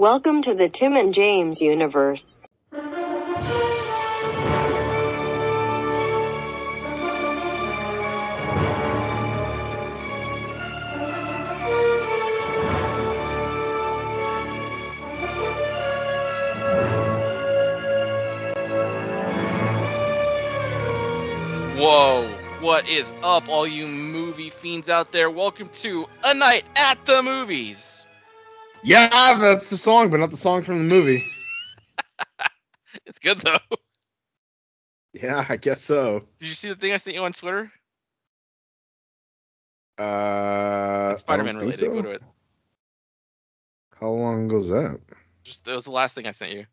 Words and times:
Welcome 0.00 0.40
to 0.44 0.54
the 0.54 0.70
Tim 0.70 0.96
and 0.96 1.12
James 1.12 1.60
universe. 1.60 2.48
Whoa, 21.76 22.26
what 22.60 22.88
is 22.88 23.12
up, 23.22 23.50
all 23.50 23.66
you 23.66 23.86
movie 23.86 24.48
fiends 24.48 24.88
out 24.88 25.12
there? 25.12 25.30
Welcome 25.30 25.68
to 25.82 26.06
A 26.24 26.32
Night 26.32 26.64
at 26.74 27.04
the 27.04 27.22
Movies. 27.22 28.06
Yeah, 28.82 29.38
that's 29.38 29.70
the 29.70 29.76
song, 29.76 30.10
but 30.10 30.20
not 30.20 30.30
the 30.30 30.36
song 30.36 30.62
from 30.62 30.88
the 30.88 30.94
movie. 30.94 31.24
It's 33.06 33.20
good 33.20 33.38
though. 33.38 33.58
Yeah, 35.12 35.44
I 35.48 35.56
guess 35.56 35.82
so. 35.82 36.24
Did 36.40 36.48
you 36.48 36.54
see 36.54 36.68
the 36.68 36.74
thing 36.74 36.92
I 36.92 36.96
sent 36.96 37.14
you 37.16 37.22
on 37.22 37.32
Twitter? 37.32 37.70
Uh, 39.98 41.16
Spider 41.16 41.44
Man 41.44 41.56
I 41.56 41.60
don't 41.60 41.70
think 41.70 41.78
related. 41.78 41.78
so. 41.80 41.94
Go 41.94 42.02
to 42.02 42.10
it. 42.10 42.22
How 44.00 44.08
long 44.10 44.46
ago's 44.46 44.68
that? 44.70 44.98
Just 45.44 45.64
that 45.66 45.74
was 45.74 45.84
the 45.84 45.90
last 45.92 46.14
thing 46.14 46.26
I 46.26 46.32
sent 46.32 46.52
you. 46.52 46.66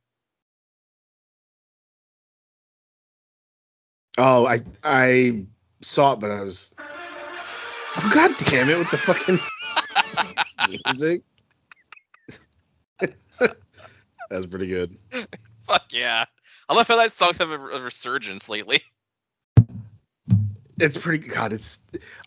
Oh, 4.18 4.48
I 4.48 4.62
I 4.84 5.46
saw 5.82 6.14
it, 6.14 6.20
but 6.20 6.32
I 6.32 6.42
was. 6.42 6.74
Oh, 6.80 8.12
God 8.14 8.32
damn 8.40 8.70
it! 8.70 8.80
With 8.80 8.92
the 8.92 8.98
fucking 8.98 9.40
music. 10.88 11.22
That's 14.30 14.46
pretty 14.46 14.68
good. 14.68 14.98
Fuck 15.68 15.86
yeah. 15.92 16.26
I 16.70 16.74
love 16.74 16.88
how 16.88 16.98
that 16.98 17.12
songs 17.12 17.38
have 17.38 17.52
a, 17.52 17.60
a 17.60 17.82
resurgence 17.82 18.50
lately. 18.50 18.84
It's 20.80 20.98
pretty. 20.98 21.28
God, 21.28 21.54
it's. 21.54 21.80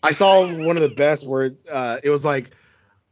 I 0.03 0.11
saw 0.11 0.45
one 0.45 0.75
of 0.75 0.83
the 0.83 0.89
best 0.89 1.25
where 1.25 1.51
uh, 1.71 1.97
it 2.03 2.09
was 2.09 2.25
like, 2.25 2.51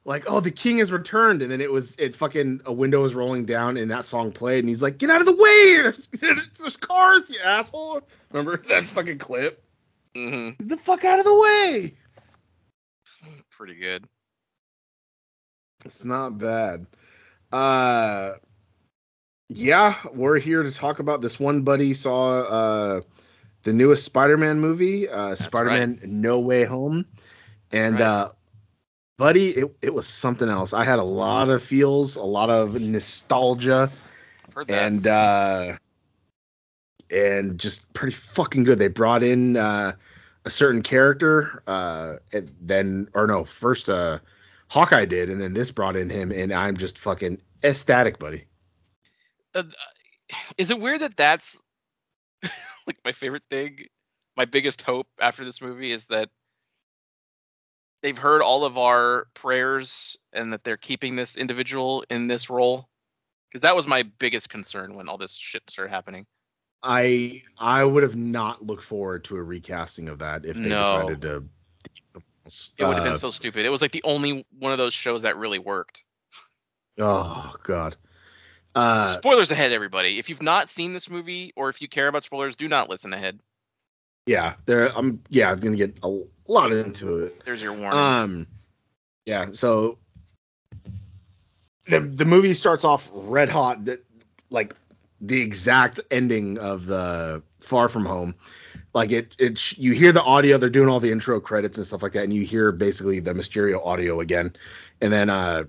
like, 0.03 0.25
oh, 0.27 0.39
the 0.39 0.51
king 0.51 0.79
has 0.79 0.91
returned, 0.91 1.41
and 1.41 1.51
then 1.51 1.61
it 1.61 1.71
was 1.71 1.95
it 1.97 2.15
fucking 2.15 2.61
a 2.65 2.73
window 2.73 3.01
was 3.01 3.15
rolling 3.15 3.45
down, 3.45 3.77
and 3.77 3.89
that 3.91 4.05
song 4.05 4.31
played, 4.31 4.59
and 4.59 4.69
he's 4.69 4.81
like, 4.81 4.97
get 4.97 5.09
out 5.09 5.21
of 5.21 5.27
the 5.27 5.35
way! 5.35 5.81
There's, 6.19 6.49
there's 6.57 6.77
cars, 6.77 7.29
you 7.29 7.39
asshole! 7.43 8.01
Remember 8.31 8.57
that 8.69 8.83
fucking 8.85 9.19
clip? 9.19 9.63
hmm 10.15 10.49
Get 10.57 10.67
the 10.67 10.77
fuck 10.77 11.05
out 11.05 11.19
of 11.19 11.25
the 11.25 11.35
way! 11.35 11.93
Pretty 13.51 13.75
good. 13.75 14.05
It's 15.85 16.03
not 16.03 16.37
bad. 16.37 16.85
Uh, 17.51 18.33
yeah, 19.49 19.95
we're 20.13 20.37
here 20.37 20.63
to 20.63 20.71
talk 20.71 20.99
about 20.99 21.21
this. 21.21 21.39
One 21.39 21.63
buddy 21.63 21.93
saw 21.93 22.41
uh 22.41 23.01
the 23.63 23.73
newest 23.73 24.05
Spider-Man 24.05 24.59
movie, 24.59 25.09
uh, 25.09 25.35
Spider-Man 25.35 25.99
No 26.03 26.39
Way 26.39 26.63
Home, 26.63 27.05
and 27.71 27.95
right. 27.95 28.01
uh, 28.01 28.29
buddy, 29.17 29.49
it 29.49 29.75
it 29.81 29.93
was 29.93 30.07
something 30.07 30.47
else. 30.47 30.73
I 30.73 30.83
had 30.83 30.99
a 30.99 31.03
lot 31.03 31.49
of 31.49 31.63
feels, 31.63 32.15
a 32.15 32.23
lot 32.23 32.49
of 32.49 32.79
nostalgia, 32.79 33.89
I've 34.47 34.53
heard 34.53 34.67
that. 34.67 34.87
and 34.87 35.07
uh, 35.07 35.77
and 37.11 37.59
just 37.59 37.91
pretty 37.93 38.13
fucking 38.15 38.63
good. 38.63 38.79
They 38.79 38.87
brought 38.87 39.23
in 39.23 39.57
uh, 39.57 39.93
a 40.45 40.49
certain 40.49 40.81
character, 40.81 41.61
uh, 41.67 42.15
and 42.31 42.53
then 42.61 43.09
or 43.13 43.27
no, 43.27 43.43
first 43.43 43.89
uh, 43.89 44.19
Hawkeye 44.69 45.05
did, 45.05 45.29
and 45.29 45.41
then 45.41 45.53
this 45.53 45.71
brought 45.71 45.95
in 45.95 46.09
him, 46.09 46.31
and 46.31 46.53
I'm 46.53 46.77
just 46.77 46.99
fucking 46.99 47.41
ecstatic, 47.63 48.19
buddy. 48.19 48.45
Uh, 49.53 49.63
is 50.57 50.69
it 50.69 50.79
weird 50.79 51.01
that 51.01 51.17
that's 51.17 51.59
like 52.87 52.97
my 53.03 53.11
favorite 53.11 53.43
thing? 53.49 53.79
My 54.37 54.45
biggest 54.45 54.81
hope 54.83 55.07
after 55.19 55.43
this 55.43 55.61
movie 55.61 55.91
is 55.91 56.05
that 56.05 56.29
they've 58.03 58.17
heard 58.17 58.41
all 58.41 58.63
of 58.63 58.77
our 58.77 59.27
prayers 59.33 60.17
and 60.31 60.53
that 60.53 60.63
they're 60.63 60.77
keeping 60.77 61.15
this 61.15 61.35
individual 61.35 62.05
in 62.09 62.27
this 62.27 62.49
role. 62.49 62.87
Because 63.49 63.63
that 63.63 63.75
was 63.75 63.87
my 63.87 64.03
biggest 64.03 64.49
concern 64.49 64.95
when 64.95 65.09
all 65.09 65.17
this 65.17 65.35
shit 65.35 65.63
started 65.67 65.89
happening. 65.89 66.27
I 66.83 67.41
I 67.57 67.83
would 67.83 68.03
have 68.03 68.15
not 68.15 68.63
looked 68.65 68.83
forward 68.83 69.23
to 69.25 69.35
a 69.37 69.43
recasting 69.43 70.07
of 70.07 70.19
that 70.19 70.45
if 70.45 70.55
they 70.55 70.69
No. 70.69 71.07
decided 71.09 71.21
to. 71.23 71.43
It 72.77 72.83
would 72.85 72.95
have 72.95 73.05
Uh, 73.05 73.09
been 73.11 73.15
so 73.19 73.29
stupid. 73.31 73.65
It 73.65 73.69
was 73.69 73.81
like 73.81 73.91
the 73.91 74.03
only 74.03 74.45
one 74.57 74.71
of 74.71 74.77
those 74.77 74.93
shows 74.93 75.21
that 75.23 75.37
really 75.37 75.59
worked. 75.59 76.03
Oh 76.99 77.55
god. 77.63 77.95
Uh, 78.75 79.07
Spoilers 79.13 79.51
ahead, 79.51 79.71
everybody. 79.71 80.19
If 80.19 80.29
you've 80.29 80.41
not 80.41 80.69
seen 80.69 80.93
this 80.93 81.09
movie 81.09 81.51
or 81.55 81.69
if 81.69 81.81
you 81.81 81.87
care 81.87 82.07
about 82.07 82.23
spoilers, 82.23 82.55
do 82.55 82.67
not 82.67 82.89
listen 82.89 83.13
ahead. 83.13 83.39
yeah, 84.25 84.53
there. 84.65 84.89
I'm 84.95 85.21
yeah, 85.29 85.51
I'm 85.51 85.59
gonna 85.59 85.75
get 85.75 85.97
a 86.03 86.19
lot 86.47 86.71
into 86.71 87.19
it. 87.25 87.41
There's 87.45 87.61
your 87.61 87.73
warning. 87.73 87.97
Um, 87.99 88.47
yeah. 89.25 89.47
So 89.53 89.97
the 91.87 91.99
the 91.99 92.25
movie 92.25 92.53
starts 92.53 92.83
off 92.85 93.09
red 93.13 93.49
hot. 93.49 93.85
That 93.85 94.03
like 94.49 94.75
the 95.21 95.41
exact 95.41 95.99
ending 96.11 96.57
of 96.59 96.85
the 96.85 97.41
Far 97.59 97.89
From 97.89 98.05
Home. 98.05 98.35
Like 98.93 99.11
it, 99.11 99.35
it. 99.37 99.77
You 99.77 99.93
hear 99.93 100.11
the 100.11 100.23
audio. 100.23 100.57
They're 100.57 100.69
doing 100.69 100.89
all 100.89 100.99
the 100.99 101.11
intro 101.11 101.39
credits 101.39 101.77
and 101.77 101.85
stuff 101.85 102.01
like 102.01 102.13
that, 102.13 102.23
and 102.23 102.33
you 102.33 102.43
hear 102.43 102.71
basically 102.71 103.19
the 103.19 103.33
Mysterio 103.33 103.85
audio 103.85 104.19
again, 104.19 104.55
and 105.01 105.13
then 105.13 105.29
uh, 105.29 105.65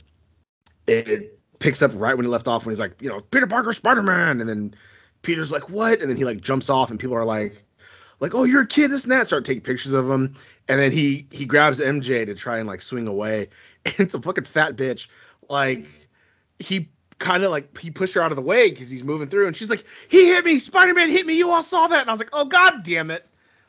it, 0.86 1.08
it 1.08 1.38
picks 1.58 1.82
up 1.82 1.92
right 1.94 2.16
when 2.16 2.24
he 2.24 2.30
left 2.30 2.48
off 2.48 2.64
when 2.64 2.72
he's 2.72 2.80
like, 2.80 3.00
you 3.00 3.08
know, 3.08 3.20
Peter 3.20 3.46
Parker, 3.46 3.72
Spider 3.72 4.02
Man, 4.02 4.40
and 4.40 4.48
then 4.48 4.74
Peter's 5.22 5.52
like, 5.52 5.68
what? 5.68 6.00
And 6.00 6.10
then 6.10 6.16
he 6.16 6.24
like 6.24 6.40
jumps 6.40 6.70
off, 6.70 6.90
and 6.90 6.98
people 6.98 7.16
are 7.16 7.24
like, 7.24 7.62
like, 8.20 8.34
oh, 8.34 8.44
you're 8.44 8.62
a 8.62 8.66
kid, 8.66 8.90
this 8.90 9.04
and 9.04 9.12
that. 9.12 9.26
Start 9.26 9.44
taking 9.44 9.62
pictures 9.62 9.92
of 9.92 10.10
him, 10.10 10.34
and 10.68 10.80
then 10.80 10.92
he 10.92 11.26
he 11.30 11.44
grabs 11.44 11.80
MJ 11.80 12.24
to 12.26 12.34
try 12.34 12.58
and 12.58 12.66
like 12.66 12.82
swing 12.82 13.06
away, 13.06 13.48
and 13.84 13.94
it's 13.98 14.14
a 14.14 14.22
fucking 14.22 14.44
fat 14.44 14.76
bitch. 14.76 15.08
Like 15.48 15.86
he 16.58 16.88
kind 17.20 17.44
of 17.44 17.52
like 17.52 17.78
he 17.78 17.90
pushed 17.90 18.14
her 18.14 18.22
out 18.22 18.32
of 18.32 18.36
the 18.36 18.42
way 18.42 18.70
because 18.70 18.90
he's 18.90 19.04
moving 19.04 19.28
through, 19.28 19.46
and 19.46 19.56
she's 19.56 19.70
like, 19.70 19.84
he 20.08 20.26
hit 20.26 20.44
me, 20.44 20.58
Spider 20.58 20.94
Man 20.94 21.08
hit 21.08 21.24
me, 21.24 21.34
you 21.34 21.50
all 21.50 21.62
saw 21.62 21.86
that, 21.86 22.00
and 22.00 22.10
I 22.10 22.12
was 22.12 22.20
like, 22.20 22.30
oh 22.32 22.46
god 22.46 22.82
damn 22.82 23.12
it. 23.12 23.24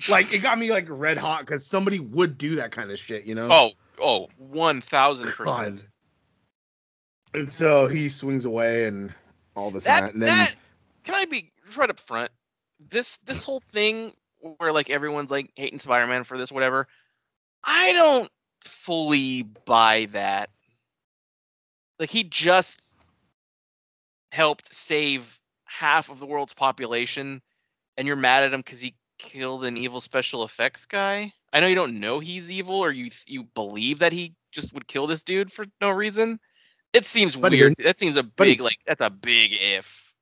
Like 0.09 0.33
it 0.33 0.39
got 0.39 0.57
me 0.57 0.71
like 0.71 0.87
red 0.89 1.19
hot 1.19 1.41
because 1.41 1.63
somebody 1.63 1.99
would 1.99 2.39
do 2.39 2.55
that 2.55 2.71
kind 2.71 2.89
of 2.89 2.97
shit, 2.97 3.25
you 3.25 3.35
know? 3.35 3.49
oh, 3.51 3.71
oh, 4.01 4.29
one 4.37 4.81
thousand 4.81 5.27
percent. 5.27 5.83
And 7.33 7.53
so 7.53 7.87
he 7.87 8.09
swings 8.09 8.45
away 8.45 8.85
and 8.85 9.13
all 9.55 9.71
this 9.71 9.83
That, 9.83 9.97
and 9.97 10.07
that, 10.07 10.13
and 10.13 10.21
then 10.23 10.37
that 10.37 10.55
can 11.03 11.15
I 11.15 11.25
be 11.25 11.51
right 11.75 11.89
up 11.89 11.99
front? 11.99 12.31
This 12.89 13.19
this 13.19 13.43
whole 13.43 13.59
thing 13.59 14.13
where 14.57 14.71
like 14.71 14.89
everyone's 14.89 15.29
like 15.29 15.51
hating 15.55 15.79
Spider-Man 15.79 16.23
for 16.23 16.37
this, 16.37 16.51
whatever. 16.51 16.87
I 17.63 17.93
don't 17.93 18.29
fully 18.63 19.43
buy 19.43 20.07
that. 20.11 20.49
Like 21.99 22.09
he 22.09 22.23
just 22.23 22.81
helped 24.31 24.73
save 24.73 25.39
half 25.65 26.09
of 26.09 26.19
the 26.19 26.25
world's 26.25 26.53
population, 26.53 27.41
and 27.97 28.07
you're 28.07 28.15
mad 28.15 28.43
at 28.43 28.53
him 28.53 28.61
because 28.61 28.81
he 28.81 28.95
killed 29.17 29.63
an 29.65 29.77
evil 29.77 30.01
special 30.01 30.43
effects 30.43 30.85
guy. 30.85 31.31
I 31.53 31.59
know 31.59 31.67
you 31.67 31.75
don't 31.75 31.99
know 31.99 32.19
he's 32.19 32.49
evil, 32.49 32.75
or 32.75 32.91
you 32.91 33.11
you 33.25 33.43
believe 33.55 33.99
that 33.99 34.13
he 34.13 34.35
just 34.51 34.73
would 34.73 34.87
kill 34.87 35.07
this 35.07 35.23
dude 35.23 35.51
for 35.51 35.65
no 35.79 35.89
reason. 35.89 36.39
It 36.93 37.05
seems 37.05 37.37
weird. 37.37 37.75
That 37.83 37.97
seems 37.97 38.17
a 38.17 38.23
big 38.23 38.59
like 38.59 38.79
that's 38.85 39.01
a 39.01 39.09
big 39.09 39.53
if. 39.53 40.13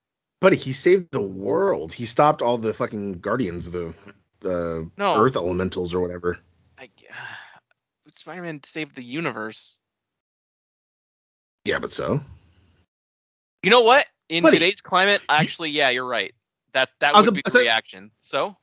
Buddy, 0.41 0.55
he 0.55 0.71
saved 0.71 1.11
the 1.11 1.21
world. 1.21 1.91
He 1.91 2.05
stopped 2.05 2.41
all 2.41 2.57
the 2.57 2.73
fucking 2.73 3.19
guardians, 3.19 3.69
the 3.69 3.93
the 4.41 4.89
No. 4.97 5.21
earth 5.21 5.35
elementals 5.35 5.93
or 5.93 5.99
whatever. 5.99 6.39
I, 6.77 6.89
Spider-Man 8.13 8.61
saved 8.63 8.95
the 8.95 9.03
universe. 9.03 9.77
Yeah, 11.65 11.79
but 11.79 11.91
so. 11.91 12.21
You 13.63 13.69
know 13.69 13.81
what? 13.81 14.05
In 14.29 14.43
Buddy, 14.43 14.57
today's 14.57 14.81
climate, 14.81 15.21
actually, 15.29 15.71
yeah, 15.71 15.89
you're 15.89 16.07
right. 16.07 16.33
That 16.73 16.89
that 16.99 17.15
would 17.15 17.33
be 17.33 17.41
the 17.43 17.51
say- 17.51 17.61
reaction. 17.61 18.11
So 18.21 18.55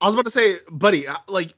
I 0.00 0.06
was 0.06 0.14
about 0.14 0.26
to 0.26 0.30
say, 0.30 0.56
buddy, 0.70 1.08
uh, 1.08 1.16
like 1.26 1.54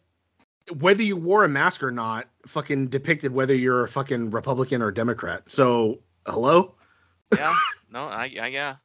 whether 0.79 1.03
you 1.03 1.17
wore 1.17 1.45
a 1.45 1.49
mask 1.49 1.83
or 1.83 1.91
not, 1.91 2.29
fucking 2.47 2.89
depicted 2.89 3.33
whether 3.33 3.55
you're 3.55 3.85
a 3.85 3.89
fucking 3.89 4.31
Republican 4.31 4.83
or 4.83 4.93
Democrat. 4.93 5.49
So, 5.51 6.01
hello? 6.27 6.75
yeah, 7.37 7.55
no, 7.91 8.01
I, 8.01 8.33
I 8.41 8.47
yeah. 8.47 8.77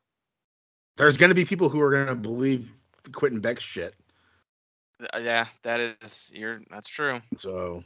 There's 0.98 1.18
gonna 1.18 1.36
be 1.36 1.46
people 1.46 1.70
who 1.70 1.80
are 1.82 1.92
gonna 1.92 2.16
believe 2.16 2.70
Quentin 3.12 3.40
Beck's 3.42 3.64
shit. 3.64 3.96
Uh, 5.14 5.20
Yeah, 5.20 5.48
that 5.64 5.80
is 5.80 6.32
you're 6.34 6.62
that's 6.70 6.88
true. 6.88 7.20
So 7.38 7.84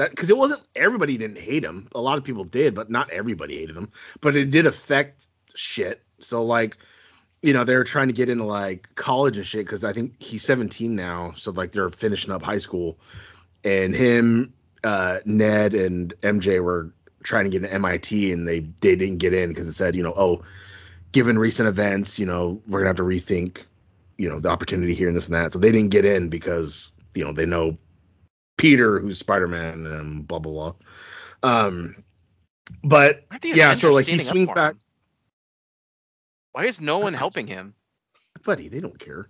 that 0.00 0.10
because 0.10 0.30
it 0.30 0.36
wasn't 0.36 0.62
everybody 0.74 1.16
didn't 1.16 1.38
hate 1.38 1.64
him. 1.64 1.88
A 1.94 2.00
lot 2.00 2.18
of 2.18 2.24
people 2.24 2.44
did, 2.44 2.74
but 2.74 2.90
not 2.90 3.10
everybody 3.10 3.58
hated 3.58 3.76
him. 3.76 3.90
But 4.20 4.36
it 4.36 4.50
did 4.50 4.66
affect 4.66 5.26
shit. 5.54 6.02
So 6.18 6.42
like, 6.42 6.76
you 7.42 7.52
know, 7.52 7.64
they're 7.64 7.84
trying 7.84 8.08
to 8.08 8.14
get 8.14 8.28
into 8.28 8.44
like 8.44 8.88
college 8.94 9.36
and 9.36 9.46
shit 9.46 9.64
because 9.66 9.84
I 9.84 9.92
think 9.92 10.20
he's 10.20 10.42
17 10.42 10.94
now. 10.94 11.32
So 11.36 11.52
like 11.52 11.72
they're 11.72 11.90
finishing 11.90 12.32
up 12.32 12.42
high 12.42 12.58
school, 12.58 12.98
and 13.64 13.94
him, 13.94 14.54
uh, 14.84 15.18
Ned, 15.24 15.74
and 15.74 16.14
MJ 16.22 16.62
were 16.62 16.92
trying 17.22 17.44
to 17.44 17.50
get 17.50 17.62
an 17.62 17.68
MIT 17.68 18.32
and 18.32 18.48
they 18.48 18.60
they 18.60 18.96
didn't 18.96 19.18
get 19.18 19.34
in 19.34 19.50
because 19.50 19.68
it 19.68 19.74
said 19.74 19.94
you 19.94 20.02
know 20.02 20.14
oh 20.16 20.42
given 21.12 21.38
recent 21.38 21.68
events 21.68 22.18
you 22.18 22.24
know 22.24 22.62
we're 22.66 22.78
gonna 22.78 22.88
have 22.88 22.96
to 22.96 23.02
rethink 23.02 23.64
you 24.16 24.28
know 24.28 24.40
the 24.40 24.48
opportunity 24.48 24.94
here 24.94 25.08
and 25.08 25.16
this 25.16 25.26
and 25.26 25.34
that 25.34 25.52
so 25.52 25.58
they 25.58 25.70
didn't 25.70 25.90
get 25.90 26.06
in 26.06 26.30
because 26.30 26.90
you 27.14 27.22
know 27.22 27.32
they 27.32 27.44
know 27.44 27.76
Peter 28.60 29.00
who's 29.00 29.18
Spider 29.18 29.46
Man 29.46 29.86
and 29.86 30.28
blah 30.28 30.38
blah 30.38 30.52
blah. 30.52 30.74
Um, 31.42 32.04
but 32.84 33.24
yeah, 33.42 33.72
so 33.74 33.92
like 33.92 34.06
he 34.06 34.18
swings 34.18 34.52
back. 34.52 34.72
him? 34.74 34.80
Why 36.52 36.64
is 36.66 36.80
no 36.80 36.98
one 36.98 37.14
helping 37.14 37.46
him? 37.46 37.74
buddy, 38.44 38.68
they 38.68 38.80
don't 38.80 38.98
care. 38.98 39.28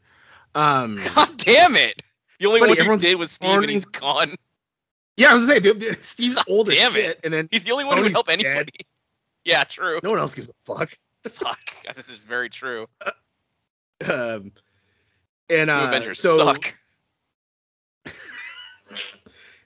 Um, 0.54 1.02
God 1.14 1.36
damn 1.36 1.76
it! 1.76 2.02
The 2.38 2.46
only 2.46 2.60
Buddy, 2.60 2.70
one 2.70 2.76
who 2.76 2.80
everyone's 2.82 3.02
did 3.02 3.16
was 3.16 3.30
Steve, 3.30 3.50
and 3.60 3.70
he's 3.70 3.84
gone. 3.84 4.34
yeah, 5.16 5.30
I 5.30 5.34
was 5.34 5.46
gonna 5.46 5.60
say 5.60 5.72
the- 5.72 5.78
the- 5.96 5.98
Steve's 6.02 6.38
old 6.48 6.68
as 6.70 6.76
damn 6.76 6.92
it. 6.96 7.00
shit, 7.00 7.20
and 7.24 7.32
then 7.34 7.48
He's 7.52 7.64
the 7.64 7.72
only 7.72 7.84
one 7.84 7.98
who 7.98 8.02
Tony's 8.04 8.14
would 8.16 8.26
help 8.26 8.26
dead. 8.26 8.40
anybody. 8.46 8.72
Yeah, 9.44 9.64
true. 9.64 10.00
no 10.02 10.10
one 10.10 10.18
else 10.18 10.34
gives 10.34 10.50
a 10.50 10.52
fuck. 10.66 10.90
Fuck, 11.30 11.58
this 11.96 12.08
is 12.10 12.18
very 12.18 12.50
true. 12.50 12.86
Um, 14.06 14.52
and 15.48 15.70
uh, 15.70 15.84
Avengers 15.88 16.20
so 16.20 16.36
suck. 16.36 16.74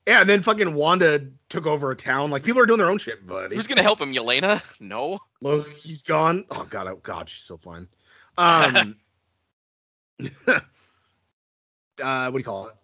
Yeah, 0.07 0.21
and 0.21 0.29
then 0.29 0.43
fucking 0.43 0.75
Wanda 0.75 1.27
took 1.49 1.67
over 1.67 1.91
a 1.91 1.97
town. 1.97 2.31
Like 2.31 2.45
people 2.45 2.61
are 2.61 2.67
doing 2.67 2.79
their 2.79 2.91
own 2.91 2.99
shit, 2.99 3.27
buddy. 3.27 3.57
Who's 3.57 3.67
gonna 3.67 3.83
help 3.83 4.01
him? 4.01 4.13
Yelena? 4.13 4.63
No. 4.81 5.19
Look, 5.41 5.73
he's 5.73 6.03
gone. 6.03 6.45
Oh 6.51 6.67
god, 6.69 6.89
oh 6.89 6.97
god, 7.03 7.29
she's 7.29 7.45
so 7.45 7.57
fine. 7.57 7.89
Um, 8.37 8.97
uh, 12.03 12.31
what 12.31 12.33
do 12.33 12.39
you 12.39 12.45
call 12.45 12.69
it? 12.69 12.75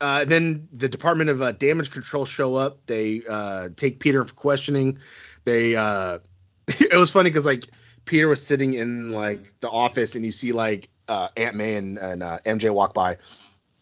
Uh, 0.00 0.24
then 0.24 0.68
the 0.72 0.88
Department 0.88 1.30
of 1.30 1.40
uh, 1.40 1.52
Damage 1.52 1.90
Control 1.90 2.24
show 2.24 2.56
up. 2.56 2.84
They 2.86 3.22
uh, 3.28 3.68
take 3.76 4.00
Peter 4.00 4.24
for 4.24 4.34
questioning. 4.34 4.98
They 5.44 5.76
uh, 5.76 6.18
it 6.68 6.96
was 6.96 7.10
funny 7.10 7.30
because 7.30 7.46
like 7.46 7.66
Peter 8.04 8.28
was 8.28 8.44
sitting 8.44 8.74
in 8.74 9.12
like 9.12 9.58
the 9.60 9.70
office 9.70 10.16
and 10.16 10.24
you 10.24 10.32
see 10.32 10.52
like 10.52 10.88
uh, 11.08 11.28
Aunt 11.36 11.56
May 11.56 11.76
and, 11.76 11.98
and 11.98 12.22
uh, 12.22 12.38
MJ 12.44 12.72
walk 12.74 12.94
by, 12.94 13.16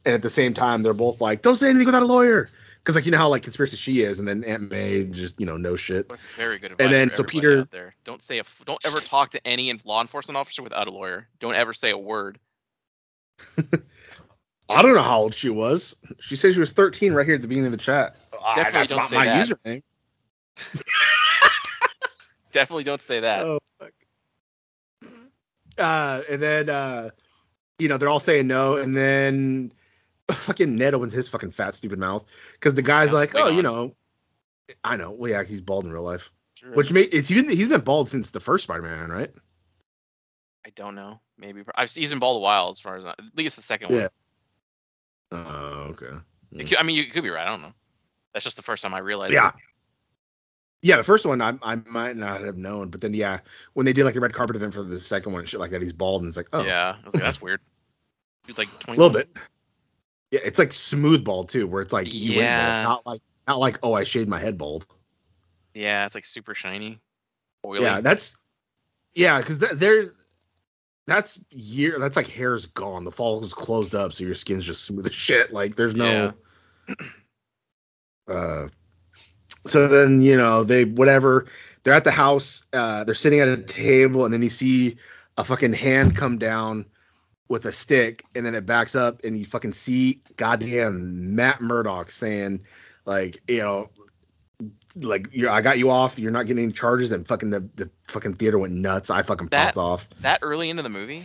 and 0.05 0.15
at 0.15 0.23
the 0.23 0.31
same 0.31 0.53
time 0.53 0.83
they're 0.83 0.93
both 0.93 1.21
like, 1.21 1.43
"Don't 1.43 1.57
say 1.57 1.71
anything 1.71 1.87
without 1.87 2.03
a 2.03 2.07
lawyer," 2.07 2.51
because 2.83 2.95
like 2.95 3.05
you 3.05 3.13
know 3.13 3.19
how 3.19 3.29
like 3.29 3.43
conspiracy 3.43 3.77
she 3.77 4.03
is, 4.03 4.19
and 4.19 4.27
then 4.27 4.43
Aunt 4.45 4.71
May 4.71 5.05
just 5.05 5.39
you 5.39 5.47
know 5.47 5.57
no 5.57 5.77
shit. 5.77 6.09
That's 6.09 6.25
very 6.37 6.59
good 6.59 6.73
advice. 6.73 6.85
And 6.85 6.93
then, 6.93 7.13
so 7.13 7.23
Peter- 7.23 7.65
there. 7.71 7.95
don't 8.05 8.23
say 8.23 8.39
a, 8.39 8.45
don't 8.65 8.85
ever 8.85 9.01
talk 9.01 9.31
to 9.31 9.47
any 9.47 9.73
law 9.85 10.01
enforcement 10.01 10.37
officer 10.37 10.63
without 10.63 10.89
a 10.89 10.91
lawyer. 10.91 11.29
Don't 11.39 11.55
ever 11.55 11.73
say 11.73 11.91
a 11.91 11.99
word. 11.99 12.39
I 14.69 14.83
don't 14.83 14.95
know 14.95 15.03
how 15.03 15.21
old 15.21 15.35
she 15.35 15.49
was. 15.51 15.97
She 16.21 16.37
said 16.37 16.55
she 16.55 16.61
was 16.61 16.73
13 16.73 17.13
right 17.13 17.27
here 17.27 17.35
at 17.35 17.43
the 17.43 17.49
beginning 17.49 17.67
of 17.67 17.73
the 17.73 17.79
chat. 17.79 18.15
Ah, 18.41 18.55
Definitely 18.55 18.87
don't 18.87 18.99
not 18.99 19.11
say 19.11 19.17
my 19.17 19.25
that. 19.25 19.49
username. 19.49 19.83
Definitely 22.53 22.85
don't 22.85 23.03
say 23.03 23.21
that. 23.21 23.43
Oh, 23.43 23.59
fuck. 23.79 23.93
Uh, 25.77 26.23
and 26.29 26.41
then 26.43 26.69
uh, 26.69 27.11
you 27.79 27.89
know 27.89 27.97
they're 27.97 28.09
all 28.09 28.21
saying 28.21 28.47
no, 28.47 28.77
and 28.77 28.97
then 28.97 29.73
fucking 30.33 30.77
Ned 30.77 30.95
opens 30.95 31.13
his 31.13 31.29
fucking 31.29 31.51
fat 31.51 31.75
stupid 31.75 31.99
mouth 31.99 32.25
because 32.55 32.75
the 32.75 32.83
guy's 32.83 33.09
Yeah, 33.09 33.19
like, 33.19 33.35
oh, 33.35 33.49
you 33.49 33.63
know, 33.63 33.95
I 34.85 34.97
know. 34.97 35.11
Well, 35.11 35.31
yeah, 35.31 35.43
he's 35.45 35.61
bald 35.61 35.85
in 35.85 35.93
real 35.93 36.03
life, 36.03 36.31
Sure 36.55 36.73
which 36.73 36.93
may 36.93 37.03
it's 37.03 37.31
even 37.31 37.49
he's 37.49 37.69
been 37.69 37.81
bald 37.81 38.09
since 38.09 38.31
the 38.31 38.41
first 38.41 38.65
Spider-Man, 38.65 39.11
right? 39.11 39.33
I 40.67 40.71
don't 40.77 40.95
know. 40.95 41.21
Maybe 41.39 41.63
I've 41.75 41.91
he's 41.91 42.11
been 42.11 42.19
bald 42.19 42.37
a 42.37 42.41
while 42.41 42.69
as 42.71 42.81
far 42.81 42.97
as 42.97 43.05
I, 43.05 43.11
at 43.11 43.21
least 43.35 43.57
the 43.57 43.63
second 43.63 43.91
Yeah. 43.95 44.09
one. 45.31 45.47
Oh, 45.47 45.87
okay. 45.91 46.07
It 46.53 46.57
mm. 46.59 46.69
could- 46.69 46.79
I 46.79 46.83
mean, 46.83 46.97
you 46.97 47.07
could 47.11 47.23
be 47.23 47.31
right. 47.31 47.47
I 47.47 47.51
don't 47.51 47.63
know. 47.63 47.73
That's 48.33 48.45
just 48.45 48.57
the 48.57 48.63
first 48.63 48.83
time 48.83 48.95
I 48.95 48.99
realized. 48.99 49.33
Yeah. 49.33 49.49
it. 49.49 49.55
Yeah, 50.83 50.97
the 50.97 51.05
first 51.05 51.27
one 51.27 51.43
I, 51.43 51.59
I 51.63 51.77
might 51.87 52.17
not 52.17 52.41
have 52.43 52.57
known, 52.57 52.89
but 52.89 53.01
then 53.03 53.13
yeah, 53.13 53.41
when 53.75 53.85
they 53.85 53.93
did 53.93 54.05
like 54.05 54.15
the 54.15 54.21
red 54.21 54.33
carpet 54.33 54.57
event 54.57 54.73
for 54.73 54.83
the 54.83 54.99
second 54.99 55.33
one, 55.33 55.41
and 55.41 55.49
shit 55.49 55.61
like 55.61 55.71
that, 55.73 55.83
he's 55.83 55.93
bald 55.93 56.23
and 56.23 56.29
it's 56.29 56.39
like, 56.39 56.49
oh, 56.55 56.63
Yeah. 56.65 56.97
I 57.01 57.05
was 57.05 57.15
like, 57.15 57.23
that's 57.23 57.43
weird. 57.43 57.61
He's 58.47 58.57
like 58.59 58.69
a 58.69 58.85
20. 58.85 58.99
little 58.99 59.13
bit. 59.17 59.29
Yeah, 60.31 60.41
it's 60.45 60.59
like 60.59 60.73
smooth 60.73 61.25
bald 61.25 61.49
too, 61.49 61.67
where 61.67 61.83
it's 61.83 61.93
like 61.93 62.07
Yeah. 62.11 62.83
not 62.83 63.05
like 63.05 63.21
not 63.49 63.59
like 63.59 63.79
oh 63.83 63.95
I 63.95 64.05
shaved 64.05 64.29
my 64.29 64.39
head 64.39 64.57
bald. 64.59 64.87
Yeah, 65.75 66.07
it's 66.07 66.15
like 66.15 66.25
super 66.25 66.55
shiny, 66.55 67.01
oily. 67.65 67.83
Yeah, 67.83 68.01
that's 68.01 68.37
yeah, 69.15 69.39
because 69.39 69.59
th- 69.59 69.73
there, 69.73 70.13
that's 71.07 71.41
year. 71.51 71.99
That's 71.99 72.17
like 72.17 72.29
hair's 72.29 72.67
gone. 72.67 73.05
The 73.05 73.13
follicle's 73.13 73.55
closed 73.55 73.95
up, 73.95 74.13
so 74.13 74.25
your 74.25 74.35
skin's 74.35 74.65
just 74.65 74.85
smooth 74.85 75.07
as 75.07 75.15
shit. 75.15 75.53
Like 75.53 75.77
there's 75.77 75.95
no. 75.95 76.33
uh, 78.29 78.69
so 79.67 79.89
then 79.89 80.21
you 80.21 80.37
know 80.37 80.65
they 80.65 80.85
whatever. 80.85 81.47
They're 81.83 81.95
at 81.95 82.05
the 82.05 82.11
house. 82.11 82.65
Uh, 82.73 83.05
they're 83.05 83.15
sitting 83.15 83.41
at 83.41 83.49
a 83.49 83.57
table, 83.57 84.25
and 84.25 84.35
then 84.35 84.43
you 84.43 84.51
see 84.51 84.97
a 85.37 85.45
fucking 85.45 85.73
hand 85.73 86.15
come 86.15 86.39
down 86.39 86.85
with 87.51 87.67
a 87.67 87.73
stick, 87.73 88.25
and 88.35 88.47
then 88.47 88.55
it 88.55 88.65
backs 88.65 88.95
up, 88.95 89.23
and 89.25 89.37
you 89.37 89.45
fucking 89.45 89.73
see 89.73 90.23
goddamn 90.37 91.35
Matt 91.35 91.61
Murdock 91.61 92.11
saying, 92.13 92.63
like, 93.05 93.43
you 93.49 93.59
know, 93.59 93.91
like 94.95 95.29
I 95.47 95.61
got 95.61 95.79
you 95.79 95.91
off. 95.91 96.19
You're 96.19 96.31
not 96.31 96.47
getting 96.47 96.63
any 96.63 96.73
charges, 96.73 97.11
and 97.13 97.27
fucking 97.27 97.51
the 97.51 97.69
the 97.75 97.91
fucking 98.09 98.35
theater 98.37 98.59
went 98.59 98.73
nuts. 98.75 99.11
I 99.11 99.23
fucking 99.25 99.49
That- 99.49 99.75
popped 99.75 99.79
off. 99.79 100.09
that 100.23 100.39
early 100.43 100.71
into 100.71 100.83
the 100.83 100.89
movie. 100.89 101.25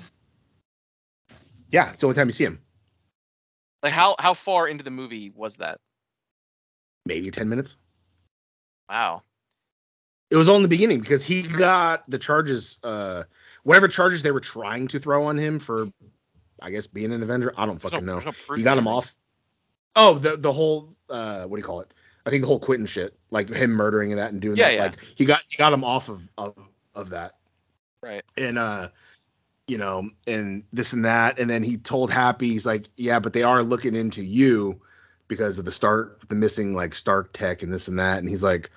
Yeah, 1.70 1.92
it's 1.92 2.02
the 2.02 2.08
only 2.08 2.16
time 2.16 2.28
you 2.28 2.34
see 2.34 2.46
him. 2.46 2.60
Like 3.84 3.94
how 3.94 4.16
how 4.20 4.34
far 4.34 4.68
into 4.68 4.84
the 4.84 4.92
movie 4.92 5.32
was 5.36 5.58
that? 5.58 5.78
Maybe 7.06 7.30
ten 7.32 7.50
minutes. 7.50 7.78
Wow. 8.90 9.22
It 10.32 10.38
was 10.38 10.50
all 10.50 10.56
in 10.56 10.64
the 10.64 10.68
beginning 10.68 11.02
because 11.02 11.24
he 11.24 11.44
got 11.44 12.10
the 12.10 12.18
charges, 12.18 12.80
uh, 12.84 13.24
whatever 13.64 13.88
charges 13.88 14.24
they 14.24 14.32
were 14.32 14.40
trying 14.40 14.88
to 14.88 15.00
throw 15.00 15.26
on 15.26 15.38
him 15.38 15.60
for, 15.60 15.86
I 16.62 16.70
guess 16.72 16.88
being 16.88 17.12
an 17.14 17.22
Avenger. 17.24 17.54
I 17.58 17.66
don't 17.66 17.82
fucking 17.82 18.06
no, 18.06 18.20
know. 18.20 18.32
no 18.50 18.56
He 18.56 18.64
got 18.64 18.78
him 18.78 18.88
off. 18.88 19.16
Oh, 19.96 20.18
the 20.18 20.38
the 20.38 20.52
whole 20.52 20.96
uh, 21.10 21.46
what 21.46 21.58
do 21.58 21.60
you 21.60 21.66
call 21.66 21.82
it? 21.82 21.94
I 22.26 22.30
think 22.30 22.42
the 22.42 22.48
whole 22.48 22.60
quitting 22.60 22.86
shit, 22.88 23.18
like 23.30 23.50
him 23.50 23.72
murdering 23.72 24.12
and 24.12 24.20
that 24.20 24.32
and 24.32 24.42
doing 24.42 24.58
Yeah, 24.58 24.68
that. 24.70 24.74
yeah. 24.76 24.84
Like 24.86 24.98
he 25.16 25.26
got 25.26 25.42
he 25.50 25.58
got 25.58 25.74
him 25.74 25.84
off 25.84 26.10
of 26.10 26.22
of 26.38 26.56
of 26.96 27.10
that. 27.12 27.36
Right. 28.02 28.24
and 28.38 28.60
uh 28.60 28.90
you 29.68 29.80
know 29.80 30.10
and 30.28 30.64
this 30.72 30.94
and 30.94 31.04
that 31.06 31.40
and 31.40 31.50
then 31.50 31.64
he 31.64 31.78
told 31.78 32.12
happy 32.12 32.50
he's 32.50 32.66
like 32.68 32.88
yeah 32.98 33.20
but 33.20 33.34
they 33.34 33.42
are 33.42 33.64
looking 33.64 33.96
into 33.96 34.22
you 34.24 34.80
because 35.28 35.58
of 35.58 35.66
the 35.66 35.72
start 35.72 36.20
the 36.30 36.36
missing 36.36 36.76
like 36.76 36.94
stark 36.94 37.34
tech 37.34 37.64
and 37.64 37.74
this 37.74 37.88
and 37.88 37.98
that 37.98 38.20
and 38.20 38.30
he's 38.30 38.44
like 38.44 38.70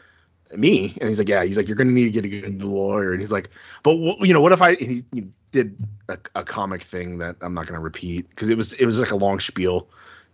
me 0.57 0.97
and 1.01 1.09
he's 1.09 1.19
like 1.19 1.29
yeah 1.29 1.45
he's 1.45 1.57
like 1.57 1.67
you're 1.67 1.77
gonna 1.77 1.91
need 1.91 2.05
to 2.05 2.11
get 2.11 2.25
a 2.25 2.29
good 2.29 2.63
lawyer 2.63 3.13
and 3.13 3.21
he's 3.21 3.33
like 3.33 3.51
but 3.83 3.97
you 4.21 4.33
know 4.33 4.41
what 4.41 4.53
if 4.53 4.63
i 4.63 4.71
and 4.71 4.91
he, 4.91 5.05
he 5.13 5.27
did 5.53 5.77
a, 6.09 6.19
a 6.37 6.45
comic 6.45 6.83
thing 6.83 7.19
that 7.19 7.37
i'm 7.41 7.55
not 7.55 7.67
gonna 7.67 7.81
repeat 7.81 8.29
because 8.31 8.49
it 8.49 8.57
was 8.57 8.73
it 8.75 8.87
was 8.87 8.99
like 8.99 9.11
a 9.11 9.17
long 9.17 9.41
spiel 9.41 9.89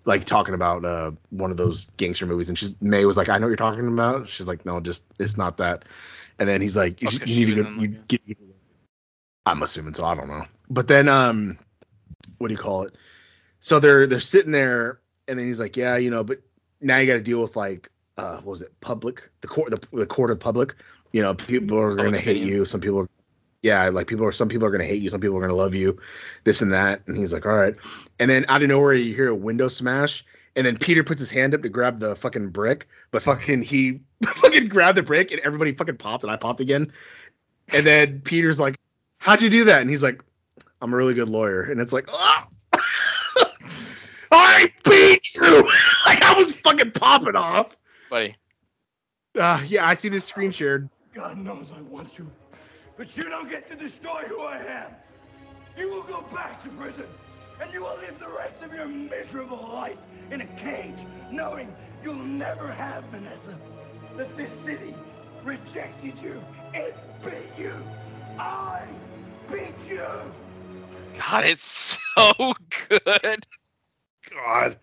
like 0.04 0.25
talking 0.25 0.54
about 0.54 0.85
uh 0.85 1.11
one 1.30 1.50
of 1.50 1.56
those 1.56 1.87
gangster 1.97 2.26
movies 2.26 2.49
and 2.49 2.59
she's 2.59 2.80
may 2.80 3.04
was 3.04 3.16
like 3.16 3.28
i 3.28 3.38
know 3.38 3.47
what 3.47 3.50
you're 3.50 3.56
talking 3.56 3.88
about 3.88 4.28
she's 4.28 4.47
like 4.47 4.64
no 4.64 4.80
just 4.80 5.02
it's 5.18 5.37
not 5.37 5.56
that 5.56 5.85
and 6.38 6.49
then 6.49 6.61
he's 6.61 6.76
like 6.76 7.00
you, 7.00 7.09
Oh, 7.09 7.18
you 7.25 7.47
need 7.47 7.54
to 7.54 7.62
go 7.62 7.68
you 7.80 7.88
like, 7.88 8.09
get 8.09 8.21
I'm 9.47 9.62
assuming 9.62 9.94
so. 9.94 10.04
I 10.04 10.14
don't 10.14 10.28
know. 10.28 10.44
But 10.71 10.88
then, 10.88 11.09
um, 11.09 11.59
what 12.38 12.49
do 12.49 12.54
you 12.54 12.59
call 12.59 12.83
it? 12.83 12.97
So 13.61 13.78
they're 13.78 14.06
they're 14.06 14.21
sitting 14.21 14.52
there, 14.52 15.00
and 15.28 15.38
then 15.38 15.47
he's 15.47 15.61
like, 15.61 15.76
yeah, 15.76 15.97
you 15.97 16.11
know, 16.11 16.25
but 16.25 16.40
now 16.80 16.99
you 16.99 17.06
got 17.06 17.14
to 17.14 17.21
deal 17.21 17.40
with 17.42 17.56
like, 17.56 17.90
uh, 18.16 18.37
what 18.37 18.47
was 18.47 18.62
it, 18.62 18.73
public, 18.80 19.28
the 19.40 19.49
court, 19.49 19.71
the, 19.71 19.97
the 19.97 20.06
court 20.06 20.30
of 20.30 20.40
public. 20.40 20.75
You 21.12 21.23
know, 21.23 21.35
people 21.35 21.78
are 21.78 21.94
gonna 21.94 22.18
hate 22.18 22.37
opinion. 22.37 22.49
you. 22.49 22.64
Some 22.64 22.80
people, 22.80 23.00
are, 23.00 23.09
yeah, 23.62 23.88
like 23.88 24.06
people 24.06 24.26
are. 24.26 24.33
Some 24.33 24.49
people 24.49 24.66
are 24.66 24.71
gonna 24.71 24.85
hate 24.85 25.02
you. 25.02 25.09
Some 25.09 25.21
people 25.21 25.37
are 25.37 25.40
gonna 25.40 25.54
love 25.54 25.75
you. 25.75 25.99
This 26.44 26.61
and 26.61 26.73
that. 26.73 27.06
And 27.06 27.16
he's 27.16 27.33
like, 27.33 27.47
all 27.47 27.54
right. 27.54 27.75
And 28.18 28.30
then 28.30 28.44
out 28.49 28.62
of 28.62 28.68
nowhere, 28.68 28.94
you 28.94 29.14
hear 29.14 29.28
a 29.28 29.35
window 29.35 29.68
smash. 29.68 30.25
And 30.56 30.66
then 30.66 30.76
Peter 30.76 31.02
puts 31.02 31.21
his 31.21 31.30
hand 31.30 31.54
up 31.54 31.62
to 31.62 31.68
grab 31.68 31.99
the 31.99 32.14
fucking 32.14 32.50
brick, 32.50 32.87
but 33.11 33.23
fucking 33.23 33.62
he 33.62 34.00
fucking 34.25 34.68
grabbed 34.68 34.99
the 34.99 35.02
brick 35.02 35.33
and 35.33 35.40
everybody 35.40 35.73
fucking 35.73 35.97
popped 35.97 36.23
and 36.23 36.30
I 36.30 36.37
popped 36.37 36.61
again. 36.61 36.92
And 37.68 37.87
then 37.87 38.21
Peter's 38.21 38.61
like, 38.61 38.76
how'd 39.18 39.42
you 39.42 39.50
do 39.50 39.64
that? 39.64 39.80
And 39.80 39.90
he's 39.90 40.02
like, 40.02 40.23
I'm 40.80 40.92
a 40.92 40.97
really 40.97 41.14
good 41.14 41.28
lawyer. 41.28 41.62
And 41.62 41.80
it's 41.80 41.92
like, 41.92 42.09
ah! 42.12 42.47
I 44.30 44.73
beat 44.85 45.35
you. 45.35 45.62
like 46.06 46.23
I 46.23 46.35
was 46.37 46.52
fucking 46.52 46.92
popping 46.92 47.37
off. 47.37 47.76
Buddy. 48.14 48.37
Uh, 49.37 49.61
yeah, 49.66 49.88
I 49.88 49.94
see 49.94 50.09
this 50.09 50.25
screen 50.25 50.52
shared. 50.52 50.88
God 51.12 51.37
knows 51.37 51.73
I 51.76 51.80
want 51.80 52.16
you, 52.16 52.30
but 52.97 53.16
you 53.16 53.25
don't 53.25 53.50
get 53.50 53.68
to 53.71 53.75
destroy 53.75 54.23
who 54.28 54.42
I 54.42 54.59
am. 54.59 54.92
You 55.76 55.90
will 55.90 56.04
go 56.04 56.23
back 56.33 56.62
to 56.62 56.68
prison, 56.68 57.09
and 57.61 57.73
you 57.73 57.80
will 57.83 57.97
live 57.97 58.21
the 58.21 58.28
rest 58.28 58.62
of 58.62 58.73
your 58.73 58.87
miserable 58.87 59.68
life 59.73 59.97
in 60.30 60.42
a 60.42 60.47
cage, 60.56 61.04
knowing 61.33 61.75
you'll 62.04 62.14
never 62.14 62.68
have 62.68 63.02
Vanessa. 63.06 63.59
That 64.16 64.37
this 64.37 64.52
city 64.64 64.94
rejected 65.42 66.16
you. 66.23 66.40
It 66.73 66.97
beat 67.21 67.59
you. 67.59 67.75
I 68.38 68.87
beat 69.50 69.75
you. 69.88 70.06
God, 71.18 71.44
it's 71.47 71.99
so 72.14 72.54
good. 72.88 73.44
God. 74.30 74.78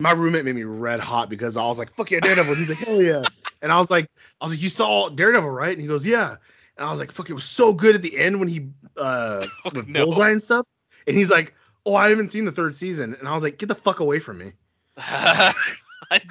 My 0.00 0.12
roommate 0.12 0.44
made 0.44 0.54
me 0.54 0.62
red 0.62 1.00
hot 1.00 1.28
because 1.28 1.56
I 1.56 1.66
was 1.66 1.78
like, 1.78 1.92
"Fuck 1.96 2.10
yeah, 2.10 2.20
Daredevil!" 2.20 2.52
And 2.52 2.58
he's 2.58 2.68
like, 2.68 2.78
"Hell 2.78 3.02
yeah!" 3.02 3.22
And 3.60 3.72
I 3.72 3.78
was 3.78 3.90
like, 3.90 4.08
"I 4.40 4.44
was 4.44 4.52
like, 4.52 4.62
you 4.62 4.70
saw 4.70 5.08
Daredevil, 5.08 5.50
right?" 5.50 5.72
And 5.72 5.80
he 5.80 5.88
goes, 5.88 6.06
"Yeah." 6.06 6.36
And 6.76 6.86
I 6.86 6.90
was 6.92 7.00
like, 7.00 7.10
"Fuck, 7.10 7.28
it 7.28 7.34
was 7.34 7.44
so 7.44 7.72
good 7.72 7.96
at 7.96 8.02
the 8.02 8.16
end 8.16 8.38
when 8.38 8.48
he 8.48 8.68
uh 8.96 9.44
Oh, 9.64 9.70
with 9.74 9.88
no. 9.88 10.04
Bullseye 10.04 10.30
and 10.30 10.40
stuff." 10.42 10.66
And 11.08 11.16
he's 11.16 11.30
like, 11.30 11.54
"Oh, 11.84 11.96
I 11.96 12.10
haven't 12.10 12.28
seen 12.28 12.44
the 12.44 12.52
third 12.52 12.74
season." 12.76 13.16
And 13.18 13.26
I 13.28 13.34
was 13.34 13.42
like, 13.42 13.58
"Get 13.58 13.66
the 13.66 13.74
fuck 13.74 13.98
away 14.00 14.20
from 14.20 14.38
me!" 14.38 14.52
Damn 14.96 15.54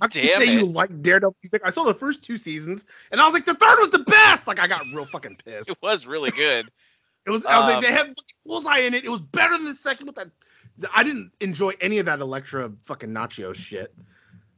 How 0.01 0.07
can 0.07 0.23
you 0.23 0.29
say 0.29 0.43
it. 0.45 0.49
you 0.49 0.65
like 0.65 1.01
Daredevil? 1.01 1.35
He's 1.41 1.51
like, 1.51 1.65
"I 1.65 1.71
saw 1.71 1.83
the 1.83 1.93
first 1.93 2.23
two 2.23 2.37
seasons," 2.37 2.85
and 3.11 3.19
I 3.19 3.25
was 3.25 3.33
like, 3.33 3.45
"The 3.45 3.53
third 3.55 3.77
was 3.79 3.89
the 3.89 3.99
best!" 3.99 4.47
Like, 4.47 4.59
I 4.59 4.67
got 4.67 4.91
real 4.93 5.05
fucking 5.05 5.39
pissed. 5.43 5.69
It 5.69 5.77
was 5.81 6.07
really 6.07 6.31
good. 6.31 6.71
It 7.25 7.29
was. 7.31 7.45
I 7.45 7.59
was 7.59 7.67
Um, 7.67 7.73
like, 7.73 7.81
they 7.83 7.91
had 7.91 8.07
fucking 8.07 8.35
Bullseye 8.45 8.79
in 8.79 8.93
it. 8.93 9.03
It 9.03 9.09
was 9.09 9.19
better 9.21 9.57
than 9.57 9.65
the 9.65 9.75
second 9.75 10.07
with 10.07 10.15
that. 10.15 10.29
I 10.93 11.03
didn't 11.03 11.31
enjoy 11.39 11.73
any 11.81 11.97
of 11.99 12.05
that 12.05 12.19
Elektra 12.19 12.71
fucking 12.83 13.09
Nacho 13.09 13.53
shit. 13.53 13.93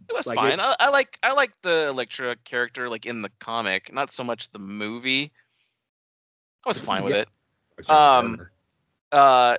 It 0.10 0.14
was 0.16 0.26
Like, 0.26 0.36
fine. 0.36 0.60
it- 0.60 0.60
I, 0.60 0.76
I 0.80 0.90
like 0.90 1.18
I 1.24 1.32
like 1.34 1.52
the 1.62 1.88
Elektra 1.88 2.36
character 2.44 2.90
like 2.90 3.06
in 3.06 3.22
the 3.22 3.30
comic, 3.40 3.94
not 3.94 4.12
so 4.12 4.24
much 4.24 4.52
the 4.52 4.60
movie. 4.60 5.32
I 6.66 6.70
was 6.70 6.78
fine 6.80 7.04
with 7.04 7.14
Yeah. 7.14 7.22
it. 7.22 7.30
Um, 7.90 8.50
Uh, 9.12 9.58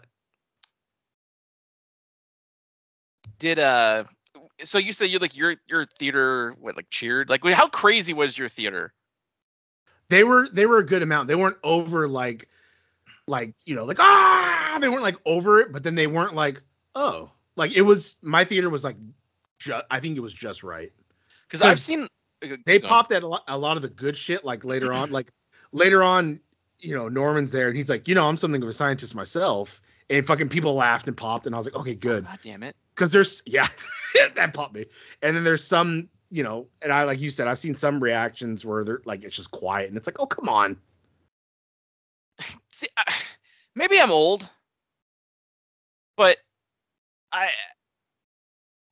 did 3.38 3.58
uh, 3.58 4.04
so 4.62 4.78
you 4.78 4.92
said 4.92 5.10
you 5.10 5.18
like 5.18 5.36
your 5.36 5.56
your 5.66 5.84
theater 5.98 6.54
what 6.60 6.76
like 6.76 6.90
cheered 6.90 7.28
like 7.28 7.42
how 7.44 7.68
crazy 7.68 8.12
was 8.12 8.36
your 8.36 8.48
theater? 8.48 8.92
they 10.08 10.24
were 10.24 10.48
they 10.52 10.66
were 10.66 10.78
a 10.78 10.84
good 10.86 11.02
amount. 11.02 11.28
They 11.28 11.34
weren't 11.34 11.56
over 11.62 12.06
like 12.08 12.48
like 13.26 13.54
you 13.64 13.74
know 13.74 13.84
like 13.84 13.98
ah 14.00 14.49
they 14.80 14.88
weren't 14.88 15.02
like 15.02 15.16
over 15.26 15.60
it, 15.60 15.72
but 15.72 15.82
then 15.82 15.94
they 15.94 16.06
weren't 16.06 16.34
like 16.34 16.62
oh 16.94 17.30
like 17.56 17.72
it 17.72 17.82
was 17.82 18.16
my 18.22 18.44
theater 18.44 18.70
was 18.70 18.84
like 18.84 18.96
ju- 19.58 19.80
I 19.90 20.00
think 20.00 20.16
it 20.16 20.20
was 20.20 20.32
just 20.34 20.62
right. 20.62 20.92
Because 21.48 21.62
I've 21.62 21.80
seen 21.80 22.06
uh, 22.42 22.56
They 22.66 22.80
on. 22.80 22.88
popped 22.88 23.12
at 23.12 23.22
a 23.22 23.26
lot, 23.26 23.44
a 23.48 23.58
lot 23.58 23.76
of 23.76 23.82
the 23.82 23.88
good 23.88 24.16
shit 24.16 24.44
like 24.44 24.64
later 24.64 24.92
on 24.92 25.10
like 25.10 25.32
later 25.72 26.02
on 26.02 26.40
you 26.78 26.94
know 26.94 27.08
Norman's 27.08 27.50
there 27.50 27.68
and 27.68 27.76
he's 27.76 27.88
like 27.88 28.08
you 28.08 28.14
know 28.14 28.26
I'm 28.28 28.36
something 28.36 28.62
of 28.62 28.68
a 28.68 28.72
scientist 28.72 29.14
myself 29.14 29.80
and 30.08 30.26
fucking 30.26 30.48
people 30.48 30.74
laughed 30.74 31.06
and 31.06 31.16
popped 31.16 31.46
and 31.46 31.54
I 31.54 31.58
was 31.58 31.66
like 31.66 31.74
okay 31.76 31.94
good 31.94 32.24
God 32.24 32.38
damn 32.42 32.62
it. 32.62 32.74
because 32.94 33.12
there's 33.12 33.42
yeah 33.46 33.68
that 34.34 34.54
popped 34.54 34.74
me 34.74 34.86
and 35.22 35.36
then 35.36 35.44
there's 35.44 35.62
some 35.62 36.08
you 36.30 36.42
know 36.42 36.66
and 36.82 36.92
i 36.92 37.02
like 37.04 37.18
you 37.20 37.28
said 37.30 37.46
i've 37.48 37.58
seen 37.58 37.74
some 37.76 38.00
reactions 38.00 38.64
where 38.64 38.84
they're 38.84 39.02
like 39.04 39.24
it's 39.24 39.34
just 39.36 39.50
quiet 39.50 39.88
and 39.88 39.96
it's 39.96 40.06
like 40.06 40.18
oh 40.20 40.26
come 40.26 40.48
on 40.48 40.76
See, 42.72 42.86
I, 42.96 43.12
maybe 43.74 44.00
I'm 44.00 44.10
old, 44.10 44.48
but 46.16 46.36
I 47.32 47.50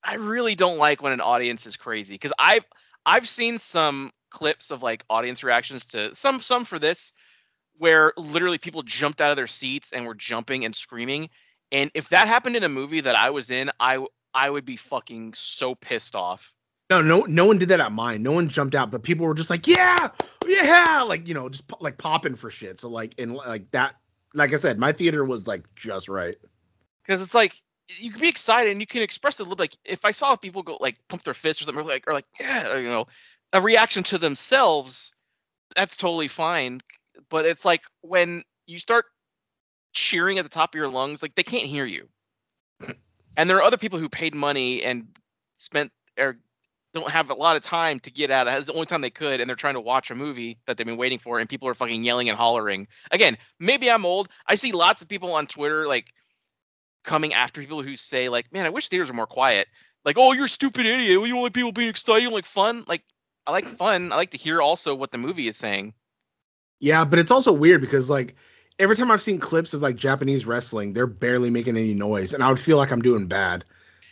I 0.03 0.15
really 0.15 0.55
don't 0.55 0.79
like 0.79 1.03
when 1.03 1.13
an 1.13 1.21
audience 1.21 1.67
is 1.67 1.77
crazy 1.77 2.15
because 2.15 2.33
I've 2.39 2.65
I've 3.05 3.29
seen 3.29 3.59
some 3.59 4.13
clips 4.31 4.71
of 4.71 4.83
like 4.83 5.05
audience 5.11 5.43
reactions 5.43 5.87
to 5.87 6.15
some 6.15 6.41
some 6.41 6.65
for 6.65 6.79
this 6.79 7.13
where 7.79 8.13
literally 8.17 8.59
people 8.59 8.83
jumped 8.83 9.21
out 9.21 9.31
of 9.31 9.37
their 9.37 9.47
seats 9.47 9.93
and 9.93 10.07
were 10.07 10.15
jumping 10.15 10.65
and 10.65 10.75
screaming 10.75 11.31
and 11.73 11.91
if 11.95 12.09
that 12.11 12.29
happened 12.29 12.57
in 12.57 12.65
a 12.65 12.69
movie 12.69 13.01
that 13.01 13.17
I 13.17 13.31
was 13.31 13.51
in 13.51 13.71
I 13.81 14.05
I 14.35 14.51
would 14.51 14.65
be 14.65 14.77
fucking 14.77 15.35
so 15.35 15.75
pissed 15.75 16.15
off. 16.15 16.53
no 16.91 17.01
no 17.03 17.21
no 17.23 17.47
one 17.47 17.59
did 17.59 17.71
that 17.71 17.81
at 17.81 17.93
mine. 17.93 18.23
No 18.23 18.33
one 18.33 18.49
jumped 18.49 18.75
out 18.75 18.91
but 18.91 19.03
people 19.03 19.27
were 19.27 19.35
just 19.35 19.51
like 19.51 19.67
yeah 19.67 20.11
yeah 20.47 21.03
like 21.03 21.27
you 21.27 21.35
know 21.35 21.49
just 21.49 21.65
like 21.81 21.99
popping 21.99 22.37
for 22.37 22.51
shit. 22.51 22.81
So 22.81 22.89
like 22.89 23.15
and 23.19 23.35
like 23.35 23.71
that 23.73 23.95
like 24.35 24.53
i 24.53 24.57
said 24.57 24.79
my 24.79 24.93
theater 24.93 25.25
was 25.25 25.47
like 25.49 25.65
just 25.75 26.09
right 26.09 26.37
because 27.09 27.23
it's 27.23 27.35
like 27.35 27.55
you 27.89 28.13
can 28.13 28.21
be 28.21 28.29
excited 28.29 28.71
and 28.71 28.81
you 28.81 28.87
can 28.87 29.03
express 29.03 29.41
it 29.41 29.43
a 29.43 29.49
little 29.49 29.63
like 29.63 29.77
if 29.85 30.05
I 30.05 30.11
saw 30.11 30.37
people 30.37 30.63
go 30.63 30.77
like 30.79 30.99
pump 31.09 31.25
their 31.25 31.35
fists 31.35 31.63
or 31.63 31.65
something 31.65 31.85
or 31.85 31.89
like 31.89 32.05
or 32.07 32.13
like 32.13 32.27
yeah 32.39 32.77
you 32.77 32.89
know 32.89 33.07
a 33.53 33.61
reaction 33.61 34.03
to 34.05 34.19
themselves 34.19 35.13
that's 35.75 35.97
totally 35.97 36.29
fine 36.29 36.81
but 37.31 37.47
it's 37.47 37.65
like 37.65 37.81
when 38.03 38.43
you 38.67 38.79
start 38.79 39.07
cheering 39.93 40.39
at 40.39 40.45
the 40.45 40.51
top 40.51 40.75
of 40.75 40.79
your 40.79 40.89
lungs 40.89 41.23
like 41.23 41.35
they 41.35 41.43
can't 41.43 41.65
hear 41.65 41.87
you 41.87 42.09
and 43.37 43.49
there 43.49 43.57
are 43.57 43.63
other 43.63 43.79
people 43.79 43.99
who 43.99 44.09
paid 44.09 44.35
money 44.35 44.83
and 44.83 45.07
spent 45.57 45.91
or 46.19 46.37
don't 46.95 47.11
have 47.11 47.31
a 47.31 47.35
lot 47.35 47.57
of 47.57 47.63
time 47.63 48.01
to 48.01 48.11
get 48.11 48.31
out. 48.31 48.49
It's 48.49 48.69
the 48.69 48.73
only 48.73 48.87
time 48.87 49.03
they 49.03 49.11
could, 49.11 49.41
and 49.41 49.49
they're 49.49 49.57
trying 49.57 49.75
to 49.75 49.81
watch 49.81 50.11
a 50.11 50.15
movie 50.15 50.59
that 50.67 50.77
they've 50.77 50.87
been 50.87 50.97
waiting 50.97 51.19
for, 51.19 51.39
and 51.39 51.49
people 51.49 51.69
are 51.69 51.75
fucking 51.75 52.03
yelling 52.03 52.31
and 52.31 52.39
hollering. 52.39 52.89
Again, 53.11 53.37
maybe 53.61 53.91
I'm 53.91 54.07
old. 54.07 54.31
I 54.47 54.55
see 54.55 54.73
lots 54.73 55.03
of 55.03 55.09
people 55.09 55.35
on 55.35 55.47
Twitter 55.47 55.87
like 55.87 56.13
coming 57.09 57.33
after 57.35 57.61
people 57.61 57.83
who 57.83 57.97
say 57.97 58.29
like, 58.29 58.53
"Man, 58.53 58.67
I 58.67 58.71
wish 58.71 58.89
theaters 58.89 59.09
were 59.09 59.15
more 59.15 59.27
quiet." 59.27 59.67
Like, 60.05 60.17
"Oh, 60.19 60.33
you're 60.33 60.45
a 60.45 60.49
stupid 60.49 60.87
idiot. 60.87 61.09
You 61.27 61.33
don't 61.35 61.43
like 61.43 61.53
people 61.55 61.73
being 61.73 61.89
excited. 61.89 62.23
You 62.23 62.29
don't 62.29 62.35
like 62.35 62.47
fun." 62.47 62.85
Like, 62.87 63.03
I 63.47 63.53
like 63.53 63.67
fun. 63.77 64.13
I 64.13 64.17
like 64.17 64.33
to 64.33 64.39
hear 64.39 64.61
also 64.61 64.95
what 64.95 65.11
the 65.11 65.19
movie 65.19 65.49
is 65.49 65.57
saying. 65.57 65.95
yeah 66.81 67.05
but 67.05 67.19
it's 67.19 67.33
also 67.33 67.53
weird 67.53 67.81
because 67.81 68.09
like 68.09 68.37
every 68.79 68.95
time 68.95 69.11
i've 69.11 69.23
seen 69.23 69.41
clips 69.41 69.75
of 69.75 69.83
like 69.83 69.97
japanese 69.97 70.47
wrestling 70.47 70.93
they're 70.93 71.09
barely 71.25 71.51
making 71.51 71.77
any 71.77 71.93
noise 71.95 72.35
and 72.35 72.43
i 72.45 72.49
would 72.49 72.61
feel 72.61 72.77
like 72.77 72.93
i'm 72.93 73.03
doing 73.03 73.27
bad 73.27 73.65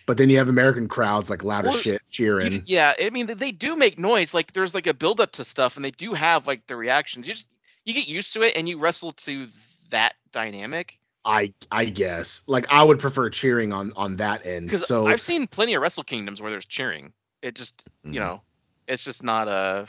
but 0.07 0.17
then 0.17 0.29
you 0.31 0.39
have 0.39 0.49
american 0.49 0.89
crowds 0.89 1.31
like 1.31 1.45
loud 1.45 1.65
as 1.67 1.75
Well, 1.75 1.83
shit 1.83 2.03
cheering 2.11 2.63
yeah, 2.67 2.93
I 3.01 3.11
mean 3.11 3.27
they 3.27 3.53
do 3.53 3.77
make 3.77 3.99
noise. 4.01 4.35
Like 4.35 4.53
there's 4.53 4.75
like 4.75 4.89
a 4.89 4.95
build 4.95 5.21
up 5.21 5.31
to 5.33 5.45
stuff, 5.45 5.77
and 5.77 5.85
they 5.85 5.93
do 5.93 6.15
have 6.15 6.47
like 6.47 6.67
the 6.67 6.75
reactions. 6.77 7.29
You 7.29 7.35
just 7.35 7.47
you 7.85 7.95
get 7.95 8.09
used 8.09 8.33
to 8.35 8.43
it, 8.43 8.57
and 8.57 8.69
you 8.69 8.79
wrestle 8.79 9.13
to 9.27 9.47
that 9.91 10.15
dynamic. 10.33 10.99
I 11.27 11.53
I 11.71 11.87
guess 11.87 12.43
like 12.47 12.73
I 12.73 12.83
would 12.83 12.99
prefer 12.99 13.29
cheering 13.29 13.73
on 13.73 13.93
on 13.97 14.17
that 14.17 14.47
end. 14.47 14.69
Because 14.69 14.87
So 14.87 15.07
I've 15.07 15.21
seen 15.21 15.47
plenty 15.47 15.75
of 15.75 15.83
Wrestle 15.83 16.05
Kingdoms 16.05 16.41
where 16.41 16.51
there's 16.51 16.65
cheering. 16.65 17.13
It 17.43 17.55
just 17.55 17.87
Mhm. 18.05 18.15
you 18.15 18.21
know, 18.21 18.43
it's 18.87 19.03
just 19.03 19.23
not 19.23 19.49
a. 19.49 19.87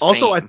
Also, 0.00 0.34
I- 0.34 0.48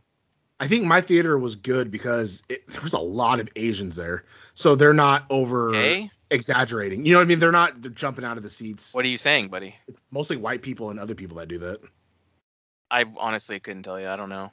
I 0.59 0.67
think 0.67 0.85
my 0.85 1.01
theater 1.01 1.39
was 1.39 1.55
good 1.55 1.89
because 1.89 2.43
it, 2.47 2.67
there 2.67 2.81
was 2.81 2.93
a 2.93 2.99
lot 2.99 3.39
of 3.39 3.49
Asians 3.55 3.95
there, 3.95 4.25
so 4.53 4.75
they're 4.75 4.93
not 4.93 5.25
over 5.31 5.69
okay. 5.69 6.11
exaggerating. 6.29 7.03
You 7.05 7.13
know 7.13 7.17
what 7.17 7.23
I 7.23 7.25
mean? 7.25 7.39
They're 7.39 7.51
not 7.51 7.81
they're 7.81 7.89
jumping 7.89 8.25
out 8.25 8.37
of 8.37 8.43
the 8.43 8.49
seats. 8.49 8.93
What 8.93 9.03
are 9.03 9.07
you 9.07 9.17
saying, 9.17 9.47
buddy? 9.47 9.75
It's 9.87 10.01
mostly 10.11 10.37
white 10.37 10.61
people 10.61 10.91
and 10.91 10.99
other 10.99 11.15
people 11.15 11.37
that 11.37 11.47
do 11.47 11.57
that 11.59 11.81
I 12.91 13.05
honestly 13.17 13.59
couldn't 13.59 13.83
tell 13.83 13.99
you. 13.99 14.07
I 14.07 14.15
don't 14.17 14.29
know. 14.29 14.51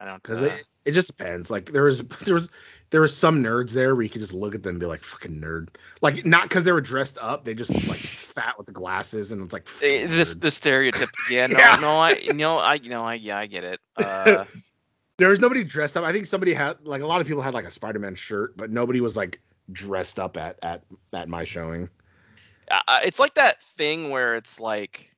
I 0.00 0.06
don't. 0.06 0.22
because 0.22 0.40
uh, 0.40 0.46
it, 0.46 0.68
it 0.86 0.92
just 0.92 1.08
depends. 1.08 1.50
Like 1.50 1.70
there 1.70 1.82
was 1.82 2.02
there 2.24 2.34
was 2.34 2.48
there 2.92 3.00
was 3.00 3.16
some 3.16 3.42
nerds 3.42 3.72
there 3.72 3.94
where 3.94 4.02
you 4.02 4.10
could 4.10 4.20
just 4.20 4.34
look 4.34 4.54
at 4.54 4.62
them 4.62 4.72
and 4.72 4.80
be 4.80 4.84
like 4.84 5.02
fucking 5.02 5.40
nerd. 5.40 5.68
Like 6.02 6.26
not 6.26 6.42
because 6.42 6.62
they 6.62 6.72
were 6.72 6.82
dressed 6.82 7.16
up, 7.20 7.42
they 7.42 7.54
just 7.54 7.70
like 7.88 7.98
fat 7.98 8.56
with 8.58 8.66
the 8.66 8.72
glasses 8.72 9.32
and 9.32 9.42
it's 9.42 9.54
like 9.54 9.66
eh, 9.82 10.06
this 10.06 10.34
the 10.34 10.50
stereotype. 10.50 11.08
Yeah. 11.30 11.46
No. 11.46 11.58
Yeah. 11.58 11.76
No. 11.76 11.92
I. 11.92 12.10
You 12.12 12.34
know. 12.34 12.58
I. 12.58 12.74
You 12.74 12.90
know. 12.90 13.02
I. 13.02 13.14
Yeah. 13.14 13.38
I 13.38 13.46
get 13.46 13.64
it. 13.64 13.80
Uh, 13.96 14.44
there 15.18 15.28
was 15.28 15.38
nobody 15.38 15.64
dressed 15.64 15.96
up. 15.96 16.04
I 16.04 16.12
think 16.12 16.26
somebody 16.26 16.52
had 16.52 16.76
like 16.84 17.00
a 17.00 17.06
lot 17.06 17.20
of 17.20 17.26
people 17.26 17.42
had 17.42 17.54
like 17.54 17.64
a 17.64 17.70
Spider-Man 17.70 18.14
shirt, 18.14 18.56
but 18.56 18.70
nobody 18.70 19.00
was 19.00 19.16
like 19.16 19.40
dressed 19.70 20.18
up 20.18 20.36
at 20.36 20.58
at 20.62 20.84
at 21.14 21.28
my 21.28 21.44
showing. 21.44 21.88
uh, 22.70 23.00
it's 23.04 23.18
like 23.18 23.34
that 23.34 23.62
thing 23.76 24.10
where 24.10 24.34
it's 24.34 24.60
like 24.60 25.14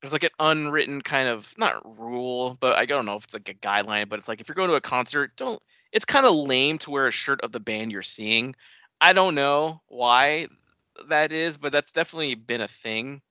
there's 0.00 0.12
like 0.12 0.24
an 0.24 0.30
unwritten 0.40 1.02
kind 1.02 1.28
of 1.28 1.46
not 1.56 1.82
rule, 1.98 2.56
but 2.60 2.76
I 2.76 2.86
don't 2.86 3.06
know 3.06 3.16
if 3.16 3.24
it's 3.24 3.34
like 3.34 3.48
a 3.48 3.54
guideline, 3.54 4.08
but 4.08 4.18
it's 4.18 4.28
like 4.28 4.40
if 4.40 4.48
you're 4.48 4.56
going 4.56 4.70
to 4.70 4.76
a 4.76 4.80
concert, 4.80 5.36
don't 5.36 5.60
it's 5.92 6.04
kind 6.04 6.26
of 6.26 6.34
lame 6.34 6.78
to 6.78 6.90
wear 6.90 7.06
a 7.06 7.12
shirt 7.12 7.40
of 7.42 7.52
the 7.52 7.60
band 7.60 7.92
you're 7.92 8.02
seeing. 8.02 8.54
I 9.00 9.12
don't 9.12 9.34
know 9.34 9.80
why 9.88 10.48
that 11.08 11.32
is, 11.32 11.56
but 11.56 11.72
that's 11.72 11.92
definitely 11.92 12.34
been 12.34 12.60
a 12.62 12.68
thing. 12.68 13.22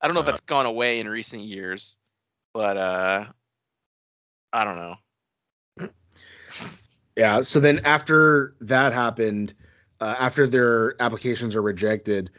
I 0.00 0.06
don't 0.06 0.14
know 0.14 0.20
if 0.20 0.26
Uh. 0.26 0.26
that's 0.26 0.40
gone 0.40 0.66
away 0.66 1.00
in 1.00 1.08
recent 1.08 1.42
years, 1.42 1.96
but 2.52 2.76
uh 2.76 3.26
I 4.52 4.64
don't 4.64 4.76
know. 4.76 4.96
Yeah. 7.16 7.40
So 7.40 7.60
then 7.60 7.80
after 7.84 8.54
that 8.60 8.92
happened, 8.92 9.54
uh, 10.00 10.14
after 10.18 10.46
their 10.46 11.00
applications 11.02 11.56
are 11.56 11.62
rejected, 11.62 12.30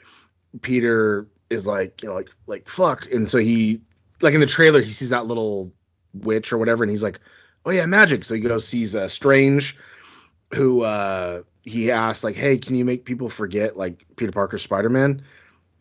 Peter 0.62 1.28
is 1.50 1.68
like, 1.68 2.02
you 2.02 2.10
know, 2.10 2.16
like 2.16 2.30
like 2.48 2.70
fuck, 2.70 3.10
and 3.12 3.28
so 3.28 3.38
he 3.38 3.82
like 4.22 4.34
in 4.34 4.40
the 4.40 4.46
trailer 4.46 4.82
he 4.82 4.90
sees 4.90 5.10
that 5.10 5.28
little 5.28 5.74
witch 6.14 6.52
or 6.52 6.58
whatever, 6.58 6.84
and 6.84 6.92
he's 6.92 7.04
like, 7.04 7.20
oh 7.66 7.72
yeah, 7.72 7.86
magic. 7.86 8.24
So 8.24 8.36
he 8.36 8.42
goes 8.42 8.68
sees 8.68 8.96
uh, 8.96 9.08
Strange, 9.08 9.78
who 10.54 10.84
uh, 10.84 11.44
he 11.64 11.92
asks 11.92 12.24
like, 12.24 12.36
hey, 12.36 12.58
can 12.58 12.76
you 12.76 12.86
make 12.86 13.06
people 13.06 13.30
forget 13.30 13.78
like 13.78 14.06
Peter 14.16 14.32
Parker 14.32 14.58
Spider 14.58 14.90
Man? 14.90 15.22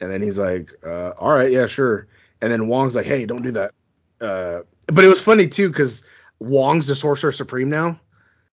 And 0.00 0.12
then 0.12 0.22
he's 0.22 0.38
like, 0.38 0.72
uh, 0.86 1.10
all 1.18 1.32
right, 1.32 1.50
yeah, 1.50 1.66
sure. 1.66 2.06
And 2.40 2.52
then 2.52 2.68
Wong's 2.68 2.94
like, 2.94 3.06
hey, 3.06 3.26
don't 3.26 3.42
do 3.42 3.52
that. 3.52 3.72
Uh, 4.20 4.60
but 4.86 5.04
it 5.04 5.08
was 5.08 5.20
funny 5.20 5.48
too 5.48 5.68
because 5.68 6.04
Wong's 6.40 6.86
the 6.86 6.94
Sorcerer 6.94 7.32
Supreme 7.32 7.70
now. 7.70 7.98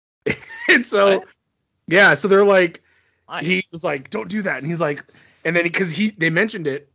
and 0.68 0.86
so 0.86 1.18
What? 1.18 1.28
yeah, 1.88 2.14
so 2.14 2.28
they're 2.28 2.44
like 2.44 2.82
Why? 3.26 3.42
he 3.42 3.64
was 3.72 3.84
like, 3.84 4.10
"Don't 4.10 4.28
do 4.28 4.42
that," 4.42 4.58
and 4.58 4.66
he's 4.66 4.80
like, 4.80 5.04
and 5.44 5.56
then 5.56 5.64
because 5.64 5.90
he 5.90 6.10
they 6.10 6.30
mentioned 6.30 6.66
it, 6.68 6.91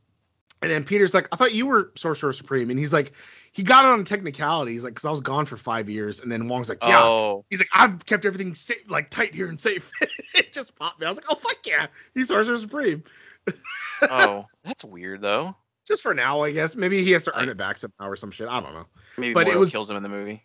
and 0.61 0.71
then 0.71 0.83
Peter's 0.83 1.13
like, 1.13 1.27
"I 1.31 1.35
thought 1.35 1.53
you 1.53 1.65
were 1.65 1.91
Sorcerer 1.95 2.33
Supreme," 2.33 2.69
and 2.69 2.79
he's 2.79 2.93
like, 2.93 3.13
he 3.51 3.63
got 3.63 3.85
it 3.85 3.87
on 3.87 4.05
technicality. 4.05 4.73
He's 4.73 4.83
like, 4.83 4.95
"Cause 4.95 5.05
I 5.05 5.11
was 5.11 5.21
gone 5.21 5.45
for 5.45 5.57
five 5.57 5.89
years," 5.89 6.19
and 6.19 6.31
then 6.31 6.47
Wong's 6.47 6.69
like, 6.69 6.77
"Yeah." 6.83 7.01
Oh, 7.01 7.45
He's 7.49 7.59
like, 7.59 7.69
"I've 7.73 8.05
kept 8.05 8.25
everything 8.25 8.53
safe, 8.53 8.87
like 8.87 9.09
tight 9.09 9.33
here 9.33 9.47
and 9.47 9.59
safe." 9.59 9.89
it 10.35 10.53
just 10.53 10.75
popped 10.75 10.99
me. 10.99 11.07
I 11.07 11.09
was 11.09 11.17
like, 11.17 11.25
"Oh 11.29 11.35
fuck 11.35 11.57
yeah, 11.65 11.87
he's 12.13 12.27
Sorcerer 12.27 12.57
Supreme." 12.57 13.03
oh, 14.03 14.45
that's 14.63 14.83
weird 14.83 15.21
though. 15.21 15.55
Just 15.87 16.03
for 16.03 16.13
now, 16.13 16.41
I 16.41 16.51
guess. 16.51 16.75
Maybe 16.75 17.03
he 17.03 17.11
has 17.11 17.23
to 17.23 17.39
earn 17.39 17.49
it 17.49 17.57
back 17.57 17.77
somehow 17.77 18.09
or 18.09 18.15
some 18.15 18.29
shit. 18.29 18.47
I 18.47 18.59
don't 18.59 18.73
know. 18.73 18.85
Maybe 19.17 19.33
But 19.33 19.47
it 19.47 19.55
Mordo 19.55 19.59
was- 19.59 19.71
kills 19.71 19.89
him 19.89 19.95
in 19.97 20.03
the 20.03 20.09
movie. 20.09 20.43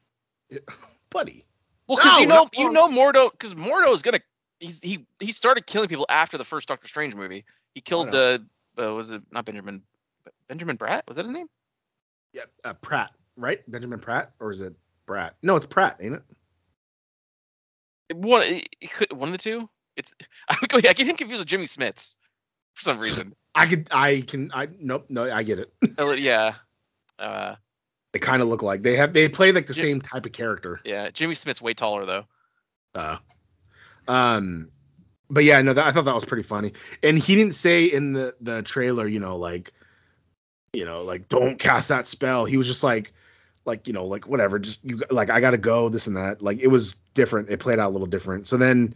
Buddy. 1.11 1.45
Well, 1.89 1.99
because 1.99 2.13
No, 2.13 2.19
you 2.21 2.27
know, 2.27 2.49
you 2.57 2.73
know 2.73 2.89
Mordo, 2.89 3.31
because 3.31 3.55
Mordo 3.55 3.93
is 3.93 4.03
gonna. 4.03 4.21
He's, 4.61 4.79
he 4.81 5.05
he 5.19 5.33
started 5.33 5.67
killing 5.67 5.89
people 5.89 6.07
after 6.09 6.39
the 6.39 6.45
first 6.45 6.69
Doctor 6.69 6.89
Strange 6.89 7.15
movie. 7.15 7.45
He 7.75 7.81
killed 7.81 8.11
the 8.11 8.47
uh, 8.79 8.95
was 8.95 9.11
it 9.11 9.23
not 9.33 9.45
Benjamin 9.45 9.83
Benjamin 10.49 10.77
Bratt? 10.77 11.03
Was 11.09 11.17
that 11.17 11.25
his 11.25 11.31
name? 11.31 11.47
Yeah, 12.33 12.43
uh, 12.65 12.75
Pratt, 12.75 13.11
right? 13.37 13.61
Benjamin 13.71 13.99
Pratt, 14.01 14.33
or 14.41 14.51
is 14.51 14.61
it 14.61 14.75
Pratt? 15.07 15.35
No, 15.43 15.57
it's 15.57 15.67
Pratt, 15.67 15.99
ain't 16.01 16.15
it? 16.15 16.23
One 18.17 18.43
it, 18.43 18.69
it 18.81 18.93
could 18.93 19.13
one 19.13 19.29
of 19.29 19.33
the 19.33 19.39
two. 19.39 19.69
It's 19.97 20.15
I 20.49 20.57
would 20.61 20.71
go. 20.71 20.79
I 20.79 20.93
get 20.93 21.07
him 21.07 21.17
confused 21.17 21.41
with 21.41 21.49
Jimmy 21.49 21.67
Smits 21.67 22.15
for 22.75 22.83
some 22.83 22.99
reason. 22.99 23.35
I 23.55 23.67
could, 23.67 23.89
I 23.91 24.23
can, 24.23 24.51
I 24.55 24.69
nope, 24.81 25.07
no, 25.11 25.31
I 25.31 25.43
get 25.43 25.59
it. 25.59 25.73
Yeah. 26.19 26.55
Uh, 27.19 27.55
they 28.13 28.19
kind 28.19 28.41
of 28.43 28.49
look 28.49 28.63
like 28.63 28.83
they 28.83 28.97
have, 28.97 29.13
they 29.13 29.29
play 29.29 29.53
like 29.53 29.67
the 29.67 29.75
Yeah. 29.75 29.83
same 29.83 30.01
type 30.01 30.25
of 30.27 30.33
character. 30.33 30.81
yeah. 30.85 31.11
Jimmy 31.11 31.35
Smits's 31.35 31.61
way 31.63 31.75
taller 31.75 32.07
though. 32.07 32.25
Uh, 32.95 33.19
um, 34.09 34.71
but 35.31 35.45
yeah, 35.45 35.61
no, 35.63 35.73
that, 35.75 35.87
I 35.87 35.93
thought 35.93 36.07
that 36.07 36.15
was 36.15 36.25
pretty 36.25 36.43
funny. 36.43 36.73
And 37.03 37.19
he 37.19 37.35
didn't 37.37 37.55
say 37.55 37.85
in 37.85 38.13
the 38.15 38.35
the 38.41 38.63
trailer, 38.63 39.07
you 39.07 39.21
know, 39.21 39.37
like, 39.37 39.73
you 40.73 40.85
know, 40.85 41.03
like 41.03 41.29
don't 41.29 41.59
cast 41.59 41.89
that 41.89 42.07
spell. 42.07 42.45
He 42.45 42.57
was 42.57 42.67
just 42.67 42.83
like, 42.83 43.13
like 43.65 43.87
you 43.87 43.93
know, 43.93 44.07
like 44.07 44.27
whatever, 44.27 44.59
just 44.59 44.85
you 44.85 45.01
like 45.11 45.31
I 45.31 45.41
gotta 45.41 45.59
go, 45.59 45.89
this 45.89 46.07
and 46.07 46.17
that. 46.17 46.43
Like 46.43 46.59
it 46.59 46.69
was 46.69 46.95
different. 47.15 47.51
It 47.51 47.61
played 47.61 47.79
out 47.79 47.91
a 47.91 47.93
little 47.93 48.07
different. 48.07 48.47
So 48.47 48.57
then 48.57 48.95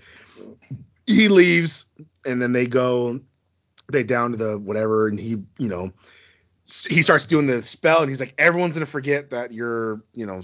he 1.07 1.29
leaves, 1.29 1.85
and 2.25 2.41
then 2.41 2.53
they 2.53 2.67
go, 2.67 3.21
they 3.93 4.03
down 4.03 4.33
to 4.33 4.37
the 4.37 4.59
whatever, 4.59 5.07
and 5.07 5.21
he, 5.21 5.37
you 5.59 5.69
know, 5.69 5.93
he 6.89 7.03
starts 7.03 7.27
doing 7.27 7.47
the 7.47 7.63
spell, 7.63 8.01
and 8.01 8.09
he's 8.09 8.21
like, 8.21 8.35
everyone's 8.39 8.75
gonna 8.75 8.87
forget 8.87 9.31
that 9.31 9.53
you're, 9.53 10.03
you 10.15 10.27
know, 10.27 10.43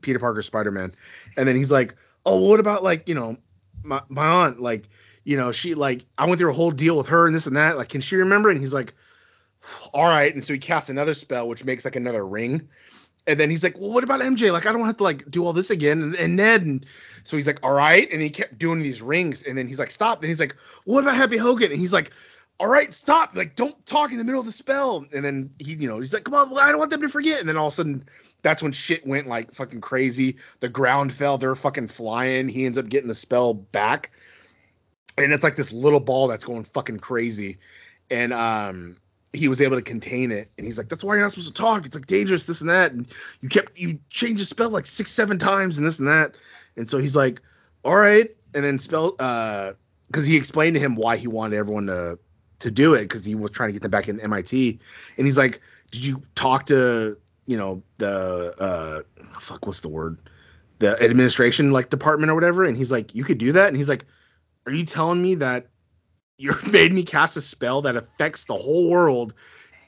Peter 0.00 0.18
Parker, 0.18 0.42
Spider 0.42 0.70
Man, 0.70 0.94
and 1.36 1.46
then 1.46 1.56
he's 1.56 1.70
like, 1.70 1.94
oh, 2.24 2.48
what 2.48 2.60
about 2.60 2.84
like, 2.84 3.08
you 3.08 3.14
know, 3.14 3.36
my 3.82 4.00
my 4.08 4.26
aunt, 4.26 4.62
like, 4.62 4.88
you 5.24 5.36
know, 5.36 5.50
she 5.50 5.74
like 5.74 6.04
I 6.18 6.26
went 6.26 6.38
through 6.38 6.50
a 6.50 6.54
whole 6.54 6.70
deal 6.70 6.96
with 6.96 7.08
her 7.08 7.26
and 7.26 7.34
this 7.34 7.46
and 7.46 7.56
that. 7.56 7.76
Like, 7.76 7.88
can 7.88 8.00
she 8.00 8.16
remember? 8.16 8.48
And 8.48 8.60
he's 8.60 8.72
like, 8.72 8.94
all 9.92 10.04
right. 10.04 10.34
And 10.34 10.44
so 10.44 10.52
he 10.52 10.58
casts 10.58 10.90
another 10.90 11.14
spell, 11.14 11.48
which 11.48 11.64
makes 11.64 11.84
like 11.84 11.96
another 11.96 12.26
ring. 12.26 12.68
And 13.26 13.38
then 13.38 13.50
he's 13.50 13.62
like, 13.62 13.78
well, 13.78 13.90
what 13.90 14.02
about 14.02 14.20
MJ? 14.20 14.52
Like, 14.52 14.66
I 14.66 14.72
don't 14.72 14.84
have 14.84 14.96
to 14.96 15.04
like 15.04 15.30
do 15.30 15.44
all 15.44 15.52
this 15.52 15.70
again. 15.70 16.02
And, 16.02 16.14
and 16.16 16.36
Ned, 16.36 16.62
and 16.62 16.86
so 17.24 17.36
he's 17.36 17.46
like, 17.46 17.60
all 17.62 17.72
right. 17.72 18.08
And 18.10 18.20
he 18.20 18.30
kept 18.30 18.58
doing 18.58 18.82
these 18.82 19.00
rings. 19.00 19.42
And 19.44 19.56
then 19.56 19.68
he's 19.68 19.78
like, 19.78 19.92
stop. 19.92 20.20
And 20.22 20.28
he's 20.28 20.40
like, 20.40 20.56
what 20.84 21.02
about 21.02 21.16
Happy 21.16 21.36
Hogan? 21.36 21.70
And 21.70 21.80
he's 21.80 21.92
like, 21.92 22.10
all 22.58 22.68
right, 22.68 22.92
stop. 22.92 23.36
Like, 23.36 23.54
don't 23.54 23.84
talk 23.86 24.10
in 24.10 24.18
the 24.18 24.24
middle 24.24 24.40
of 24.40 24.46
the 24.46 24.52
spell. 24.52 25.06
And 25.12 25.24
then 25.24 25.50
he, 25.58 25.74
you 25.74 25.88
know, 25.88 26.00
he's 26.00 26.12
like, 26.12 26.24
come 26.24 26.34
on, 26.34 26.50
well, 26.50 26.60
I 26.60 26.70
don't 26.70 26.78
want 26.78 26.90
them 26.90 27.00
to 27.02 27.08
forget. 27.08 27.40
And 27.40 27.48
then 27.48 27.56
all 27.56 27.68
of 27.68 27.72
a 27.72 27.76
sudden, 27.76 28.04
that's 28.42 28.62
when 28.62 28.72
shit 28.72 29.06
went 29.06 29.28
like 29.28 29.54
fucking 29.54 29.80
crazy. 29.80 30.36
The 30.60 30.68
ground 30.68 31.14
fell. 31.14 31.38
They're 31.38 31.54
fucking 31.54 31.88
flying. 31.88 32.48
He 32.48 32.66
ends 32.66 32.76
up 32.76 32.88
getting 32.88 33.08
the 33.08 33.14
spell 33.14 33.54
back. 33.54 34.10
And 35.16 35.32
it's 35.32 35.44
like 35.44 35.56
this 35.56 35.72
little 35.72 36.00
ball 36.00 36.26
that's 36.28 36.44
going 36.44 36.64
fucking 36.64 36.98
crazy. 36.98 37.58
And 38.10 38.32
um 38.32 38.96
he 39.32 39.48
was 39.48 39.60
able 39.60 39.76
to 39.76 39.82
contain 39.82 40.30
it. 40.30 40.50
And 40.56 40.66
he's 40.66 40.76
like, 40.76 40.88
That's 40.88 41.02
why 41.02 41.14
you're 41.14 41.22
not 41.22 41.32
supposed 41.32 41.54
to 41.54 41.62
talk. 41.62 41.86
It's 41.86 41.94
like 41.94 42.06
dangerous, 42.06 42.44
this 42.44 42.60
and 42.60 42.70
that. 42.70 42.92
And 42.92 43.08
you 43.40 43.48
kept 43.48 43.76
you 43.78 43.98
changed 44.10 44.40
the 44.40 44.46
spell 44.46 44.70
like 44.70 44.86
six, 44.86 45.10
seven 45.10 45.38
times 45.38 45.78
and 45.78 45.86
this 45.86 45.98
and 45.98 46.08
that. 46.08 46.34
And 46.76 46.88
so 46.88 46.98
he's 46.98 47.16
like, 47.16 47.40
All 47.84 47.96
right. 47.96 48.30
And 48.54 48.64
then 48.64 48.78
spell 48.78 49.14
uh 49.18 49.72
because 50.08 50.26
he 50.26 50.36
explained 50.36 50.74
to 50.74 50.80
him 50.80 50.94
why 50.94 51.16
he 51.16 51.26
wanted 51.26 51.56
everyone 51.56 51.86
to 51.86 52.18
to 52.58 52.70
do 52.70 52.94
it 52.94 53.02
because 53.02 53.24
he 53.24 53.34
was 53.34 53.50
trying 53.50 53.70
to 53.70 53.72
get 53.72 53.82
them 53.82 53.90
back 53.90 54.08
in 54.08 54.20
MIT. 54.20 54.78
And 55.16 55.26
he's 55.26 55.38
like, 55.38 55.60
Did 55.90 56.04
you 56.04 56.22
talk 56.34 56.66
to 56.66 57.16
you 57.46 57.56
know 57.56 57.82
the 57.98 58.54
uh 58.60 59.02
fuck 59.40 59.66
what's 59.66 59.80
the 59.80 59.88
word 59.88 60.18
the 60.78 61.00
administration 61.02 61.70
like 61.70 61.90
department 61.90 62.30
or 62.30 62.34
whatever 62.34 62.62
and 62.62 62.76
he's 62.76 62.92
like 62.92 63.14
you 63.14 63.24
could 63.24 63.38
do 63.38 63.52
that 63.52 63.68
and 63.68 63.76
he's 63.76 63.88
like 63.88 64.04
are 64.66 64.72
you 64.72 64.84
telling 64.84 65.20
me 65.20 65.34
that 65.34 65.66
you 66.42 66.54
made 66.70 66.92
me 66.92 67.02
cast 67.02 67.36
a 67.36 67.40
spell 67.40 67.82
that 67.82 67.96
affects 67.96 68.44
the 68.44 68.54
whole 68.54 68.90
world 68.90 69.34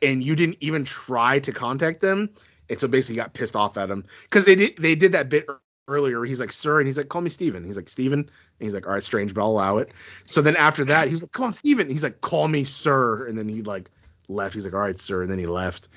and 0.02 0.22
you 0.22 0.36
didn't 0.36 0.56
even 0.60 0.84
try 0.84 1.38
to 1.38 1.52
contact 1.52 2.00
them 2.00 2.30
and 2.70 2.78
so 2.78 2.88
basically 2.88 3.16
got 3.16 3.34
pissed 3.34 3.56
off 3.56 3.76
at 3.76 3.90
him 3.90 4.04
because 4.24 4.44
they 4.44 4.54
did 4.54 4.76
they 4.78 4.94
did 4.94 5.12
that 5.12 5.28
bit 5.28 5.46
earlier 5.88 6.18
where 6.18 6.26
he's 6.26 6.40
like 6.40 6.52
sir 6.52 6.78
and 6.78 6.86
he's 6.86 6.96
like 6.96 7.08
call 7.08 7.20
me 7.20 7.30
steven. 7.30 7.64
He's 7.64 7.76
like 7.76 7.88
steven? 7.88 8.20
And 8.20 8.30
he's 8.58 8.74
like 8.74 8.86
all 8.86 8.92
right 8.92 9.02
strange 9.02 9.34
but 9.34 9.42
i'll 9.42 9.50
allow 9.50 9.78
it. 9.78 9.90
So 10.26 10.40
then 10.40 10.56
after 10.56 10.84
that 10.86 11.08
he 11.08 11.12
was 11.12 11.22
like 11.22 11.32
come 11.32 11.46
on 11.46 11.52
steven. 11.52 11.90
He's 11.90 12.02
like 12.02 12.20
call 12.20 12.48
me 12.48 12.64
sir. 12.64 13.26
And 13.26 13.36
then 13.36 13.48
he 13.48 13.62
like 13.62 13.90
left. 14.28 14.54
He's 14.54 14.64
like 14.64 14.74
all 14.74 14.80
right 14.80 14.98
sir. 14.98 15.22
And 15.22 15.30
then 15.30 15.38
he 15.38 15.46
left. 15.46 15.88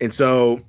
And 0.00 0.12
so 0.12 0.60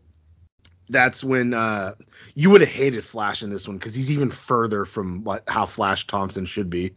that's 0.90 1.24
when 1.24 1.54
uh 1.54 1.94
you 2.36 2.50
would 2.50 2.62
have 2.62 2.70
hated 2.70 3.04
Flash 3.04 3.42
in 3.42 3.50
this 3.50 3.68
one 3.68 3.78
because 3.78 3.96
he's 3.96 4.12
even 4.12 4.30
further 4.30 4.86
from 4.86 5.24
what 5.24 5.44
how 5.48 5.66
Flash 5.66 6.06
Thompson 6.08 6.46
should 6.46 6.70
be. 6.70 6.94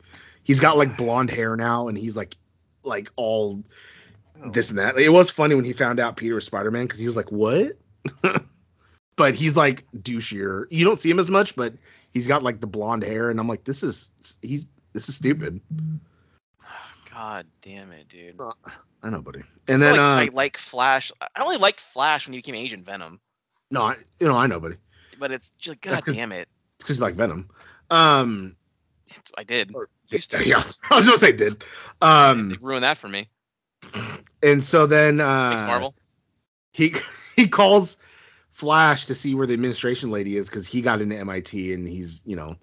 He's 0.49 0.59
got 0.61 0.79
like 0.79 0.97
blonde 0.97 1.31
hair 1.31 1.55
now, 1.57 1.89
and 1.89 1.97
he's 1.97 2.17
like 2.17 2.35
like 2.83 3.11
all 3.17 3.63
this 4.53 4.71
and 4.71 4.79
that. 4.79 4.99
It 4.99 5.11
was 5.11 5.31
funny 5.31 5.55
when 5.55 5.65
he 5.65 5.75
found 5.75 6.01
out 6.01 6.17
Peter 6.17 6.35
was 6.35 6.47
Spider 6.47 6.71
Man 6.71 6.87
because 6.87 6.99
he 6.99 7.07
was 7.07 7.17
like, 7.17 7.31
"What?" 7.31 7.77
but 9.17 9.35
he's 9.35 9.57
like 9.57 9.85
douchier. 9.93 10.65
You 10.71 10.85
don't 10.85 10.99
see 10.99 11.11
him 11.11 11.19
as 11.19 11.31
much, 11.31 11.55
but 11.55 11.75
he's 12.11 12.27
got 12.27 12.43
like 12.43 12.61
the 12.61 12.67
blonde 12.67 13.05
hair, 13.05 13.31
and 13.31 13.39
I'm 13.39 13.47
like, 13.47 13.65
this 13.65 13.83
is 13.83 14.11
he's 14.43 14.67
this 14.95 15.09
is 15.09 15.17
stupid. 15.17 15.61
God 17.13 17.47
damn 17.63 17.93
it, 17.93 18.09
dude. 18.09 18.41
I 19.03 19.11
know, 19.11 19.21
buddy. 19.21 19.43
And 19.69 19.83
then 19.83 19.93
like, 19.93 20.01
uh, 20.01 20.03
I 20.03 20.29
like 20.33 20.57
Flash. 20.57 21.13
I 21.21 21.43
only 21.43 21.59
liked 21.59 21.81
Flash 21.81 22.27
when 22.27 22.33
he 22.33 22.39
became 22.39 22.55
Agent 22.55 22.87
Venom, 22.87 23.21
no, 23.71 23.83
I, 23.83 23.97
you 24.19 24.27
know, 24.27 24.37
I 24.37 24.47
know, 24.47 24.61
buddy. 24.61 24.77
but 25.19 25.31
it's 25.31 25.51
just 25.59 25.81
God 25.83 26.03
damn 26.07 26.33
it. 26.33 26.49
It's 26.77 26.85
because 26.85 26.99
you 26.99 27.03
like 27.03 27.15
Venom. 27.15 27.51
Um, 27.91 28.57
I 29.37 29.45
did. 29.45 29.75
or, 29.75 29.89
Used 30.11 30.31
to. 30.31 30.47
yeah, 30.47 30.63
I 30.91 30.97
was 30.97 31.07
gonna 31.07 31.17
say 31.17 31.33
did. 31.33 31.63
Um, 32.01 32.57
ruin 32.61 32.83
that 32.83 32.99
for 32.99 33.09
me. 33.09 33.29
and 34.43 34.63
so 34.63 34.87
then 34.87 35.21
uh, 35.21 35.51
Thanks, 35.51 35.67
Marvel. 35.67 35.95
he 36.73 36.95
he 37.37 37.49
calls 37.49 37.99
Flash 38.53 39.07
to 39.07 39.15
see 39.15 39.35
where 39.35 39.47
the 39.47 39.55
administration 39.55 40.11
lady 40.11 40.37
is 40.37 40.49
because 40.49 40.67
he 40.67 40.81
got 40.81 41.01
into 41.01 41.17
MIT 41.17 41.73
and 41.73 41.87
he's 41.89 42.23
you 42.25 42.37
know 42.37 42.57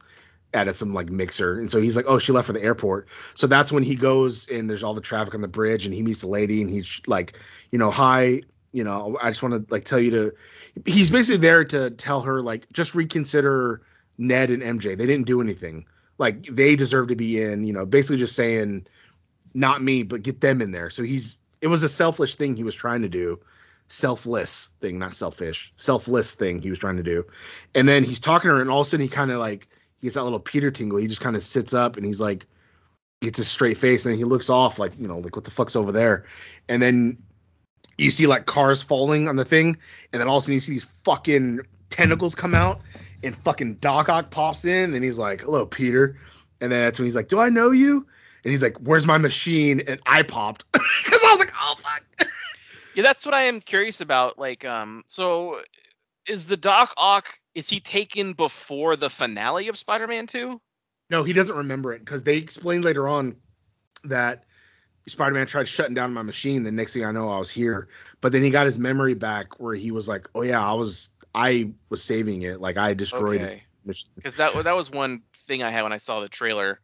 at 0.53 0.73
some 0.77 0.93
like 0.93 1.09
mixer 1.09 1.59
and 1.59 1.69
so 1.69 1.81
he's 1.81 1.97
like 1.97 2.05
oh 2.07 2.17
she 2.17 2.31
left 2.31 2.47
for 2.47 2.53
the 2.53 2.63
airport 2.63 3.07
so 3.33 3.45
that's 3.45 3.73
when 3.73 3.83
he 3.83 3.93
goes 3.93 4.47
and 4.47 4.69
there's 4.69 4.83
all 4.83 4.93
the 4.93 5.01
traffic 5.01 5.35
on 5.35 5.41
the 5.41 5.49
bridge 5.49 5.85
and 5.85 5.93
he 5.93 6.01
meets 6.01 6.21
the 6.21 6.27
lady 6.27 6.61
and 6.61 6.69
he's 6.69 7.01
like 7.07 7.37
you 7.71 7.77
know 7.77 7.91
hi 7.91 8.41
you 8.71 8.83
know 8.83 9.17
I 9.21 9.31
just 9.31 9.43
want 9.43 9.53
to 9.53 9.73
like 9.73 9.83
tell 9.83 9.99
you 9.99 10.11
to 10.11 10.33
he's 10.85 11.09
basically 11.09 11.37
there 11.37 11.65
to 11.65 11.89
tell 11.91 12.21
her 12.21 12.41
like 12.41 12.71
just 12.71 12.95
reconsider 12.95 13.81
Ned 14.17 14.49
and 14.49 14.63
MJ 14.63 14.97
they 14.97 15.05
didn't 15.05 15.25
do 15.25 15.41
anything 15.41 15.85
like 16.17 16.45
they 16.45 16.75
deserve 16.75 17.07
to 17.07 17.15
be 17.15 17.41
in 17.41 17.65
you 17.65 17.73
know 17.73 17.85
basically 17.85 18.17
just 18.17 18.35
saying 18.35 18.85
not 19.53 19.83
me 19.83 20.03
but 20.03 20.23
get 20.23 20.41
them 20.41 20.61
in 20.61 20.71
there 20.71 20.89
so 20.89 21.03
he's 21.03 21.37
it 21.61 21.67
was 21.67 21.83
a 21.83 21.89
selfish 21.89 22.35
thing 22.35 22.55
he 22.55 22.63
was 22.63 22.75
trying 22.75 23.01
to 23.01 23.09
do 23.09 23.39
selfless 23.87 24.69
thing, 24.81 24.99
not 24.99 25.13
selfish, 25.13 25.71
selfless 25.77 26.33
thing 26.33 26.61
he 26.61 26.69
was 26.69 26.79
trying 26.79 26.97
to 26.97 27.03
do. 27.03 27.25
And 27.73 27.87
then 27.87 28.03
he's 28.03 28.19
talking 28.19 28.49
to 28.49 28.55
her, 28.55 28.61
and 28.61 28.69
all 28.69 28.81
of 28.81 28.87
a 28.87 28.89
sudden 28.89 29.03
he 29.03 29.09
kind 29.09 29.31
of 29.31 29.39
like 29.39 29.67
he 29.97 30.07
gets 30.07 30.15
that 30.15 30.23
little 30.23 30.39
Peter 30.39 30.71
tingle. 30.71 30.97
He 30.97 31.07
just 31.07 31.21
kind 31.21 31.35
of 31.35 31.43
sits 31.43 31.73
up 31.73 31.97
and 31.97 32.05
he's 32.05 32.19
like, 32.19 32.45
gets 33.21 33.39
a 33.39 33.45
straight 33.45 33.77
face, 33.77 34.05
and 34.05 34.15
he 34.15 34.23
looks 34.23 34.49
off 34.49 34.79
like 34.79 34.93
you 34.99 35.07
know 35.07 35.19
like 35.19 35.35
what 35.35 35.45
the 35.45 35.51
fuck's 35.51 35.75
over 35.75 35.91
there, 35.91 36.25
and 36.67 36.81
then 36.81 37.17
you 37.97 38.11
see 38.11 38.27
like 38.27 38.45
cars 38.45 38.83
falling 38.83 39.27
on 39.27 39.35
the 39.35 39.45
thing, 39.45 39.77
and 40.11 40.19
then 40.19 40.27
all 40.27 40.37
of 40.37 40.43
a 40.43 40.45
sudden 40.45 40.53
you 40.55 40.59
see 40.59 40.73
these 40.73 40.87
fucking 41.03 41.61
tentacles 41.89 42.35
come 42.35 42.55
out, 42.55 42.81
and 43.25 43.35
fucking 43.37 43.75
Doc 43.75 44.09
Ock 44.09 44.31
pops 44.31 44.65
in, 44.65 44.93
and 44.93 45.03
he's 45.03 45.17
like, 45.17 45.41
hello 45.41 45.65
Peter, 45.65 46.17
and 46.61 46.71
then 46.71 46.85
that's 46.85 46.99
when 46.99 47.05
he's 47.05 47.15
like, 47.15 47.27
do 47.27 47.39
I 47.39 47.49
know 47.49 47.71
you? 47.71 48.05
And 48.45 48.51
he's 48.51 48.61
like, 48.61 48.77
"Where's 48.77 49.07
my 49.07 49.17
machine?" 49.17 49.81
And 49.87 49.99
I 50.05 50.21
popped 50.21 50.65
because 50.71 51.19
I 51.23 51.31
was 51.31 51.39
like, 51.39 51.51
"Oh 51.59 51.75
fuck!" 51.81 52.29
Yeah, 52.93 53.01
that's 53.01 53.25
what 53.25 53.33
I 53.33 53.45
am 53.45 53.59
curious 53.59 54.01
about. 54.01 54.37
Like, 54.37 54.63
um, 54.63 55.03
so 55.07 55.61
is 56.27 56.45
the 56.45 56.55
Doc 56.55 56.93
Ock 56.95 57.33
is 57.55 57.67
he 57.67 57.79
taken 57.79 58.33
before 58.33 58.95
the 58.95 59.09
finale 59.09 59.67
of 59.67 59.77
Spider-Man 59.77 60.27
2? 60.27 60.61
No, 61.09 61.23
he 61.23 61.33
doesn't 61.33 61.55
remember 61.55 61.91
it 61.93 61.99
because 61.99 62.23
they 62.23 62.37
explained 62.37 62.85
later 62.85 63.07
on 63.07 63.35
that 64.03 64.43
Spider-Man 65.07 65.47
tried 65.47 65.67
shutting 65.67 65.95
down 65.95 66.13
my 66.13 66.21
machine. 66.21 66.63
The 66.63 66.71
next 66.71 66.93
thing 66.93 67.03
I 67.03 67.11
know, 67.11 67.29
I 67.29 67.39
was 67.39 67.49
here. 67.49 67.87
But 68.21 68.31
then 68.31 68.43
he 68.43 68.51
got 68.51 68.65
his 68.67 68.77
memory 68.77 69.15
back 69.15 69.59
where 69.59 69.73
he 69.73 69.89
was 69.89 70.07
like, 70.07 70.27
"Oh 70.35 70.43
yeah, 70.43 70.63
I 70.63 70.73
was, 70.73 71.09
I 71.35 71.71
was 71.89 72.03
saving 72.03 72.41
it. 72.43 72.61
Like 72.61 72.77
I 72.77 72.93
destroyed 72.93 73.41
Okay. 73.41 73.63
it." 73.85 73.97
Because 74.15 74.33
that 74.37 74.63
that 74.63 74.75
was 74.75 74.89
one 74.89 75.21
thing 75.47 75.61
I 75.61 75.69
had 75.69 75.83
when 75.83 75.93
I 75.93 75.97
saw 75.97 76.21
the 76.21 76.29
trailer. 76.29 76.79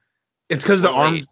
It's 0.49 0.63
because 0.63 0.81
the 0.81 0.91
arm, 0.91 1.25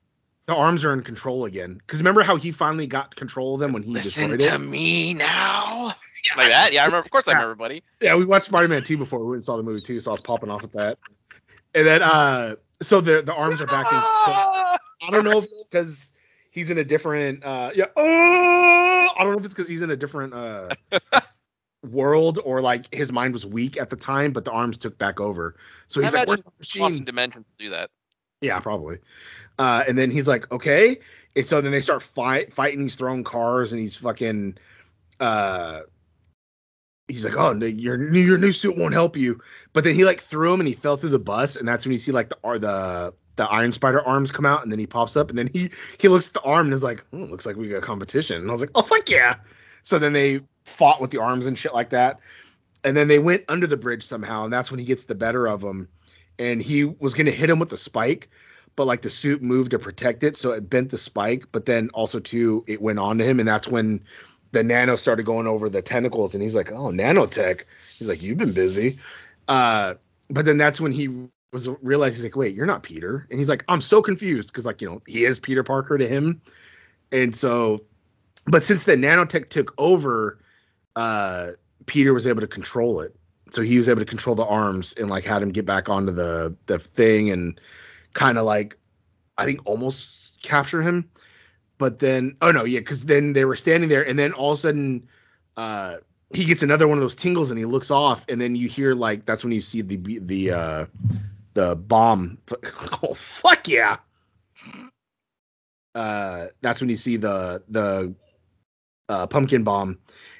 the 0.47 0.55
arms 0.55 0.86
are 0.86 0.93
in 0.93 1.03
control 1.03 1.45
again. 1.45 1.75
Because 1.75 1.99
remember 1.99 2.23
how 2.23 2.38
he 2.38 2.51
finally 2.51 2.88
got 2.88 3.15
control 3.15 3.55
of 3.55 3.60
them 3.60 3.73
when 3.73 3.84
he 3.84 3.91
Listen 3.91 4.29
destroyed 4.29 4.39
to 4.39 4.55
it? 4.55 4.60
me 4.60 5.13
now. 5.13 5.93
Like 6.36 6.49
that? 6.49 6.73
Yeah, 6.73 6.84
I 6.84 6.86
remember. 6.86 7.05
Of 7.05 7.12
course, 7.12 7.27
I 7.27 7.32
remember, 7.32 7.55
buddy. 7.55 7.82
Yeah, 8.01 8.15
we 8.15 8.25
watched 8.25 8.45
Spider-Man 8.45 8.84
2 8.84 8.97
before 8.97 9.19
we 9.19 9.25
went 9.25 9.36
and 9.38 9.43
saw 9.43 9.58
the 9.58 9.63
movie 9.63 9.82
too, 9.82 9.99
so 9.99 10.12
I 10.12 10.13
was 10.13 10.21
popping 10.21 10.51
off 10.51 10.63
at 10.63 10.73
that. 10.73 10.99
And 11.73 11.88
then, 11.88 12.03
uh, 12.03 12.55
so 12.82 13.01
the 13.01 13.21
the 13.21 13.34
arms 13.34 13.62
are 13.62 13.65
back 13.65 13.91
in. 13.91 13.99
So! 14.25 14.32
I 15.01 15.12
don't 15.12 15.23
know 15.23 15.39
if 15.39 15.45
it's 15.45 15.63
because 15.65 16.12
he's 16.51 16.71
in 16.71 16.77
a 16.77 16.84
different 16.84 17.43
uh 17.45 17.71
yeah 17.75 17.86
oh 17.95 19.08
I 19.17 19.23
don't 19.23 19.34
know 19.34 19.39
if 19.39 19.45
it's 19.45 19.53
because 19.53 19.69
he's 19.69 19.82
in 19.82 19.91
a 19.91 19.95
different 19.95 20.34
uh 20.34 20.69
world 21.83 22.39
or 22.43 22.61
like 22.61 22.93
his 22.93 23.11
mind 23.11 23.33
was 23.33 23.45
weak 23.45 23.77
at 23.77 23.89
the 23.89 23.95
time, 23.95 24.31
but 24.31 24.45
the 24.45 24.51
arms 24.51 24.77
took 24.77 24.97
back 24.97 25.19
over. 25.19 25.55
So 25.87 26.01
he's 26.01 26.13
I 26.13 26.19
like, 26.19 26.27
"Where's 26.27 26.43
the 26.43 26.51
machine?" 26.57 26.81
Lost 26.81 26.97
in 26.97 27.05
Dimension 27.05 27.43
to 27.43 27.63
do 27.63 27.69
that. 27.71 27.89
Yeah, 28.41 28.59
probably. 28.59 28.99
Uh, 29.57 29.83
and 29.87 29.97
then 29.97 30.11
he's 30.11 30.27
like, 30.27 30.49
okay. 30.51 30.97
And 31.35 31.45
so 31.45 31.61
then 31.61 31.71
they 31.71 31.81
start 31.81 32.01
fight 32.01 32.53
fighting. 32.53 32.81
He's 32.81 32.95
throwing 32.95 33.23
cars 33.23 33.73
and 33.73 33.79
he's 33.81 33.95
fucking. 33.97 34.57
Uh, 35.19 35.81
he's 37.09 37.25
like, 37.25 37.35
oh, 37.35 37.53
your 37.65 38.13
your 38.13 38.37
new 38.37 38.51
suit 38.51 38.77
won't 38.77 38.93
help 38.93 39.17
you. 39.17 39.41
But 39.73 39.83
then 39.83 39.95
he 39.95 40.05
like 40.05 40.21
threw 40.21 40.53
him 40.53 40.61
and 40.61 40.67
he 40.67 40.75
fell 40.75 40.95
through 40.95 41.09
the 41.09 41.19
bus. 41.19 41.57
And 41.57 41.67
that's 41.67 41.85
when 41.85 41.91
you 41.91 41.99
see 41.99 42.13
like 42.13 42.29
the 42.29 42.37
or 42.41 42.57
the 42.57 43.13
the 43.35 43.45
Iron 43.49 43.73
Spider 43.73 44.05
arms 44.05 44.31
come 44.31 44.45
out 44.45 44.63
and 44.63 44.71
then 44.71 44.79
he 44.79 44.87
pops 44.87 45.17
up 45.17 45.29
and 45.29 45.37
then 45.37 45.49
he 45.51 45.71
he 45.97 46.07
looks 46.07 46.27
at 46.27 46.33
the 46.33 46.41
arm 46.41 46.67
and 46.67 46.73
is 46.73 46.83
like, 46.83 47.05
oh, 47.11 47.17
looks 47.17 47.45
like 47.45 47.57
we 47.57 47.67
got 47.67 47.81
competition. 47.81 48.41
And 48.41 48.49
I 48.49 48.53
was 48.53 48.61
like, 48.61 48.71
oh 48.75 48.81
fuck 48.81 49.09
yeah. 49.09 49.35
So 49.81 49.99
then 49.99 50.13
they 50.13 50.41
fought 50.69 51.01
with 51.01 51.12
the 51.12 51.19
arms 51.19 51.47
and 51.47 51.58
shit 51.58 51.73
like 51.73 51.89
that. 51.89 52.19
And 52.84 52.95
then 52.95 53.08
they 53.08 53.19
went 53.19 53.43
under 53.49 53.67
the 53.67 53.77
bridge 53.77 54.05
somehow, 54.05 54.45
and 54.45 54.53
that's 54.53 54.71
when 54.71 54.79
he 54.79 54.86
gets 54.86 55.03
the 55.03 55.15
better 55.15 55.47
of 55.47 55.62
him. 55.62 55.89
And 56.38 56.62
he 56.62 56.86
was 56.86 57.13
gonna 57.13 57.32
hit 57.32 57.49
him 57.49 57.60
with 57.60 57.69
the 57.69 57.77
spike, 57.77 58.29
but 58.75 58.88
like 58.88 59.01
the 59.01 59.10
suit 59.10 59.41
moved 59.41 59.71
to 59.71 59.79
protect 59.79 60.23
it, 60.23 60.38
so 60.38 60.51
it 60.51 60.69
bent 60.69 60.89
the 60.89 60.97
spike. 60.97 61.45
But 61.51 61.65
then 61.65 61.89
also 61.93 62.19
too, 62.19 62.63
it 62.67 62.82
went 62.82 62.99
on 62.99 63.17
to 63.17 63.25
him, 63.25 63.39
and 63.39 63.47
that's 63.47 63.67
when 63.67 64.01
the 64.51 64.63
nano 64.63 64.95
started 64.95 65.25
going 65.25 65.47
over 65.47 65.69
the 65.69 65.82
tentacles, 65.82 66.34
and 66.34 66.41
he's 66.41 66.55
like, 66.55 66.71
"Oh, 66.71 66.89
nanotech." 66.89 67.63
He's 67.97 68.08
like, 68.08 68.21
"You've 68.21 68.38
been 68.38 68.53
busy." 68.53 68.99
Uh, 69.47 69.95
but 70.29 70.45
then 70.45 70.58
that's 70.58 70.79
when 70.79 70.91
he 70.91 71.10
was 71.51 71.67
realized 71.82 72.15
he's 72.15 72.23
like, 72.23 72.36
"Wait, 72.36 72.55
you're 72.55 72.65
not 72.65 72.84
Peter," 72.84 73.27
and 73.29 73.39
he's 73.39 73.49
like, 73.49 73.63
"I'm 73.67 73.82
so 73.82 74.01
confused 74.01 74.49
because 74.49 74.65
like 74.65 74.82
you 74.82 74.89
know 74.89 75.01
he 75.08 75.25
is 75.25 75.39
Peter 75.39 75.63
Parker 75.63 75.97
to 75.97 76.08
him," 76.08 76.41
and 77.12 77.36
so, 77.36 77.82
but 78.45 78.65
since 78.65 78.84
the 78.84 78.95
nanotech 78.95 79.49
took 79.49 79.73
over, 79.77 80.39
uh, 80.99 81.51
Peter 81.85 82.13
was 82.13 82.27
able 82.27 82.41
to 82.41 82.47
control 82.47 82.99
it. 82.99 83.15
So 83.51 83.62
he 83.62 83.77
was 83.77 83.88
able 83.88 84.01
to 84.01 84.05
control 84.05 84.35
the 84.35 84.45
arms 84.45 84.93
and 84.93 85.09
like 85.09 85.23
had 85.23 85.41
him 85.41 85.51
get 85.51 85.65
back 85.65 85.88
onto 85.88 86.12
the 86.12 86.55
the 86.65 86.77
thing 86.77 87.31
and 87.31 87.59
kind 88.13 88.38
of 88.38 88.43
like 88.43 88.77
I 89.38 89.45
think 89.45 89.62
almost 89.65 90.41
capture 90.43 90.81
him. 90.81 91.09
But 91.77 91.99
then 91.99 92.35
oh 92.41 92.51
no, 92.51 92.65
yeah, 92.65 92.79
because 92.79 93.05
then 93.05 93.31
they 93.31 93.45
were 93.45 93.55
standing 93.55 93.89
there 93.89 94.05
and 94.05 94.19
then 94.19 94.33
all 94.33 94.51
of 94.51 94.57
a 94.57 94.62
sudden 94.62 95.07
uh 95.55 95.97
he 96.31 96.43
gets 96.43 96.63
another 96.63 96.88
one 96.88 96.97
of 96.97 97.01
those 97.01 97.15
tingles 97.15 97.49
and 97.49 97.57
he 97.57 97.65
looks 97.65 97.89
off 97.89 98.25
and 98.27 98.39
then 98.39 98.55
you 98.55 98.67
hear 98.67 98.93
like 98.93 99.25
that's 99.25 99.43
when 99.43 99.53
you 99.53 99.62
see 99.62 99.81
the 99.81 100.19
the 100.19 100.51
uh 100.51 100.85
the 101.53 101.75
bomb 101.75 102.38
oh 103.03 103.13
fuck 103.15 103.67
yeah 103.67 103.97
uh 105.95 106.47
that's 106.62 106.81
when 106.81 106.89
you 106.89 106.97
see 106.97 107.17
the 107.17 107.63
the 107.69 108.13
uh 109.07 109.25
pumpkin 109.25 109.63
bomb 109.63 109.97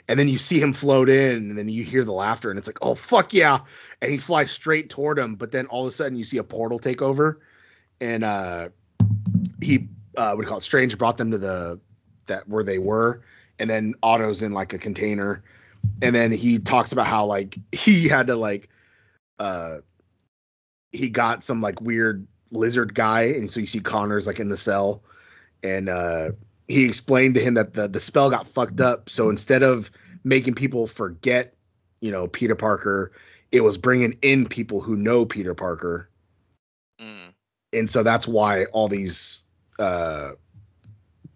and 0.10 0.20
then 0.20 0.28
you 0.28 0.40
see 0.40 0.60
him 0.60 0.74
float 0.74 1.08
in 1.08 1.36
and 1.38 1.58
then 1.58 1.70
you 1.70 1.84
hear 1.84 2.04
the 2.04 2.12
laughter 2.12 2.50
and 2.50 2.58
it's 2.58 2.68
like 2.68 2.80
oh 2.82 2.96
fuck 2.96 3.34
yeah. 3.34 3.60
And 4.02 4.12
he 4.12 4.18
flies 4.18 4.52
straight 4.52 4.90
toward 4.90 5.18
him 5.18 5.36
but 5.36 5.52
then 5.52 5.68
all 5.68 5.84
of 5.84 5.88
a 5.88 5.92
sudden 5.92 6.18
you 6.18 6.26
see 6.26 6.38
a 6.38 6.44
portal 6.44 6.80
take 6.80 7.02
over 7.02 7.40
and 8.02 8.24
uh 8.24 8.70
he 9.62 9.88
uh 10.18 10.34
what 10.34 10.38
do 10.38 10.42
you 10.42 10.48
call 10.48 10.58
it 10.58 10.64
strange 10.64 10.98
brought 10.98 11.18
them 11.18 11.32
to 11.32 11.38
the 11.38 11.80
that 12.26 12.48
where 12.50 12.64
they 12.64 12.80
were 12.80 13.22
and 13.60 13.70
then 13.70 13.94
otto's 14.02 14.42
in 14.42 14.52
like 14.52 14.74
a 14.74 14.78
container 14.78 15.44
and 16.02 16.16
then 16.16 16.32
he 16.32 16.58
talks 16.58 16.92
about 16.92 17.06
how 17.06 17.26
like 17.26 17.58
he 17.72 18.08
had 18.08 18.28
to 18.28 18.36
like 18.36 18.70
uh 19.38 19.78
he 20.92 21.10
got 21.10 21.44
some 21.44 21.62
like 21.62 21.80
weird 21.82 22.26
lizard 22.52 22.96
guy 22.96 23.24
and 23.24 23.50
so 23.52 23.60
you 23.60 23.68
see 23.68 23.80
Connors 23.80 24.26
like 24.26 24.40
in 24.40 24.50
the 24.50 24.58
cell 24.58 25.04
and 25.62 25.88
uh 25.88 26.32
he 26.70 26.86
explained 26.86 27.36
to 27.36 27.42
him 27.42 27.56
that 27.56 27.74
the 27.74 27.88
the 27.90 28.00
spell 28.00 28.30
got 28.30 28.48
fucked 28.48 28.80
up 28.80 29.10
so 29.10 29.30
instead 29.30 29.64
of 29.64 29.92
making 30.24 30.54
people 30.56 30.88
forget 30.88 31.54
you 32.00 32.12
know 32.12 32.28
peter 32.28 32.56
parker 32.56 33.12
it 33.52 33.62
was 33.62 33.78
bringing 33.78 34.16
in 34.22 34.48
people 34.48 34.80
who 34.80 34.96
know 34.96 35.26
peter 35.26 35.54
parker 35.54 36.10
Mm. 37.02 37.34
and 37.74 37.90
so 37.90 38.04
that's 38.04 38.28
why 38.28 38.66
all 38.66 38.88
these 38.90 39.42
uh 39.80 40.32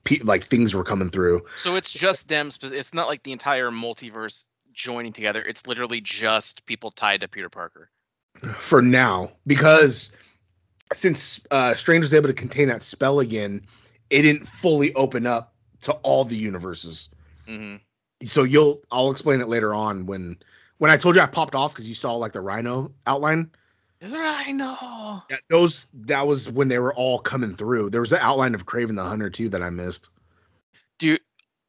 pe- 0.03 0.19
like 0.23 0.43
things 0.43 0.75
were 0.75 0.83
coming 0.83 1.09
through 1.09 1.45
So 1.57 1.75
it's 1.75 1.89
just 1.89 2.27
them. 2.27 2.51
It's 2.61 2.93
not 2.93 3.07
like 3.07 3.23
the 3.23 3.31
entire 3.31 3.71
multiverse 3.71 4.45
joining 4.73 5.13
together. 5.13 5.41
It's 5.41 5.65
literally 5.67 6.01
just 6.01 6.65
people 6.65 6.91
tied 6.91 7.21
to 7.21 7.27
Peter 7.29 7.47
Parker. 7.47 7.89
for 8.59 8.81
now 8.81 9.31
because 9.47 10.11
since 10.93 11.39
uh 11.49 11.73
strange 11.75 12.03
was 12.03 12.13
able 12.13 12.27
to 12.27 12.33
contain 12.33 12.67
that 12.67 12.83
spell 12.83 13.21
again 13.21 13.61
it 14.13 14.21
didn't 14.21 14.47
fully 14.47 14.93
open 14.93 15.25
up 15.25 15.53
to 15.81 15.91
all 16.03 16.23
the 16.23 16.37
universes. 16.37 17.09
Hmm 17.45 17.77
so 18.25 18.43
you'll 18.43 18.81
i'll 18.91 19.11
explain 19.11 19.41
it 19.41 19.47
later 19.47 19.73
on 19.73 20.05
when 20.05 20.37
when 20.77 20.91
i 20.91 20.97
told 20.97 21.15
you 21.15 21.21
i 21.21 21.25
popped 21.25 21.55
off 21.55 21.73
because 21.73 21.87
you 21.87 21.95
saw 21.95 22.13
like 22.15 22.31
the 22.31 22.41
rhino 22.41 22.91
outline. 23.07 23.49
I 24.05 24.51
know. 24.51 25.21
Yeah, 25.29 25.37
those 25.49 25.87
that 25.93 26.27
was 26.27 26.51
when 26.51 26.67
they 26.67 26.79
were 26.79 26.93
all 26.93 27.19
coming 27.19 27.55
through. 27.55 27.89
There 27.89 28.01
was 28.01 28.11
an 28.11 28.19
outline 28.19 28.53
of 28.53 28.65
Kraven 28.65 28.97
the 28.97 29.03
hunter 29.03 29.29
too 29.29 29.47
that 29.47 29.63
i 29.63 29.69
missed. 29.69 30.09
Dude 30.99 31.21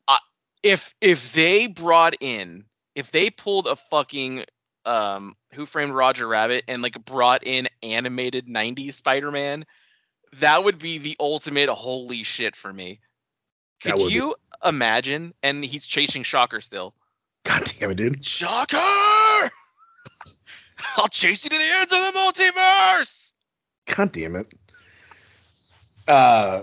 uh, 0.08 0.18
if 0.64 0.94
if 1.00 1.32
they 1.32 1.68
brought 1.68 2.14
in 2.20 2.64
if 2.96 3.12
they 3.12 3.30
pulled 3.30 3.68
a 3.68 3.76
fucking 3.76 4.44
um 4.84 5.36
who 5.52 5.64
framed 5.64 5.94
roger 5.94 6.26
rabbit 6.26 6.64
and 6.66 6.82
like 6.82 7.02
brought 7.04 7.46
in 7.46 7.68
animated 7.84 8.48
90s 8.48 8.94
spider-man 8.94 9.64
that 10.40 10.64
would 10.64 10.78
be 10.78 10.98
the 10.98 11.16
ultimate 11.20 11.68
holy 11.68 12.22
shit 12.22 12.56
for 12.56 12.72
me. 12.72 13.00
Could 13.82 13.94
would 13.94 14.08
be- 14.08 14.14
you 14.14 14.34
imagine 14.64 15.34
and 15.42 15.64
he's 15.64 15.84
chasing 15.84 16.22
shocker 16.22 16.60
still. 16.60 16.94
God 17.44 17.64
damn 17.78 17.90
it 17.90 17.96
dude. 17.96 18.24
Shocker! 18.24 18.78
I'll 20.96 21.08
chase 21.10 21.44
you 21.44 21.50
to 21.50 21.56
the 21.58 21.62
ends 21.64 21.92
of 21.92 22.00
the 22.12 22.18
multiverse! 22.18 23.30
God 23.94 24.12
damn 24.12 24.36
it. 24.36 24.52
Uh 26.08 26.62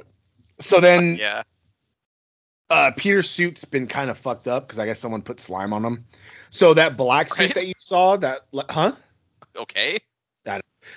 so 0.59 0.79
then 0.79 1.17
yeah. 1.19 1.43
uh 2.69 2.91
Peter's 2.95 3.29
suit's 3.29 3.65
been 3.65 3.87
kind 3.87 4.09
of 4.09 4.17
fucked 4.17 4.47
up 4.47 4.67
because 4.67 4.79
I 4.79 4.85
guess 4.85 4.99
someone 4.99 5.21
put 5.21 5.39
slime 5.39 5.73
on 5.73 5.83
him. 5.83 6.05
So 6.49 6.73
that 6.73 6.97
black 6.97 7.29
suit 7.29 7.39
Right. 7.45 7.53
that 7.55 7.67
you 7.67 7.73
saw, 7.77 8.17
that 8.17 8.41
huh? 8.69 8.93
okay 9.55 9.99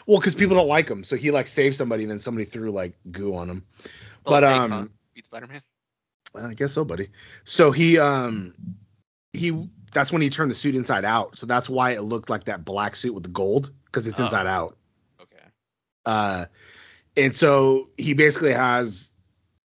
Well, 0.07 0.19
because 0.19 0.35
people 0.35 0.57
don't 0.57 0.69
like 0.69 0.89
him, 0.89 1.05
so 1.05 1.17
he 1.17 1.31
like 1.31 1.47
saved 1.47 1.77
somebody, 1.77 2.05
and 2.05 2.11
then 2.11 2.19
somebody 2.19 2.45
threw 2.45 2.71
like 2.71 2.95
goo 3.11 3.35
on 3.35 3.49
him. 3.49 3.65
But, 4.25 4.45
um, 4.45 4.91
beat 5.15 5.25
spider-man 5.27 5.63
I 6.37 6.55
guess 6.55 6.73
so, 6.73 6.85
buddy. 6.85 7.11
So 7.45 7.71
he 7.71 7.99
um 7.99 8.55
he 9.33 9.69
that's 9.93 10.13
when 10.13 10.23
he 10.23 10.31
turned 10.31 10.51
the 10.51 10.55
suit 10.55 10.75
inside 10.75 11.05
out. 11.05 11.39
So 11.39 11.47
that's 11.47 11.69
why 11.69 11.93
it 11.93 12.03
looked 12.03 12.29
like 12.29 12.45
that 12.45 12.65
black 12.65 12.97
suit 12.97 13.15
with 13.15 13.23
the 13.23 13.29
gold 13.29 13.71
because 13.87 14.07
it's 14.07 14.19
Oh. 14.19 14.25
inside 14.25 14.47
out. 14.47 14.77
okay 15.21 15.45
Uh, 16.05 16.47
and 17.17 17.35
so 17.35 17.89
he 17.97 18.13
basically 18.15 18.53
has 18.53 19.11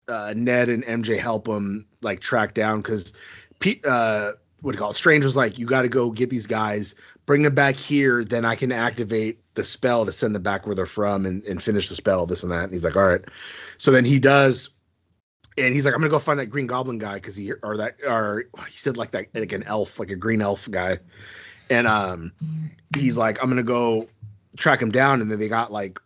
uh, 0.08 0.34
Ned 0.36 0.68
and 0.68 0.84
MJ 0.84 1.18
help 1.18 1.46
him 1.46 1.86
like 2.00 2.20
track 2.20 2.54
down 2.54 2.80
because 2.80 3.12
Pete, 3.60 3.84
uh, 3.86 4.32
what 4.66 4.72
do 4.72 4.78
you 4.78 4.80
call 4.80 4.90
it? 4.90 4.94
Strange 4.94 5.24
was 5.24 5.36
like, 5.36 5.60
you 5.60 5.64
got 5.64 5.82
to 5.82 5.88
go 5.88 6.10
get 6.10 6.28
these 6.28 6.48
guys, 6.48 6.96
bring 7.24 7.42
them 7.42 7.54
back 7.54 7.76
here, 7.76 8.24
then 8.24 8.44
I 8.44 8.56
can 8.56 8.72
activate 8.72 9.38
the 9.54 9.62
spell 9.62 10.04
to 10.04 10.10
send 10.10 10.34
them 10.34 10.42
back 10.42 10.66
where 10.66 10.74
they're 10.74 10.86
from 10.86 11.24
and, 11.24 11.44
and 11.44 11.62
finish 11.62 11.88
the 11.88 11.94
spell, 11.94 12.26
this 12.26 12.42
and 12.42 12.50
that. 12.50 12.64
And 12.64 12.72
he's 12.72 12.82
like, 12.82 12.96
all 12.96 13.06
right. 13.06 13.24
So 13.78 13.92
then 13.92 14.04
he 14.04 14.18
does. 14.18 14.70
And 15.56 15.72
he's 15.72 15.84
like, 15.84 15.94
I'm 15.94 16.00
gonna 16.00 16.10
go 16.10 16.18
find 16.18 16.40
that 16.40 16.46
Green 16.46 16.66
Goblin 16.66 16.98
guy 16.98 17.14
because 17.14 17.36
he 17.36 17.52
or 17.52 17.76
that 17.76 17.96
or 18.06 18.46
he 18.68 18.76
said 18.76 18.96
like 18.96 19.12
that 19.12 19.28
like 19.34 19.52
an 19.52 19.62
elf, 19.62 20.00
like 20.00 20.10
a 20.10 20.16
green 20.16 20.42
elf 20.42 20.68
guy, 20.70 20.98
and 21.70 21.86
um, 21.86 22.32
he's 22.94 23.16
like, 23.16 23.42
I'm 23.42 23.48
gonna 23.48 23.62
go 23.62 24.06
track 24.58 24.82
him 24.82 24.90
down, 24.90 25.22
and 25.22 25.30
then 25.30 25.38
they 25.38 25.48
got 25.48 25.72
like 25.72 25.98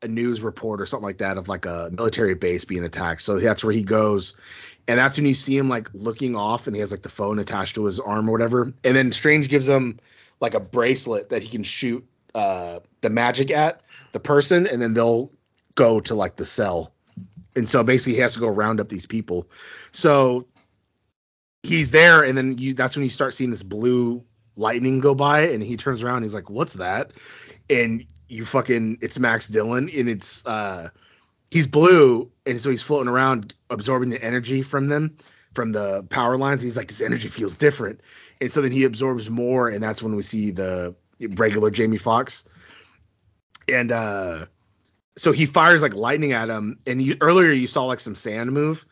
a 0.00 0.08
news 0.08 0.40
report 0.40 0.80
or 0.80 0.86
something 0.86 1.04
like 1.04 1.18
that 1.18 1.36
of 1.36 1.46
like 1.46 1.66
a 1.66 1.90
military 1.92 2.34
base 2.34 2.64
being 2.64 2.84
attacked. 2.84 3.20
So 3.20 3.38
that's 3.38 3.62
where 3.62 3.74
he 3.74 3.82
goes. 3.82 4.38
And 4.88 4.98
that's 4.98 5.16
when 5.16 5.26
you 5.26 5.34
see 5.34 5.56
him 5.56 5.68
like 5.68 5.88
looking 5.94 6.36
off 6.36 6.66
and 6.66 6.76
he 6.76 6.80
has 6.80 6.90
like 6.90 7.02
the 7.02 7.08
phone 7.08 7.38
attached 7.38 7.74
to 7.74 7.84
his 7.84 7.98
arm 7.98 8.28
or 8.28 8.32
whatever. 8.32 8.72
And 8.84 8.96
then 8.96 9.12
Strange 9.12 9.48
gives 9.48 9.68
him 9.68 9.98
like 10.40 10.54
a 10.54 10.60
bracelet 10.60 11.30
that 11.30 11.42
he 11.42 11.48
can 11.48 11.62
shoot 11.62 12.06
uh 12.34 12.80
the 13.00 13.10
magic 13.10 13.50
at 13.50 13.80
the 14.12 14.20
person 14.20 14.66
and 14.66 14.80
then 14.80 14.92
they'll 14.94 15.32
go 15.74 16.00
to 16.00 16.14
like 16.14 16.36
the 16.36 16.44
cell. 16.44 16.92
And 17.56 17.68
so 17.68 17.82
basically 17.82 18.14
he 18.14 18.20
has 18.20 18.34
to 18.34 18.40
go 18.40 18.48
round 18.48 18.80
up 18.80 18.88
these 18.88 19.06
people. 19.06 19.48
So 19.92 20.46
he's 21.62 21.90
there 21.90 22.22
and 22.22 22.36
then 22.36 22.58
you 22.58 22.74
that's 22.74 22.94
when 22.96 23.02
you 23.02 23.10
start 23.10 23.34
seeing 23.34 23.50
this 23.50 23.62
blue 23.62 24.22
lightning 24.56 25.00
go 25.00 25.14
by 25.14 25.48
and 25.48 25.62
he 25.62 25.76
turns 25.76 26.02
around 26.02 26.22
he's 26.22 26.34
like, 26.34 26.50
What's 26.50 26.74
that? 26.74 27.12
And 27.68 28.04
you 28.28 28.44
fucking 28.44 28.98
it's 29.00 29.18
Max 29.18 29.48
Dillon 29.48 29.88
and 29.88 30.08
it's 30.08 30.46
uh 30.46 30.90
he's 31.56 31.66
blue 31.66 32.30
and 32.44 32.60
so 32.60 32.70
he's 32.70 32.82
floating 32.82 33.08
around 33.12 33.54
absorbing 33.70 34.10
the 34.10 34.22
energy 34.22 34.62
from 34.62 34.88
them 34.88 35.16
from 35.54 35.72
the 35.72 36.02
power 36.10 36.36
lines. 36.36 36.62
He's 36.62 36.76
like 36.76 36.88
this 36.88 37.00
energy 37.00 37.28
feels 37.28 37.56
different. 37.56 38.00
And 38.40 38.52
so 38.52 38.60
then 38.60 38.72
he 38.72 38.84
absorbs 38.84 39.30
more 39.30 39.68
and 39.72 39.82
that's 39.82 40.02
when 40.02 40.14
we 40.16 40.22
see 40.22 40.52
the 40.52 40.94
regular 41.36 41.70
Jamie 41.70 41.98
Foxx, 41.98 42.44
And 43.68 43.90
uh 43.92 44.46
so 45.16 45.32
he 45.32 45.46
fires 45.46 45.82
like 45.82 45.94
lightning 45.94 46.32
at 46.32 46.48
him 46.48 46.78
and 46.86 47.00
you 47.02 47.16
earlier 47.20 47.52
you 47.52 47.66
saw 47.66 47.84
like 47.86 48.00
some 48.00 48.14
sand 48.14 48.52
move. 48.52 48.84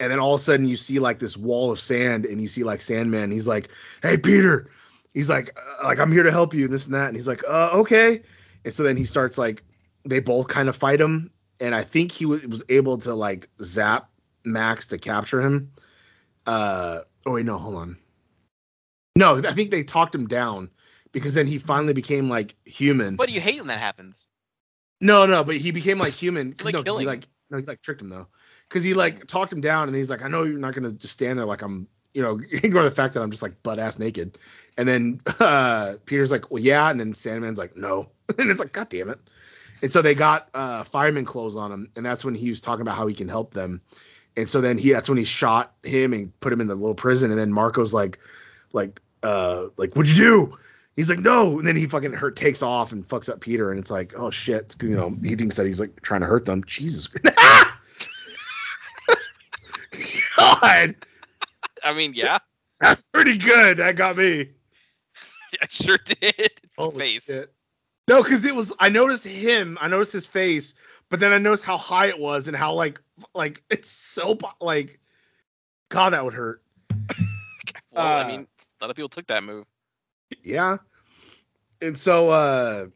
and 0.00 0.10
then 0.10 0.18
all 0.18 0.34
of 0.34 0.40
a 0.40 0.44
sudden 0.44 0.66
you 0.66 0.76
see 0.76 0.98
like 0.98 1.18
this 1.20 1.36
wall 1.36 1.70
of 1.70 1.78
sand, 1.80 2.26
and 2.26 2.40
you 2.42 2.48
see 2.48 2.64
like 2.64 2.80
Sandman. 2.80 3.30
He's 3.30 3.46
like, 3.46 3.68
"Hey, 4.02 4.16
Peter," 4.16 4.68
he's 5.14 5.28
like, 5.30 5.56
uh, 5.56 5.84
"Like 5.84 5.98
I'm 6.00 6.10
here 6.12 6.24
to 6.24 6.30
help 6.32 6.52
you," 6.54 6.64
and 6.64 6.74
this 6.74 6.86
and 6.86 6.94
that, 6.94 7.08
and 7.08 7.16
he's 7.16 7.28
like, 7.28 7.42
"Uh, 7.48 7.70
okay." 7.82 8.20
And 8.64 8.74
so 8.74 8.82
then 8.82 8.96
he 8.96 9.04
starts 9.04 9.38
like, 9.38 9.62
they 10.04 10.20
both 10.20 10.48
kind 10.48 10.68
of 10.68 10.76
fight 10.76 11.00
him, 11.00 11.30
and 11.62 11.76
I 11.76 11.84
think 11.84 12.10
he 12.10 12.26
was 12.26 12.44
was 12.44 12.64
able 12.68 12.98
to 12.98 13.14
like 13.14 13.48
zap 13.62 14.10
Max 14.44 14.88
to 14.88 14.98
capture 14.98 15.40
him. 15.40 15.72
Uh, 16.44 17.02
oh 17.24 17.34
wait, 17.34 17.46
no, 17.46 17.56
hold 17.56 17.76
on. 17.76 17.96
No, 19.16 19.38
I 19.38 19.52
think 19.52 19.70
they 19.70 19.84
talked 19.84 20.14
him 20.14 20.26
down 20.26 20.68
because 21.12 21.34
then 21.34 21.46
he 21.46 21.58
finally 21.58 21.92
became 21.92 22.28
like 22.28 22.56
human. 22.64 23.16
What 23.16 23.28
do 23.28 23.34
you 23.34 23.40
hate 23.40 23.58
when 23.58 23.68
that 23.68 23.78
happens? 23.78 24.26
No, 25.00 25.24
no, 25.24 25.44
but 25.44 25.56
he 25.56 25.70
became 25.70 25.98
like 25.98 26.14
human. 26.14 26.56
Like 26.64 26.84
no, 26.84 26.98
he 26.98 27.06
like 27.06 27.28
no, 27.50 27.58
he 27.58 27.64
like 27.64 27.80
tricked 27.80 28.02
him 28.02 28.08
though, 28.08 28.26
because 28.68 28.82
he 28.82 28.94
like 28.94 29.26
talked 29.28 29.52
him 29.52 29.60
down, 29.60 29.86
and 29.86 29.96
he's 29.96 30.10
like, 30.10 30.22
I 30.22 30.28
know 30.28 30.42
you're 30.42 30.58
not 30.58 30.74
gonna 30.74 30.92
just 30.92 31.12
stand 31.12 31.38
there 31.38 31.46
like 31.46 31.62
I'm, 31.62 31.86
you 32.12 32.22
know, 32.22 32.40
ignore 32.50 32.82
the 32.82 32.90
fact 32.90 33.14
that 33.14 33.22
I'm 33.22 33.30
just 33.30 33.42
like 33.42 33.62
butt 33.62 33.78
ass 33.78 34.00
naked. 34.00 34.36
And 34.76 34.88
then 34.88 35.20
uh 35.38 35.94
Peter's 36.06 36.32
like, 36.32 36.50
well, 36.50 36.62
yeah, 36.62 36.90
and 36.90 36.98
then 36.98 37.12
Sandman's 37.12 37.58
like, 37.58 37.76
no, 37.76 38.08
and 38.38 38.50
it's 38.50 38.58
like, 38.58 38.72
god 38.72 38.88
damn 38.88 39.10
it. 39.10 39.20
And 39.82 39.92
so 39.92 40.00
they 40.00 40.14
got 40.14 40.48
uh 40.54 40.84
fireman 40.84 41.24
clothes 41.24 41.56
on 41.56 41.72
him, 41.72 41.90
and 41.96 42.06
that's 42.06 42.24
when 42.24 42.34
he 42.34 42.50
was 42.50 42.60
talking 42.60 42.82
about 42.82 42.96
how 42.96 43.06
he 43.06 43.14
can 43.14 43.28
help 43.28 43.52
them. 43.52 43.82
And 44.36 44.48
so 44.48 44.60
then 44.60 44.78
he 44.78 44.92
that's 44.92 45.08
when 45.08 45.18
he 45.18 45.24
shot 45.24 45.74
him 45.82 46.12
and 46.12 46.38
put 46.40 46.52
him 46.52 46.60
in 46.60 46.68
the 46.68 46.74
little 46.74 46.94
prison, 46.94 47.30
and 47.30 47.38
then 47.38 47.52
Marko's 47.52 47.92
like, 47.92 48.18
like, 48.72 49.00
uh, 49.22 49.66
like, 49.76 49.94
what'd 49.94 50.10
you 50.10 50.24
do? 50.24 50.58
He's 50.96 51.08
like, 51.10 51.20
no, 51.20 51.58
and 51.58 51.66
then 51.66 51.74
he 51.74 51.86
fucking 51.86 52.12
hurt 52.12 52.36
takes 52.36 52.62
off 52.62 52.92
and 52.92 53.06
fucks 53.08 53.28
up 53.28 53.40
Peter, 53.40 53.70
and 53.70 53.80
it's 53.80 53.90
like, 53.90 54.14
oh 54.16 54.30
shit, 54.30 54.76
you 54.80 54.90
know, 54.90 55.16
he 55.22 55.34
thinks 55.36 55.56
that 55.56 55.66
he's 55.66 55.80
like 55.80 56.00
trying 56.02 56.20
to 56.20 56.26
hurt 56.26 56.44
them. 56.44 56.62
Jesus, 56.64 57.06
God, 60.36 60.94
I 61.84 61.92
mean, 61.94 62.12
yeah, 62.14 62.38
that's 62.80 63.02
pretty 63.04 63.38
good. 63.38 63.78
That 63.78 63.96
got 63.96 64.16
me. 64.16 64.50
I 65.62 65.66
sure 65.68 65.98
did. 65.98 66.52
Holy 66.76 66.98
face. 66.98 67.24
shit. 67.24 67.52
No, 68.08 68.22
because 68.22 68.44
it 68.44 68.54
was 68.54 68.72
I 68.78 68.88
noticed 68.88 69.24
him, 69.24 69.78
I 69.80 69.88
noticed 69.88 70.12
his 70.12 70.26
face, 70.26 70.74
but 71.08 71.20
then 71.20 71.32
I 71.32 71.38
noticed 71.38 71.64
how 71.64 71.76
high 71.76 72.06
it 72.06 72.18
was 72.18 72.48
and 72.48 72.56
how 72.56 72.74
like 72.74 73.00
like 73.34 73.62
it's 73.70 73.90
so 73.90 74.38
like, 74.60 75.00
God, 75.88 76.10
that 76.12 76.24
would 76.24 76.34
hurt. 76.34 76.62
Well, 77.90 78.16
I 78.16 78.24
Uh, 78.24 78.24
mean, 78.24 78.46
a 78.80 78.84
lot 78.84 78.90
of 78.90 78.96
people 78.96 79.08
took 79.08 79.26
that 79.28 79.42
move. 79.44 79.66
Yeah. 80.42 80.78
And 81.80 81.96
so 81.96 82.30
uh 82.30 82.86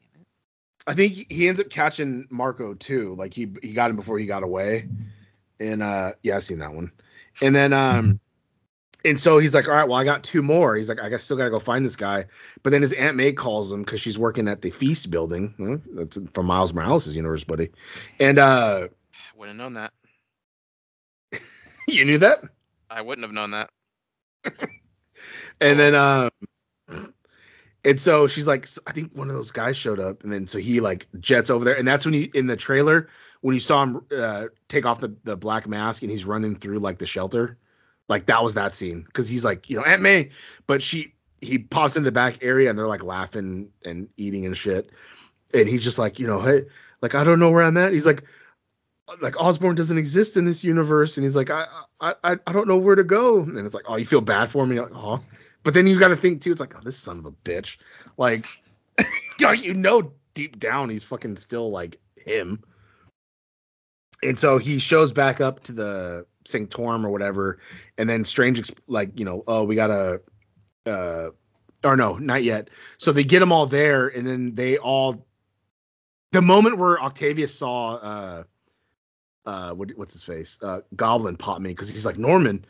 I 0.86 0.94
think 0.94 1.30
he 1.30 1.48
ends 1.48 1.60
up 1.60 1.70
catching 1.70 2.26
Marko 2.30 2.74
too. 2.74 3.14
Like 3.16 3.34
he 3.34 3.48
he 3.62 3.72
got 3.72 3.90
him 3.90 3.96
before 3.96 4.18
he 4.18 4.26
got 4.26 4.42
away. 4.42 4.88
And 5.60 5.82
uh 5.82 6.12
yeah, 6.22 6.36
I've 6.36 6.44
seen 6.44 6.58
that 6.58 6.72
one. 6.72 6.92
And 7.40 7.54
then 7.54 7.72
um 7.72 8.20
and 9.06 9.20
so 9.20 9.38
he's 9.38 9.54
like, 9.54 9.68
all 9.68 9.74
right, 9.74 9.88
well, 9.88 9.98
I 9.98 10.04
got 10.04 10.22
two 10.24 10.42
more. 10.42 10.74
He's 10.76 10.88
like, 10.88 11.00
I 11.00 11.16
still 11.16 11.36
gotta 11.36 11.50
go 11.50 11.58
find 11.58 11.84
this 11.84 11.96
guy. 11.96 12.26
But 12.62 12.70
then 12.70 12.82
his 12.82 12.92
Aunt 12.92 13.16
May 13.16 13.32
calls 13.32 13.72
him 13.72 13.82
because 13.82 14.00
she's 14.00 14.18
working 14.18 14.48
at 14.48 14.62
the 14.62 14.70
Feast 14.70 15.10
building. 15.10 15.48
Hmm, 15.56 15.76
That's 15.94 16.18
from 16.34 16.46
Miles 16.46 16.74
Morales' 16.74 17.14
universe, 17.14 17.44
buddy. 17.44 17.70
And 18.20 18.38
uh 18.38 18.88
Wouldn't 19.36 19.60
have 19.60 19.72
known 19.72 19.74
that. 19.74 19.92
you 21.88 22.04
knew 22.04 22.18
that? 22.18 22.42
I 22.90 23.00
wouldn't 23.02 23.24
have 23.24 23.34
known 23.34 23.52
that. 23.52 23.70
And 25.60 25.80
then 25.80 25.94
um 25.94 26.30
and 27.84 28.00
so 28.00 28.26
she's 28.26 28.46
like 28.46 28.68
I 28.86 28.92
think 28.92 29.12
one 29.14 29.28
of 29.30 29.34
those 29.34 29.50
guys 29.50 29.76
showed 29.76 29.98
up 30.00 30.22
and 30.22 30.32
then 30.32 30.46
so 30.46 30.58
he 30.58 30.80
like 30.80 31.06
jets 31.18 31.50
over 31.50 31.64
there 31.64 31.76
and 31.78 31.88
that's 31.88 32.04
when 32.04 32.14
he 32.14 32.30
in 32.34 32.46
the 32.46 32.56
trailer 32.56 33.08
when 33.40 33.54
you 33.54 33.60
saw 33.60 33.82
him 33.82 34.04
uh 34.16 34.46
take 34.68 34.84
off 34.84 35.00
the, 35.00 35.16
the 35.24 35.36
black 35.36 35.66
mask 35.66 36.02
and 36.02 36.10
he's 36.10 36.24
running 36.26 36.54
through 36.54 36.78
like 36.80 36.98
the 36.98 37.06
shelter. 37.06 37.58
Like 38.08 38.26
that 38.26 38.42
was 38.42 38.54
that 38.54 38.72
scene 38.72 39.06
cuz 39.12 39.28
he's 39.28 39.44
like, 39.44 39.68
you 39.68 39.76
know, 39.76 39.82
Aunt 39.84 40.02
May, 40.02 40.30
but 40.66 40.82
she 40.82 41.14
he 41.40 41.58
pops 41.58 41.96
in 41.96 42.02
the 42.02 42.12
back 42.12 42.42
area 42.42 42.70
and 42.70 42.78
they're 42.78 42.86
like 42.86 43.02
laughing 43.02 43.70
and 43.84 44.08
eating 44.16 44.46
and 44.46 44.56
shit. 44.56 44.90
And 45.52 45.68
he's 45.68 45.82
just 45.82 45.98
like, 45.98 46.18
you 46.18 46.26
know, 46.26 46.40
hey, 46.40 46.64
like 47.02 47.14
I 47.14 47.24
don't 47.24 47.38
know 47.38 47.50
where 47.50 47.64
I'm 47.64 47.76
at. 47.76 47.92
He's 47.92 48.06
like 48.06 48.24
like 49.20 49.40
Osborn 49.40 49.76
doesn't 49.76 49.98
exist 49.98 50.36
in 50.36 50.44
this 50.44 50.64
universe 50.64 51.16
and 51.16 51.24
he's 51.24 51.36
like 51.36 51.50
I 51.50 51.66
I 52.00 52.14
I, 52.24 52.36
I 52.46 52.52
don't 52.52 52.68
know 52.68 52.78
where 52.78 52.96
to 52.96 53.04
go. 53.04 53.40
And 53.40 53.58
it's 53.58 53.74
like, 53.74 53.84
"Oh, 53.88 53.96
you 53.96 54.06
feel 54.06 54.20
bad 54.20 54.50
for 54.50 54.66
me?" 54.66 54.80
Like, 54.80 54.92
"Oh." 54.94 55.20
But 55.62 55.74
then 55.74 55.88
you 55.88 55.98
got 55.98 56.08
to 56.08 56.16
think 56.16 56.40
too. 56.40 56.52
It's 56.52 56.60
like, 56.60 56.76
oh, 56.76 56.80
this 56.84 56.96
son 56.96 57.18
of 57.18 57.26
a 57.26 57.32
bitch. 57.32 57.78
Like, 58.16 58.46
you 59.40 59.74
know 59.74 60.12
deep 60.36 60.60
down 60.60 60.90
he's 60.90 61.02
fucking 61.02 61.34
still 61.34 61.70
like 61.70 61.98
him. 62.14 62.62
And 64.22 64.38
so 64.38 64.58
he 64.58 64.78
shows 64.78 65.10
back 65.10 65.40
up 65.40 65.60
to 65.64 65.72
the 65.72 66.26
Sanctorum 66.46 67.04
or 67.04 67.11
whatever, 67.11 67.59
and 67.98 68.09
then 68.09 68.24
Strange 68.24 68.72
like, 68.87 69.18
you 69.18 69.24
know, 69.24 69.44
oh, 69.46 69.64
we 69.64 69.74
gotta, 69.74 70.20
uh, 70.87 71.30
or 71.85 71.96
no, 71.96 72.16
not 72.16 72.42
yet. 72.42 72.70
So 72.98 73.12
they 73.12 73.24
get 73.24 73.40
them 73.40 73.52
all 73.52 73.66
there, 73.66 74.09
and 74.09 74.26
then 74.26 74.54
they 74.54 74.78
all. 74.78 75.26
The 76.32 76.42
moment 76.42 76.78
where 76.78 77.00
Octavius 77.00 77.54
saw, 77.54 77.94
uh, 77.96 78.44
uh, 79.46 79.72
what, 79.72 79.90
what's 79.96 80.12
his 80.12 80.24
face, 80.24 80.59
uh, 80.61 80.80
Goblin 80.94 81.37
pop 81.37 81.61
me 81.61 81.70
because 81.70 81.88
he's 81.88 82.04
like 82.04 82.18
Norman, 82.18 82.64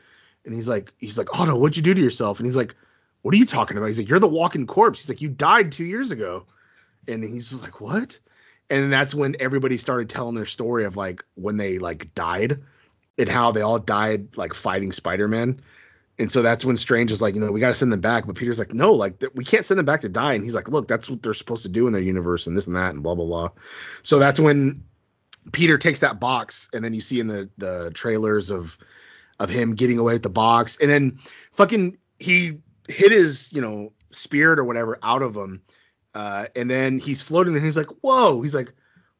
and 0.44 0.54
he's 0.54 0.68
like, 0.68 0.92
he's 0.98 1.18
like, 1.18 1.38
Otto, 1.38 1.56
what'd 1.56 1.76
you 1.76 1.82
do 1.82 1.94
to 1.94 2.00
yourself? 2.00 2.38
And 2.38 2.46
he's 2.46 2.56
like, 2.56 2.74
what 3.22 3.34
are 3.34 3.38
you 3.38 3.46
talking 3.46 3.76
about? 3.76 3.86
He's 3.86 3.98
like, 3.98 4.08
you're 4.08 4.20
the 4.20 4.28
walking 4.28 4.66
corpse. 4.66 5.00
He's 5.00 5.08
like, 5.08 5.20
you 5.20 5.28
died 5.28 5.72
two 5.72 5.84
years 5.84 6.12
ago. 6.12 6.46
And 7.08 7.24
he's 7.24 7.50
just 7.50 7.62
like, 7.62 7.80
what? 7.80 8.18
And 8.70 8.92
that's 8.92 9.14
when 9.14 9.34
everybody 9.40 9.78
started 9.78 10.08
telling 10.08 10.34
their 10.34 10.46
story 10.46 10.84
of 10.84 10.96
like 10.96 11.24
when 11.34 11.56
they 11.56 11.78
like 11.78 12.14
died 12.14 12.62
and 13.18 13.28
how 13.28 13.50
they 13.50 13.62
all 13.62 13.78
died 13.78 14.36
like 14.36 14.54
fighting 14.54 14.92
Spider-Man. 14.92 15.60
And 16.18 16.32
so 16.32 16.40
that's 16.40 16.64
when 16.64 16.76
Strange 16.76 17.12
is 17.12 17.20
like, 17.20 17.34
you 17.34 17.40
know, 17.40 17.52
we 17.52 17.60
got 17.60 17.68
to 17.68 17.74
send 17.74 17.92
them 17.92 18.00
back. 18.00 18.26
But 18.26 18.36
Peter's 18.36 18.58
like, 18.58 18.72
no, 18.72 18.92
like 18.92 19.18
th- 19.18 19.32
we 19.34 19.44
can't 19.44 19.64
send 19.64 19.78
them 19.78 19.84
back 19.84 20.00
to 20.00 20.08
die. 20.08 20.32
And 20.32 20.42
he's 20.42 20.54
like, 20.54 20.68
look, 20.68 20.88
that's 20.88 21.10
what 21.10 21.22
they're 21.22 21.34
supposed 21.34 21.62
to 21.64 21.68
do 21.68 21.86
in 21.86 21.92
their 21.92 22.02
universe 22.02 22.46
and 22.46 22.56
this 22.56 22.66
and 22.66 22.76
that 22.76 22.94
and 22.94 23.02
blah, 23.02 23.14
blah, 23.14 23.26
blah. 23.26 23.50
So 24.02 24.18
that's 24.18 24.40
when 24.40 24.82
Peter 25.52 25.76
takes 25.76 26.00
that 26.00 26.18
box 26.18 26.70
and 26.72 26.82
then 26.84 26.94
you 26.94 27.02
see 27.02 27.20
in 27.20 27.26
the, 27.26 27.50
the 27.58 27.90
trailers 27.94 28.50
of, 28.50 28.78
of 29.38 29.50
him 29.50 29.74
getting 29.74 29.98
away 29.98 30.14
with 30.14 30.22
the 30.22 30.30
box. 30.30 30.78
And 30.80 30.90
then 30.90 31.18
fucking 31.52 31.98
he 32.18 32.60
hit 32.88 33.12
his, 33.12 33.52
you 33.52 33.60
know, 33.60 33.92
spirit 34.10 34.58
or 34.58 34.64
whatever 34.64 34.98
out 35.02 35.20
of 35.20 35.36
him. 35.36 35.62
Uh, 36.14 36.46
and 36.56 36.70
then 36.70 36.98
he's 36.98 37.20
floating 37.20 37.54
and 37.54 37.62
he's 37.62 37.76
like, 37.76 37.90
whoa, 38.00 38.40
he's 38.40 38.54
like, 38.54 38.72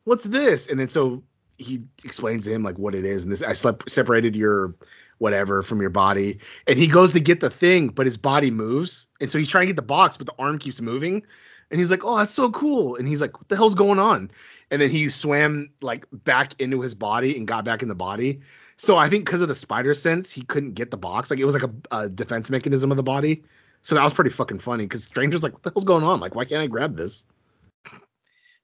what's 0.05 0.25
this? 0.25 0.67
And 0.67 0.81
then 0.81 0.89
so 0.89 1.23
he 1.59 1.85
explains 2.05 2.45
to 2.45 2.53
him 2.53 2.62
like 2.62 2.79
what 2.79 2.95
it 2.95 3.05
is. 3.05 3.23
And 3.23 3.33
this, 3.33 3.42
I 3.42 3.53
slept, 3.53 3.90
separated 3.90 4.37
your 4.37 4.75
whatever 5.19 5.62
from 5.62 5.81
your 5.81 5.90
body. 5.90 6.38
And 6.66 6.79
he 6.79 6.87
goes 6.87 7.12
to 7.12 7.21
get 7.21 7.40
the 7.40 7.51
thing, 7.51 7.88
but 7.88 8.07
his 8.07 8.16
body 8.16 8.51
moves. 8.51 9.09
And 9.21 9.31
so 9.31 9.38
he's 9.38 9.49
trying 9.49 9.62
to 9.62 9.73
get 9.73 9.77
the 9.77 9.83
box, 9.83 10.16
but 10.16 10.27
the 10.27 10.35
arm 10.38 10.59
keeps 10.59 10.81
moving. 10.81 11.23
And 11.71 11.81
he's 11.81 11.90
like, 11.90 12.05
oh, 12.05 12.19
that's 12.19 12.35
so 12.35 12.51
cool. 12.51 12.97
And 12.97 13.09
he's 13.09 13.21
like, 13.21 13.38
what 13.38 13.49
the 13.49 13.57
hell's 13.57 13.75
going 13.75 13.99
on? 13.99 14.31
And 14.71 14.81
then 14.81 14.90
he 14.90 15.09
swam 15.09 15.71
like 15.81 16.07
back 16.12 16.61
into 16.61 16.81
his 16.81 16.95
body 16.95 17.37
and 17.37 17.47
got 17.47 17.64
back 17.64 17.83
in 17.83 17.88
the 17.88 17.95
body. 17.95 18.40
So 18.77 18.97
I 18.97 19.09
think 19.09 19.25
because 19.25 19.40
of 19.42 19.49
the 19.49 19.55
spider 19.55 19.95
sense, 19.95 20.31
he 20.31 20.42
couldn't 20.42 20.75
get 20.75 20.90
the 20.90 20.97
box. 20.97 21.31
Like 21.31 21.40
it 21.40 21.45
was 21.45 21.61
like 21.61 21.71
a, 21.90 21.97
a 21.97 22.09
defense 22.09 22.51
mechanism 22.51 22.90
of 22.90 22.97
the 22.97 23.03
body. 23.03 23.42
So 23.83 23.95
that 23.95 24.05
was 24.05 24.12
pretty 24.12 24.31
fucking 24.31 24.59
funny 24.59 24.85
because 24.85 25.05
Stranger's 25.05 25.42
like, 25.42 25.55
what 25.55 25.62
the 25.62 25.71
hell's 25.71 25.85
going 25.85 26.05
on? 26.05 26.21
Like, 26.21 26.35
why 26.35 26.45
can't 26.45 26.62
I 26.62 26.66
grab 26.66 26.97
this? 26.97 27.25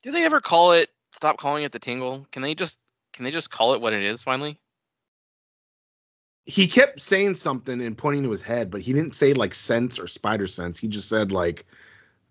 Do 0.02 0.11
they 0.11 0.24
ever 0.24 0.40
call 0.40 0.72
it? 0.72 0.90
Stop 1.22 1.38
calling 1.38 1.62
it 1.62 1.70
the 1.70 1.78
tingle. 1.78 2.26
Can 2.32 2.42
they 2.42 2.56
just? 2.56 2.80
Can 3.12 3.24
they 3.24 3.30
just 3.30 3.48
call 3.48 3.74
it 3.74 3.80
what 3.80 3.92
it 3.92 4.02
is 4.02 4.24
finally? 4.24 4.58
He 6.46 6.66
kept 6.66 7.00
saying 7.00 7.37
something 7.37 7.80
and 7.80 7.96
pointing 7.96 8.24
to 8.24 8.30
his 8.32 8.42
head, 8.42 8.72
but 8.72 8.80
he 8.80 8.92
didn't 8.92 9.14
say 9.14 9.32
like 9.32 9.54
sense 9.54 10.00
or 10.00 10.08
spider 10.08 10.48
sense. 10.48 10.80
He 10.80 10.88
just 10.88 11.08
said 11.08 11.30
like 11.30 11.64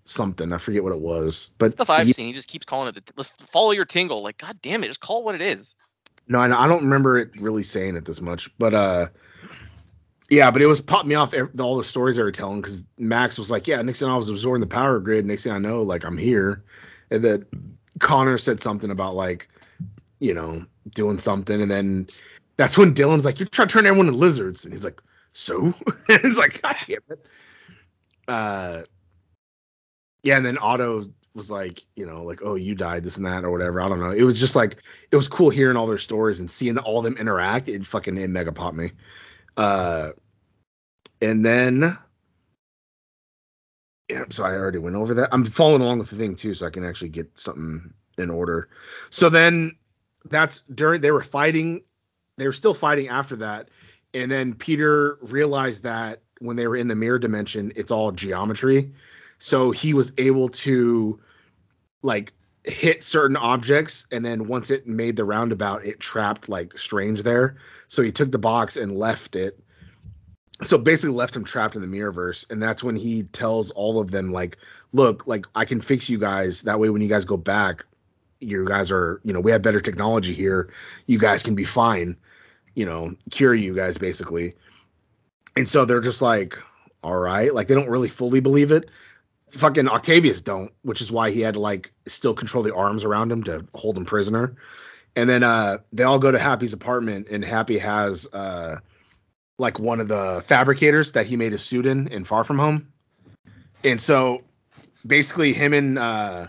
something. 0.03 0.51
I 0.51 0.57
forget 0.57 0.83
what 0.83 0.91
it 0.91 0.99
was. 0.99 1.51
But 1.57 1.71
Stuff 1.71 1.89
I've 1.89 2.07
he- 2.07 2.11
seen. 2.11 2.27
He 2.27 2.33
just 2.33 2.49
keeps 2.49 2.65
calling 2.65 2.89
it. 2.89 2.95
The, 2.95 3.13
let's 3.15 3.29
follow 3.29 3.71
your 3.71 3.85
tingle. 3.85 4.23
Like, 4.23 4.39
god 4.39 4.59
damn 4.61 4.83
it, 4.83 4.87
just 4.87 4.99
call 4.99 5.21
it 5.21 5.23
what 5.23 5.35
it 5.35 5.41
is. 5.41 5.73
No, 6.27 6.39
I 6.39 6.65
I 6.65 6.67
don't 6.67 6.83
remember 6.83 7.17
it 7.17 7.31
really 7.39 7.63
saying 7.63 7.95
it 7.95 8.03
this 8.03 8.19
much, 8.19 8.51
but 8.57 8.73
uh, 8.73 9.07
yeah, 10.29 10.51
but 10.51 10.61
it 10.61 10.65
was 10.65 10.81
popped 10.81 11.07
me 11.07 11.15
off 11.15 11.33
all 11.61 11.77
the 11.77 11.85
stories 11.85 12.17
they 12.17 12.23
were 12.23 12.31
telling 12.33 12.59
because 12.59 12.83
Max 12.97 13.39
was 13.39 13.49
like, 13.49 13.69
yeah, 13.69 13.81
next 13.83 13.99
thing 13.99 14.09
I 14.09 14.17
was 14.17 14.27
absorbing 14.27 14.59
the 14.59 14.67
power 14.67 14.99
grid. 14.99 15.25
Next 15.25 15.45
thing 15.45 15.53
I 15.53 15.59
know, 15.59 15.81
like 15.81 16.03
I'm 16.03 16.17
here, 16.17 16.65
and 17.09 17.23
then 17.23 17.45
Connor 17.99 18.37
said 18.37 18.61
something 18.61 18.91
about 18.91 19.15
like, 19.15 19.47
you 20.19 20.33
know, 20.33 20.65
doing 20.93 21.19
something, 21.19 21.61
and 21.61 21.69
then 21.71 22.07
that's 22.57 22.77
when 22.77 22.93
Dillon's 22.93 23.25
like, 23.25 23.39
you're 23.39 23.47
trying 23.47 23.67
to 23.67 23.73
turn 23.73 23.85
everyone 23.85 24.07
into 24.07 24.19
lizards, 24.19 24.63
and 24.63 24.73
he's 24.73 24.83
like, 24.83 25.01
so, 25.33 25.73
it's 26.09 26.37
like, 26.37 26.61
god 26.61 26.75
damn 26.87 26.99
it. 27.09 27.25
Uh, 28.27 28.81
yeah, 30.23 30.37
and 30.37 30.45
then 30.45 30.57
Otto 30.59 31.05
was 31.33 31.49
like, 31.49 31.81
you 31.95 32.05
know, 32.05 32.23
like, 32.23 32.41
oh, 32.43 32.55
you 32.55 32.75
died, 32.75 33.03
this 33.03 33.17
and 33.17 33.25
that, 33.25 33.43
or 33.43 33.51
whatever. 33.51 33.81
I 33.81 33.89
don't 33.89 33.99
know. 33.99 34.11
It 34.11 34.23
was 34.23 34.39
just 34.39 34.55
like, 34.55 34.77
it 35.11 35.15
was 35.15 35.27
cool 35.27 35.49
hearing 35.49 35.77
all 35.77 35.87
their 35.87 35.97
stories 35.97 36.39
and 36.39 36.51
seeing 36.51 36.77
all 36.77 37.01
them 37.01 37.17
interact. 37.17 37.69
It 37.69 37.85
fucking 37.85 38.17
it 38.17 38.29
mega 38.29 38.51
popped 38.51 38.75
me. 38.75 38.91
Uh, 39.57 40.11
and 41.21 41.45
then, 41.45 41.97
yeah, 44.11 44.25
so 44.29 44.43
I 44.43 44.55
already 44.55 44.77
went 44.77 44.97
over 44.97 45.13
that. 45.13 45.29
I'm 45.31 45.45
following 45.45 45.81
along 45.81 45.99
with 45.99 46.09
the 46.09 46.17
thing 46.17 46.35
too, 46.35 46.53
so 46.53 46.65
I 46.65 46.69
can 46.69 46.83
actually 46.83 47.09
get 47.09 47.37
something 47.39 47.93
in 48.17 48.29
order. 48.29 48.69
So 49.09 49.29
then, 49.29 49.77
that's 50.25 50.61
during 50.61 51.01
they 51.01 51.11
were 51.11 51.23
fighting. 51.23 51.81
They 52.37 52.45
were 52.45 52.53
still 52.53 52.73
fighting 52.73 53.07
after 53.07 53.37
that, 53.37 53.69
and 54.13 54.29
then 54.29 54.53
Peter 54.53 55.17
realized 55.21 55.83
that 55.83 56.21
when 56.39 56.57
they 56.57 56.67
were 56.67 56.75
in 56.75 56.87
the 56.87 56.95
mirror 56.95 57.19
dimension, 57.19 57.71
it's 57.75 57.91
all 57.91 58.11
geometry. 58.11 58.91
So 59.39 59.71
he 59.71 59.93
was 59.93 60.11
able 60.17 60.49
to 60.49 61.19
like 62.03 62.33
hit 62.63 63.03
certain 63.03 63.37
objects 63.37 64.05
and 64.11 64.23
then 64.23 64.47
once 64.47 64.69
it 64.69 64.85
made 64.85 65.15
the 65.15 65.25
roundabout 65.25 65.83
it 65.83 65.99
trapped 65.99 66.47
like 66.47 66.77
strange 66.77 67.23
there 67.23 67.57
so 67.87 68.03
he 68.03 68.11
took 68.11 68.31
the 68.31 68.37
box 68.37 68.77
and 68.77 68.95
left 68.95 69.35
it 69.35 69.59
so 70.63 70.77
basically 70.77 71.15
left 71.15 71.35
him 71.35 71.43
trapped 71.43 71.75
in 71.75 71.81
the 71.81 71.87
mirrorverse 71.87 72.49
and 72.49 72.61
that's 72.61 72.83
when 72.83 72.95
he 72.95 73.23
tells 73.23 73.71
all 73.71 73.99
of 73.99 74.11
them 74.11 74.31
like 74.31 74.57
look 74.91 75.25
like 75.25 75.45
i 75.55 75.65
can 75.65 75.81
fix 75.81 76.09
you 76.09 76.17
guys. 76.17 76.61
That 76.63 76.79
way 76.79 76.89
when 76.89 77.01
you 77.01 77.07
guys 77.07 77.25
go 77.25 77.37
back 77.37 77.85
you 78.39 78.65
guys 78.65 78.91
are 78.91 79.21
you 79.23 79.33
know 79.33 79.39
we 79.39 79.51
have 79.51 79.61
better 79.61 79.79
technology 79.79 80.33
here. 80.33 80.71
You 81.05 81.19
guys 81.19 81.43
can 81.43 81.55
be 81.55 81.63
fine 81.63 82.17
you 82.75 82.85
know 82.85 83.15
cure 83.29 83.53
you 83.53 83.75
guys 83.75 83.97
basically. 83.97 84.55
And 85.55 85.67
so 85.67 85.85
they're 85.85 86.01
just 86.01 86.21
like 86.21 86.57
all 87.03 87.17
right. 87.17 87.53
Like 87.53 87.67
they 87.67 87.75
don't 87.75 87.89
really 87.89 88.09
fully 88.09 88.39
believe 88.39 88.71
it. 88.71 88.89
Fucking 89.51 89.89
octavius 89.89 90.41
don't 90.41 90.71
which 90.83 91.01
is 91.01 91.11
why 91.11 91.31
he 91.31 91.41
had 91.41 91.55
to 91.55 91.59
like 91.59 91.91
still 92.07 92.33
control 92.33 92.63
the 92.63 92.73
arms 92.75 93.03
around 93.03 93.31
him 93.31 93.43
to 93.43 93.65
hold 93.73 93.97
him 93.97 94.05
prisoner. 94.05 94.55
And 95.15 95.29
then 95.29 95.43
uh 95.43 95.79
they 95.91 96.03
all 96.03 96.19
go 96.19 96.31
to 96.31 96.39
happy's 96.39 96.73
apartment 96.73 97.27
and 97.29 97.43
happy 97.43 97.77
has 97.77 98.27
uh 98.33 98.77
like 99.61 99.79
one 99.79 100.01
of 100.01 100.07
the 100.07 100.43
fabricators 100.47 101.13
that 101.13 101.27
he 101.27 101.37
made 101.37 101.53
a 101.53 101.57
suit 101.57 101.85
in 101.85 102.07
in 102.09 102.25
Far 102.25 102.43
From 102.43 102.59
Home. 102.59 102.91
And 103.83 104.01
so 104.01 104.41
basically 105.05 105.53
him 105.53 105.73
and 105.73 105.97
uh 105.97 106.47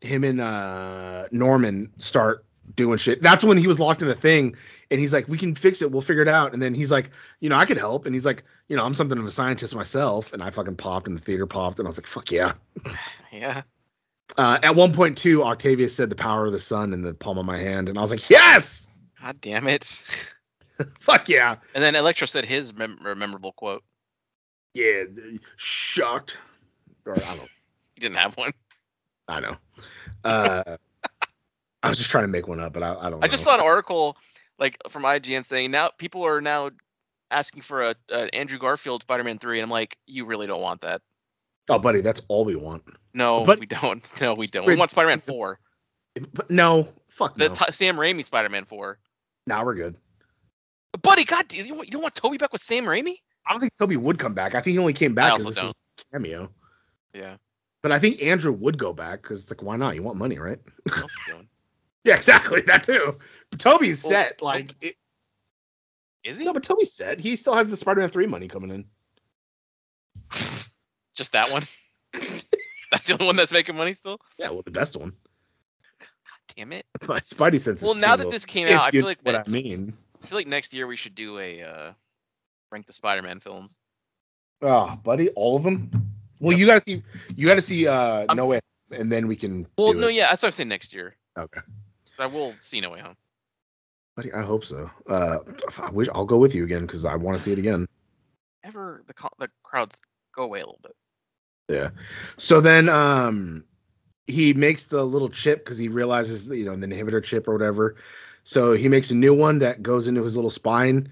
him 0.00 0.24
and 0.24 0.40
uh 0.40 1.28
Norman 1.30 1.92
start 1.98 2.44
doing 2.76 2.98
shit. 2.98 3.22
That's 3.22 3.44
when 3.44 3.56
he 3.56 3.66
was 3.66 3.80
locked 3.80 4.02
in 4.02 4.08
the 4.08 4.14
thing 4.14 4.56
and 4.90 5.00
he's 5.00 5.12
like, 5.12 5.28
We 5.28 5.38
can 5.38 5.54
fix 5.54 5.80
it, 5.80 5.90
we'll 5.90 6.02
figure 6.02 6.22
it 6.22 6.28
out. 6.28 6.52
And 6.52 6.62
then 6.62 6.74
he's 6.74 6.90
like, 6.90 7.10
you 7.38 7.48
know, 7.48 7.56
I 7.56 7.64
could 7.64 7.78
help. 7.78 8.06
And 8.06 8.14
he's 8.14 8.26
like, 8.26 8.42
you 8.68 8.76
know, 8.76 8.84
I'm 8.84 8.94
something 8.94 9.18
of 9.18 9.24
a 9.24 9.30
scientist 9.30 9.74
myself. 9.74 10.32
And 10.32 10.42
I 10.42 10.50
fucking 10.50 10.76
popped 10.76 11.06
and 11.06 11.16
the 11.16 11.22
theater 11.22 11.46
popped 11.46 11.78
and 11.78 11.86
I 11.86 11.90
was 11.90 11.98
like, 11.98 12.06
fuck 12.06 12.30
yeah. 12.30 12.52
Yeah. 13.32 13.62
Uh 14.36 14.58
at 14.62 14.74
one 14.74 14.92
point 14.92 15.16
too, 15.16 15.44
Octavius 15.44 15.94
said 15.94 16.10
the 16.10 16.16
power 16.16 16.46
of 16.46 16.52
the 16.52 16.58
sun 16.58 16.92
in 16.92 17.02
the 17.02 17.14
palm 17.14 17.38
of 17.38 17.46
my 17.46 17.58
hand, 17.58 17.88
and 17.88 17.96
I 17.96 18.02
was 18.02 18.10
like, 18.10 18.28
Yes! 18.28 18.88
God 19.20 19.40
damn 19.40 19.68
it. 19.68 20.02
Fuck 21.00 21.28
yeah. 21.28 21.56
And 21.74 21.82
then 21.82 21.94
Electro 21.94 22.26
said 22.26 22.44
his 22.44 22.74
mem- 22.76 22.98
memorable 23.02 23.52
quote. 23.52 23.82
Yeah, 24.74 25.04
shocked. 25.56 26.36
Or 27.06 27.14
I 27.16 27.36
don't 27.36 27.48
He 27.94 28.00
didn't 28.00 28.16
have 28.18 28.36
one. 28.36 28.52
I 29.28 29.40
know. 29.40 29.56
Uh, 30.24 30.76
I 31.82 31.88
was 31.88 31.98
just 31.98 32.10
trying 32.10 32.24
to 32.24 32.28
make 32.28 32.46
one 32.48 32.60
up, 32.60 32.72
but 32.72 32.82
I, 32.82 32.94
I 33.00 33.10
don't. 33.10 33.24
I 33.24 33.28
just 33.28 33.44
saw 33.44 33.54
an 33.54 33.60
article 33.60 34.16
like 34.58 34.76
from 34.90 35.02
IGN 35.04 35.46
saying 35.46 35.70
now 35.70 35.90
people 35.96 36.24
are 36.24 36.40
now 36.40 36.70
asking 37.30 37.62
for 37.62 37.82
a, 37.82 37.94
a 38.10 38.34
Andrew 38.34 38.58
Garfield 38.58 39.02
Spider-Man 39.02 39.38
3 39.38 39.58
and 39.60 39.64
I'm 39.64 39.70
like 39.70 39.96
you 40.06 40.24
really 40.24 40.46
don't 40.46 40.60
want 40.60 40.80
that. 40.82 41.00
Oh, 41.68 41.78
buddy, 41.78 42.00
that's 42.00 42.22
all 42.28 42.44
we 42.44 42.56
want. 42.56 42.82
No, 43.14 43.44
But- 43.44 43.60
we 43.60 43.66
don't. 43.66 44.04
No, 44.20 44.34
we 44.34 44.46
don't. 44.46 44.66
We 44.66 44.76
want 44.76 44.90
Spider-Man 44.90 45.20
4. 45.20 45.58
But 46.34 46.50
no, 46.50 46.88
fuck 47.08 47.36
The 47.36 47.48
no. 47.48 47.54
t- 47.54 47.72
Sam 47.72 47.96
Raimi 47.96 48.24
Spider-Man 48.24 48.64
4. 48.64 48.98
now 49.46 49.64
we're 49.64 49.74
good. 49.74 49.96
Buddy, 51.02 51.24
God, 51.24 51.52
you 51.52 51.74
want, 51.74 51.88
you 51.88 51.92
don't 51.92 52.02
want 52.02 52.14
Tobey 52.14 52.36
back 52.36 52.52
with 52.52 52.62
Sam 52.62 52.84
Raimi? 52.84 53.16
I 53.46 53.52
don't 53.52 53.60
think 53.60 53.76
Tobey 53.76 53.96
would 53.96 54.18
come 54.18 54.34
back. 54.34 54.54
I 54.54 54.60
think 54.60 54.72
he 54.72 54.78
only 54.78 54.92
came 54.92 55.14
back 55.14 55.38
because 55.38 55.54
this 55.54 55.62
was 55.62 55.72
a 55.72 56.12
cameo. 56.12 56.50
Yeah. 57.14 57.36
But 57.82 57.92
I 57.92 57.98
think 57.98 58.22
Andrew 58.22 58.52
would 58.52 58.76
go 58.76 58.92
back 58.92 59.22
because 59.22 59.42
it's 59.42 59.50
like, 59.50 59.62
why 59.62 59.76
not? 59.76 59.94
You 59.94 60.02
want 60.02 60.18
money, 60.18 60.38
right? 60.38 60.58
What 60.84 60.98
else 60.98 61.12
is 61.12 61.18
doing? 61.26 61.48
Yeah, 62.04 62.16
exactly. 62.16 62.60
That 62.62 62.84
too. 62.84 63.18
But 63.50 63.60
Tobey's 63.60 64.02
Well, 64.02 64.10
set. 64.10 64.42
Like, 64.42 64.74
it, 64.80 64.96
Is 66.24 66.36
he? 66.36 66.44
no, 66.44 66.52
but 66.52 66.62
Tobey's 66.62 66.92
set. 66.92 67.20
He 67.20 67.36
still 67.36 67.54
has 67.54 67.68
the 67.68 67.76
Spider-Man 67.76 68.10
three 68.10 68.26
money 68.26 68.48
coming 68.48 68.70
in. 68.70 68.84
Just 71.14 71.32
that 71.32 71.50
one? 71.50 71.66
That's 72.90 73.06
the 73.06 73.12
only 73.14 73.26
one 73.26 73.36
that's 73.36 73.52
making 73.52 73.76
money 73.76 73.92
still? 73.92 74.20
Yeah, 74.36 74.50
well, 74.50 74.62
the 74.62 74.70
best 74.72 74.96
one. 74.96 75.12
God 76.00 76.08
Damn 76.56 76.72
it. 76.72 76.84
My 77.06 77.20
Spidey 77.20 77.60
sense. 77.60 77.82
Well, 77.82 77.94
now 77.94 78.16
that 78.16 78.30
this 78.30 78.44
came 78.44 78.66
out, 78.66 78.82
I 78.82 78.90
feel 78.90 79.04
like 79.04 79.20
what 79.22 79.36
I 79.36 79.44
mean. 79.48 79.96
I 80.22 80.26
feel 80.26 80.38
like 80.38 80.46
next 80.46 80.72
year 80.74 80.86
we 80.86 80.96
should 80.96 81.14
do 81.14 81.38
a 81.38 81.62
uh 81.62 81.92
rank 82.70 82.86
the 82.86 82.92
Spider-Man 82.92 83.40
films. 83.40 83.78
Oh, 84.62 84.96
buddy, 85.02 85.30
all 85.30 85.56
of 85.56 85.62
them. 85.62 85.90
Well, 86.40 86.56
you 86.56 86.66
gotta 86.66 86.80
see. 86.80 87.02
You 87.36 87.46
gotta 87.46 87.60
see. 87.62 87.86
Uh, 87.86 88.26
I'm- 88.28 88.36
No 88.36 88.46
Way, 88.46 88.60
and 88.90 89.10
then 89.10 89.26
we 89.26 89.36
can. 89.36 89.66
Well, 89.78 89.92
no, 89.94 90.08
it. 90.08 90.14
yeah, 90.14 90.28
that's 90.30 90.42
what 90.42 90.48
I'm 90.48 90.52
saying 90.52 90.68
next 90.68 90.92
year. 90.92 91.16
Okay. 91.38 91.60
I 92.18 92.26
will 92.26 92.54
see 92.60 92.80
No 92.80 92.90
Way 92.90 93.00
Home. 93.00 93.16
Buddy, 94.16 94.32
I 94.32 94.42
hope 94.42 94.64
so. 94.64 94.90
Uh, 95.08 95.38
I 95.78 95.90
wish 95.90 96.08
I'll 96.14 96.26
go 96.26 96.36
with 96.36 96.54
you 96.54 96.64
again 96.64 96.82
because 96.82 97.04
I 97.04 97.14
want 97.16 97.36
to 97.38 97.42
see 97.42 97.52
it 97.52 97.58
again. 97.58 97.86
Ever 98.64 99.02
the 99.06 99.14
co- 99.14 99.30
the 99.38 99.48
crowds 99.62 99.98
go 100.34 100.42
away 100.42 100.60
a 100.60 100.66
little 100.66 100.80
bit. 100.82 100.94
Yeah. 101.68 101.90
So 102.36 102.60
then, 102.60 102.88
um, 102.88 103.64
he 104.26 104.52
makes 104.52 104.84
the 104.84 105.02
little 105.04 105.28
chip 105.30 105.64
because 105.64 105.78
he 105.78 105.88
realizes, 105.88 106.46
you 106.48 106.64
know, 106.64 106.76
the 106.76 106.86
inhibitor 106.86 107.22
chip 107.22 107.48
or 107.48 107.52
whatever. 107.52 107.96
So 108.44 108.72
he 108.72 108.88
makes 108.88 109.10
a 109.10 109.14
new 109.14 109.34
one 109.34 109.58
that 109.60 109.82
goes 109.82 110.08
into 110.08 110.22
his 110.22 110.36
little 110.36 110.50
spine. 110.50 111.08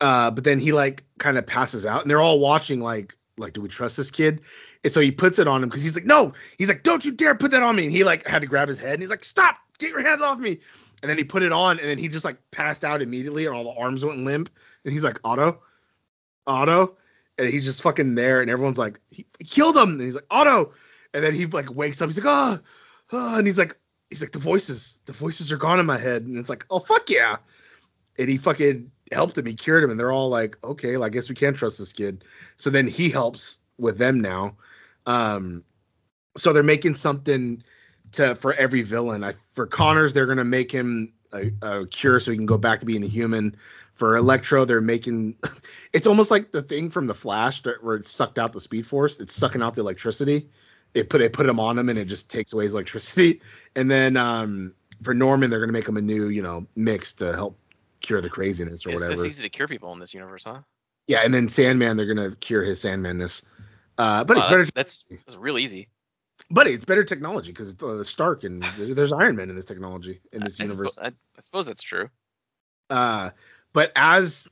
Uh, 0.00 0.30
but 0.30 0.44
then 0.44 0.58
he 0.58 0.72
like 0.72 1.04
kind 1.18 1.36
of 1.36 1.46
passes 1.46 1.84
out, 1.84 2.02
and 2.02 2.10
they're 2.10 2.20
all 2.20 2.40
watching, 2.40 2.80
like, 2.80 3.14
like, 3.36 3.52
do 3.52 3.60
we 3.60 3.68
trust 3.68 3.96
this 3.96 4.10
kid? 4.10 4.40
And 4.82 4.92
so 4.92 5.00
he 5.00 5.10
puts 5.10 5.38
it 5.38 5.46
on 5.46 5.62
him 5.62 5.68
because 5.68 5.82
he's 5.82 5.94
like, 5.94 6.06
no, 6.06 6.32
he's 6.56 6.68
like, 6.68 6.82
don't 6.82 7.04
you 7.04 7.12
dare 7.12 7.34
put 7.34 7.50
that 7.50 7.62
on 7.62 7.76
me. 7.76 7.84
And 7.84 7.92
he 7.92 8.02
like 8.02 8.26
had 8.26 8.40
to 8.40 8.48
grab 8.48 8.68
his 8.68 8.78
head, 8.78 8.94
and 8.94 9.02
he's 9.02 9.10
like, 9.10 9.24
stop, 9.24 9.56
get 9.78 9.90
your 9.90 10.02
hands 10.02 10.22
off 10.22 10.38
me. 10.38 10.58
And 11.02 11.10
then 11.10 11.18
he 11.18 11.24
put 11.24 11.42
it 11.42 11.52
on, 11.52 11.78
and 11.78 11.88
then 11.88 11.98
he 11.98 12.08
just 12.08 12.24
like 12.24 12.38
passed 12.50 12.84
out 12.84 13.02
immediately, 13.02 13.46
and 13.46 13.54
all 13.54 13.64
the 13.64 13.78
arms 13.78 14.04
went 14.04 14.24
limp. 14.24 14.50
And 14.84 14.92
he's 14.92 15.04
like, 15.04 15.18
Otto, 15.24 15.60
Otto, 16.46 16.96
and 17.36 17.48
he's 17.48 17.64
just 17.64 17.82
fucking 17.82 18.14
there, 18.14 18.40
and 18.40 18.50
everyone's 18.50 18.78
like, 18.78 19.00
he, 19.08 19.26
killed 19.46 19.76
him. 19.76 19.90
And 19.90 20.00
he's 20.00 20.14
like, 20.14 20.26
Otto, 20.30 20.72
and 21.12 21.22
then 21.22 21.34
he 21.34 21.46
like 21.46 21.74
wakes 21.74 22.00
up. 22.00 22.08
He's 22.08 22.16
like, 22.16 22.26
oh, 22.26 22.58
oh, 23.12 23.38
and 23.38 23.46
he's 23.46 23.58
like, 23.58 23.76
he's 24.10 24.20
like, 24.20 24.32
the 24.32 24.38
voices, 24.38 24.98
the 25.06 25.12
voices 25.12 25.50
are 25.50 25.56
gone 25.56 25.80
in 25.80 25.86
my 25.86 25.96
head, 25.96 26.26
and 26.26 26.36
it's 26.36 26.50
like, 26.50 26.66
oh 26.68 26.80
fuck 26.80 27.08
yeah. 27.08 27.36
And 28.18 28.28
he 28.28 28.36
fucking 28.36 28.90
helped 29.12 29.38
him. 29.38 29.46
He 29.46 29.54
cured 29.54 29.84
him, 29.84 29.90
and 29.90 29.98
they're 29.98 30.12
all 30.12 30.28
like, 30.28 30.58
okay, 30.62 30.96
well, 30.96 31.06
I 31.06 31.08
guess 31.08 31.28
we 31.28 31.34
can't 31.34 31.56
trust 31.56 31.78
this 31.78 31.92
kid. 31.92 32.24
So 32.56 32.68
then 32.68 32.86
he 32.86 33.08
helps 33.08 33.60
with 33.78 33.96
them 33.96 34.20
now. 34.20 34.56
Um, 35.06 35.64
so 36.36 36.52
they're 36.52 36.62
making 36.62 36.94
something 36.94 37.62
to 38.12 38.34
for 38.34 38.52
every 38.54 38.82
villain. 38.82 39.24
I, 39.24 39.34
for 39.54 39.66
Connors, 39.66 40.12
they're 40.12 40.26
gonna 40.26 40.44
make 40.44 40.70
him 40.70 41.12
a, 41.32 41.50
a 41.62 41.86
cure 41.86 42.20
so 42.20 42.32
he 42.32 42.36
can 42.36 42.46
go 42.46 42.58
back 42.58 42.80
to 42.80 42.86
being 42.86 43.02
a 43.02 43.08
human. 43.08 43.56
For 43.94 44.16
Electro, 44.16 44.64
they're 44.64 44.80
making 44.80 45.36
it's 45.92 46.06
almost 46.06 46.30
like 46.30 46.52
the 46.52 46.62
thing 46.62 46.90
from 46.90 47.06
the 47.06 47.14
Flash 47.14 47.62
where 47.80 47.96
it 47.96 48.06
sucked 48.06 48.38
out 48.38 48.52
the 48.52 48.60
Speed 48.60 48.86
Force. 48.86 49.20
It's 49.20 49.34
sucking 49.34 49.62
out 49.62 49.74
the 49.74 49.82
electricity. 49.82 50.48
It 50.94 51.08
put 51.08 51.18
they 51.18 51.28
put 51.28 51.46
him 51.46 51.60
on 51.60 51.78
him 51.78 51.88
and 51.88 51.98
it 51.98 52.06
just 52.06 52.30
takes 52.30 52.52
away 52.52 52.64
his 52.64 52.74
electricity. 52.74 53.40
And 53.76 53.88
then 53.88 54.16
um, 54.16 54.74
for 55.04 55.14
Norman, 55.14 55.48
they're 55.48 55.60
gonna 55.60 55.72
make 55.72 55.86
him 55.86 55.96
a 55.96 56.00
new 56.00 56.28
you 56.28 56.42
know 56.42 56.66
mix 56.74 57.12
to 57.14 57.32
help 57.32 57.56
cure 58.00 58.20
the 58.20 58.28
craziness 58.28 58.84
or 58.84 58.90
It's 58.90 59.00
whatever. 59.00 59.14
just 59.14 59.26
easy 59.26 59.42
to 59.42 59.48
cure 59.48 59.68
people 59.68 59.92
in 59.92 60.00
this 60.00 60.12
universe, 60.12 60.42
huh? 60.44 60.62
Yeah, 61.06 61.20
and 61.24 61.32
then 61.32 61.48
Sandman, 61.48 61.96
they're 61.96 62.12
gonna 62.12 62.34
cure 62.36 62.64
his 62.64 62.82
Sandmanness. 62.82 63.44
Uh, 63.96 64.24
but 64.24 64.36
Wow, 64.36 64.42
it's 64.42 64.50
better. 64.50 64.64
that's, 64.64 65.04
that's 65.08 65.20
that's 65.26 65.36
real 65.36 65.58
easy. 65.58 65.88
But 66.50 66.66
it's 66.66 66.84
better 66.84 67.04
technology 67.04 67.52
because 67.52 67.70
it's 67.70 67.82
uh, 67.82 68.02
Stark 68.02 68.44
and 68.44 68.62
there's 68.78 69.12
Iron 69.12 69.36
Man 69.36 69.50
in 69.50 69.56
this 69.56 69.64
technology 69.66 70.20
in 70.32 70.42
this 70.42 70.58
I, 70.58 70.64
universe. 70.64 70.98
suppo- 70.98 71.04
I, 71.04 71.08
I 71.08 71.40
suppose 71.40 71.66
that's 71.66 71.82
true. 71.82 72.08
Uh, 72.88 73.30
but 73.72 73.92
as 73.94 74.48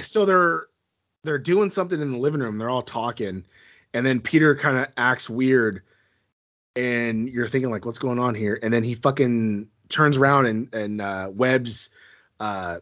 so 0.00 0.24
they're 0.24 0.66
they're 1.24 1.38
doing 1.38 1.70
something 1.70 2.00
in 2.00 2.12
the 2.12 2.18
living 2.18 2.40
room. 2.40 2.58
They're 2.58 2.70
all 2.70 2.82
talking, 2.82 3.44
and 3.94 4.06
then 4.06 4.20
Peter 4.20 4.54
kind 4.54 4.78
of 4.78 4.88
acts 4.96 5.28
weird, 5.28 5.82
and 6.76 7.28
you're 7.28 7.48
thinking 7.48 7.70
like, 7.70 7.84
what's 7.84 7.98
going 7.98 8.18
on 8.18 8.34
here? 8.34 8.58
And 8.62 8.72
then 8.72 8.82
he 8.82 8.94
fucking 8.94 9.68
turns 9.88 10.16
around 10.16 10.46
and 10.46 10.74
and 10.74 11.00
uh, 11.00 11.30
webs 11.32 11.90
uh, 12.40 12.78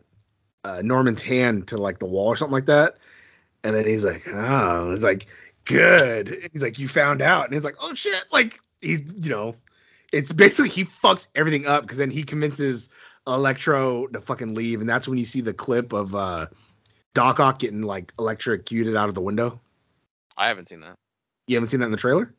uh, 0.65 0.83
Norman's 0.83 1.23
hand 1.23 1.69
to 1.69 1.77
like 1.77 1.99
the 1.99 2.07
wall 2.07 2.29
or 2.29 2.37
something 2.37 2.53
like 2.53 2.67
that, 2.67 2.97
and 3.65 3.75
then 3.75 3.87
he's 3.87 4.05
like, 4.05 4.27
oh, 4.29 4.93
it's 4.93 5.03
like 5.03 5.27
good. 5.65 6.49
He's 6.53 6.63
like, 6.63 6.79
you 6.79 6.89
found 6.89 7.23
out, 7.23 7.45
and 7.45 7.55
he's 7.55 7.65
like, 7.65 7.77
oh 7.81 7.95
shit, 7.95 8.25
like 8.33 8.61
he's 8.81 9.01
you 9.17 9.31
know, 9.31 9.57
it's 10.13 10.33
basically 10.33 10.71
he 10.71 10.85
fucks 10.85 11.27
everything 11.35 11.67
up 11.67 11.83
because 11.83 11.99
then 11.99 12.11
he 12.11 12.23
convinces 12.23 12.91
Electro 13.27 14.07
to 14.09 14.21
fucking 14.21 14.55
leave, 14.55 14.81
and 14.81 14.89
that's 14.89 15.07
when 15.07 15.19
you 15.19 15.25
see 15.25 15.41
the 15.41 15.55
clip 15.55 15.93
of 15.93 16.15
uh 16.15 16.47
Doc 17.15 17.41
Ock 17.41 17.59
getting 17.59 17.83
like 17.83 18.13
electrocuted 18.19 18.97
out 18.97 19.09
of 19.09 19.15
the 19.15 19.21
window. 19.21 19.61
I 20.41 20.49
haven't 20.49 20.71
seen 20.71 20.81
that. 20.81 20.97
You 21.47 21.57
haven't 21.57 21.69
seen 21.69 21.81
that 21.81 21.87
in 21.87 21.93
the 21.93 21.99
trailer? 21.99 22.35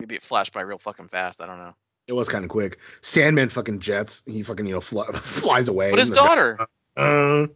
Maybe 0.00 0.14
it 0.14 0.24
flashed 0.24 0.54
by 0.54 0.62
real 0.62 0.78
fucking 0.78 1.08
fast. 1.08 1.42
I 1.42 1.46
don't 1.46 1.58
know. 1.58 1.74
It 2.06 2.14
was 2.14 2.26
kind 2.26 2.42
of 2.42 2.50
quick. 2.50 2.78
Sandman 3.02 3.50
fucking 3.50 3.80
jets. 3.80 4.22
He 4.24 4.42
fucking 4.42 4.66
you 4.66 4.72
know 4.72 4.80
fl- 4.80 5.02
flies 5.12 5.68
away. 5.68 5.90
But 5.90 5.98
his 5.98 6.10
daughter. 6.10 6.58
Uh, 6.96 7.48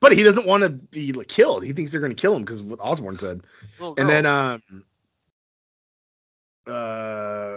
but 0.00 0.12
he 0.12 0.22
doesn't 0.22 0.46
want 0.46 0.64
to 0.64 0.68
be 0.68 1.12
like, 1.12 1.28
killed. 1.28 1.64
He 1.64 1.72
thinks 1.72 1.90
they're 1.90 2.00
gonna 2.00 2.14
kill 2.14 2.36
him 2.36 2.42
because 2.42 2.62
what 2.62 2.78
Osborn 2.80 3.16
said. 3.16 3.42
And 3.96 4.08
then 4.08 4.26
um 4.26 4.62
uh 6.66 7.56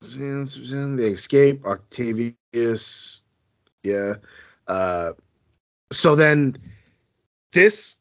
they 0.00 1.10
escape 1.10 1.64
Octavius 1.64 3.20
yeah 3.82 4.14
uh 4.66 5.12
so 5.92 6.16
then 6.16 6.56
this 7.52 7.96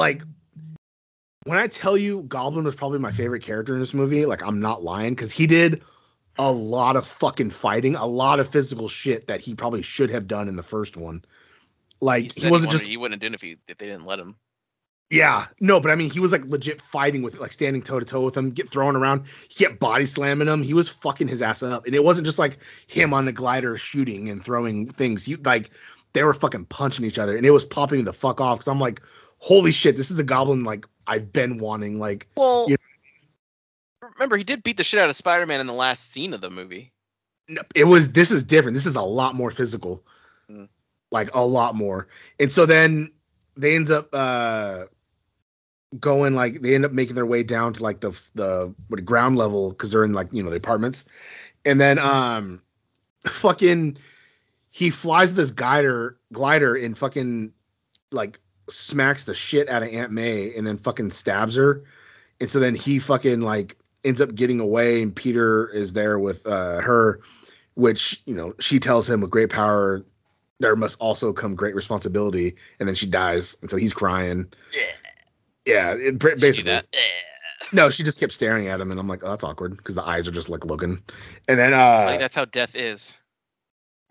like 0.00 0.22
when 1.44 1.58
I 1.58 1.66
tell 1.68 1.96
you 1.96 2.22
Goblin 2.22 2.64
was 2.64 2.74
probably 2.74 2.98
my 2.98 3.12
favorite 3.12 3.42
character 3.42 3.74
in 3.74 3.80
this 3.80 3.94
movie, 3.94 4.26
like 4.26 4.42
I'm 4.42 4.60
not 4.60 4.82
lying 4.82 5.14
because 5.14 5.30
he 5.30 5.46
did 5.46 5.82
a 6.38 6.50
lot 6.50 6.96
of 6.96 7.06
fucking 7.06 7.50
fighting, 7.50 7.94
a 7.96 8.06
lot 8.06 8.40
of 8.40 8.48
physical 8.48 8.88
shit 8.88 9.26
that 9.28 9.40
he 9.40 9.54
probably 9.54 9.82
should 9.82 10.10
have 10.10 10.26
done 10.26 10.48
in 10.48 10.56
the 10.56 10.62
first 10.62 10.96
one. 10.96 11.22
Like 12.00 12.32
He, 12.32 12.42
he, 12.42 12.50
wasn't 12.50 12.68
wanted- 12.70 12.78
just 12.78 12.88
he 12.90 12.96
wouldn't 12.96 13.22
have 13.22 13.28
done 13.28 13.34
if, 13.34 13.42
he, 13.42 13.56
if 13.68 13.76
they 13.78 13.86
didn't 13.86 14.06
let 14.06 14.18
him. 14.18 14.36
yeah, 15.10 15.46
no, 15.60 15.80
but 15.80 15.90
I 15.90 15.96
mean 15.96 16.10
he 16.10 16.20
was 16.20 16.32
like 16.32 16.44
legit 16.46 16.80
fighting 16.80 17.20
with 17.22 17.38
like 17.38 17.52
standing 17.52 17.82
toe 17.82 17.98
to 18.00 18.06
toe 18.06 18.22
with 18.22 18.36
him, 18.36 18.50
get 18.52 18.70
thrown 18.70 18.96
around, 18.96 19.24
he 19.48 19.64
kept 19.64 19.80
body 19.80 20.06
slamming 20.06 20.48
him. 20.48 20.62
He 20.62 20.72
was 20.72 20.88
fucking 20.88 21.28
his 21.28 21.42
ass 21.42 21.62
up. 21.62 21.84
And 21.86 21.94
it 21.94 22.02
wasn't 22.04 22.26
just 22.26 22.38
like 22.38 22.58
him 22.86 23.12
on 23.12 23.26
the 23.26 23.32
glider 23.32 23.76
shooting 23.76 24.30
and 24.30 24.42
throwing 24.42 24.88
things. 24.88 25.24
He 25.26 25.36
like 25.36 25.70
they 26.14 26.22
were 26.24 26.34
fucking 26.34 26.66
punching 26.66 27.04
each 27.04 27.18
other 27.18 27.36
and 27.36 27.44
it 27.46 27.50
was 27.50 27.64
popping 27.64 28.04
the 28.04 28.12
fuck 28.12 28.40
off 28.40 28.58
because 28.58 28.68
I'm 28.68 28.80
like, 28.80 29.00
holy 29.40 29.72
shit, 29.72 29.96
this 29.96 30.10
is 30.10 30.16
the 30.16 30.22
goblin 30.22 30.62
like 30.64 30.86
I've 31.06 31.32
been 31.32 31.58
wanting. 31.58 31.98
Like 31.98 32.28
Well, 32.36 32.66
You- 32.68 32.76
remember 34.14 34.36
he 34.36 34.44
did 34.44 34.62
beat 34.62 34.76
the 34.76 34.84
shit 34.84 35.00
out 35.00 35.10
of 35.10 35.16
Spider-Man 35.16 35.60
in 35.60 35.66
the 35.66 35.72
last 35.72 36.10
scene 36.12 36.32
of 36.34 36.40
the 36.40 36.50
movie. 36.50 36.92
No, 37.48 37.62
it 37.74 37.84
was 37.84 38.12
this 38.12 38.30
is 38.30 38.42
different. 38.42 38.74
This 38.74 38.86
is 38.86 38.96
a 38.96 39.02
lot 39.02 39.34
more 39.34 39.50
physical. 39.50 40.04
Mm. 40.48 40.68
Like 41.10 41.34
a 41.34 41.44
lot 41.44 41.74
more. 41.74 42.06
And 42.38 42.52
so 42.52 42.66
then 42.66 43.10
they 43.56 43.74
end 43.74 43.90
up 43.90 44.08
uh 44.12 44.84
going 45.98 46.36
like 46.36 46.62
they 46.62 46.74
end 46.76 46.84
up 46.84 46.92
making 46.92 47.16
their 47.16 47.26
way 47.26 47.42
down 47.42 47.72
to 47.72 47.82
like 47.82 48.00
the 48.00 48.12
the 48.36 48.72
what 48.88 49.04
ground 49.04 49.36
level 49.36 49.70
because 49.70 49.90
they're 49.90 50.04
in 50.04 50.12
like 50.12 50.28
you 50.32 50.42
know 50.42 50.50
the 50.50 50.56
apartments. 50.56 51.06
And 51.64 51.80
then 51.80 51.98
um 51.98 52.62
fucking 53.26 53.96
he 54.70 54.90
flies 54.90 55.34
this 55.34 55.50
glider 55.50 56.16
glider 56.32 56.76
and 56.76 56.96
fucking 56.96 57.52
like 58.12 58.38
smacks 58.70 59.24
the 59.24 59.34
shit 59.34 59.68
out 59.68 59.82
of 59.82 59.88
Aunt 59.88 60.12
May 60.12 60.54
and 60.54 60.66
then 60.66 60.78
fucking 60.78 61.10
stabs 61.10 61.56
her. 61.56 61.82
And 62.40 62.48
so 62.48 62.58
then 62.60 62.74
he 62.74 62.98
fucking 62.98 63.40
like 63.40 63.76
ends 64.04 64.20
up 64.20 64.34
getting 64.34 64.60
away 64.60 65.02
and 65.02 65.14
Peter 65.14 65.68
is 65.68 65.92
there 65.92 66.18
with 66.18 66.46
uh 66.46 66.80
her 66.80 67.20
which 67.74 68.22
you 68.24 68.34
know 68.34 68.54
she 68.58 68.78
tells 68.80 69.08
him 69.08 69.20
with 69.20 69.30
great 69.30 69.50
power 69.50 70.02
there 70.58 70.74
must 70.76 70.98
also 71.00 71.32
come 71.32 71.54
great 71.54 71.74
responsibility 71.74 72.56
and 72.78 72.88
then 72.88 72.94
she 72.94 73.06
dies 73.06 73.56
and 73.60 73.70
so 73.70 73.76
he's 73.76 73.92
crying 73.92 74.50
Yeah. 74.74 74.80
yeah 75.66 75.92
it, 75.94 76.18
ba- 76.18 76.36
basically 76.38 76.72
that. 76.72 76.86
no 77.72 77.90
she 77.90 78.02
just 78.02 78.18
kept 78.20 78.32
staring 78.32 78.68
at 78.68 78.80
him 78.80 78.90
and 78.90 78.98
i'm 78.98 79.06
like 79.06 79.22
oh 79.22 79.28
that's 79.30 79.44
awkward 79.44 79.76
because 79.76 79.94
the 79.94 80.02
eyes 80.06 80.26
are 80.26 80.32
just 80.32 80.48
like 80.48 80.64
looking 80.64 81.02
and 81.48 81.58
then 81.58 81.72
Like, 81.72 82.16
uh 82.16 82.18
that's 82.18 82.34
how 82.34 82.46
death 82.46 82.74
is. 82.74 83.14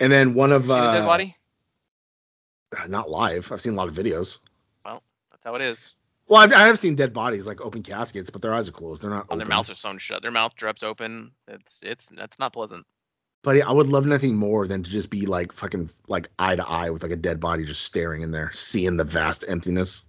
and 0.00 0.12
then 0.12 0.34
one 0.34 0.52
of 0.52 0.66
the 0.68 0.76
dead 0.76 1.02
uh 1.02 1.06
body? 1.06 1.36
Not 2.88 3.10
live 3.10 3.50
i've 3.52 3.60
seen 3.60 3.72
a 3.74 3.76
lot 3.76 3.88
of 3.88 3.94
videos 3.94 4.38
Well, 4.84 5.02
That's 5.30 5.44
how 5.44 5.54
it 5.54 5.62
is. 5.62 5.94
well 6.26 6.40
I've, 6.42 6.52
i 6.52 6.64
have 6.66 6.78
seen 6.78 6.94
dead 6.94 7.12
bodies 7.12 7.46
like 7.46 7.60
open 7.60 7.82
caskets 7.82 8.30
but 8.30 8.42
their 8.42 8.52
eyes 8.54 8.68
are 8.68 8.72
closed 8.72 9.02
they're 9.02 9.10
not 9.10 9.26
On 9.30 9.38
their 9.38 9.46
mouths 9.46 9.70
are 9.70 9.74
sewn 9.74 9.98
shut. 9.98 10.22
Their 10.22 10.30
mouth 10.30 10.54
drops 10.56 10.82
open. 10.82 11.32
It's 11.48 11.82
it's 11.82 12.06
that's 12.10 12.38
not 12.38 12.52
pleasant. 12.52 12.84
but 13.42 13.56
yeah, 13.56 13.68
i 13.68 13.72
would 13.72 13.86
love 13.88 14.06
nothing 14.06 14.36
more 14.36 14.66
than 14.66 14.82
to 14.82 14.90
just 14.90 15.10
be 15.10 15.26
like 15.26 15.52
fucking 15.52 15.90
like 16.08 16.28
eye 16.38 16.56
to 16.56 16.68
eye 16.68 16.90
with 16.90 17.02
like 17.02 17.12
a 17.12 17.16
dead 17.16 17.40
body 17.40 17.64
just 17.64 17.82
staring 17.82 18.22
in 18.22 18.30
there 18.30 18.50
seeing 18.52 18.96
the 18.96 19.04
vast 19.04 19.44
emptiness 19.48 20.04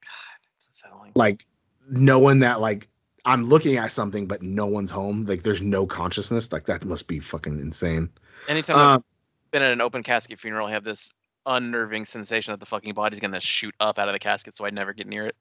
God, 0.00 0.46
it's 0.56 0.66
unsettling. 0.84 1.12
like 1.14 1.46
knowing 1.90 2.40
that 2.40 2.60
like 2.60 2.88
I'm 3.24 3.44
looking 3.44 3.76
at 3.76 3.92
something 3.92 4.26
but 4.26 4.42
no 4.42 4.66
one's 4.66 4.90
home, 4.90 5.26
like 5.26 5.44
there's 5.44 5.62
no 5.62 5.86
consciousness, 5.86 6.50
like 6.50 6.64
that 6.66 6.84
must 6.84 7.06
be 7.06 7.20
fucking 7.20 7.60
insane. 7.60 8.10
Anytime 8.48 8.76
I've 8.76 8.96
Um, 8.96 9.04
been 9.52 9.62
at 9.62 9.70
an 9.70 9.80
open 9.80 10.02
casket 10.02 10.40
funeral, 10.40 10.66
I 10.66 10.72
have 10.72 10.82
this 10.82 11.08
unnerving 11.46 12.04
sensation 12.04 12.52
that 12.52 12.60
the 12.60 12.66
fucking 12.66 12.94
body's 12.94 13.20
gonna 13.20 13.40
shoot 13.40 13.74
up 13.80 13.98
out 13.98 14.08
of 14.08 14.12
the 14.12 14.18
casket, 14.18 14.56
so 14.56 14.64
I'd 14.64 14.74
never 14.74 14.92
get 14.92 15.06
near 15.06 15.26
it. 15.26 15.36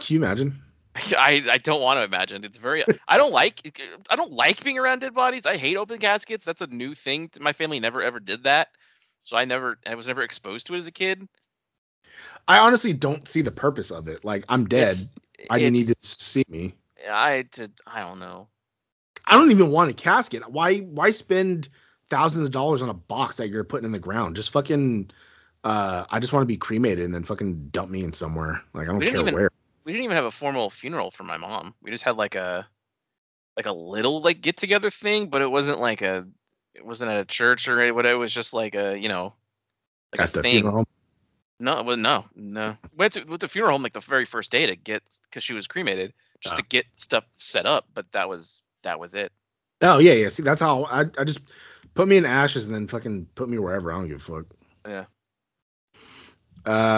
can 0.00 0.14
you 0.14 0.22
imagine? 0.22 0.62
I 1.16 1.44
I 1.50 1.58
don't 1.58 1.80
want 1.80 1.98
to 1.98 2.04
imagine. 2.04 2.44
It's 2.44 2.58
very. 2.58 2.84
I 3.06 3.18
don't 3.18 3.32
like. 3.32 3.80
I 4.10 4.16
don't 4.16 4.32
like 4.32 4.64
being 4.64 4.78
around 4.78 5.00
dead 5.00 5.14
bodies. 5.14 5.46
I 5.46 5.56
hate 5.56 5.76
open 5.76 5.98
caskets. 5.98 6.44
That's 6.44 6.60
a 6.60 6.66
new 6.66 6.94
thing. 6.94 7.30
My 7.40 7.52
family 7.52 7.78
never 7.80 8.02
ever 8.02 8.20
did 8.20 8.44
that, 8.44 8.68
so 9.24 9.36
I 9.36 9.44
never. 9.44 9.78
I 9.86 9.94
was 9.94 10.06
never 10.08 10.22
exposed 10.22 10.66
to 10.68 10.74
it 10.74 10.78
as 10.78 10.86
a 10.86 10.92
kid. 10.92 11.28
I 12.48 12.58
honestly 12.58 12.92
don't 12.92 13.28
see 13.28 13.42
the 13.42 13.50
purpose 13.50 13.90
of 13.90 14.08
it. 14.08 14.24
Like 14.24 14.44
I'm 14.48 14.66
dead. 14.66 14.92
It's- 14.92 15.14
I 15.50 15.58
didn't 15.60 15.74
need 15.74 15.86
to 15.86 15.94
see 16.00 16.42
me. 16.48 16.74
I. 17.08 17.44
I 17.86 18.00
don't 18.00 18.18
know. 18.18 18.48
I 19.24 19.36
don't 19.36 19.50
even 19.52 19.70
want 19.70 19.90
a 19.90 19.94
casket. 19.94 20.50
Why 20.50 20.78
why 20.78 21.10
spend 21.12 21.68
thousands 22.10 22.46
of 22.46 22.50
dollars 22.50 22.82
on 22.82 22.88
a 22.88 22.94
box 22.94 23.36
that 23.36 23.50
you're 23.50 23.62
putting 23.62 23.84
in 23.84 23.92
the 23.92 23.98
ground? 24.00 24.34
Just 24.34 24.50
fucking 24.50 25.10
uh 25.64 26.04
I 26.10 26.18
just 26.20 26.32
want 26.32 26.42
to 26.42 26.46
be 26.46 26.56
cremated 26.56 27.04
and 27.04 27.14
then 27.14 27.24
fucking 27.24 27.68
dump 27.70 27.90
me 27.90 28.04
in 28.04 28.12
somewhere. 28.12 28.62
Like 28.74 28.88
I 28.88 28.92
don't 28.92 29.00
care 29.00 29.20
even- 29.20 29.34
where. 29.34 29.50
We 29.84 29.92
didn't 29.92 30.04
even 30.04 30.16
have 30.16 30.26
a 30.26 30.30
formal 30.30 30.68
funeral 30.68 31.10
for 31.10 31.24
my 31.24 31.38
mom. 31.38 31.74
We 31.80 31.90
just 31.90 32.04
had 32.04 32.16
like 32.16 32.34
a 32.34 32.66
like 33.56 33.64
a 33.66 33.72
little 33.72 34.20
like 34.20 34.40
get 34.42 34.56
together 34.58 34.90
thing, 34.90 35.28
but 35.28 35.40
it 35.42 35.50
wasn't 35.50 35.80
like 35.80 36.02
a. 36.02 36.26
It 36.74 36.84
wasn't 36.84 37.10
at 37.10 37.16
a 37.16 37.24
church 37.24 37.66
or 37.68 37.92
whatever. 37.94 38.14
It 38.14 38.18
was 38.18 38.32
just 38.32 38.52
like 38.52 38.74
a 38.74 38.96
you 38.98 39.08
know. 39.08 39.32
Like 40.12 40.20
At 40.20 40.30
a 40.30 40.32
the 40.34 40.42
thing. 40.42 40.50
funeral 40.52 40.74
home. 40.74 40.84
No, 41.60 41.82
well, 41.82 41.96
no, 41.96 42.24
no. 42.36 42.76
Went 42.96 43.14
to 43.14 43.24
went 43.24 43.40
to 43.40 43.48
funeral 43.48 43.72
home 43.72 43.82
like 43.82 43.94
the 43.94 44.00
very 44.00 44.24
first 44.26 44.52
day 44.52 44.66
to 44.66 44.76
get 44.76 45.02
because 45.24 45.42
she 45.42 45.54
was 45.54 45.66
cremated, 45.66 46.12
just 46.40 46.54
Ah. 46.54 46.58
to 46.58 46.62
get 46.64 46.84
stuff 46.94 47.24
set 47.36 47.64
up. 47.66 47.86
But 47.94 48.12
that 48.12 48.28
was 48.28 48.60
that 48.82 49.00
was 49.00 49.14
it. 49.14 49.32
Oh 49.80 49.98
yeah, 49.98 50.12
yeah. 50.12 50.28
See, 50.28 50.42
that's 50.42 50.60
how 50.60 50.84
I 50.84 51.06
I 51.18 51.24
just 51.24 51.40
put 51.94 52.06
me 52.08 52.18
in 52.18 52.26
ashes 52.26 52.66
and 52.66 52.74
then 52.74 52.86
fucking 52.86 53.26
put 53.34 53.48
me 53.48 53.58
wherever. 53.58 53.90
I 53.90 53.96
don't 53.96 54.08
give 54.08 54.18
a 54.18 54.20
fuck. 54.20 54.44
Yeah. 54.86 55.06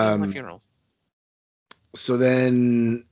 Was 0.02 0.16
my 0.16 0.26
Um 0.26 0.26
funeral. 0.26 0.62
so 1.94 2.16
then 2.16 3.04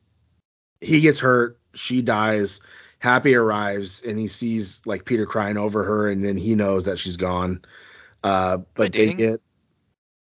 he 0.80 1.00
gets 1.00 1.18
hurt 1.20 1.58
she 1.74 2.02
dies 2.02 2.60
happy 2.98 3.34
arrives 3.34 4.02
and 4.02 4.18
he 4.18 4.28
sees 4.28 4.80
like 4.86 5.04
peter 5.04 5.26
crying 5.26 5.56
over 5.56 5.84
her 5.84 6.08
and 6.08 6.24
then 6.24 6.36
he 6.36 6.54
knows 6.54 6.84
that 6.84 6.98
she's 6.98 7.16
gone. 7.16 7.60
Uh 8.22 8.58
but 8.74 8.94
they 8.94 9.10
get 9.12 9.40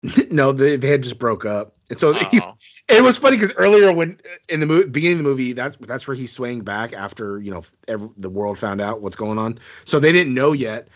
no 0.31 0.53
they, 0.53 0.77
they 0.77 0.89
had 0.89 1.03
just 1.03 1.19
broke 1.19 1.45
up. 1.45 1.75
And 1.91 1.99
so 1.99 2.15
Oh, 2.15 2.55
it 2.89 3.03
was 3.03 3.17
funny 3.19 3.37
because 3.37 3.55
earlier 3.57 3.93
when 3.93 4.19
in 4.49 4.61
the 4.61 4.67
mo- 4.67 4.87
beginning 4.87 5.19
of 5.19 5.25
the 5.25 5.29
movie 5.31 5.53
that's 5.53 5.77
that's 5.81 6.07
where 6.07 6.17
he's 6.17 6.33
swaying 6.33 6.63
back 6.63 6.93
after 6.93 7.39
you 7.41 7.51
know 7.51 7.63
every, 7.89 8.09
the 8.17 8.31
world 8.31 8.59
found 8.59 8.81
out 8.81 9.01
what's 9.01 9.17
going 9.17 9.39
on. 9.39 9.59
So 9.85 9.99
they 9.99 10.13
didn't 10.13 10.35
know 10.35 10.53
yet. 10.53 10.89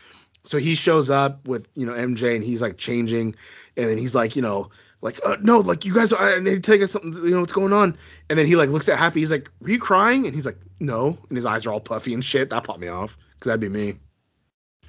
So 0.45 0.59
he 0.59 0.75
shows 0.75 1.11
up 1.11 1.47
with 1.49 1.69
you 1.75 1.87
know 1.87 1.93
mj 1.95 2.35
and 2.35 2.45
he's 2.45 2.63
like 2.63 2.77
changing. 2.79 3.35
And 3.77 3.89
then 3.91 3.99
he's 3.99 4.15
like 4.15 4.37
you 4.37 4.43
know 4.43 4.71
like 5.05 5.21
uh, 5.25 5.37
no 5.43 5.59
like 5.59 5.85
you 5.85 5.95
guys 5.95 6.15
i 6.15 6.39
need 6.41 6.55
to 6.55 6.61
tell 6.61 6.75
you 6.75 6.81
guys 6.81 6.91
something 6.91 7.13
you 7.13 7.31
know 7.31 7.41
what's 7.41 7.53
going 7.53 7.75
on? 7.75 7.97
And 8.31 8.39
then 8.39 8.47
he 8.47 8.57
like 8.57 8.71
looks 8.71 8.89
at 8.89 8.99
happy 8.99 9.21
he's 9.21 9.31
like 9.31 9.51
were 9.61 9.69
you 9.69 9.79
crying? 9.79 10.27
And 10.27 10.35
he's 10.35 10.47
like 10.47 10.59
no. 10.81 11.19
And 11.29 11.37
his 11.37 11.45
eyes 11.47 11.67
are 11.67 11.73
all 11.73 11.81
puffy 11.81 12.15
and 12.15 12.25
shit. 12.25 12.51
That 12.51 12.65
popped 12.65 12.81
me 12.81 12.89
off 12.89 13.17
because 13.35 13.47
that'd 13.47 13.61
be 13.61 13.69
me. 13.69 13.97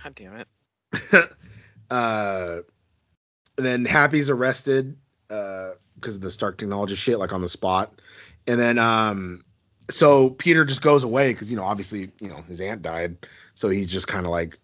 God 0.01 0.15
damn 0.15 0.35
it. 0.37 1.29
uh 1.91 2.59
and 3.57 3.65
then 3.65 3.83
happy's 3.83 4.29
arrested 4.29 4.97
uh 5.29 5.71
because 5.95 6.15
of 6.15 6.21
the 6.21 6.31
stark 6.31 6.57
technology 6.57 6.95
shit 6.95 7.19
like 7.19 7.33
on 7.33 7.41
the 7.41 7.49
spot. 7.49 7.99
And 8.47 8.57
then 8.57 8.79
um 8.79 9.43
so 9.89 10.29
peter 10.29 10.63
just 10.63 10.81
goes 10.81 11.03
away 11.03 11.33
because 11.33 11.51
you 11.51 11.57
know 11.57 11.65
obviously 11.65 12.09
you 12.21 12.29
know 12.29 12.41
his 12.47 12.61
aunt 12.61 12.81
died. 12.81 13.17
So 13.55 13.67
he's 13.67 13.87
just 13.87 14.07
kind 14.07 14.25
of 14.25 14.31
like 14.31 14.57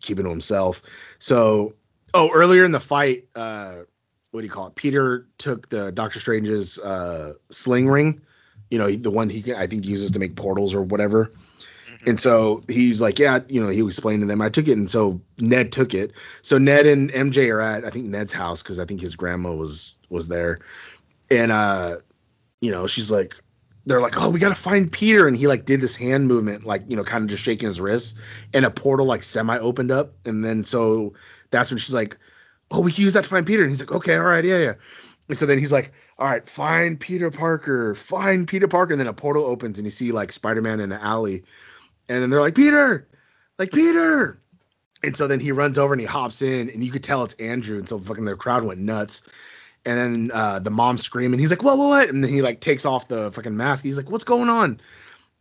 keeping 0.00 0.24
to 0.24 0.30
himself. 0.30 0.80
So 1.18 1.74
oh 2.14 2.30
earlier 2.32 2.64
in 2.64 2.72
the 2.72 2.80
fight 2.80 3.28
uh 3.34 3.80
what 4.36 4.42
do 4.42 4.46
you 4.46 4.52
call 4.52 4.66
it 4.66 4.74
peter 4.74 5.26
took 5.38 5.66
the 5.70 5.90
doctor 5.92 6.20
strange's 6.20 6.78
uh 6.80 7.32
sling 7.50 7.88
ring 7.88 8.20
you 8.68 8.78
know 8.78 8.90
the 8.94 9.10
one 9.10 9.30
he 9.30 9.54
i 9.54 9.66
think 9.66 9.86
uses 9.86 10.10
to 10.10 10.18
make 10.18 10.36
portals 10.36 10.74
or 10.74 10.82
whatever 10.82 11.32
Mhm. 11.86 12.10
and 12.10 12.20
so 12.20 12.62
he's 12.68 13.00
like, 13.00 13.18
yeah, 13.18 13.40
you 13.48 13.62
know, 13.62 13.68
he 13.70 13.82
explained 13.82 14.20
to 14.20 14.26
them. 14.26 14.42
I 14.42 14.50
took 14.50 14.68
it, 14.68 14.72
and 14.72 14.90
so 14.90 15.18
Ned 15.40 15.72
took 15.72 15.94
it. 15.94 16.12
So 16.42 16.58
Ned 16.58 16.84
and 16.84 17.10
MJ 17.10 17.48
are 17.50 17.60
at 17.60 17.86
I 17.86 17.90
think 17.90 18.04
Ned's 18.04 18.34
house 18.34 18.62
because 18.62 18.78
I 18.78 18.84
think 18.84 19.00
his 19.00 19.14
grandma 19.14 19.54
was 19.54 19.94
was 20.10 20.28
there, 20.28 20.58
and 21.30 21.50
uh, 21.50 21.98
you 22.60 22.70
know, 22.70 22.86
she's 22.86 23.10
like, 23.10 23.34
they're 23.86 24.02
like, 24.02 24.20
oh, 24.20 24.28
we 24.28 24.40
gotta 24.40 24.54
find 24.54 24.92
Peter, 24.92 25.26
and 25.26 25.36
he 25.38 25.46
like 25.46 25.64
did 25.64 25.80
this 25.80 25.96
hand 25.96 26.28
movement, 26.28 26.66
like 26.66 26.82
you 26.86 26.96
know, 26.96 27.04
kind 27.04 27.24
of 27.24 27.30
just 27.30 27.42
shaking 27.42 27.68
his 27.68 27.80
wrist, 27.80 28.18
and 28.52 28.66
a 28.66 28.70
portal 28.70 29.06
like 29.06 29.22
semi 29.22 29.56
opened 29.58 29.90
up, 29.90 30.12
and 30.26 30.44
then 30.44 30.64
so 30.64 31.14
that's 31.50 31.70
when 31.70 31.78
she's 31.78 31.94
like, 31.94 32.18
oh, 32.70 32.80
we 32.80 32.92
can 32.92 33.04
use 33.04 33.12
that 33.12 33.24
to 33.24 33.30
find 33.30 33.46
Peter, 33.46 33.62
and 33.62 33.70
he's 33.70 33.80
like, 33.80 33.92
okay, 33.92 34.16
all 34.16 34.24
right, 34.24 34.44
yeah, 34.44 34.58
yeah. 34.58 34.74
And 35.28 35.36
so 35.36 35.46
then 35.46 35.58
he's 35.58 35.72
like, 35.72 35.92
all 36.18 36.26
right, 36.26 36.48
find 36.48 36.98
Peter 36.98 37.30
Parker, 37.30 37.94
find 37.94 38.46
Peter 38.48 38.68
Parker, 38.68 38.92
and 38.92 39.00
then 39.00 39.08
a 39.08 39.12
portal 39.12 39.44
opens, 39.44 39.78
and 39.78 39.86
you 39.86 39.90
see 39.90 40.12
like 40.12 40.32
Spider 40.32 40.62
Man 40.62 40.80
in 40.80 40.88
the 40.88 41.02
alley. 41.02 41.44
And 42.08 42.22
then 42.22 42.30
they're 42.30 42.40
like 42.40 42.54
peter 42.54 43.08
like 43.58 43.72
peter. 43.72 44.40
And 45.02 45.16
so 45.16 45.26
then 45.26 45.40
he 45.40 45.52
runs 45.52 45.78
over 45.78 45.92
and 45.92 46.00
he 46.00 46.06
hops 46.06 46.42
in 46.42 46.70
and 46.70 46.82
you 46.82 46.90
could 46.90 47.04
tell 47.04 47.22
it's 47.22 47.34
andrew. 47.34 47.78
And 47.78 47.88
so 47.88 47.98
fucking 47.98 48.24
the 48.24 48.36
crowd 48.36 48.64
went 48.64 48.80
nuts. 48.80 49.22
And 49.84 49.98
then 49.98 50.30
uh, 50.32 50.58
the 50.58 50.70
mom's 50.70 51.02
screaming. 51.02 51.38
He's 51.38 51.50
like 51.50 51.62
what 51.62 51.78
what 51.78 51.88
what? 51.88 52.08
And 52.08 52.24
then 52.24 52.32
he 52.32 52.42
like 52.42 52.60
takes 52.60 52.84
off 52.84 53.08
the 53.08 53.30
fucking 53.32 53.56
mask. 53.56 53.84
He's 53.84 53.96
like 53.96 54.10
what's 54.10 54.24
going 54.24 54.48
on? 54.48 54.80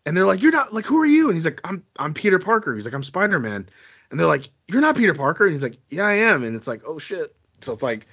And 0.06 0.16
they're 0.16 0.26
like 0.26 0.42
you're 0.42 0.52
not 0.52 0.74
like 0.74 0.86
who 0.86 1.00
are 1.00 1.06
you? 1.06 1.28
And 1.28 1.36
he's 1.36 1.46
like 1.46 1.62
i'm 1.64 1.84
i'm 1.98 2.14
peter 2.14 2.40
parker. 2.40 2.76
He's 2.76 2.86
like 2.86 2.94
i'm 2.94 3.04
spider-man 3.04 3.68
and 4.12 4.20
they're 4.20 4.28
like 4.28 4.50
you're 4.68 4.82
not 4.82 4.96
peter 4.96 5.14
parker 5.14 5.46
and 5.46 5.54
he's 5.54 5.64
like 5.64 5.78
yeah 5.90 6.06
i 6.06 6.14
am 6.14 6.44
and 6.44 6.56
it's 6.56 6.68
like 6.68 6.82
oh 6.86 6.98
shit 7.00 7.36
So 7.62 7.74
it's 7.74 7.84
like 7.84 8.08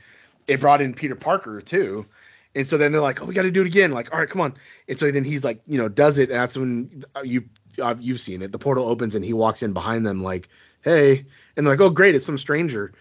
it 0.46 0.60
brought 0.60 0.80
in 0.80 0.94
Peter 0.94 1.14
Parker 1.14 1.60
too. 1.60 2.06
And 2.54 2.66
so 2.66 2.76
then 2.76 2.92
they're 2.92 3.00
like, 3.00 3.22
"Oh, 3.22 3.26
we 3.26 3.34
got 3.34 3.42
to 3.42 3.50
do 3.50 3.62
it 3.62 3.66
again." 3.66 3.92
Like, 3.92 4.12
"All 4.12 4.18
right, 4.18 4.28
come 4.28 4.40
on." 4.40 4.54
And 4.88 4.98
so 4.98 5.10
then 5.10 5.24
he's 5.24 5.44
like, 5.44 5.62
you 5.66 5.78
know, 5.78 5.88
does 5.88 6.18
it. 6.18 6.30
And 6.30 6.38
that's 6.38 6.56
when 6.56 7.04
uh, 7.16 7.22
you 7.22 7.44
uh, 7.80 7.94
you've 7.98 8.20
seen 8.20 8.42
it. 8.42 8.52
The 8.52 8.58
portal 8.58 8.88
opens 8.88 9.14
and 9.14 9.24
he 9.24 9.32
walks 9.32 9.62
in 9.62 9.72
behind 9.72 10.06
them 10.06 10.22
like, 10.22 10.48
"Hey," 10.82 11.24
and 11.56 11.66
they're 11.66 11.74
like, 11.74 11.80
"Oh, 11.80 11.90
great, 11.90 12.14
it's 12.14 12.26
some 12.26 12.38
stranger." 12.38 12.92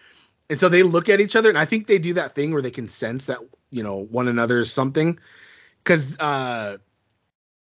And 0.50 0.60
so 0.60 0.70
they 0.70 0.84
look 0.84 1.10
at 1.10 1.20
each 1.20 1.36
other, 1.36 1.50
and 1.50 1.58
I 1.58 1.66
think 1.66 1.88
they 1.88 1.98
do 2.00 2.14
that 2.14 2.36
thing 2.36 2.52
where 2.52 2.62
they 2.62 2.72
can 2.72 2.88
sense 2.88 3.26
that 3.26 3.40
you 3.72 3.84
know 3.84 3.96
one 3.98 4.28
another 4.30 4.60
is 4.60 4.72
something, 4.72 5.20
because 5.84 6.18
uh, 6.20 6.78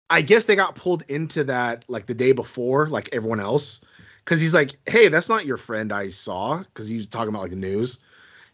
I 0.10 0.22
guess 0.22 0.46
they 0.46 0.56
got 0.56 0.76
pulled 0.76 1.04
into 1.08 1.44
that 1.46 1.86
like 1.88 2.08
the 2.08 2.16
day 2.16 2.32
before, 2.32 2.88
like 2.88 3.10
everyone 3.12 3.40
else, 3.40 3.82
because 4.26 4.42
he's 4.42 4.54
like, 4.54 4.76
"Hey, 4.88 5.08
that's 5.08 5.30
not 5.30 5.46
your 5.46 5.58
friend 5.58 5.94
I 5.94 6.10
saw," 6.10 6.58
because 6.58 6.90
he 6.90 6.98
was 6.98 7.08
talking 7.08 7.30
about 7.30 7.44
like 7.44 7.52
the 7.52 7.58
news, 7.58 8.00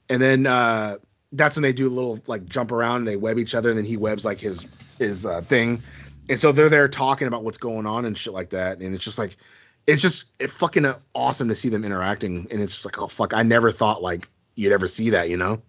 and 0.09 0.21
then 0.21 0.45
uh, 0.45 0.97
that's 1.31 1.55
when 1.55 1.63
they 1.63 1.73
do 1.73 1.87
a 1.87 1.89
little 1.89 2.19
like 2.27 2.45
jump 2.45 2.71
around 2.71 2.97
and 2.97 3.07
they 3.07 3.15
web 3.15 3.39
each 3.39 3.55
other, 3.55 3.69
and 3.69 3.77
then 3.77 3.85
he 3.85 3.97
webs 3.97 4.25
like 4.25 4.39
his 4.39 4.65
his 4.99 5.25
uh, 5.25 5.41
thing, 5.41 5.81
and 6.29 6.39
so 6.39 6.51
they're 6.51 6.69
there 6.69 6.87
talking 6.87 7.27
about 7.27 7.43
what's 7.43 7.57
going 7.57 7.85
on 7.85 8.05
and 8.05 8.17
shit 8.17 8.33
like 8.33 8.49
that, 8.49 8.79
and 8.79 8.93
it's 8.93 9.03
just 9.03 9.17
like 9.17 9.37
it's 9.87 10.01
just 10.01 10.25
it 10.39 10.51
fucking 10.51 10.85
uh, 10.85 10.99
awesome 11.13 11.47
to 11.47 11.55
see 11.55 11.69
them 11.69 11.83
interacting, 11.83 12.47
and 12.51 12.61
it's 12.61 12.73
just 12.73 12.85
like, 12.85 12.99
oh 12.99 13.07
fuck, 13.07 13.33
I 13.33 13.43
never 13.43 13.71
thought 13.71 14.03
like 14.03 14.27
you'd 14.55 14.73
ever 14.73 14.87
see 14.87 15.09
that, 15.11 15.29
you 15.29 15.37
know? 15.37 15.61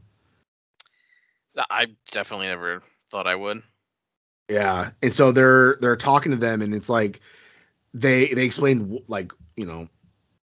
I 1.70 1.86
definitely 2.10 2.46
never 2.46 2.82
thought 3.08 3.26
I 3.26 3.34
would. 3.34 3.62
Yeah, 4.48 4.90
and 5.02 5.12
so 5.12 5.32
they're 5.32 5.76
they're 5.80 5.96
talking 5.96 6.32
to 6.32 6.38
them, 6.38 6.62
and 6.62 6.74
it's 6.74 6.88
like 6.88 7.20
they 7.94 8.26
they 8.26 8.44
explained 8.44 9.02
like 9.08 9.32
you 9.56 9.66
know 9.66 9.88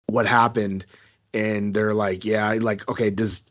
what 0.06 0.26
happened, 0.26 0.86
and 1.34 1.74
they're 1.74 1.94
like, 1.94 2.24
yeah, 2.24 2.52
like 2.54 2.88
okay, 2.88 3.10
does 3.10 3.46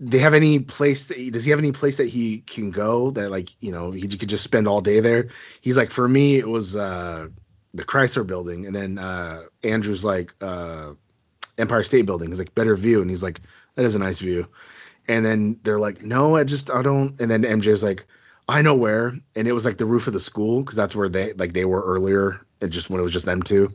they 0.00 0.18
have 0.18 0.34
any 0.34 0.58
place 0.58 1.04
that 1.04 1.32
does 1.32 1.44
he 1.44 1.50
have 1.50 1.60
any 1.60 1.72
place 1.72 1.98
that 1.98 2.08
he 2.08 2.38
can 2.38 2.70
go 2.70 3.10
that 3.12 3.30
like 3.30 3.50
you 3.60 3.72
know 3.72 3.90
he 3.90 4.08
could 4.08 4.28
just 4.28 4.44
spend 4.44 4.66
all 4.66 4.80
day 4.80 5.00
there? 5.00 5.28
He's 5.60 5.76
like, 5.76 5.90
for 5.90 6.08
me, 6.08 6.36
it 6.36 6.48
was 6.48 6.76
uh 6.76 7.28
the 7.74 7.84
Chrysler 7.84 8.26
Building, 8.26 8.66
and 8.66 8.74
then 8.74 8.98
uh 8.98 9.42
Andrew's 9.62 10.04
like 10.04 10.34
uh 10.40 10.92
Empire 11.58 11.84
State 11.84 12.06
Building. 12.06 12.28
He's 12.28 12.38
like 12.38 12.54
better 12.54 12.76
view, 12.76 13.00
and 13.00 13.10
he's 13.10 13.22
like 13.22 13.40
that 13.76 13.84
is 13.84 13.94
a 13.94 13.98
nice 13.98 14.18
view. 14.20 14.46
And 15.06 15.24
then 15.24 15.60
they're 15.62 15.78
like, 15.78 16.02
no, 16.02 16.36
I 16.36 16.44
just 16.44 16.70
I 16.70 16.82
don't. 16.82 17.20
And 17.20 17.30
then 17.30 17.42
MJ's 17.42 17.82
like, 17.82 18.06
I 18.48 18.62
know 18.62 18.74
where, 18.74 19.14
and 19.36 19.48
it 19.48 19.52
was 19.52 19.64
like 19.64 19.78
the 19.78 19.86
roof 19.86 20.06
of 20.06 20.12
the 20.12 20.20
school 20.20 20.60
because 20.60 20.76
that's 20.76 20.96
where 20.96 21.08
they 21.08 21.32
like 21.34 21.52
they 21.52 21.64
were 21.64 21.82
earlier, 21.82 22.40
and 22.64 22.72
just 22.72 22.90
when 22.90 22.98
it 22.98 23.04
was 23.04 23.12
just 23.12 23.26
them 23.26 23.42
two. 23.42 23.74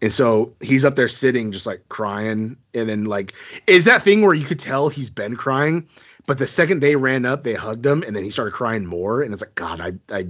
And 0.00 0.12
so 0.12 0.54
he's 0.60 0.86
up 0.86 0.96
there 0.96 1.08
sitting, 1.08 1.52
just 1.52 1.66
like 1.66 1.88
crying, 1.88 2.56
and 2.72 2.88
then 2.88 3.04
like 3.04 3.34
is 3.66 3.84
that 3.84 4.02
thing 4.02 4.22
where 4.22 4.34
you 4.34 4.46
could 4.46 4.60
tell 4.60 4.88
he's 4.88 5.10
been 5.10 5.36
crying, 5.36 5.88
but 6.26 6.38
the 6.38 6.46
second 6.46 6.80
they 6.80 6.96
ran 6.96 7.26
up, 7.26 7.42
they 7.42 7.52
hugged 7.52 7.84
him, 7.84 8.02
and 8.02 8.16
then 8.16 8.24
he 8.24 8.30
started 8.30 8.54
crying 8.54 8.86
more, 8.86 9.20
and 9.20 9.34
it's 9.34 9.42
like 9.42 9.54
God, 9.54 9.80
I 9.80 9.92
I 10.14 10.28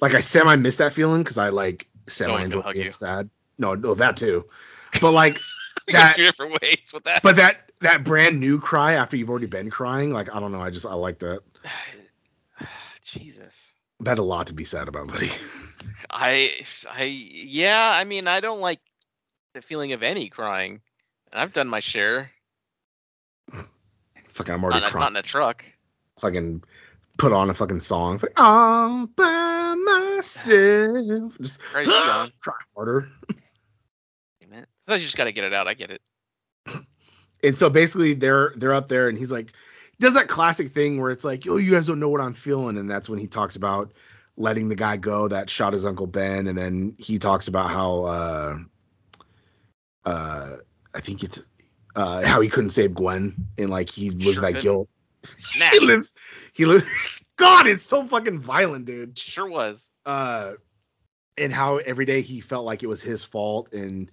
like 0.00 0.14
I 0.14 0.20
semi 0.20 0.56
miss 0.56 0.78
that 0.78 0.92
feeling 0.92 1.22
because 1.22 1.38
I 1.38 1.50
like 1.50 1.86
semi 2.08 2.42
enjoy 2.42 2.72
being 2.72 2.90
sad. 2.90 3.30
No, 3.58 3.74
no, 3.74 3.94
that 3.94 4.16
too, 4.16 4.44
but 5.00 5.12
like 5.12 5.38
that 5.88 6.16
two 6.16 6.24
different 6.24 6.60
ways 6.60 6.90
with 6.92 7.04
that. 7.04 7.22
But 7.22 7.36
that 7.36 7.70
that 7.82 8.02
brand 8.02 8.40
new 8.40 8.58
cry 8.58 8.94
after 8.94 9.16
you've 9.16 9.30
already 9.30 9.46
been 9.46 9.70
crying, 9.70 10.12
like 10.12 10.34
I 10.34 10.40
don't 10.40 10.50
know, 10.50 10.60
I 10.60 10.70
just 10.70 10.86
I 10.86 10.94
like 10.94 11.20
that. 11.20 11.42
Jesus. 13.04 13.74
That 14.00 14.18
a 14.18 14.22
lot 14.22 14.48
to 14.48 14.52
be 14.52 14.64
sad 14.64 14.88
about, 14.88 15.06
buddy. 15.08 15.30
I 16.10 16.52
I 16.88 17.04
yeah, 17.04 17.90
I 17.90 18.04
mean 18.04 18.28
I 18.28 18.40
don't 18.40 18.60
like 18.60 18.80
the 19.54 19.62
feeling 19.62 19.92
of 19.92 20.02
any 20.02 20.28
crying. 20.28 20.80
And 21.32 21.40
I've 21.40 21.52
done 21.52 21.68
my 21.68 21.80
share. 21.80 22.30
Fucking 24.32 24.54
I'm 24.54 24.64
already 24.64 24.80
not, 24.80 24.90
crying. 24.90 25.02
Not 25.02 25.12
in 25.12 25.16
a 25.16 25.22
truck. 25.22 25.64
Fucking 26.20 26.62
put 27.18 27.32
on 27.32 27.50
a 27.50 27.54
fucking 27.54 27.80
song. 27.80 28.18
Like, 28.22 28.38
all 28.38 29.06
by 29.06 29.74
myself. 29.74 31.32
Just 31.40 31.60
Christ, 31.60 31.90
John. 31.90 32.28
cry 32.40 32.54
harder. 32.74 33.08
Sometimes 34.86 35.02
you 35.02 35.06
just 35.06 35.16
gotta 35.16 35.32
get 35.32 35.44
it 35.44 35.52
out. 35.52 35.66
I 35.66 35.74
get 35.74 35.90
it. 35.90 36.02
And 37.44 37.56
so 37.56 37.68
basically 37.68 38.14
they're 38.14 38.54
they're 38.56 38.72
up 38.72 38.88
there 38.88 39.08
and 39.10 39.16
he's 39.16 39.30
like 39.30 39.52
does 40.00 40.14
that 40.14 40.28
classic 40.28 40.72
thing 40.72 41.00
where 41.00 41.10
it's 41.10 41.24
like, 41.24 41.46
oh, 41.46 41.56
you 41.56 41.70
guys 41.70 41.86
don't 41.86 42.00
know 42.00 42.08
what 42.08 42.20
I'm 42.20 42.34
feeling, 42.34 42.76
and 42.76 42.90
that's 42.90 43.08
when 43.08 43.18
he 43.18 43.26
talks 43.26 43.56
about 43.56 43.92
letting 44.36 44.68
the 44.68 44.74
guy 44.76 44.96
go 44.96 45.28
that 45.28 45.48
shot 45.50 45.72
his 45.72 45.84
uncle 45.84 46.06
Ben, 46.06 46.46
and 46.46 46.56
then 46.56 46.94
he 46.98 47.18
talks 47.18 47.48
about 47.48 47.70
how 47.70 48.04
uh 48.04 48.58
uh 50.04 50.56
I 50.94 51.00
think 51.00 51.22
it's 51.22 51.42
uh 51.94 52.22
how 52.24 52.40
he 52.40 52.48
couldn't 52.48 52.70
save 52.70 52.94
Gwen 52.94 53.34
and 53.58 53.70
like 53.70 53.90
he 53.90 54.10
lives 54.10 54.34
Sure 54.34 54.42
that 54.42 54.46
couldn't. 54.48 54.62
guilt. 54.62 54.88
Snap. 55.24 55.72
He 55.72 55.80
lives 55.80 56.14
he 56.52 56.64
lives 56.66 56.84
God, 57.36 57.66
it's 57.66 57.82
so 57.82 58.06
fucking 58.06 58.38
violent, 58.40 58.86
dude. 58.86 59.18
Sure 59.18 59.48
was. 59.48 59.92
uh 60.04 60.52
and 61.38 61.52
how 61.52 61.76
every 61.76 62.06
day 62.06 62.22
he 62.22 62.40
felt 62.40 62.64
like 62.64 62.82
it 62.82 62.86
was 62.86 63.02
his 63.02 63.22
fault 63.24 63.72
and 63.74 64.10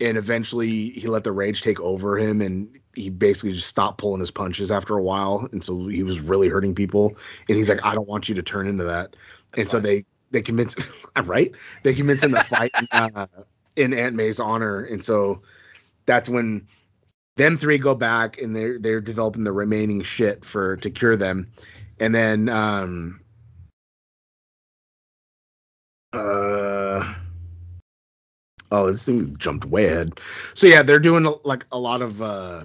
and 0.00 0.18
eventually 0.18 0.90
he 0.90 1.06
let 1.08 1.24
the 1.24 1.32
rage 1.32 1.62
take 1.62 1.80
over 1.80 2.18
him 2.18 2.40
and 2.40 2.78
he 2.94 3.10
basically 3.10 3.52
just 3.52 3.68
stopped 3.68 3.98
pulling 3.98 4.20
his 4.20 4.30
punches 4.30 4.70
after 4.70 4.96
a 4.96 5.02
while 5.02 5.48
and 5.52 5.62
so 5.64 5.86
he 5.86 6.02
was 6.02 6.20
really 6.20 6.48
hurting 6.48 6.74
people 6.74 7.16
and 7.48 7.56
he's 7.56 7.68
like 7.68 7.84
I 7.84 7.94
don't 7.94 8.08
want 8.08 8.28
you 8.28 8.34
to 8.34 8.42
turn 8.42 8.66
into 8.66 8.84
that. 8.84 9.16
And 9.54 9.62
That's 9.62 9.70
so 9.70 9.80
they 9.80 10.04
they 10.30 10.42
convince 10.42 10.76
right? 11.24 11.52
They 11.82 11.94
convince 11.94 12.22
him 12.22 12.34
to 12.34 12.44
fight 12.44 12.72
in, 12.78 12.88
uh, 12.92 13.26
in 13.76 13.94
Aunt 13.94 14.14
May's 14.14 14.40
honor 14.40 14.84
and 14.84 15.04
so 15.04 15.42
that's 16.06 16.28
when 16.28 16.66
them 17.36 17.56
three 17.56 17.78
go 17.78 17.94
back 17.94 18.40
and 18.40 18.54
they're 18.54 18.78
they're 18.78 19.00
developing 19.00 19.44
the 19.44 19.52
remaining 19.52 20.02
shit 20.02 20.44
for 20.44 20.76
to 20.78 20.90
cure 20.90 21.16
them. 21.16 21.48
And 21.98 22.14
then 22.14 22.48
um 22.48 23.20
oh 28.72 28.92
this 28.92 29.04
thing 29.04 29.36
jumped 29.38 29.64
way 29.64 29.86
ahead. 29.86 30.20
So 30.54 30.66
yeah 30.66 30.82
they're 30.82 30.98
doing 30.98 31.32
like 31.44 31.66
a 31.72 31.78
lot 31.78 32.02
of 32.02 32.22
uh 32.22 32.64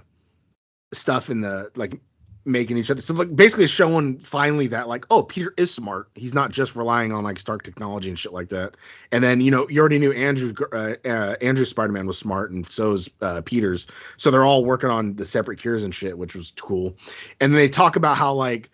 stuff 0.93 1.29
in 1.29 1.41
the 1.41 1.71
like 1.75 1.99
making 2.43 2.75
each 2.75 2.89
other 2.89 3.01
so 3.01 3.13
like 3.13 3.35
basically 3.35 3.67
showing 3.67 4.17
finally 4.17 4.65
that 4.67 4.87
like 4.87 5.05
oh 5.11 5.21
peter 5.21 5.53
is 5.57 5.71
smart. 5.71 6.09
He's 6.15 6.33
not 6.33 6.51
just 6.51 6.75
relying 6.75 7.11
on 7.11 7.23
like 7.23 7.37
stark 7.37 7.63
technology 7.63 8.09
and 8.09 8.17
shit 8.17 8.33
like 8.33 8.49
that. 8.49 8.77
And 9.11 9.23
then 9.23 9.41
you 9.41 9.51
know 9.51 9.69
you 9.69 9.79
already 9.79 9.99
knew 9.99 10.11
andrew 10.11 10.53
uh, 10.71 10.95
uh 11.05 11.35
andrew 11.41 11.65
spider-man 11.65 12.07
was 12.07 12.17
smart 12.17 12.51
and 12.51 12.69
so 12.69 12.93
is 12.93 13.09
uh 13.21 13.41
peter's. 13.45 13.87
So 14.17 14.31
they're 14.31 14.45
all 14.45 14.65
working 14.65 14.89
on 14.89 15.15
the 15.15 15.25
separate 15.25 15.59
cures 15.59 15.83
and 15.83 15.93
shit 15.93 16.17
which 16.17 16.35
was 16.35 16.51
cool. 16.59 16.95
And 17.39 17.53
then 17.53 17.59
they 17.59 17.69
talk 17.69 17.95
about 17.95 18.17
how 18.17 18.33
like 18.33 18.71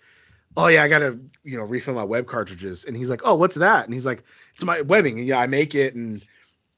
oh 0.56 0.68
yeah 0.68 0.84
i 0.84 0.88
gotta 0.88 1.20
you 1.44 1.58
know 1.58 1.64
refill 1.64 1.94
my 1.94 2.06
web 2.06 2.26
cartridges. 2.26 2.86
And 2.86 2.96
he's 2.96 3.10
like 3.10 3.22
oh 3.26 3.36
what's 3.36 3.56
that? 3.56 3.84
And 3.84 3.94
he's 3.94 4.06
like 4.06 4.24
it's 4.54 4.64
my 4.64 4.80
webbing. 4.82 5.18
Yeah 5.20 5.40
i 5.40 5.48
make 5.48 5.76
it 5.76 5.94
and 5.94 6.26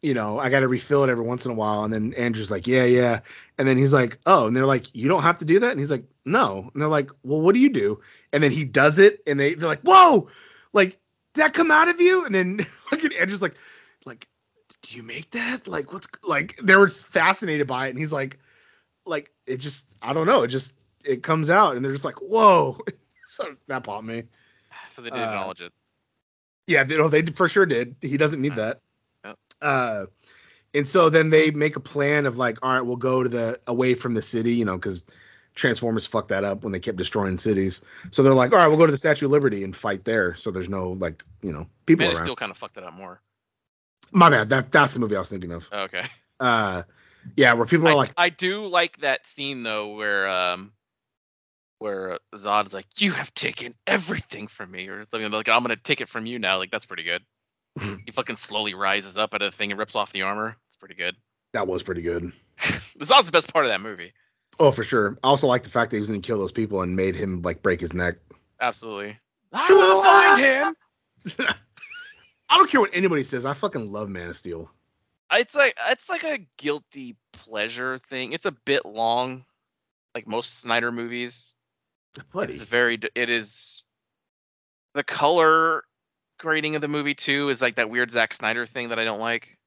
you 0.02 0.14
know 0.14 0.39
i 0.39 0.50
gotta 0.50 0.68
refill 0.68 1.04
it 1.04 1.10
every 1.10 1.26
once 1.26 1.45
in 1.45 1.52
a 1.52 1.56
while. 1.56 1.84
And 1.84 1.93
then 1.93 2.14
andrew's 2.14 2.52
like 2.52 2.68
yeah 2.68 2.86
yeah. 2.86 3.20
And 3.58 3.68
then 3.68 3.78
he's 3.78 3.93
like 3.93 4.18
oh 4.26 4.47
and 4.47 4.56
they're 4.56 4.66
like 4.66 4.93
you 4.95 5.08
don't 5.10 5.24
have 5.24 5.38
to 5.39 5.45
do 5.45 5.60
that? 5.60 5.72
And 5.72 5.80
he's 5.80 5.91
like 5.91 6.06
no. 6.26 6.70
And 6.74 6.82
they're 6.82 6.88
like 6.89 7.10
well 7.24 7.41
what 7.41 7.54
do 7.56 7.60
you 7.62 7.70
do? 7.70 8.00
And 8.32 8.41
then 8.43 8.52
he 8.52 8.64
does 8.64 9.00
it 9.00 9.22
and 9.28 9.39
they 9.39 9.56
they're 9.56 9.68
like 9.68 9.82
whoa! 9.82 10.30
Like 10.74 11.00
did 11.34 11.41
that 11.43 11.54
come 11.54 11.72
out 11.72 11.89
of 11.89 12.00
you? 12.02 12.26
And 12.26 12.34
then 12.34 12.60
at 12.91 13.14
andrew's 13.14 13.41
like 13.41 13.56
like 14.06 14.28
do 14.82 14.95
you 14.95 15.04
make 15.04 15.30
that? 15.32 15.68
Like 15.68 15.91
what's 15.91 16.08
like 16.24 16.58
they 16.64 16.76
were 16.78 16.89
fascinated 16.89 17.68
by 17.68 17.88
it. 17.88 17.89
And 17.91 18.00
he's 18.00 18.14
like 18.14 18.39
like 19.06 19.32
it 19.45 19.58
just 19.58 19.86
i 20.02 20.14
don't 20.14 20.28
know. 20.28 20.43
It 20.43 20.47
just 20.47 20.74
it 21.04 21.24
comes 21.24 21.50
out 21.50 21.76
and 21.76 21.84
they're 21.84 21.91
just 21.93 22.06
like 22.06 22.22
whoa. 22.22 22.78
So 23.26 23.56
that 23.68 23.84
popped 23.84 24.06
me. 24.06 24.24
So 24.89 25.02
they 25.04 25.12
did 25.12 25.20
Uh, 25.20 25.26
acknowledge 25.26 25.62
it. 25.62 25.72
yeah, 26.66 26.84
they, 26.84 26.95
they 27.10 27.32
for 27.32 27.47
sure 27.47 27.66
did. 27.68 27.95
He 28.02 28.18
doesn't 28.18 28.41
need 28.41 28.56
that. 28.56 28.82
Uh, 29.62 30.05
and 30.74 30.88
so 30.88 31.10
then 31.10 31.30
they 31.30 31.51
make 31.51 31.76
a 31.76 31.80
plan 31.80 32.26
of 32.26 32.38
like, 32.38 32.57
all 32.62 32.74
right, 32.74 32.82
we'll 32.82 32.95
go 32.95 33.24
to 33.24 33.30
the 33.30 33.60
away 33.68 33.95
from 33.95 34.14
the 34.14 34.22
city, 34.22 34.53
you 34.53 34.66
know, 34.66 34.78
because 34.78 35.03
Transformers 35.55 36.05
fucked 36.05 36.30
that 36.30 36.43
up 36.43 36.64
when 36.64 36.72
they 36.72 36.80
kept 36.80 36.97
destroying 36.97 37.38
cities. 37.38 37.82
So 38.12 38.24
they're 38.24 38.34
like, 38.34 38.51
all 38.51 38.60
right, 38.60 38.68
we'll 38.68 38.78
go 38.78 38.86
to 38.86 38.91
the 38.91 38.97
Statue 38.97 39.26
of 39.26 39.32
Liberty 39.32 39.64
and 39.64 39.76
fight 39.76 40.05
there. 40.05 40.36
So 40.36 40.51
there's 40.51 40.70
no 40.70 40.91
like, 40.91 41.24
you 41.41 41.51
know, 41.51 41.68
people 41.86 42.05
Man, 42.05 42.12
it 42.12 42.18
around. 42.18 42.26
still 42.26 42.36
kind 42.36 42.51
of 42.51 42.57
fucked 42.57 42.78
it 42.78 42.84
up 42.84 42.93
more. 42.93 43.22
My 44.12 44.30
bad. 44.30 44.49
That 44.49 44.72
that's 44.72 44.93
the 44.93 44.99
movie 44.99 45.16
I 45.16 45.20
was 45.20 45.30
thinking 45.30 45.51
of. 45.51 45.68
Oh, 45.72 45.82
okay. 45.84 46.03
Uh, 46.39 46.84
yeah, 47.36 47.53
where 47.53 47.66
people 47.66 47.88
I, 47.88 47.91
are 47.91 47.95
like, 47.95 48.14
I 48.18 48.30
do 48.30 48.66
like 48.66 48.99
that 48.99 49.28
scene 49.28 49.64
though, 49.64 49.95
where 49.95 50.28
um, 50.28 50.72
where 51.80 52.20
Zod 52.36 52.68
is 52.68 52.74
like, 52.74 52.88
"You 52.97 53.12
have 53.12 53.34
taken 53.34 53.76
everything 53.86 54.47
from 54.47 54.72
me," 54.72 54.88
or 54.88 55.03
something 55.12 55.32
like, 55.32 55.49
"I'm 55.49 55.62
gonna 55.62 55.76
take 55.76 56.01
it 56.01 56.10
from 56.10 56.26
you 56.26 56.39
now." 56.39 56.57
Like 56.57 56.72
that's 56.72 56.86
pretty 56.86 57.03
good. 57.03 57.24
he 58.06 58.12
fucking 58.12 58.36
slowly 58.36 58.74
rises 58.74 59.18
up 59.18 59.34
out 59.34 59.42
of 59.42 59.52
the 59.52 59.58
thing 59.58 59.72
and 59.72 59.80
rips 59.80 59.96
off 59.96 60.12
the 60.12 60.24
armor. 60.24 60.56
It's 60.68 60.78
pretty 60.78 60.96
good. 60.96 61.16
that 61.54 61.68
was 61.68 61.84
pretty 61.84 62.02
good. 62.02 62.32
Zod's 63.04 63.26
the 63.26 63.32
best 63.32 63.52
part 63.54 63.66
of 63.66 63.70
that 63.70 63.82
movie. 63.82 64.14
Oh, 64.60 64.72
for 64.72 64.84
sure. 64.84 65.18
I 65.24 65.28
also 65.28 65.48
like 65.48 65.64
the 65.64 65.70
fact 65.70 65.92
that 65.92 65.98
he 65.98 66.02
was 66.02 66.10
going 66.10 66.22
to 66.22 66.28
kill 66.28 66.40
those 66.40 66.52
people 66.52 66.82
and 66.82 66.96
made 66.96 67.16
him 67.16 67.42
like 67.42 67.62
break 67.62 67.80
his 67.80 67.94
neck. 67.94 68.16
Absolutely. 68.60 69.18
I 69.54 69.70
will 69.70 70.04
find 70.04 70.40
him. 70.40 71.56
I 72.50 72.58
don't 72.58 72.70
care 72.70 72.82
what 72.82 72.90
anybody 72.94 73.24
says. 73.24 73.46
I 73.46 73.54
fucking 73.54 73.92
love 73.92 74.10
Man 74.10 74.30
of 74.30 74.36
Steel. 74.36 74.70
It's 75.32 75.56
like 75.56 75.78
it's 75.90 76.10
like 76.10 76.24
a 76.24 76.40
guilty 76.58 77.16
pleasure 77.32 77.98
thing. 77.98 78.34
It's 78.34 78.48
a 78.48 78.52
bit 78.52 78.86
long, 78.86 79.46
like 80.16 80.28
most 80.28 80.60
Snyder 80.60 80.92
movies. 80.92 81.54
Buddy. 82.34 82.54
It's 82.54 82.64
very. 82.64 83.00
It 83.16 83.30
is. 83.30 83.84
The 84.96 85.04
color 85.04 85.84
grading 86.40 86.76
of 86.76 86.82
the 86.82 86.88
movie 86.88 87.14
too 87.14 87.50
is 87.50 87.62
like 87.62 87.76
that 87.76 87.90
weird 87.90 88.10
Zack 88.10 88.34
Snyder 88.34 88.66
thing 88.66 88.90
that 88.90 88.98
I 88.98 89.04
don't 89.04 89.20
like. 89.20 89.58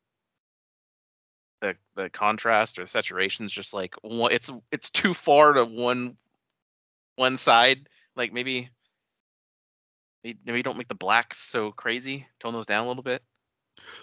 The 1.61 1.77
the 1.95 2.11
contrast 2.11 2.79
or 2.79 2.83
the 2.83 2.89
saturation 2.89 3.47
is 3.47 3.53
just 3.53 3.73
like 3.73 3.95
one. 4.03 4.33
It's 4.33 4.51
it's 4.73 4.91
too 4.91 5.15
far 5.15 5.53
to 5.53 5.65
one 5.65 6.17
one 7.15 7.37
side. 7.37 7.89
Like 8.17 8.33
maybe 8.33 8.71
maybe 10.25 10.39
maybe 10.45 10.63
don't 10.63 10.77
make 10.77 10.89
the 10.89 10.95
blacks 10.95 11.39
so 11.39 11.71
crazy. 11.71 12.27
Tone 12.41 12.53
those 12.53 12.67
down 12.67 12.85
a 12.85 12.89
little 12.89 13.05
bit. 13.05 13.23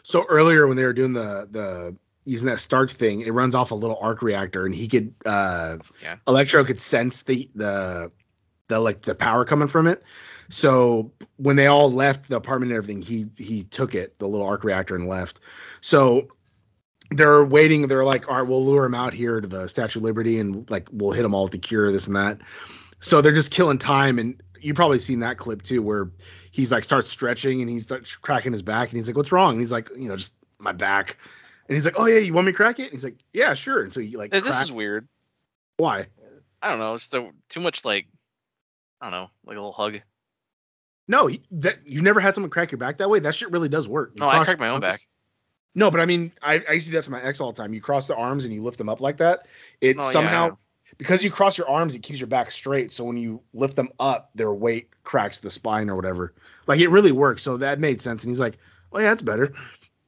So 0.03 0.25
earlier 0.29 0.67
when 0.67 0.77
they 0.77 0.85
were 0.85 0.93
doing 0.93 1.13
the 1.13 1.47
the 1.51 1.95
using 2.25 2.47
that 2.47 2.59
Stark 2.59 2.91
thing, 2.91 3.21
it 3.21 3.31
runs 3.31 3.55
off 3.55 3.71
a 3.71 3.75
little 3.75 3.97
arc 3.99 4.21
reactor, 4.21 4.65
and 4.65 4.73
he 4.73 4.87
could 4.87 5.13
uh 5.25 5.79
Yeah. 6.01 6.17
Electro 6.27 6.63
could 6.63 6.79
sense 6.79 7.23
the 7.23 7.49
the 7.55 8.11
the 8.67 8.79
like 8.79 9.01
the 9.01 9.15
power 9.15 9.43
coming 9.43 9.67
from 9.67 9.87
it. 9.87 10.01
So 10.49 11.11
when 11.37 11.55
they 11.55 11.67
all 11.67 11.91
left 11.91 12.29
the 12.29 12.35
apartment 12.37 12.71
and 12.71 12.77
everything, 12.77 13.01
he 13.01 13.27
he 13.37 13.63
took 13.63 13.95
it, 13.95 14.17
the 14.19 14.27
little 14.27 14.45
arc 14.47 14.63
reactor, 14.63 14.95
and 14.95 15.07
left. 15.07 15.39
So 15.81 16.27
they're 17.11 17.43
waiting. 17.43 17.87
They're 17.87 18.03
like, 18.03 18.29
all 18.29 18.35
right, 18.37 18.47
we'll 18.47 18.65
lure 18.65 18.85
him 18.85 18.95
out 18.95 19.13
here 19.13 19.41
to 19.41 19.47
the 19.47 19.67
Statue 19.67 19.99
of 19.99 20.03
Liberty, 20.03 20.39
and 20.39 20.69
like 20.69 20.87
we'll 20.91 21.11
hit 21.11 21.25
him 21.25 21.33
all 21.33 21.43
with 21.43 21.51
the 21.51 21.57
cure, 21.59 21.91
this 21.91 22.07
and 22.07 22.15
that. 22.15 22.39
So 22.99 23.21
they're 23.21 23.33
just 23.33 23.51
killing 23.51 23.77
time, 23.77 24.19
and 24.19 24.41
you 24.59 24.73
probably 24.73 24.99
seen 24.99 25.19
that 25.19 25.37
clip 25.37 25.61
too, 25.61 25.81
where 25.81 26.11
he's 26.51 26.71
like 26.71 26.83
starts 26.83 27.09
stretching 27.09 27.61
and 27.61 27.69
he 27.69 27.79
starts 27.79 28.15
cracking 28.15 28.51
his 28.51 28.61
back, 28.61 28.89
and 28.89 28.97
he's 28.97 29.07
like, 29.07 29.15
what's 29.15 29.31
wrong? 29.31 29.51
And 29.53 29.61
he's 29.61 29.71
like, 29.71 29.89
you 29.95 30.09
know, 30.09 30.15
just 30.17 30.33
my 30.57 30.71
back. 30.71 31.17
And 31.67 31.75
he's 31.75 31.85
like, 31.85 31.95
oh 31.99 32.05
yeah, 32.07 32.19
you 32.19 32.33
want 32.33 32.47
me 32.47 32.51
to 32.51 32.55
crack 32.55 32.79
it? 32.79 32.85
And 32.85 32.91
he's 32.93 33.03
like, 33.03 33.17
yeah, 33.33 33.53
sure. 33.53 33.83
And 33.83 33.93
so 33.93 33.99
he 34.01 34.17
like, 34.17 34.31
This 34.31 34.41
crack- 34.41 34.63
is 34.63 34.71
weird. 34.71 35.07
why? 35.77 36.07
I 36.61 36.69
don't 36.69 36.79
know. 36.79 36.95
It's 36.95 37.07
the 37.07 37.29
too 37.47 37.59
much 37.59 37.85
like 37.85 38.07
I 38.99 39.05
don't 39.05 39.11
know, 39.11 39.29
like 39.45 39.55
a 39.55 39.59
little 39.59 39.71
hug. 39.71 40.01
No, 41.09 41.29
that 41.51 41.79
you 41.85 42.01
never 42.03 42.19
had 42.19 42.35
someone 42.35 42.51
crack 42.51 42.71
your 42.71 42.77
back 42.77 42.99
that 42.99 43.09
way. 43.09 43.19
That 43.19 43.33
shit 43.33 43.51
really 43.51 43.67
does 43.67 43.87
work. 43.87 44.11
You 44.13 44.21
No, 44.21 44.29
I 44.29 44.43
cracked 44.45 44.59
my 44.59 44.69
own 44.69 44.79
back. 44.79 45.01
No, 45.73 45.89
but 45.89 45.99
I 45.99 46.05
mean, 46.05 46.31
I, 46.41 46.63
I 46.69 46.73
used 46.73 46.85
to 46.85 46.91
do 46.91 46.97
that 46.97 47.03
to 47.05 47.11
my 47.11 47.21
ex 47.21 47.41
all 47.41 47.51
the 47.51 47.61
time. 47.61 47.73
You 47.73 47.81
cross 47.81 48.05
the 48.07 48.15
arms 48.15 48.45
and 48.45 48.53
you 48.53 48.61
lift 48.61 48.77
them 48.77 48.89
up 48.89 49.01
like 49.01 49.17
that. 49.17 49.47
It 49.81 49.97
Oh, 49.99 50.11
somehow 50.11 50.49
know. 50.49 50.57
because 50.99 51.23
you 51.23 51.31
cross 51.31 51.57
your 51.57 51.67
arms, 51.67 51.95
it 51.95 52.03
keeps 52.03 52.19
your 52.19 52.27
back 52.27 52.51
straight. 52.51 52.93
So 52.93 53.03
when 53.05 53.17
you 53.17 53.41
lift 53.53 53.75
them 53.75 53.89
up, 53.99 54.29
their 54.35 54.53
weight 54.53 54.89
cracks 55.03 55.39
the 55.39 55.49
spine 55.49 55.89
or 55.89 55.95
whatever. 55.95 56.33
Like 56.67 56.79
it 56.79 56.89
really 56.89 57.11
works. 57.11 57.41
So 57.41 57.57
that 57.57 57.79
made 57.79 58.01
sense. 58.03 58.23
And 58.23 58.29
he's 58.29 58.39
like, 58.39 58.59
"Oh 58.93 58.99
yeah, 58.99 59.09
that's 59.09 59.23
better." 59.23 59.51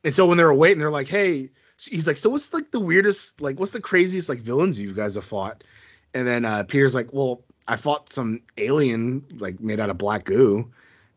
And 0.04 0.14
so 0.14 0.26
when 0.28 0.38
they 0.38 0.43
were 0.43 0.54
waiting, 0.54 0.80
they're 0.80 0.91
like, 0.91 1.08
"Hey," 1.08 1.49
he's 1.78 2.06
like, 2.06 2.18
"So 2.18 2.30
what's 2.30 2.54
like 2.54 2.70
the 2.70 2.80
weirdest, 2.80 3.41
like 3.41 3.60
what's 3.60 3.72
the 3.72 3.82
craziest 3.82 4.30
like 4.30 4.39
villains 4.39 4.80
you 4.80 4.93
guys 4.93 5.16
have 5.16 5.26
fought?" 5.26 5.64
And 6.14 6.28
then 6.28 6.45
uh, 6.45 6.64
Peter's 6.64 6.93
like, 6.95 7.12
"Well, 7.12 7.43
I 7.68 7.76
fought 7.76 8.12
some 8.14 8.41
alien 8.58 9.26
like 9.38 9.60
made 9.60 9.80
out 9.80 9.89
of 9.89 9.97
black 9.97 10.26
goo," 10.26 10.72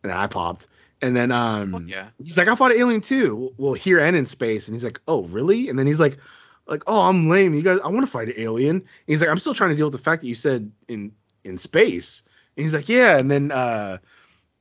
and 0.04 0.10
then 0.10 0.18
I 0.18 0.26
popped. 0.26 0.68
And 1.02 1.16
then 1.16 1.32
um, 1.32 1.72
Fuck 1.72 1.82
yeah. 1.86 2.10
he's 2.18 2.38
like, 2.38 2.46
I 2.46 2.54
fought 2.54 2.72
an 2.72 2.78
alien 2.78 3.00
too. 3.00 3.52
Well, 3.56 3.72
here 3.72 3.98
and 3.98 4.14
in 4.14 4.26
space. 4.26 4.68
And 4.68 4.74
he's 4.74 4.84
like, 4.84 5.00
oh, 5.08 5.24
really? 5.24 5.68
And 5.68 5.78
then 5.78 5.86
he's 5.86 5.98
like, 5.98 6.18
like, 6.66 6.82
oh, 6.86 7.00
I'm 7.00 7.28
lame. 7.28 7.54
You 7.54 7.62
guys, 7.62 7.80
I 7.82 7.88
want 7.88 8.06
to 8.06 8.10
fight 8.10 8.28
an 8.28 8.34
alien. 8.36 8.76
And 8.76 8.84
he's 9.06 9.20
like, 9.20 9.30
I'm 9.30 9.38
still 9.38 9.54
trying 9.54 9.70
to 9.70 9.76
deal 9.76 9.86
with 9.86 9.94
the 9.94 9.98
fact 9.98 10.22
that 10.22 10.28
you 10.28 10.34
said 10.34 10.70
in 10.88 11.12
in 11.42 11.58
space. 11.58 12.22
And 12.56 12.62
he's 12.62 12.74
like, 12.74 12.88
yeah. 12.88 13.18
And 13.18 13.30
then 13.30 13.50
uh, 13.50 13.98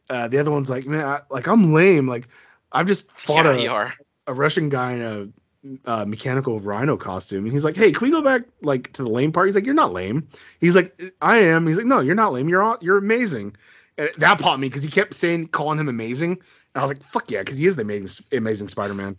uh, 0.09 0.27
the 0.29 0.37
other 0.37 0.51
one's 0.51 0.69
like, 0.69 0.85
man, 0.85 1.05
I, 1.05 1.19
like 1.29 1.47
I'm 1.47 1.73
lame. 1.73 2.07
Like 2.07 2.29
I've 2.71 2.87
just 2.87 3.11
fought 3.11 3.45
yeah, 3.45 3.91
a, 4.27 4.31
a 4.31 4.33
Russian 4.33 4.69
guy 4.69 4.93
in 4.93 5.01
a 5.01 5.89
uh, 5.89 6.05
mechanical 6.05 6.59
rhino 6.59 6.97
costume. 6.97 7.43
And 7.45 7.53
he's 7.53 7.63
like, 7.63 7.75
hey, 7.75 7.91
can 7.91 8.05
we 8.05 8.11
go 8.11 8.21
back 8.21 8.43
like 8.61 8.91
to 8.93 9.03
the 9.03 9.09
lame 9.09 9.31
part? 9.31 9.47
He's 9.47 9.55
like, 9.55 9.65
you're 9.65 9.73
not 9.73 9.93
lame. 9.93 10.27
He's 10.59 10.75
like, 10.75 11.01
I 11.21 11.37
am. 11.39 11.67
He's 11.67 11.77
like, 11.77 11.85
no, 11.85 11.99
you're 11.99 12.15
not 12.15 12.33
lame. 12.33 12.49
You're 12.49 12.63
all, 12.63 12.77
you're 12.81 12.97
amazing. 12.97 13.55
And 13.97 14.09
that 14.17 14.39
popped 14.39 14.59
me 14.59 14.67
because 14.69 14.83
he 14.83 14.89
kept 14.89 15.13
saying, 15.13 15.47
calling 15.47 15.79
him 15.79 15.87
amazing. 15.89 16.31
And 16.31 16.41
I 16.75 16.81
was 16.81 16.89
like, 16.91 17.03
fuck 17.11 17.29
yeah, 17.29 17.39
because 17.41 17.57
he 17.57 17.65
is 17.65 17.75
the 17.75 17.83
amazing, 17.83 18.25
amazing 18.31 18.67
Spider-Man. 18.67 19.17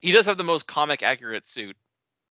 He 0.00 0.12
does 0.12 0.26
have 0.26 0.38
the 0.38 0.44
most 0.44 0.66
comic 0.66 1.02
accurate 1.02 1.46
suit. 1.46 1.76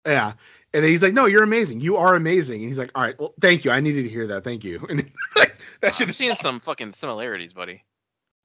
Yeah. 0.06 0.34
And 0.74 0.84
then 0.84 0.91
he's 0.91 1.01
like, 1.01 1.14
no, 1.14 1.26
you're 1.26 1.43
amazing. 1.43 1.80
You 1.80 1.97
are 1.97 2.16
amazing. 2.16 2.60
And 2.62 2.68
he's 2.68 2.78
like, 2.78 2.91
all 2.93 3.01
right, 3.01 3.18
well, 3.20 3.34
thank 3.41 3.66
you. 3.66 3.72
I 3.72 3.80
needed 3.80 4.03
to 4.03 4.10
hear 4.10 4.28
that. 4.28 4.43
Thank 4.43 4.64
you. 4.64 4.86
And 4.89 5.10
like, 5.36 5.56
that 5.82 5.93
should 5.95 6.08
have 6.08 6.16
seen 6.16 6.36
some 6.36 6.60
fucking 6.60 6.91
similarities, 6.91 7.53
buddy. 7.53 7.84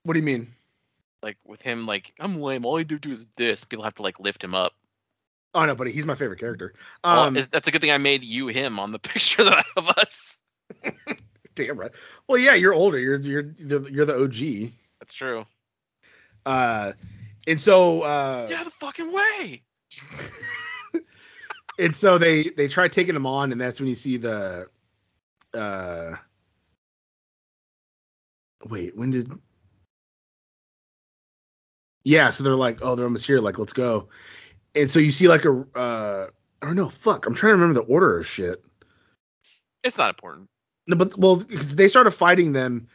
What 0.03 0.13
do 0.13 0.19
you 0.19 0.25
mean? 0.25 0.53
Like 1.21 1.37
with 1.45 1.61
him, 1.61 1.85
like 1.85 2.13
I'm 2.19 2.41
lame. 2.41 2.65
All 2.65 2.79
I 2.79 2.83
do 2.83 2.97
do 2.97 3.11
is 3.11 3.27
this. 3.37 3.63
People 3.63 3.83
have 3.83 3.93
to 3.95 4.01
like 4.01 4.19
lift 4.19 4.43
him 4.43 4.55
up. 4.55 4.73
Oh 5.53 5.65
no, 5.65 5.75
buddy, 5.75 5.91
he's 5.91 6.05
my 6.07 6.15
favorite 6.15 6.39
character. 6.39 6.73
Well, 7.03 7.25
Um, 7.25 7.37
is- 7.37 7.49
that's 7.49 7.67
a 7.67 7.71
good 7.71 7.81
thing 7.81 7.91
I 7.91 7.99
made 7.99 8.23
you 8.23 8.47
him 8.47 8.79
on 8.79 8.91
the 8.91 8.97
picture 9.11 9.43
that 9.43 9.53
I 9.53 9.63
have 9.75 9.87
of 9.87 9.89
us. 9.89 10.37
damn 11.55 11.77
right. 11.77 11.91
Well, 12.27 12.37
yeah, 12.37 12.55
you're 12.55 12.73
older. 12.73 12.99
You're 12.99 13.19
you're 13.19 13.53
you're 13.57 14.05
the 14.05 14.21
OG. 14.21 14.71
That's 14.99 15.13
true. 15.13 15.45
Uh, 16.45 16.93
and 17.47 17.59
so 17.59 18.01
uh, 18.01 18.47
Get 18.47 18.59
out 18.59 18.67
of 18.67 18.73
the 18.73 18.79
fucking 18.79 19.11
way. 19.11 19.63
and 21.79 21.95
so 21.95 22.17
they 22.17 22.43
they 22.43 22.67
try 22.67 22.87
taking 22.87 23.15
him 23.15 23.25
on, 23.25 23.51
and 23.51 23.59
that's 23.59 23.79
when 23.79 23.89
you 23.89 23.95
see 23.95 24.17
the 24.17 24.67
uh 25.53 26.15
wait, 28.69 28.95
when 28.95 29.11
did 29.11 29.31
yeah, 32.03 32.31
so 32.31 32.43
they're 32.43 32.55
like, 32.55 32.79
oh, 32.81 32.95
they're 32.95 33.05
almost 33.05 33.27
here, 33.27 33.39
like, 33.39 33.59
let's 33.59 33.73
go. 33.73 34.09
And 34.73 34.89
so 34.89 34.99
you 34.99 35.11
see 35.11 35.27
like 35.27 35.45
a 35.45 35.65
uh 35.75 36.27
I 36.61 36.65
don't 36.65 36.75
know, 36.75 36.89
fuck, 36.89 37.25
I'm 37.25 37.33
trying 37.33 37.51
to 37.51 37.57
remember 37.57 37.81
the 37.81 37.87
order 37.87 38.19
of 38.19 38.27
shit. 38.27 38.63
It's 39.83 39.97
not 39.97 40.09
important. 40.09 40.47
No, 40.91 40.97
but 40.97 41.17
well, 41.17 41.37
because 41.37 41.75
they 41.75 41.87
started 41.87 42.11
fighting 42.11 42.51
them, 42.51 42.87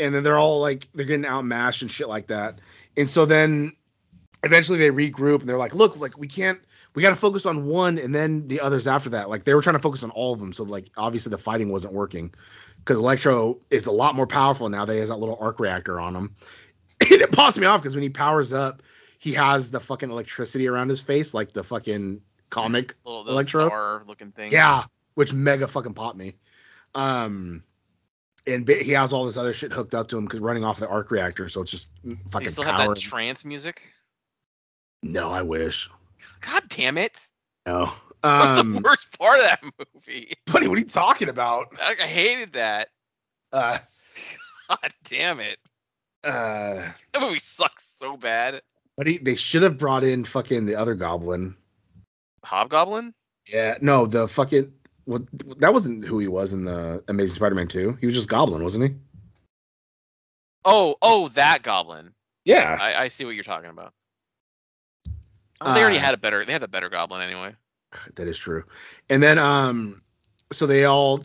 and 0.00 0.12
then 0.12 0.24
they're 0.24 0.38
all 0.38 0.60
like 0.60 0.88
they're 0.92 1.06
getting 1.06 1.24
outmatched 1.24 1.82
and 1.82 1.90
shit 1.90 2.08
like 2.08 2.26
that. 2.26 2.58
And 2.96 3.08
so 3.08 3.24
then 3.24 3.76
eventually 4.42 4.78
they 4.78 4.90
regroup 4.90 5.40
and 5.40 5.48
they're 5.48 5.56
like, 5.56 5.74
look, 5.74 5.96
like 5.96 6.18
we 6.18 6.26
can't, 6.26 6.58
we 6.94 7.02
got 7.02 7.10
to 7.10 7.16
focus 7.16 7.46
on 7.46 7.66
one 7.66 7.98
and 7.98 8.12
then 8.12 8.48
the 8.48 8.60
others 8.60 8.88
after 8.88 9.10
that. 9.10 9.30
Like 9.30 9.44
they 9.44 9.54
were 9.54 9.62
trying 9.62 9.76
to 9.76 9.82
focus 9.82 10.02
on 10.02 10.10
all 10.10 10.32
of 10.32 10.40
them, 10.40 10.52
so 10.52 10.64
like 10.64 10.88
obviously 10.96 11.30
the 11.30 11.38
fighting 11.38 11.70
wasn't 11.70 11.94
working 11.94 12.34
because 12.78 12.98
Electro 12.98 13.58
is 13.70 13.86
a 13.86 13.92
lot 13.92 14.16
more 14.16 14.26
powerful 14.26 14.68
now. 14.68 14.84
That 14.84 14.94
he 14.94 14.98
has 14.98 15.10
that 15.10 15.18
little 15.18 15.38
arc 15.40 15.60
reactor 15.60 16.00
on 16.00 16.16
him. 16.16 16.34
and 17.00 17.20
it 17.20 17.30
pops 17.30 17.56
me 17.56 17.66
off 17.66 17.82
because 17.82 17.94
when 17.94 18.02
he 18.02 18.08
powers 18.08 18.52
up, 18.52 18.82
he 19.20 19.32
has 19.34 19.70
the 19.70 19.80
fucking 19.80 20.10
electricity 20.10 20.66
around 20.66 20.88
his 20.88 21.00
face, 21.00 21.32
like 21.32 21.52
the 21.52 21.62
fucking 21.62 22.20
comic 22.50 22.94
Little, 23.04 23.28
Electro? 23.28 24.02
looking 24.06 24.32
thing. 24.32 24.50
yeah, 24.52 24.84
which 25.14 25.32
mega 25.32 25.68
fucking 25.68 25.94
popped 25.94 26.16
me. 26.16 26.34
Um, 26.94 27.62
and 28.46 28.68
he 28.68 28.92
has 28.92 29.12
all 29.12 29.26
this 29.26 29.36
other 29.36 29.52
shit 29.54 29.72
hooked 29.72 29.94
up 29.94 30.08
to 30.08 30.18
him 30.18 30.24
because 30.24 30.40
running 30.40 30.64
off 30.64 30.78
the 30.78 30.88
arc 30.88 31.10
reactor, 31.10 31.48
so 31.48 31.62
it's 31.62 31.70
just 31.70 31.88
fucking 32.30 32.44
you 32.46 32.50
still 32.50 32.64
power. 32.64 32.78
have 32.78 32.88
that 32.94 33.00
trance 33.00 33.44
music? 33.44 33.82
no, 35.02 35.30
I 35.30 35.42
wish. 35.42 35.90
God 36.40 36.62
damn 36.68 36.98
it. 36.98 37.28
No. 37.66 37.92
Um, 38.22 38.74
the 38.74 38.80
worst 38.80 39.18
part 39.18 39.38
of 39.38 39.44
that 39.44 39.62
movie. 39.94 40.32
buddy, 40.46 40.66
what 40.66 40.76
are 40.76 40.80
you 40.80 40.86
talking 40.86 41.28
about? 41.28 41.66
I, 41.80 41.94
I 42.02 42.06
hated 42.06 42.52
that. 42.54 42.88
Uh, 43.52 43.78
God 44.68 44.94
damn 45.04 45.40
it. 45.40 45.58
uh, 46.22 46.88
That 47.12 47.20
movie 47.20 47.38
sucks 47.38 47.94
so 47.98 48.16
bad. 48.16 48.62
buddy, 48.96 49.18
they 49.18 49.34
should 49.36 49.62
have 49.62 49.76
brought 49.78 50.04
in 50.04 50.24
fucking 50.24 50.64
the 50.66 50.74
other 50.74 50.94
Goblin. 50.94 51.54
Hobgoblin? 52.44 53.14
Yeah, 53.46 53.76
no, 53.80 54.06
the 54.06 54.26
fucking. 54.28 54.72
What 55.06 55.22
that 55.60 55.72
wasn't 55.72 56.04
who 56.04 56.18
he 56.18 56.28
was 56.28 56.52
in 56.52 56.64
the 56.64 57.02
Amazing 57.08 57.34
Spider-Man 57.36 57.68
2. 57.68 57.98
He 58.00 58.06
was 58.06 58.14
just 58.14 58.28
Goblin, 58.28 58.62
wasn't 58.62 58.84
he? 58.90 58.94
Oh, 60.64 60.96
oh, 61.02 61.28
that 61.30 61.62
goblin. 61.62 62.14
Yeah. 62.44 62.76
I, 62.80 63.04
I 63.04 63.08
see 63.08 63.24
what 63.24 63.34
you're 63.34 63.44
talking 63.44 63.70
about. 63.70 63.92
Oh, 65.60 65.74
they 65.74 65.80
already 65.80 65.98
Uh, 65.98 66.00
had 66.00 66.14
a 66.14 66.16
better. 66.18 66.44
They 66.44 66.52
had 66.52 66.62
a 66.62 66.68
better 66.68 66.88
goblin 66.88 67.20
anyway. 67.22 67.54
that 68.16 68.26
is 68.26 68.36
true. 68.38 68.64
And 69.08 69.22
then 69.22 69.38
um 69.38 70.02
so 70.52 70.66
they 70.66 70.84
all 70.84 71.24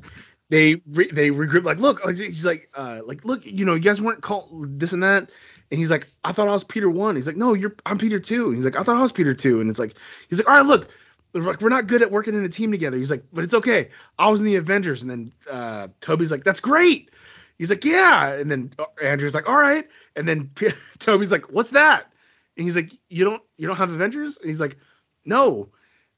they 0.50 0.82
re- 0.88 1.10
they 1.12 1.30
regroup 1.32 1.64
like 1.64 1.78
look 1.80 2.02
he's 2.10 2.46
like 2.46 2.70
uh 2.76 3.02
like 3.06 3.24
look 3.26 3.46
you 3.46 3.66
know 3.66 3.76
you 3.76 3.80
guys 3.82 4.02
weren't 4.02 4.22
called 4.22 4.80
this 4.80 4.94
and 4.94 5.04
that 5.04 5.32
and 5.72 5.80
he's 5.80 5.92
like 5.92 6.08
I 6.24 6.32
thought 6.32 6.48
I 6.48 6.54
was 6.54 6.64
Peter 6.64 6.90
1. 6.90 7.16
He's 7.16 7.28
like 7.28 7.38
no 7.38 7.54
you're 7.54 7.76
I'm 7.86 7.98
Peter 7.98 8.20
2. 8.20 8.48
And 8.50 8.56
he's 8.56 8.66
like 8.66 8.76
I 8.76 8.84
thought 8.84 8.98
I 8.98 9.02
was 9.02 9.12
Peter 9.12 9.34
2 9.34 9.62
and 9.62 9.70
it's 9.70 9.80
like 9.80 9.96
he's 10.30 10.40
like 10.40 10.48
all 10.48 10.56
right 10.56 10.66
look 10.66 10.90
we're 11.34 11.42
like, 11.42 11.62
we're 11.62 11.70
not 11.70 11.88
good 11.88 12.02
at 12.02 12.12
working 12.12 12.34
in 12.34 12.44
a 12.44 12.50
team 12.50 12.72
together. 12.72 12.98
He's 12.98 13.12
like 13.12 13.24
but 13.34 13.44
it's 13.44 13.54
okay. 13.54 13.90
I 14.18 14.30
was 14.30 14.40
in 14.40 14.46
the 14.46 14.56
Avengers 14.56 15.02
and 15.02 15.10
then 15.12 15.32
uh 15.50 15.88
Tobey's 16.02 16.32
like 16.32 16.44
that's 16.44 16.60
great. 16.60 17.12
He's 17.58 17.70
like 17.70 17.84
yeah 17.86 18.34
and 18.34 18.52
then 18.52 18.72
uh, 18.80 18.86
Andrew's 19.04 19.34
like 19.36 19.48
all 19.48 19.58
right 19.58 19.88
and 20.16 20.28
then 20.28 20.50
P- 20.56 20.72
Tobey's 21.00 21.32
like 21.32 21.52
what's 21.52 21.72
that? 21.72 22.12
And 22.58 22.64
he's 22.66 22.76
like 22.76 22.92
you 23.10 23.26
don't 23.26 23.42
you 23.58 23.68
don't 23.68 23.78
have 23.78 23.92
Avengers? 23.92 24.38
And 24.38 24.48
he's 24.50 24.60
like 24.60 24.78
no. 25.26 25.70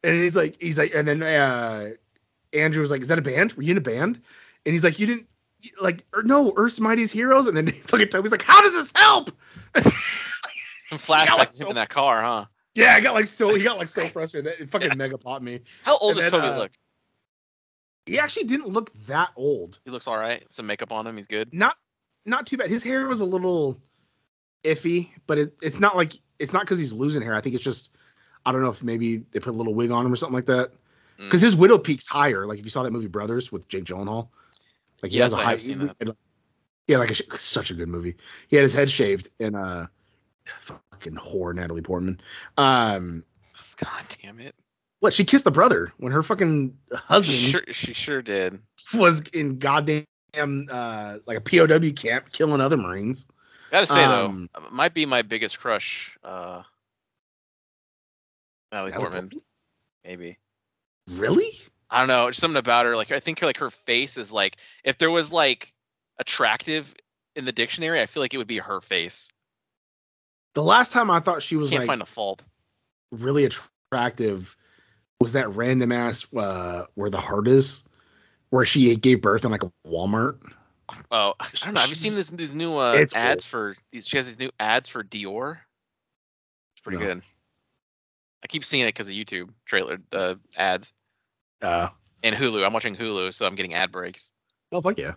And 0.04 0.16
he's 0.16 0.36
like, 0.36 0.60
he's 0.60 0.80
like, 0.80 0.96
and 0.96 1.08
then 1.08 1.22
uh, 1.22 1.90
Andrew 2.54 2.82
was 2.82 2.90
like, 2.90 3.02
"Is 3.02 3.08
that 3.10 3.20
a 3.20 3.22
band? 3.22 3.54
Were 3.54 3.62
you 3.62 3.72
in 3.72 3.78
a 3.78 3.82
band?" 3.82 4.20
And 4.66 4.74
he's 4.74 4.84
like, 4.84 4.98
"You 4.98 5.06
didn't 5.06 5.28
like, 5.80 6.04
or, 6.12 6.24
no, 6.24 6.54
Earth's 6.56 6.80
Mightiest 6.80 7.14
Heroes." 7.14 7.46
And 7.46 7.56
then 7.56 7.68
fucking 7.88 8.08
Tobey's 8.08 8.32
like, 8.32 8.42
"How 8.42 8.62
does 8.62 8.74
this 8.74 8.92
help?" 8.96 9.32
Some 9.76 10.98
flashbacks 10.98 11.38
like, 11.38 11.50
so- 11.50 11.70
in 11.70 11.76
that 11.76 11.90
car, 11.90 12.22
huh? 12.22 12.46
Yeah, 12.74 12.94
I 12.96 13.02
got 13.02 13.14
like 13.14 13.28
so, 13.28 13.54
he 13.54 13.64
got 13.64 13.78
like 13.78 13.90
so 13.90 14.08
frustrated. 14.14 14.52
That 14.52 14.62
it 14.62 14.72
fucking 14.72 14.98
mega 14.98 15.18
popped 15.18 15.44
me. 15.44 15.62
How 15.84 15.98
old 15.98 16.12
And 16.12 16.22
does 16.22 16.32
then, 16.32 16.40
Tobey 16.42 16.54
uh, 16.54 16.58
look? 16.58 16.72
he 18.06 18.20
actually 18.20 18.46
didn't 18.46 18.68
look 18.68 18.92
that 19.08 19.32
old. 19.36 19.80
He 19.86 19.92
looks 19.92 20.08
all 20.08 20.18
right. 20.18 20.44
Some 20.52 20.68
makeup 20.68 20.92
on 20.92 21.06
him. 21.06 21.18
He's 21.18 21.28
good. 21.28 21.54
Not 21.54 21.78
not 22.26 22.48
too 22.48 22.58
bad. 22.58 22.70
His 22.70 22.84
hair 22.84 23.08
was 23.08 23.22
a 23.22 23.26
little 23.26 23.82
iffy, 24.64 25.10
but 25.28 25.38
it, 25.38 25.54
it's 25.62 25.80
not 25.80 25.96
like 25.96 26.14
it's 26.40 26.54
not 26.54 26.64
because 26.64 26.80
he's 26.80 26.94
losing 26.94 27.22
hair. 27.22 27.36
I 27.36 27.42
think 27.42 27.56
it's 27.56 27.64
just 27.64 27.92
I 28.46 28.52
don't 28.52 28.62
know 28.62 28.70
if 28.70 28.84
maybe 28.84 29.18
they 29.32 29.40
put 29.40 29.54
a 29.54 29.58
little 29.58 29.74
wig 29.74 29.92
on 29.92 30.06
him 30.06 30.14
or 30.14 30.16
something 30.16 30.36
like 30.36 30.46
that. 30.46 30.72
Mm. 31.20 31.26
Because 31.26 31.42
his 31.42 31.56
widow 31.56 31.78
peak's 31.78 32.08
higher. 32.08 32.46
Like 32.46 32.60
if 32.60 32.66
you 32.66 32.72
saw 32.72 32.84
that 32.84 32.92
movie 32.92 33.08
Brothers 33.08 33.52
with 33.52 33.68
Jake 33.68 33.84
Gyllenhaal, 33.84 34.30
like 35.04 35.12
he 35.12 35.18
Yes, 35.18 35.34
has 35.34 35.34
a 35.34 35.38
I 35.38 35.84
high. 36.06 36.14
Yeah, 36.88 36.98
like 36.98 37.12
a, 37.12 37.38
such 37.38 37.72
a 37.72 37.74
good 37.74 37.88
movie. 37.88 38.16
He 38.48 38.56
had 38.56 38.64
his 38.64 38.74
head 38.74 38.90
shaved 38.90 39.30
and 39.40 39.56
uh, 39.56 39.88
fucking 40.62 41.16
whore 41.16 41.54
Natalie 41.54 41.82
Portman. 41.82 42.20
Um, 42.58 43.24
God 43.78 44.04
damn 44.22 44.40
it. 44.40 44.56
what 45.00 45.14
she 45.14 45.26
kissed 45.26 45.44
the 45.46 45.52
brother 45.52 45.92
when 45.98 46.12
her 46.12 46.22
fucking 46.24 46.78
husband 46.94 47.38
She 47.38 47.52
sure, 47.52 47.64
she 47.72 47.94
sure 47.94 48.22
did. 48.22 48.60
was 48.94 49.22
in 49.34 49.58
goddamn 49.60 50.06
uh 50.70 51.18
like 51.26 51.38
a 51.38 51.42
POW 51.42 51.92
camp 51.96 52.32
killing 52.32 52.62
other 52.62 52.78
Marines. 52.78 53.26
Gotta 53.72 53.88
say 53.88 54.04
Um, 54.04 54.50
though, 54.54 54.70
might 54.72 54.94
be 54.94 55.06
my 55.06 55.22
biggest 55.22 55.60
crush. 55.60 56.12
Uh, 56.24 56.64
Natalie 58.72 58.92
Portman, 58.92 59.32
maybe. 60.06 60.38
Really? 61.14 61.58
I 61.90 62.00
don't 62.00 62.08
know, 62.08 62.30
just 62.30 62.40
something 62.40 62.58
about 62.58 62.86
her. 62.86 62.96
Like 62.96 63.12
I 63.12 63.20
think 63.20 63.40
her 63.40 63.46
like 63.46 63.58
her 63.58 63.70
face 63.72 64.18
is 64.18 64.32
like 64.32 64.58
if 64.84 64.98
there 64.98 65.12
was 65.12 65.32
like 65.32 65.74
attractive 66.20 66.94
in 67.36 67.46
the 67.46 67.52
dictionary, 67.52 68.02
I 68.02 68.06
feel 68.06 68.22
like 68.22 68.34
it 68.34 68.38
would 68.38 68.48
be 68.48 68.60
her 68.60 68.82
face. 68.82 69.28
The 70.54 70.64
last 70.64 70.92
time 70.92 71.10
I 71.10 71.20
thought 71.20 71.42
she 71.42 71.56
was 71.56 71.70
Can't 71.70 71.82
like 71.82 71.88
find 71.88 72.02
a 72.02 72.06
fault. 72.06 72.42
really 73.12 73.46
attractive 73.46 74.56
was 75.20 75.34
that 75.34 75.56
random 75.56 75.92
ass 75.92 76.26
uh 76.36 76.86
where 76.96 77.10
the 77.10 77.20
heart 77.20 77.48
is, 77.48 77.84
where 78.50 78.66
she 78.66 78.96
gave 78.96 79.22
birth 79.22 79.46
in 79.46 79.52
like 79.52 79.64
a 79.64 79.72
Walmart. 79.88 80.40
Oh, 81.10 81.36
I 81.40 81.48
don't 81.54 81.74
know. 81.74 81.80
Have 81.80 81.90
you 81.90 81.96
seen 81.96 82.16
this 82.16 82.30
these 82.30 82.54
new 82.54 82.74
uh, 82.78 82.94
It's 82.96 83.16
ads 83.16 83.46
for 83.46 83.76
these? 83.92 84.06
She 84.08 84.18
has 84.18 84.26
these 84.28 84.40
new 84.40 84.52
ads 84.60 84.90
for 84.90 85.04
Dior. 85.04 85.60
It's 86.74 86.82
pretty 86.84 86.98
No. 87.00 87.06
good. 87.14 87.22
I 88.44 88.48
keep 88.48 88.66
seeing 88.66 88.84
it 88.84 88.88
because 88.88 89.08
of 89.08 89.14
YouTube 89.14 89.52
trailer 89.66 90.00
uh, 90.12 90.36
ads 90.58 90.92
Uh, 91.62 91.90
and 92.24 92.36
Hulu. 92.36 92.66
I'm 92.66 92.74
watching 92.74 92.96
Hulu, 92.96 93.34
so 93.34 93.46
I'm 93.46 93.56
getting 93.56 93.74
ad 93.74 93.92
breaks. 93.92 94.32
oh 94.74 94.82
fuck 94.82 94.98
yeah! 94.98 95.14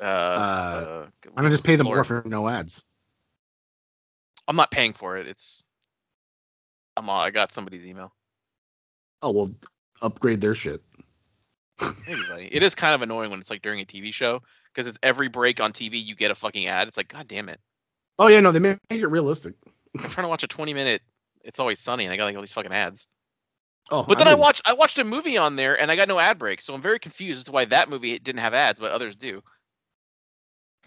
Uh, 0.00 0.02
Uh, 0.02 0.06
uh, 0.06 1.06
I'm 1.28 1.34
gonna 1.36 1.50
just 1.50 1.64
pay 1.64 1.76
them 1.76 1.86
more 1.86 2.04
for 2.04 2.22
no 2.26 2.48
ads. 2.48 2.84
I'm 4.48 4.56
not 4.56 4.70
paying 4.70 4.94
for 4.94 5.18
it. 5.18 5.28
It's 5.28 5.62
I'm 6.96 7.08
all, 7.08 7.20
I 7.20 7.30
got 7.30 7.52
somebody's 7.52 7.84
email. 7.84 8.12
Oh 9.22 9.30
well, 9.30 9.54
upgrade 10.02 10.40
their 10.40 10.54
shit. 10.54 10.82
Buddy. 11.78 12.48
It 12.50 12.62
is 12.64 12.74
kind 12.74 12.94
of 12.94 13.02
annoying 13.02 13.30
when 13.30 13.40
it's 13.40 13.50
like 13.50 13.62
during 13.62 13.80
a 13.80 13.84
TV 13.84 14.12
show 14.12 14.42
because 14.74 14.88
it's 14.88 14.98
every 15.02 15.28
break 15.28 15.60
on 15.60 15.72
TV 15.72 16.04
you 16.04 16.16
get 16.16 16.32
a 16.32 16.34
fucking 16.34 16.66
ad. 16.66 16.88
It's 16.88 16.96
like, 16.96 17.08
god 17.08 17.28
damn 17.28 17.48
it! 17.48 17.60
Oh 18.18 18.26
yeah, 18.26 18.40
no, 18.40 18.50
they 18.50 18.58
make 18.58 18.78
it 18.90 19.06
realistic. 19.06 19.54
I'm 19.96 20.10
trying 20.10 20.24
to 20.24 20.28
watch 20.28 20.42
a 20.42 20.48
20 20.48 20.74
minute. 20.74 21.02
It's 21.44 21.60
always 21.60 21.78
sunny, 21.78 22.04
and 22.04 22.12
I 22.12 22.16
got 22.16 22.24
like 22.24 22.34
all 22.34 22.42
these 22.42 22.52
fucking 22.52 22.72
ads. 22.72 23.06
Oh, 23.90 24.02
But 24.02 24.18
then 24.18 24.28
I 24.28 24.34
watched 24.34 24.62
I 24.64 24.72
watched 24.72 24.98
a 24.98 25.04
movie 25.04 25.38
on 25.38 25.56
there, 25.56 25.80
and 25.80 25.90
I 25.90 25.96
got 25.96 26.08
no 26.08 26.18
ad 26.18 26.38
break, 26.38 26.60
so 26.60 26.74
I'm 26.74 26.82
very 26.82 26.98
confused 26.98 27.38
as 27.38 27.44
to 27.44 27.52
why 27.52 27.64
that 27.66 27.88
movie 27.88 28.18
didn't 28.18 28.40
have 28.40 28.54
ads, 28.54 28.80
but 28.80 28.90
others 28.90 29.14
do. 29.16 29.42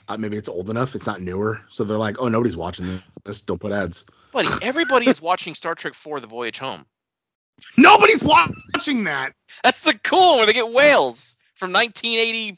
Uh, 0.08 0.18
maybe 0.18 0.38
it's 0.38 0.50
old 0.50 0.70
enough. 0.70 0.96
It's 0.96 1.06
not 1.08 1.22
newer, 1.22 1.62
so 1.70 1.84
they're 1.84 1.98
like, 1.98 2.18
oh, 2.20 2.28
nobody's 2.28 2.58
watching 2.58 3.02
this. 3.24 3.42
Don't 3.42 3.60
put 3.60 3.72
ads. 3.72 4.06
Buddy, 4.32 4.50
everybody 4.62 5.10
is 5.10 5.22
watching 5.22 5.56
Star 5.56 5.76
Trek 5.76 5.94
4: 5.94 6.20
The 6.20 6.28
Voyage 6.28 6.58
Home. 6.60 6.86
Nobody's 7.78 8.24
watching 8.24 9.04
that. 9.06 9.34
That's 9.64 9.82
the 9.82 9.94
cool 10.04 10.38
where 10.38 10.46
they 10.46 10.54
get 10.54 10.72
whales 10.72 11.36
from 11.56 11.72
1983, 11.74 12.58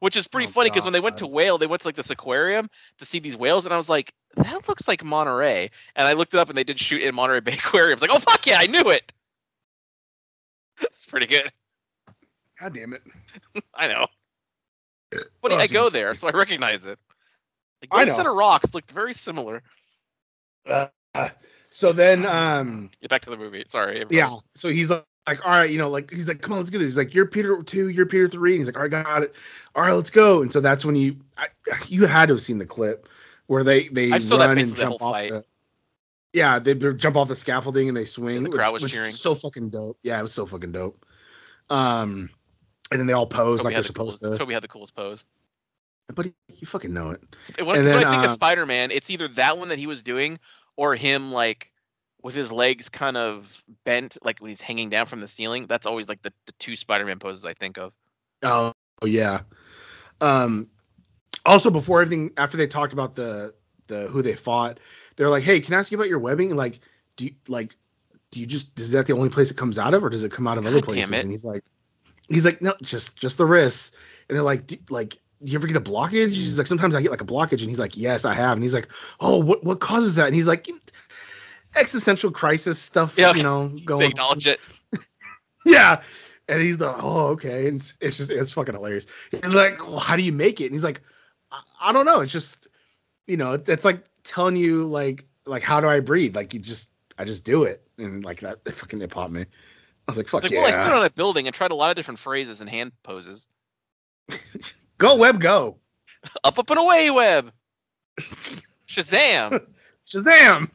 which 0.00 0.16
is 0.16 0.26
pretty 0.26 0.46
Oh, 0.46 0.50
funny 0.50 0.70
because 0.70 0.84
when 0.84 0.92
they 0.94 1.00
went 1.00 1.18
to 1.18 1.26
whale, 1.26 1.58
they 1.58 1.66
went 1.66 1.82
to 1.82 1.88
like 1.88 1.96
this 1.96 2.10
aquarium 2.10 2.68
to 2.98 3.04
see 3.04 3.18
these 3.18 3.36
whales, 3.36 3.64
and 3.66 3.74
I 3.74 3.76
was 3.76 3.88
like, 3.88 4.12
that 4.36 4.66
looks 4.68 4.88
like 4.88 5.04
Monterey. 5.04 5.70
And 5.96 6.08
I 6.08 6.14
looked 6.14 6.32
it 6.34 6.40
up, 6.40 6.48
and 6.48 6.56
they 6.56 6.64
did 6.64 6.78
shoot 6.80 7.02
in 7.02 7.14
Monterey 7.14 7.40
Bay 7.40 7.52
Aquarium. 7.58 7.90
I 7.90 7.94
was 7.96 8.02
like, 8.02 8.10
oh 8.12 8.18
fuck 8.18 8.46
yeah, 8.46 8.58
I 8.58 8.66
knew 8.66 8.88
it. 8.90 9.12
It's 10.80 11.04
pretty 11.04 11.26
good. 11.26 11.52
God 12.58 12.74
damn 12.74 12.92
it. 12.94 13.02
I 13.74 13.86
know. 13.88 14.06
But 15.40 15.52
I 15.52 15.66
go 15.66 15.90
there, 15.90 16.14
so 16.14 16.28
I 16.28 16.30
recognize 16.32 16.86
it. 16.86 16.98
Like 17.80 17.88
I 17.90 18.04
know. 18.04 18.14
set 18.16 18.26
of 18.26 18.34
rocks 18.36 18.72
looked 18.74 18.90
very 18.92 19.14
similar. 19.14 19.62
Uh, 20.66 20.86
so 21.70 21.92
then, 21.92 22.24
um, 22.26 22.90
Get 23.00 23.10
back 23.10 23.22
to 23.22 23.30
the 23.30 23.36
movie. 23.36 23.64
Sorry. 23.66 23.94
everybody. 24.02 24.16
yeah. 24.16 24.36
So 24.54 24.68
he's 24.68 24.90
like, 24.90 25.04
like, 25.26 25.44
all 25.44 25.52
right, 25.52 25.70
you 25.70 25.78
know, 25.78 25.88
like 25.88 26.10
he's 26.10 26.28
like, 26.28 26.40
come 26.40 26.52
on, 26.52 26.58
let's 26.58 26.70
do 26.70 26.78
this. 26.78 26.86
He's 26.88 26.96
like, 26.96 27.14
you're 27.14 27.26
Peter 27.26 27.62
two, 27.62 27.88
you're 27.88 28.06
Peter 28.06 28.28
three. 28.28 28.52
And 28.52 28.60
he's 28.60 28.66
like, 28.66 28.76
all 28.76 28.82
right, 28.82 28.90
got 28.90 29.22
it. 29.22 29.34
All 29.74 29.82
right, 29.84 29.92
let's 29.92 30.10
go. 30.10 30.42
And 30.42 30.52
so 30.52 30.60
that's 30.60 30.84
when 30.84 30.96
you, 30.96 31.16
I, 31.38 31.46
you 31.88 32.06
had 32.06 32.26
to 32.26 32.34
have 32.34 32.42
seen 32.42 32.58
the 32.58 32.66
clip 32.66 33.08
where 33.46 33.62
they 33.64 33.88
they 33.88 34.10
I 34.12 34.18
run 34.18 34.58
and 34.58 34.76
jump 34.76 35.00
off 35.00 35.12
fight. 35.14 35.30
the. 35.30 35.44
Yeah, 36.32 36.58
they 36.58 36.74
jump 36.74 37.16
off 37.16 37.28
the 37.28 37.36
scaffolding 37.36 37.88
and 37.88 37.96
they 37.96 38.04
swing. 38.06 38.42
the 38.42 38.50
crowd 38.50 38.72
which- 38.72 38.82
was 38.82 38.90
which 38.90 38.92
cheering. 38.92 39.10
So 39.10 39.34
fucking 39.34 39.68
dope. 39.70 39.98
Yeah, 40.02 40.18
it 40.18 40.22
was 40.22 40.32
so 40.32 40.46
fucking 40.46 40.72
dope. 40.72 41.04
Um, 41.70 42.30
and 42.92 43.00
then 43.00 43.06
they 43.06 43.12
all 43.12 43.26
pose 43.26 43.64
like 43.64 43.74
they're 43.74 43.82
the 43.82 43.86
supposed 43.86 44.20
coolest, 44.20 44.38
to. 44.38 44.44
Tobey 44.44 44.54
had 44.54 44.62
the 44.62 44.68
coolest 44.68 44.94
pose. 44.94 45.24
But 46.14 46.26
you 46.48 46.66
fucking 46.66 46.92
know 46.92 47.10
it. 47.10 47.22
When, 47.62 47.76
And 47.76 47.86
then, 47.86 48.04
I 48.04 48.10
think 48.10 48.24
of 48.24 48.30
um, 48.30 48.36
Spider-Man, 48.36 48.90
it's 48.90 49.08
either 49.10 49.28
that 49.28 49.56
one 49.56 49.68
that 49.68 49.78
he 49.78 49.86
was 49.86 50.02
doing 50.02 50.38
or 50.76 50.94
him 50.94 51.30
like 51.30 51.72
with 52.22 52.34
his 52.34 52.52
legs 52.52 52.88
kind 52.88 53.16
of 53.16 53.64
bent, 53.84 54.18
like 54.22 54.40
when 54.40 54.50
he's 54.50 54.60
hanging 54.60 54.90
down 54.90 55.06
from 55.06 55.20
the 55.20 55.28
ceiling. 55.28 55.66
That's 55.66 55.86
always 55.86 56.08
like 56.08 56.22
the, 56.22 56.32
the 56.46 56.52
two 56.58 56.76
Spider-Man 56.76 57.18
poses 57.18 57.44
I 57.46 57.54
think 57.54 57.78
of. 57.78 57.92
Oh 58.42 58.72
yeah. 59.04 59.40
Um 60.20 60.68
also 61.46 61.70
before 61.70 62.02
everything 62.02 62.32
after 62.36 62.56
they 62.56 62.66
talked 62.66 62.92
about 62.92 63.14
the 63.14 63.54
the 63.86 64.08
who 64.08 64.22
they 64.22 64.34
fought, 64.34 64.78
they're 65.16 65.28
like, 65.30 65.44
"Hey, 65.44 65.60
can 65.60 65.74
I 65.74 65.78
ask 65.78 65.90
you 65.90 65.98
about 65.98 66.08
your 66.08 66.18
webbing? 66.18 66.50
And 66.50 66.58
like 66.58 66.80
do 67.16 67.26
you 67.26 67.34
like 67.48 67.76
do 68.30 68.40
you 68.40 68.46
just 68.46 68.78
is 68.78 68.92
that 68.92 69.06
the 69.06 69.14
only 69.14 69.28
place 69.28 69.50
it 69.50 69.56
comes 69.56 69.78
out 69.78 69.94
of 69.94 70.04
or 70.04 70.10
does 70.10 70.24
it 70.24 70.32
come 70.32 70.46
out 70.46 70.58
of 70.58 70.66
other 70.66 70.80
God 70.80 70.94
damn 70.94 71.08
places?" 71.08 71.12
it. 71.12 71.22
And 71.22 71.30
he's 71.30 71.44
like 71.44 71.64
he's 72.28 72.44
like, 72.44 72.60
"No, 72.62 72.74
just 72.82 73.16
just 73.16 73.38
the 73.38 73.46
wrists." 73.46 73.92
And 74.28 74.36
they're 74.36 74.42
like, 74.42 74.72
like 74.88 75.18
do 75.44 75.50
you 75.50 75.58
ever 75.58 75.66
get 75.66 75.76
a 75.76 75.80
blockage? 75.80 76.28
He's 76.34 76.56
like, 76.56 76.68
sometimes 76.68 76.94
I 76.94 77.02
get 77.02 77.10
like 77.10 77.20
a 77.20 77.24
blockage, 77.26 77.60
and 77.60 77.68
he's 77.68 77.80
like, 77.80 77.96
yes, 77.96 78.24
I 78.24 78.32
have. 78.32 78.52
And 78.52 78.62
he's 78.62 78.74
like, 78.74 78.88
oh, 79.20 79.38
what 79.38 79.64
what 79.64 79.80
causes 79.80 80.14
that? 80.14 80.26
And 80.26 80.34
he's 80.36 80.46
like, 80.46 80.68
existential 81.76 82.30
crisis 82.30 82.78
stuff, 82.78 83.14
Yeah, 83.16 83.34
you 83.34 83.42
know, 83.42 83.68
They 83.68 83.80
going. 83.80 84.04
on. 84.04 84.10
acknowledge 84.10 84.46
it. 84.46 84.60
Yeah. 85.64 86.02
And 86.48 86.60
he's 86.60 86.76
the 86.76 86.92
oh 86.92 87.26
okay, 87.28 87.68
and 87.68 87.76
it's, 87.80 87.94
it's 88.00 88.16
just 88.16 88.30
it's 88.30 88.50
fucking 88.50 88.74
hilarious. 88.74 89.06
He's 89.30 89.54
like, 89.54 89.78
well, 89.78 90.00
how 90.00 90.16
do 90.16 90.22
you 90.24 90.32
make 90.32 90.60
it? 90.60 90.66
And 90.66 90.74
he's 90.74 90.82
like, 90.82 91.00
I, 91.52 91.62
I 91.80 91.92
don't 91.92 92.04
know. 92.04 92.20
It's 92.20 92.32
just, 92.32 92.66
you 93.28 93.36
know, 93.36 93.52
it's 93.66 93.84
like 93.84 94.04
telling 94.24 94.56
you 94.56 94.86
like 94.88 95.24
like 95.46 95.62
how 95.62 95.80
do 95.80 95.86
I 95.86 96.00
breathe? 96.00 96.34
Like 96.34 96.52
you 96.52 96.58
just 96.58 96.90
I 97.16 97.24
just 97.24 97.44
do 97.44 97.62
it, 97.62 97.86
and 97.96 98.24
like 98.24 98.40
that 98.40 98.58
fucking 98.76 99.00
it 99.02 99.10
popped 99.10 99.32
me. 99.32 99.46
I 100.08 100.10
was 100.10 100.16
like, 100.16 100.28
fuck 100.28 100.38
It's 100.38 100.44
like, 100.44 100.52
yeah, 100.52 100.62
well, 100.62 100.68
I 100.68 100.84
stood 100.84 100.96
on 100.96 101.04
a 101.04 101.10
building 101.10 101.46
and 101.46 101.54
tried 101.54 101.70
a 101.70 101.74
lot 101.74 101.90
of 101.90 101.96
different 101.96 102.20
phrases 102.20 102.60
and 102.60 102.68
hand 102.68 102.92
poses. 103.02 103.46
go 104.98 105.16
web 105.16 105.40
go, 105.40 105.76
Up, 106.44 106.58
up, 106.58 106.70
and 106.70 106.78
away, 106.78 107.10
web. 107.10 107.52
Shazam. 108.88 109.64
Shazam. 110.08 110.70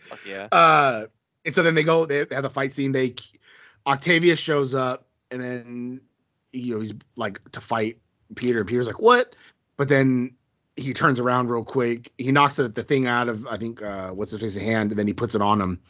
Fuck 0.00 0.20
yeah. 0.26 0.48
Uh, 0.52 1.06
and 1.44 1.54
so 1.54 1.62
then 1.62 1.74
they 1.74 1.82
go, 1.82 2.06
they, 2.06 2.18
have 2.18 2.42
the 2.42 2.50
fight 2.50 2.72
scene. 2.72 2.92
They 2.92 3.14
Octavius 3.86 4.38
shows 4.38 4.74
up, 4.74 5.06
and 5.30 5.42
then 5.42 6.00
you 6.52 6.74
know 6.74 6.80
he's 6.80 6.94
like 7.16 7.40
to 7.52 7.60
fight 7.60 7.98
Peter, 8.34 8.60
and 8.60 8.68
Peter's 8.68 8.86
like, 8.86 9.00
"What?" 9.00 9.34
But 9.76 9.88
then 9.88 10.34
he 10.76 10.92
turns 10.92 11.20
around 11.20 11.50
real 11.50 11.64
quick. 11.64 12.12
He 12.18 12.32
knocks 12.32 12.56
the, 12.56 12.68
the 12.68 12.82
thing 12.82 13.06
out 13.06 13.28
of 13.28 13.46
I 13.46 13.56
think 13.56 13.82
uh, 13.82 14.10
what's 14.10 14.30
his 14.32 14.40
face 14.40 14.56
of 14.56 14.62
hand, 14.62 14.92
and 14.92 14.98
then 14.98 15.06
he 15.06 15.12
puts 15.12 15.34
it 15.34 15.42
on 15.42 15.60
him. 15.60 15.80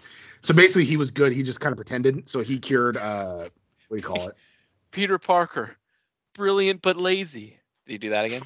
So 0.43 0.55
basically, 0.55 0.85
he 0.85 0.97
was 0.97 1.11
good. 1.11 1.33
He 1.33 1.43
just 1.43 1.61
kind 1.61 1.73
of 1.73 1.77
pretended. 1.77 2.29
So 2.29 2.41
he 2.41 2.59
cured. 2.59 2.97
Uh, 2.97 3.49
what 3.89 3.91
do 3.91 3.97
you 3.97 4.03
call 4.03 4.29
it? 4.29 4.37
Peter 4.91 5.19
Parker. 5.19 5.77
Brilliant 6.35 6.83
but 6.83 6.97
lazy. 6.97 7.59
Did 7.87 7.93
you 7.93 7.99
do 7.99 8.11
that 8.11 8.25
again? 8.25 8.43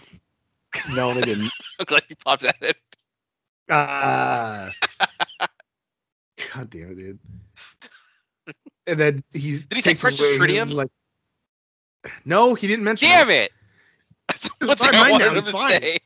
No, 0.94 1.14
they 1.14 1.20
didn't. 1.22 1.50
I'm 1.78 1.84
glad 1.86 2.02
you 2.08 2.16
popped 2.16 2.44
at 2.44 2.56
it. 2.60 2.76
Uh, 3.70 4.70
God 6.52 6.70
damn 6.70 6.90
it, 6.92 6.96
dude. 6.96 7.18
And 8.86 9.00
then 9.00 9.24
he's 9.32 9.60
Did 9.60 9.76
he 9.76 9.80
say 9.80 9.90
takes 9.92 10.02
precious 10.02 10.20
away 10.20 10.32
his, 10.32 10.38
tritium? 10.38 10.74
Like, 10.74 10.90
no, 12.26 12.52
he 12.54 12.66
didn't 12.66 12.84
mention. 12.84 13.08
Damn 13.08 13.30
it. 13.30 13.44
it! 13.44 13.52
That's 14.28 14.50
It's 14.60 14.74
fine, 14.74 14.94
I 14.94 15.00
mine 15.00 15.10
wanted 15.12 15.24
now, 15.24 15.30
him 15.30 15.36
it's 15.38 15.46
to 15.46 15.52
fine. 15.52 15.70
say. 15.70 15.98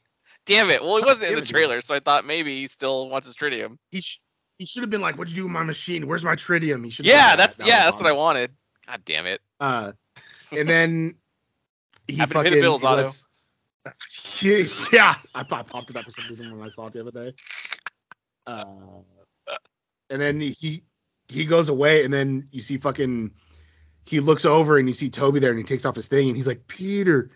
Damn 0.47 0.71
it! 0.71 0.81
Well, 0.81 0.97
he 0.99 1.03
wasn't 1.03 1.33
in 1.33 1.41
the 1.41 1.45
trailer, 1.45 1.81
so 1.81 1.93
I 1.97 1.99
thought 1.99 2.25
maybe 2.25 2.61
he 2.61 2.69
still 2.69 3.09
wants 3.09 3.27
his 3.27 3.35
tritium. 3.35 3.79
He 3.91 4.01
sh- 4.01 4.21
he 4.59 4.67
should 4.67 4.83
have 4.83 4.91
been 4.91 5.01
like, 5.01 5.17
"What'd 5.17 5.31
you 5.31 5.37
do 5.37 5.45
with 5.45 5.53
my 5.53 5.63
machine? 5.63 6.07
Where's 6.07 6.25
my 6.25 6.35
tritium?" 6.35 6.85
He 6.85 6.91
should. 6.91 7.07
Yeah, 7.07 7.37
that's 7.37 7.57
yeah, 7.59 7.85
that's 7.85 7.97
what 7.97 8.07
I 8.07 8.13
wanted. 8.13 8.51
God 8.87 9.03
damn 9.05 9.27
it! 9.27 9.41
Uh, 9.61 9.93
and 10.53 10.69
then 10.69 11.15
he 12.07 12.17
Happy 12.17 12.35
to 12.35 12.35
pay 12.35 12.45
fucking 12.45 12.55
the 12.55 12.61
bills, 12.61 12.83
he 12.83 12.89
lets- 12.89 13.29
yeah, 14.93 15.15
I, 15.35 15.41
I 15.41 15.63
popped 15.63 15.91
it 15.91 15.97
up 15.97 16.05
for 16.05 16.11
some 16.11 16.27
reason 16.29 16.57
when 16.57 16.67
I 16.67 16.71
saw 16.71 16.89
it 16.89 16.93
the 16.93 17.01
other 17.01 17.11
day. 17.11 17.35
Uh, 18.47 18.65
and 20.11 20.21
then 20.21 20.41
he 20.41 20.83
he 21.29 21.45
goes 21.45 21.69
away, 21.69 22.05
and 22.05 22.13
then 22.13 22.49
you 22.51 22.61
see 22.61 22.77
fucking 22.79 23.33
he 24.05 24.21
looks 24.21 24.45
over 24.45 24.79
and 24.79 24.89
you 24.89 24.95
see 24.95 25.11
Tobey 25.11 25.39
there 25.39 25.51
and 25.51 25.59
he 25.59 25.65
takes 25.65 25.85
off 25.85 25.95
his 25.95 26.07
thing 26.07 26.29
and 26.29 26.37
he's 26.37 26.47
like 26.47 26.67
Peter, 26.67 27.31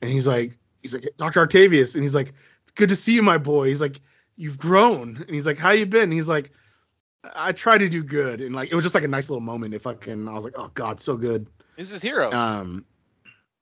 and 0.00 0.10
he's 0.10 0.26
like 0.26 0.58
he's 0.82 0.94
like 0.94 1.08
Doctor 1.18 1.42
Octavius 1.42 1.94
and 1.94 2.02
he's 2.02 2.14
like 2.14 2.32
it's 2.62 2.72
good 2.72 2.88
to 2.88 2.96
see 2.96 3.12
you 3.12 3.22
my 3.22 3.38
boy. 3.38 3.68
He's 3.68 3.80
like 3.80 4.00
you've 4.36 4.58
grown 4.58 5.16
and 5.26 5.30
he's 5.34 5.46
like 5.46 5.58
how 5.58 5.70
you 5.70 5.86
been? 5.86 6.04
And 6.04 6.12
he's 6.12 6.28
like 6.28 6.50
I 7.34 7.52
try 7.52 7.76
to 7.78 7.88
do 7.88 8.02
good 8.02 8.40
and 8.40 8.54
like 8.54 8.70
it 8.70 8.74
was 8.74 8.84
just 8.84 8.94
like 8.94 9.04
a 9.04 9.08
nice 9.08 9.28
little 9.30 9.40
moment. 9.42 9.74
If 9.74 9.86
I 9.86 9.94
can, 9.94 10.28
I 10.28 10.32
was 10.32 10.44
like 10.44 10.54
oh 10.56 10.70
god 10.74 11.00
so 11.00 11.16
good. 11.16 11.46
Who's 11.76 11.90
his 11.90 12.02
hero? 12.02 12.30
Um, 12.32 12.86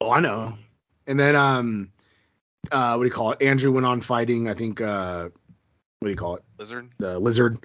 oh, 0.00 0.10
I 0.12 0.20
know. 0.20 0.56
And 1.06 1.18
then 1.18 1.34
um, 1.36 1.90
uh, 2.70 2.94
what 2.94 3.02
do 3.04 3.08
you 3.08 3.12
call 3.14 3.32
it? 3.32 3.42
Andrew 3.42 3.72
went 3.72 3.86
on 3.86 4.00
fighting. 4.00 4.48
I 4.48 4.54
think 4.54 4.80
uh, 4.80 5.28
what 5.98 6.06
do 6.06 6.10
you 6.10 6.16
call 6.16 6.36
it? 6.36 6.42
Lizard. 6.58 6.90
The 6.98 7.18
lizard. 7.18 7.58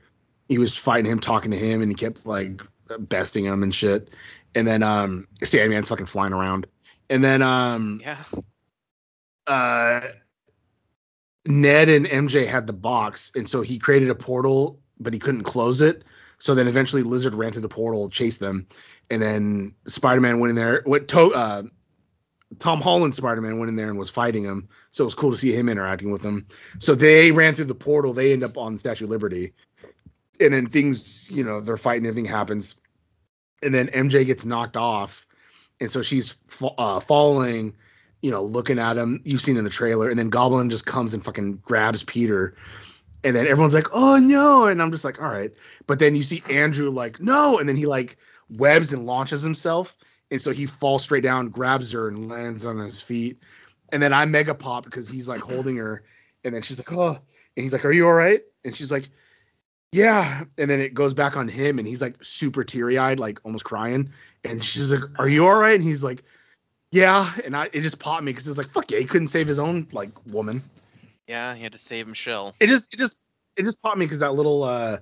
He 0.48 0.58
was 0.58 0.76
fighting 0.76 1.12
him, 1.12 1.20
talking 1.20 1.52
to 1.52 1.58
him, 1.58 1.82
and 1.82 1.92
he 1.92 1.96
kept 1.96 2.26
like 2.26 2.62
besting 3.00 3.46
him 3.46 3.62
and 3.62 3.74
shit. 3.74 4.10
And 4.56 4.68
then 4.68 4.82
um, 4.82 5.28
Sandman's 5.44 5.90
fucking 5.90 6.08
flying 6.08 6.34
around. 6.34 6.66
And 7.12 7.24
then 7.24 7.42
um, 7.44 8.02
Yeah. 8.04 8.18
uh, 9.48 10.02
Ned 11.50 11.90
and 11.90 12.06
MJ 12.06 12.46
had 12.46 12.68
the 12.68 12.74
box, 12.74 13.32
and 13.36 13.50
so 13.50 13.62
he 13.62 13.80
created 13.80 14.12
a 14.12 14.16
portal, 14.16 14.80
but 15.00 15.14
he 15.14 15.20
couldn't 15.20 15.44
close 15.44 15.82
it. 15.82 16.04
So 16.38 16.54
then 16.54 16.68
eventually 16.68 17.02
Lizard 17.02 17.34
ran 17.34 17.52
through 17.52 17.64
the 17.64 17.70
portal, 17.70 18.08
chased 18.08 18.40
them, 18.40 18.68
and 19.10 19.22
then 19.22 19.74
Spider-Man 19.88 20.40
went 20.40 20.52
in 20.52 20.56
there. 20.56 20.84
What 20.86 21.08
to, 21.10 21.34
uh, 21.34 21.64
Tom 22.60 22.82
Holland 22.82 23.16
Spider-Man 23.16 23.58
went 23.58 23.68
in 23.68 23.76
there 23.76 23.88
and 23.88 23.98
was 23.98 24.12
fighting 24.12 24.44
him. 24.44 24.70
So 24.92 25.04
it 25.04 25.06
was 25.06 25.16
cool 25.16 25.32
to 25.32 25.38
see 25.38 25.52
him 25.52 25.70
interacting 25.70 26.12
with 26.12 26.22
them. 26.22 26.46
So 26.78 26.94
they 26.94 27.32
ran 27.32 27.56
through 27.56 27.66
the 27.66 27.76
portal. 27.76 28.14
They 28.14 28.32
end 28.32 28.44
up 28.44 28.56
on 28.58 28.78
Statue 28.78 29.06
of 29.06 29.10
Liberty, 29.10 29.54
and 30.40 30.54
then 30.54 30.68
things, 30.68 31.30
you 31.32 31.44
know, 31.44 31.62
they're 31.62 31.78
fighting. 31.78 32.06
Everything 32.06 32.30
happens, 32.30 32.76
and 33.64 33.74
then 33.74 33.88
MJ 33.88 34.24
gets 34.24 34.46
knocked 34.46 34.78
off, 34.78 35.26
and 35.80 35.90
so 35.90 36.04
she's 36.04 36.38
uh, 36.78 37.00
falling 37.00 37.74
you 38.22 38.32
know, 38.32 38.42
looking 38.42 38.80
at 38.80 38.98
him. 38.98 39.22
You've 39.24 39.42
seen 39.42 39.58
in 39.58 39.64
the 39.64 39.70
trailer, 39.70 40.10
and 40.10 40.20
then 40.20 40.30
Goblin 40.30 40.70
just 40.70 40.86
comes 40.86 41.14
and 41.14 41.24
fucking 41.24 41.58
grabs 41.58 42.04
Peter, 42.04 42.56
and 43.24 43.36
then 43.36 43.48
everyone's 43.48 43.74
like, 43.74 43.88
"Oh 43.94 44.18
no!" 44.18 44.68
And 44.68 44.82
I'm 44.82 44.92
just 44.92 45.04
like, 45.06 45.22
"All 45.22 45.30
right." 45.30 45.52
But 45.88 46.00
then 46.00 46.16
you 46.16 46.24
see 46.24 46.44
Andrew 46.50 46.90
like, 46.90 47.22
"No!" 47.22 47.60
And 47.60 47.68
then 47.68 47.76
he 47.76 47.86
like 47.86 48.18
webs 48.50 48.92
and 48.94 49.06
launches 49.06 49.44
himself, 49.44 49.96
and 50.32 50.42
so 50.42 50.52
he 50.52 50.66
falls 50.66 51.04
straight 51.04 51.24
down, 51.24 51.50
grabs 51.50 51.92
her, 51.92 52.08
and 52.08 52.30
lands 52.30 52.66
on 52.66 52.78
his 52.78 53.02
feet. 53.02 53.42
And 53.92 54.02
then 54.04 54.14
I 54.14 54.26
mega 54.26 54.54
pop 54.54 54.84
because 54.84 55.10
he's 55.10 55.28
like 55.28 55.42
holding 55.42 55.78
her, 55.78 56.04
and 56.44 56.54
then 56.54 56.62
she's 56.62 56.80
like, 56.80 56.92
"Oh," 56.92 57.10
and 57.10 57.64
he's 57.64 57.74
like, 57.74 57.86
"Are 57.86 57.92
you 57.92 58.08
all 58.08 58.14
right?" 58.14 58.42
And 58.66 58.76
she's 58.76 58.92
like, 58.92 59.10
"Yeah." 59.92 60.44
And 60.58 60.70
then 60.70 60.80
it 60.80 60.94
goes 60.94 61.14
back 61.14 61.38
on 61.38 61.48
him, 61.48 61.80
and 61.80 61.88
he's 61.88 62.02
like 62.02 62.16
super 62.22 62.64
teary 62.64 62.98
eyed, 62.98 63.20
like 63.20 63.40
almost 63.46 63.64
crying. 63.64 64.12
And 64.44 64.64
she's 64.64 64.92
like, 64.92 65.04
"Are 65.20 65.28
you 65.28 65.48
all 65.48 65.56
right?" 65.56 65.76
And 65.76 65.84
he's 65.84 66.04
like, 66.04 66.24
yeah, 66.92 67.34
and 67.46 67.56
I 67.56 67.66
it 67.74 67.82
just 67.82 68.00
popped 68.00 68.24
me 68.24 68.32
because 68.32 68.48
it's 68.48 68.58
like 68.58 68.72
fuck 68.72 68.90
yeah, 68.92 69.00
he 69.00 69.06
couldn't 69.06 69.28
save 69.28 69.48
his 69.48 69.60
own 69.60 69.88
like 69.92 70.10
woman. 70.28 70.62
Yeah, 71.28 71.54
he 71.56 71.64
had 71.64 71.72
to 71.74 71.78
save 71.78 72.08
Michelle. 72.08 72.56
It 72.60 72.68
just 72.68 72.94
it 72.94 72.98
just 72.98 73.18
it 73.56 73.64
just 73.64 73.82
popped 73.82 73.98
me 73.98 74.06
because 74.06 74.20
that 74.20 74.34
little 74.34 74.64
uh 74.64 74.98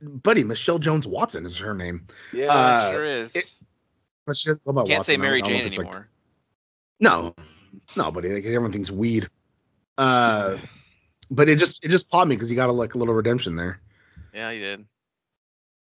buddy 0.00 0.42
Michelle 0.44 0.78
Jones 0.78 1.06
Watson 1.06 1.44
is 1.46 1.56
her 1.58 1.74
name. 1.74 2.06
Yeah, 2.32 2.52
Uh, 2.52 2.92
sure 2.92 3.04
is. 3.04 3.34
it- 3.36 3.50
But 4.26 4.36
she 4.36 4.50
about 4.50 4.86
Can't 4.86 4.98
Watson. 5.00 5.04
say 5.04 5.16
Mary 5.16 5.38
I 5.38 5.40
don't 5.42 5.50
know 5.50 5.56
Jane 5.58 5.60
if 5.60 5.66
it's, 5.68 5.78
like- 5.78 5.86
anymore. 5.86 6.08
no, 7.00 7.34
no, 7.96 8.10
buddy. 8.10 8.28
Like, 8.34 8.44
everyone 8.44 8.72
thinks 8.72 8.90
weed. 8.90 9.28
Uh, 9.96 10.58
but 11.30 11.48
it 11.48 11.56
just 11.58 11.84
it 11.84 11.88
just 11.88 12.08
popped 12.10 12.28
me 12.28 12.36
because 12.36 12.48
he 12.50 12.56
got 12.56 12.68
a 12.68 12.72
like 12.72 12.94
a 12.94 12.98
little 12.98 13.14
redemption 13.14 13.56
there. 13.56 13.80
Yeah, 14.34 14.52
he 14.52 14.58
did. 14.58 14.84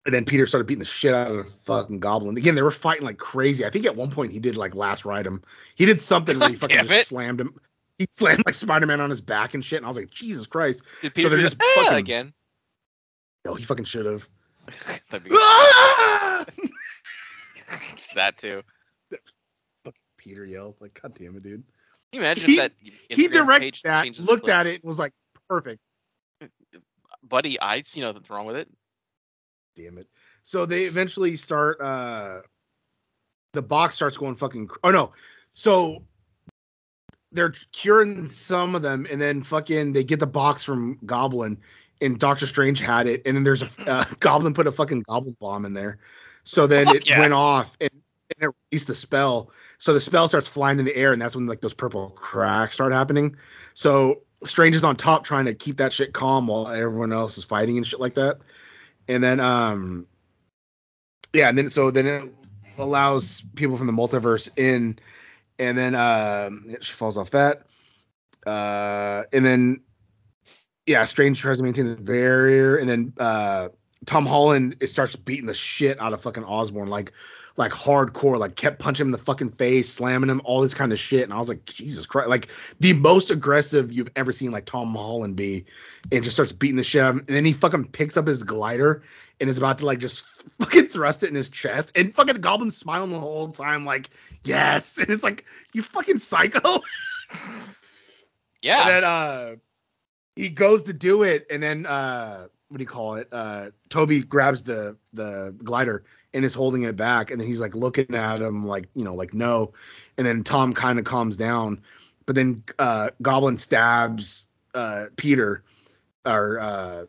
And 0.10 0.16
then 0.16 0.26
Peter 0.26 0.48
started 0.48 0.66
beating 0.66 0.80
the 0.80 0.86
shit 0.86 1.14
out 1.14 1.30
of 1.30 1.38
the 1.38 1.44
fucking 1.66 2.00
goblin. 2.00 2.36
Again, 2.36 2.56
they 2.56 2.64
were 2.64 2.72
fighting 2.72 3.06
like 3.06 3.20
crazy. 3.20 3.64
I 3.64 3.70
think 3.70 3.86
at 3.86 3.96
one 3.96 4.10
point 4.10 4.32
he 4.32 4.40
did 4.40 4.58
like 4.58 4.74
last 4.74 5.06
ride 5.06 5.28
him. 5.28 5.44
He 5.76 5.86
did 5.86 6.02
something 6.02 6.40
where 6.40 6.50
he 6.50 6.56
fucking 6.56 6.88
just 6.88 7.10
slammed 7.10 7.40
him. 7.40 7.54
He 8.00 8.08
slammed 8.10 8.42
like 8.44 8.56
Spider 8.56 8.88
Man 8.88 9.02
on 9.02 9.12
his 9.12 9.22
back 9.22 9.54
and 9.54 9.64
shit. 9.64 9.78
And 9.78 9.86
I 9.86 9.88
was 9.88 9.98
like, 9.98 10.10
Jesus 10.10 10.48
Christ. 10.48 10.82
Did 11.04 11.14
Peter 11.14 11.30
they're 11.30 11.38
just? 11.38 11.58
Ah, 11.62 11.82
fucking- 11.84 11.98
again? 12.00 12.34
No, 13.46 13.54
he 13.54 13.64
fucking 13.66 13.86
should 13.86 14.08
have. 14.08 14.28
Ah! 15.32 16.46
that 18.16 18.36
too. 18.40 18.64
Peter 20.18 20.44
yelled 20.44 20.74
like, 20.80 21.00
God 21.00 21.14
damn 21.14 21.36
it, 21.36 21.44
dude. 21.44 21.62
Can 22.12 22.14
you 22.14 22.20
imagine 22.22 22.50
He- 22.50 22.58
that 22.58 22.72
he 22.82 23.28
directed 23.28 23.76
that, 23.84 24.18
looked 24.18 24.50
at 24.50 24.66
it, 24.66 24.82
and 24.82 24.88
was 24.88 24.98
like, 24.98 25.14
perfect. 25.48 25.80
Buddy, 27.24 27.60
I 27.60 27.82
see 27.82 28.02
nothing 28.02 28.24
wrong 28.28 28.48
with 28.48 28.56
it. 28.56 28.70
Damn 29.82 29.98
it. 29.98 30.08
So 30.44 30.66
they 30.66 30.84
eventually 30.86 31.36
start. 31.36 31.80
uh 31.82 32.42
The 33.54 33.62
box 33.62 33.96
starts 33.96 34.18
going 34.18 34.36
fucking. 34.36 34.68
cr- 34.68 34.80
Oh 34.84 34.92
no. 34.92 35.14
So 35.54 36.04
they're 37.32 37.54
curing 37.72 38.28
some 38.28 38.76
of 38.76 38.82
them, 38.82 39.06
and 39.10 39.22
then 39.22 39.44
fucking 39.44 39.94
they 39.94 40.04
get 40.04 40.20
the 40.20 40.28
box 40.28 40.64
from 40.64 40.98
Goblin, 41.06 41.60
and 42.02 42.20
Doctor 42.20 42.48
Strange 42.48 42.80
had 42.80 43.08
it, 43.08 43.22
and 43.26 43.36
then 43.36 43.44
there's 43.44 43.62
a 43.62 43.70
uh, 43.86 44.06
Goblin 44.20 44.54
put 44.54 44.68
a 44.68 44.72
fucking 44.72 45.04
Goblin 45.08 45.36
bomb 45.40 45.66
in 45.66 45.74
there. 45.74 46.00
So 46.44 46.66
then 46.68 46.88
Fuck 46.88 46.96
it 46.96 47.08
yeah. 47.10 47.20
went 47.20 47.34
off, 47.34 47.76
and, 47.80 47.92
and 47.92 48.50
it 48.50 48.56
released 48.72 48.88
the 48.88 48.96
spell. 48.96 49.52
So 49.78 49.94
the 49.94 50.02
spell 50.02 50.28
starts 50.28 50.48
flying 50.48 50.80
in 50.80 50.86
the 50.86 50.96
air, 50.96 51.14
and 51.14 51.22
that's 51.22 51.36
when 51.36 51.46
like 51.46 51.62
those 51.62 51.74
purple 51.74 52.10
cracks 52.12 52.74
start 52.74 52.92
happening. 52.92 53.36
So 53.76 54.22
Strange 54.46 54.76
is 54.76 54.84
on 54.84 54.96
top 54.96 55.24
trying 55.24 55.46
to 55.46 55.54
keep 55.54 55.78
that 55.78 55.94
shit 55.94 56.14
calm 56.14 56.48
while 56.48 56.68
everyone 56.68 57.14
else 57.14 57.38
is 57.38 57.44
fighting 57.44 57.78
and 57.78 57.86
shit 57.86 58.00
like 58.00 58.16
that. 58.16 58.38
And 59.10 59.24
then 59.24 59.40
um 59.40 60.08
yeah, 61.34 61.50
and 61.50 61.58
then 61.58 61.70
so 61.70 61.92
then 61.92 62.06
it 62.06 62.34
allows 62.78 63.44
people 63.56 63.76
from 63.76 63.88
the 63.88 63.94
multiverse 63.94 64.50
in 64.58 65.00
and 65.58 65.78
then 65.78 65.96
um 65.96 66.76
she 66.80 66.94
falls 66.94 67.18
off 67.18 67.32
that. 67.32 67.66
Uh 68.46 69.24
and 69.34 69.46
then 69.46 69.82
yeah, 70.86 71.04
Strange 71.04 71.42
tries 71.42 71.58
to 71.58 71.64
maintain 71.64 71.90
the 71.90 71.96
barrier 71.96 72.78
and 72.78 72.88
then 72.88 73.14
uh 73.18 73.70
Tom 74.06 74.26
Holland 74.26 74.78
it 74.80 74.88
starts 74.88 75.16
beating 75.16 75.48
the 75.48 75.54
shit 75.54 76.00
out 76.00 76.14
of 76.14 76.22
fucking 76.22 76.46
Osborn 76.46 76.88
like 76.90 77.12
like 77.60 77.74
hardcore, 77.74 78.40
like 78.40 78.56
kept 78.56 78.80
punching 78.80 79.04
him 79.04 79.08
in 79.10 79.12
the 79.12 79.18
fucking 79.18 79.52
face, 79.52 79.90
slamming 79.90 80.30
him, 80.30 80.42
all 80.46 80.62
this 80.62 80.74
kind 80.74 80.94
of 80.94 80.98
shit. 80.98 81.24
And 81.24 81.34
I 81.34 81.38
was 81.38 81.50
like, 81.50 81.66
Jesus 81.66 82.06
Christ, 82.06 82.30
like 82.30 82.48
the 82.80 82.94
most 82.94 83.30
aggressive 83.30 83.92
you've 83.92 84.10
ever 84.16 84.32
seen 84.32 84.52
like 84.52 84.66
Tom 84.66 84.96
Holland 84.96 85.36
be, 85.36 85.66
and 86.10 86.24
just 86.24 86.38
starts 86.38 86.54
beating 86.54 86.78
the 86.78 86.84
shit 86.84 87.02
out 87.02 87.10
of 87.10 87.16
him. 87.18 87.26
And 87.28 87.36
then 87.36 87.44
he 87.44 87.52
fucking 87.52 87.90
picks 87.90 88.16
up 88.16 88.28
his 88.28 88.44
glider 88.44 89.04
and 89.42 89.50
is 89.50 89.58
about 89.58 89.78
to 89.80 89.86
like 89.86 90.00
just 90.00 90.26
fucking 90.60 90.88
thrust 90.88 91.22
it 91.22 91.30
in 91.30 91.36
his 91.36 91.50
chest. 91.50 91.92
And 91.96 92.16
fucking 92.16 92.36
the 92.36 92.40
Goblin's 92.40 92.78
smiling 92.78 93.12
the 93.12 93.20
whole 93.20 93.50
time, 93.50 93.84
like, 93.84 94.10
yes. 94.46 94.98
And 94.98 95.10
it's 95.10 95.24
like, 95.24 95.44
you 95.74 95.84
fucking 95.84 96.20
psycho. 96.20 96.82
Yeah. 98.62 98.82
And 98.82 98.90
then 98.90 99.04
uh 99.06 99.56
he 100.36 100.50
goes 100.50 100.84
to 100.84 100.92
do 100.92 101.24
it, 101.24 101.46
and 101.50 101.64
then 101.64 101.86
uh 101.86 102.48
what 102.68 102.78
do 102.78 102.84
you 102.84 102.90
call 102.90 103.16
it? 103.16 103.30
Uh 103.32 103.72
Tobey 103.88 104.22
grabs 104.22 104.64
the 104.64 104.98
the 105.14 105.56
glider 105.64 106.04
and 106.34 106.46
is 106.46 106.54
holding 106.54 106.84
it 106.84 106.96
back, 106.96 107.32
and 107.32 107.40
then 107.40 107.48
he's 107.48 107.62
like 107.62 107.76
looking 107.76 108.14
at 108.16 108.42
him 108.42 108.66
like, 108.66 108.88
you 108.96 109.04
know, 109.04 109.14
like 109.16 109.34
no. 109.34 109.74
And 110.18 110.26
then 110.28 110.44
Tom 110.44 110.74
kind 110.74 111.00
of 111.00 111.06
calms 111.06 111.38
down, 111.38 111.82
but 112.26 112.36
then 112.36 112.64
uh 112.78 113.10
Goblin 113.22 113.58
stabs 113.58 114.48
uh 114.74 115.06
Peter 115.16 115.64
or 116.26 116.60
uh 116.60 117.06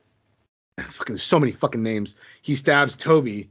fucking 0.89 1.17
so 1.17 1.39
many 1.39 1.53
fucking 1.53 1.83
names. 1.83 2.17
He 2.43 2.55
stabs 2.55 2.97
Tobey. 2.97 3.51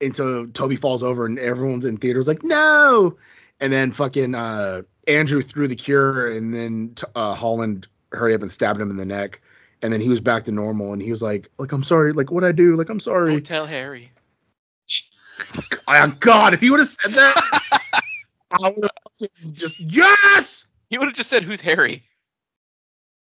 And 0.00 0.16
so 0.16 0.46
Tobey 0.46 0.76
falls 0.76 1.02
over 1.02 1.26
and 1.26 1.38
everyone's 1.38 1.84
in 1.84 1.98
theaters 1.98 2.26
like, 2.26 2.42
no. 2.42 3.16
And 3.60 3.72
then 3.72 3.92
fucking 3.92 4.34
uh 4.34 4.82
Andrew 5.06 5.42
threw 5.42 5.68
the 5.68 5.76
cure, 5.76 6.30
and 6.30 6.54
then 6.54 6.94
uh, 7.14 7.34
Holland 7.34 7.88
hurry 8.12 8.34
up 8.34 8.42
and 8.42 8.50
stabbed 8.50 8.80
him 8.80 8.90
in 8.90 8.96
the 8.96 9.04
neck, 9.04 9.40
and 9.82 9.92
then 9.92 10.00
he 10.00 10.08
was 10.08 10.20
back 10.20 10.44
to 10.44 10.52
normal, 10.52 10.92
and 10.92 11.02
he 11.02 11.10
was 11.10 11.22
like, 11.22 11.50
like 11.58 11.72
I'm 11.72 11.82
sorry, 11.82 12.12
like 12.12 12.30
what 12.30 12.44
I 12.44 12.52
do, 12.52 12.76
like 12.76 12.88
I'm 12.88 13.00
sorry. 13.00 13.32
Don't 13.32 13.46
tell 13.46 13.66
Harry. 13.66 14.10
Oh 15.88 16.16
God, 16.20 16.54
if 16.54 16.60
he 16.60 16.70
would 16.70 16.80
have 16.80 16.88
said 16.88 17.12
that, 17.14 17.62
I 18.52 18.68
would 18.76 18.90
have 19.20 19.30
just 19.52 19.78
yes. 19.78 20.66
He 20.88 20.98
would 20.98 21.06
have 21.08 21.14
just 21.16 21.30
said, 21.30 21.42
"Who's 21.42 21.60
Harry?" 21.60 22.02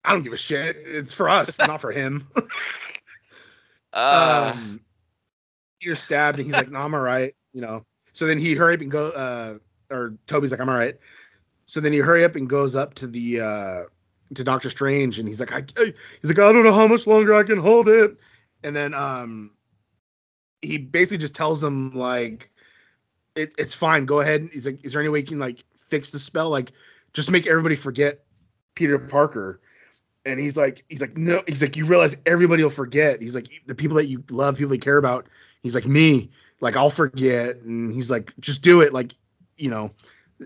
I 0.03 0.11
don't 0.13 0.23
give 0.23 0.33
a 0.33 0.37
shit. 0.37 0.77
It's 0.85 1.13
for 1.13 1.29
us, 1.29 1.59
not 1.59 1.81
for 1.81 1.91
him. 1.91 2.27
Uh, 3.93 4.51
um, 4.53 4.81
Peter 5.81 5.95
stabbed, 5.95 6.39
and 6.39 6.45
he's 6.45 6.55
like, 6.57 6.71
"No, 6.71 6.79
I'm 6.79 6.93
all 6.95 7.01
right," 7.01 7.35
you 7.53 7.61
know. 7.61 7.85
So 8.13 8.25
then 8.25 8.39
he 8.39 8.55
hurry 8.55 8.75
up 8.75 8.81
and 8.81 8.89
go, 8.89 9.09
uh, 9.09 9.57
or 9.93 10.15
Tobey's 10.27 10.51
like, 10.51 10.61
"I'm 10.61 10.69
all 10.69 10.75
right." 10.77 10.95
So 11.65 11.81
then 11.81 11.91
he 11.93 11.99
hurry 11.99 12.23
up 12.23 12.35
and 12.35 12.47
goes 12.49 12.75
up 12.75 12.93
to 12.95 13.07
the 13.07 13.41
uh 13.41 13.83
to 14.35 14.43
Doctor 14.43 14.69
Strange, 14.69 15.19
and 15.19 15.27
he's 15.27 15.39
like, 15.41 15.51
I, 15.51 15.63
I- 15.77 15.93
he's 16.21 16.31
like, 16.31 16.39
I 16.39 16.51
don't 16.53 16.63
know 16.63 16.73
how 16.73 16.87
much 16.87 17.05
longer 17.05 17.33
I 17.33 17.43
can 17.43 17.57
hold 17.57 17.89
it. 17.89 18.15
And 18.63 18.73
then 18.75 18.93
um, 18.93 19.51
he 20.61 20.77
basically 20.77 21.17
just 21.17 21.35
tells 21.35 21.63
him 21.63 21.91
like, 21.91 22.49
it, 23.35 23.53
it's 23.57 23.75
fine, 23.75 24.05
go 24.05 24.19
ahead. 24.19 24.49
He's 24.51 24.65
like, 24.65 24.83
is 24.83 24.93
there 24.93 25.01
any 25.01 25.09
way 25.09 25.19
you 25.19 25.25
can 25.25 25.39
like 25.39 25.63
fix 25.89 26.11
the 26.11 26.19
spell? 26.19 26.49
Like, 26.49 26.71
just 27.13 27.31
make 27.31 27.47
everybody 27.47 27.75
forget 27.75 28.23
Peter 28.75 28.99
Parker. 28.99 29.61
And 30.25 30.39
he's 30.39 30.55
like, 30.55 30.83
he's 30.87 31.01
like, 31.01 31.17
no, 31.17 31.41
he's 31.47 31.61
like, 31.61 31.75
you 31.75 31.85
realize 31.85 32.15
everybody 32.25 32.61
will 32.61 32.69
forget. 32.69 33.21
He's 33.21 33.33
like, 33.33 33.47
the 33.65 33.75
people 33.75 33.97
that 33.97 34.05
you 34.05 34.23
love, 34.29 34.55
people 34.55 34.69
that 34.69 34.75
you 34.75 34.81
care 34.81 34.97
about. 34.97 35.27
He's 35.63 35.75
like, 35.75 35.87
me. 35.87 36.29
like 36.61 36.77
I'll 36.77 36.89
forget, 36.89 37.57
and 37.57 37.91
he's 37.91 38.09
like, 38.09 38.33
just 38.39 38.61
do 38.61 38.81
it, 38.81 38.93
like 38.93 39.13
you 39.57 39.69
know, 39.69 39.91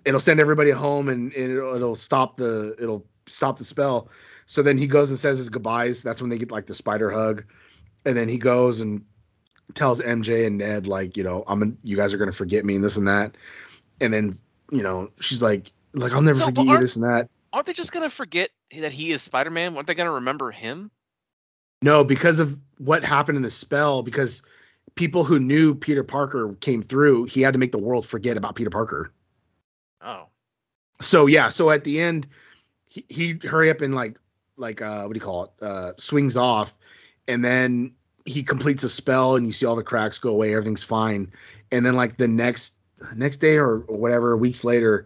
it'll 0.06 0.20
send 0.20 0.40
everybody 0.40 0.72
home 0.72 1.10
and, 1.10 1.32
and 1.34 1.52
it'll, 1.52 1.76
it'll 1.76 1.96
stop 1.96 2.38
the 2.38 2.76
it'll 2.80 3.06
stop 3.28 3.58
the 3.58 3.66
spell. 3.66 4.10
So 4.46 4.64
then 4.64 4.78
he 4.78 4.88
goes 4.88 5.10
and 5.10 5.20
says 5.20 5.38
his 5.38 5.50
goodbyes. 5.50 6.02
That's 6.02 6.22
when 6.22 6.30
they 6.30 6.38
get 6.38 6.52
like 6.52 6.66
the 6.66 6.74
spider 6.74 7.12
hug, 7.12 7.44
and 8.06 8.18
then 8.18 8.30
he 8.30 8.38
goes 8.38 8.82
and 8.82 9.04
tells 9.76 10.02
MJ 10.02 10.46
and 10.46 10.58
Ned 10.58 10.88
like, 10.88 11.18
you 11.18 11.24
know, 11.24 11.44
I'm 11.48 11.60
gonna, 11.60 11.74
you 11.84 11.98
guys 11.98 12.14
are 12.14 12.18
gonna 12.18 12.32
forget 12.32 12.66
me 12.66 12.76
and 12.76 12.84
this 12.84 12.98
and 12.98 13.08
that, 13.08 13.36
and 14.02 14.14
then 14.14 14.34
you 14.72 14.84
know 14.84 15.12
she's 15.20 15.42
like, 15.44 15.72
like 15.94 16.14
I'll 16.14 16.22
never 16.22 16.40
So, 16.40 16.46
forget 16.46 16.66
you 16.68 16.78
this 16.78 16.96
and 16.96 17.06
that. 17.06 17.30
Aren't 17.54 17.68
they 17.68 17.74
just 17.74 17.92
gonna 17.92 18.10
forget 18.10 18.52
that 18.80 18.92
he 18.92 19.12
is 19.12 19.22
Spider-Man? 19.24 19.76
Aren't 19.76 19.88
they 19.88 19.96
gonna 19.96 20.12
remember 20.12 20.52
him? 20.52 20.92
No, 21.82 22.04
because 22.04 22.40
of 22.40 22.58
what 22.78 23.04
happened 23.04 23.38
in 23.38 23.42
the 23.44 23.50
spell, 23.52 24.04
because 24.04 24.44
people 24.96 25.24
who 25.24 25.40
knew 25.40 25.76
Peter 25.76 26.04
Parker 26.04 26.54
came 26.62 26.82
through, 26.82 27.26
he 27.26 27.42
had 27.42 27.54
to 27.54 27.60
make 27.60 27.72
the 27.72 27.78
world 27.80 28.06
forget 28.06 28.38
about 28.38 28.56
Peter 28.56 28.70
Parker. 28.70 29.12
Oh, 30.02 30.30
So 31.02 31.28
yeah, 31.28 31.50
so 31.50 31.70
at 31.70 31.84
the 31.84 32.00
end, 32.00 32.28
he, 32.88 33.06
he 33.10 33.40
hurry 33.48 33.70
up 33.70 33.82
and 33.82 33.96
like 33.96 34.18
like 34.58 34.82
uh 34.82 35.04
what 35.04 35.14
do 35.14 35.18
you 35.18 35.26
call 35.26 35.46
it? 35.46 35.52
Uh 35.64 35.94
swings 35.98 36.38
off, 36.38 36.74
and 37.28 37.44
then 37.44 37.94
he 38.26 38.44
completes 38.44 38.84
a 38.84 38.90
spell, 38.90 39.36
and 39.36 39.46
you 39.48 39.54
see 39.54 39.66
all 39.66 39.76
the 39.76 39.84
cracks 39.84 40.18
go 40.18 40.32
away, 40.32 40.54
everything's 40.54 40.84
fine, 40.84 41.32
and 41.72 41.86
then 41.86 41.96
like 41.96 42.18
the 42.18 42.28
next 42.28 42.76
next 43.16 43.38
day 43.38 43.58
or 43.58 43.80
whatever 43.88 44.36
weeks 44.36 44.64
later, 44.64 45.06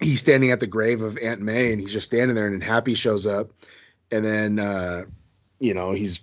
he's 0.00 0.20
standing 0.20 0.50
at 0.50 0.60
the 0.60 0.66
grave 0.66 1.00
of 1.00 1.16
Aunt 1.18 1.40
May, 1.40 1.72
and 1.72 1.80
he's 1.80 1.92
just 1.92 2.06
standing 2.06 2.34
there, 2.34 2.46
and 2.46 2.54
then 2.54 2.68
Happy 2.68 2.94
shows 2.94 3.26
up, 3.26 3.50
and 4.10 4.24
then 4.24 4.58
uh 4.58 5.04
you 5.58 5.74
know 5.74 5.92
he's 5.92 6.20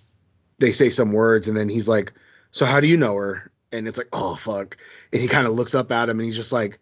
they 0.59 0.71
say 0.71 0.89
some 0.89 1.11
words, 1.11 1.47
and 1.47 1.57
then 1.57 1.69
he's 1.69 1.87
like, 1.87 2.13
so 2.51 2.65
how 2.65 2.79
do 2.79 2.87
you 2.87 2.97
know 2.97 3.15
her? 3.15 3.51
And 3.71 3.87
it's 3.87 3.97
like, 3.97 4.09
oh 4.13 4.35
fuck, 4.35 4.77
and 5.11 5.21
he 5.21 5.27
kind 5.27 5.47
of 5.47 5.53
looks 5.53 5.75
up 5.75 5.91
at 5.91 6.09
him, 6.09 6.19
and 6.19 6.25
he's 6.25 6.35
just 6.35 6.51
like. 6.51 6.79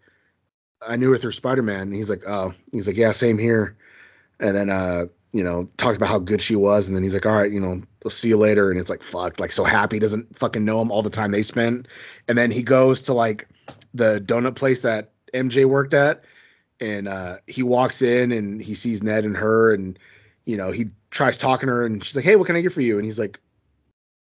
I 0.79 0.95
knew 0.95 1.09
her 1.09 1.17
through 1.17 1.31
Spider 1.31 1.63
Man. 1.63 1.81
And 1.81 1.95
he's 1.95 2.09
like, 2.09 2.21
oh, 2.27 2.53
he's 2.71 2.85
like, 2.85 2.97
yeah, 2.97 3.11
same 3.11 3.39
here. 3.39 3.75
And 4.39 4.55
then, 4.55 4.69
uh, 4.69 5.07
you 5.37 5.43
know, 5.43 5.69
talked 5.77 5.95
about 5.95 6.09
how 6.09 6.17
good 6.17 6.41
she 6.41 6.55
was. 6.55 6.87
And 6.87 6.95
then 6.95 7.03
he's 7.03 7.13
like, 7.13 7.27
all 7.27 7.37
right, 7.37 7.51
you 7.51 7.59
know, 7.59 7.79
we'll 8.03 8.09
see 8.09 8.29
you 8.29 8.37
later. 8.37 8.71
And 8.71 8.79
it's 8.79 8.89
like, 8.89 9.03
fuck, 9.03 9.39
like 9.39 9.51
so 9.51 9.63
happy 9.63 9.99
doesn't 9.99 10.35
fucking 10.35 10.65
know 10.65 10.81
him 10.81 10.91
all 10.91 11.03
the 11.03 11.11
time 11.11 11.31
they 11.31 11.43
spent. 11.43 11.87
And 12.27 12.35
then 12.35 12.49
he 12.49 12.63
goes 12.63 13.01
to 13.03 13.13
like 13.13 13.47
the 13.93 14.19
donut 14.19 14.55
place 14.55 14.79
that 14.79 15.11
MJ 15.35 15.65
worked 15.65 15.93
at. 15.93 16.23
And 16.79 17.07
uh, 17.07 17.37
he 17.45 17.61
walks 17.61 18.01
in 18.01 18.31
and 18.31 18.59
he 18.59 18.73
sees 18.73 19.03
Ned 19.03 19.25
and 19.25 19.37
her. 19.37 19.75
And, 19.75 19.99
you 20.45 20.57
know, 20.57 20.71
he 20.71 20.87
tries 21.11 21.37
talking 21.37 21.67
to 21.67 21.73
her 21.73 21.85
and 21.85 22.03
she's 22.03 22.15
like, 22.15 22.25
hey, 22.25 22.35
what 22.35 22.47
can 22.47 22.55
I 22.55 22.61
get 22.61 22.73
for 22.73 22.81
you? 22.81 22.97
And 22.97 23.05
he's 23.05 23.19
like, 23.19 23.39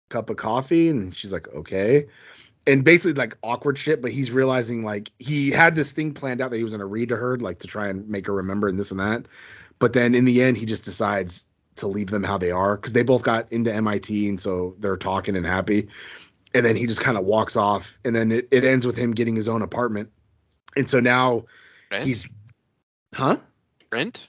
cup 0.09 0.29
of 0.29 0.39
coffee. 0.39 0.89
And 0.89 1.15
she's 1.15 1.33
like, 1.33 1.47
okay 1.55 2.07
and 2.67 2.83
basically 2.83 3.13
like 3.13 3.37
awkward 3.45 3.79
shit 3.79 4.03
but 4.03 4.11
he's 4.11 4.33
realizing 4.33 4.83
like 4.83 5.13
he 5.19 5.51
had 5.53 5.77
this 5.77 5.93
thing 5.93 6.13
planned 6.13 6.41
out 6.41 6.51
that 6.51 6.57
he 6.57 6.65
was 6.65 6.73
going 6.73 6.81
to 6.81 6.87
read 6.87 7.09
to 7.09 7.17
her 7.17 7.37
like 7.39 7.61
to 7.61 7.69
try 7.69 7.87
and 7.87 8.09
make 8.09 8.27
her 8.27 8.35
remember 8.35 8.67
and 8.67 8.77
this 8.77 8.91
and 8.91 8.99
that 8.99 9.25
but 9.79 9.93
then 9.93 10.15
in 10.15 10.25
the 10.25 10.43
end 10.43 10.57
he 10.57 10.65
just 10.67 10.85
decides 10.85 11.47
to 11.77 11.87
leave 11.87 12.09
them 12.11 12.23
how 12.25 12.39
they 12.39 12.51
are 12.51 12.77
because 12.77 12.93
they 12.93 13.03
both 13.03 13.23
got 13.23 13.51
into 13.53 13.71
mit 13.83 14.09
and 14.11 14.41
so 14.41 14.75
they're 14.79 14.97
talking 14.97 15.37
and 15.37 15.45
happy 15.47 15.89
and 16.55 16.65
then 16.65 16.75
he 16.77 16.87
just 16.87 17.01
kind 17.01 17.19
of 17.19 17.25
walks 17.25 17.57
off 17.57 17.99
and 18.05 18.17
then 18.17 18.33
it, 18.33 18.49
it 18.51 18.65
ends 18.65 18.87
with 18.87 18.97
him 18.97 19.13
getting 19.13 19.37
his 19.37 19.49
own 19.49 19.63
apartment 19.63 20.11
and 20.77 20.89
so 20.89 21.01
now 21.01 21.45
Rent? 21.91 22.05
he's 22.05 22.27
huh 23.15 23.37
Rent? 23.93 24.29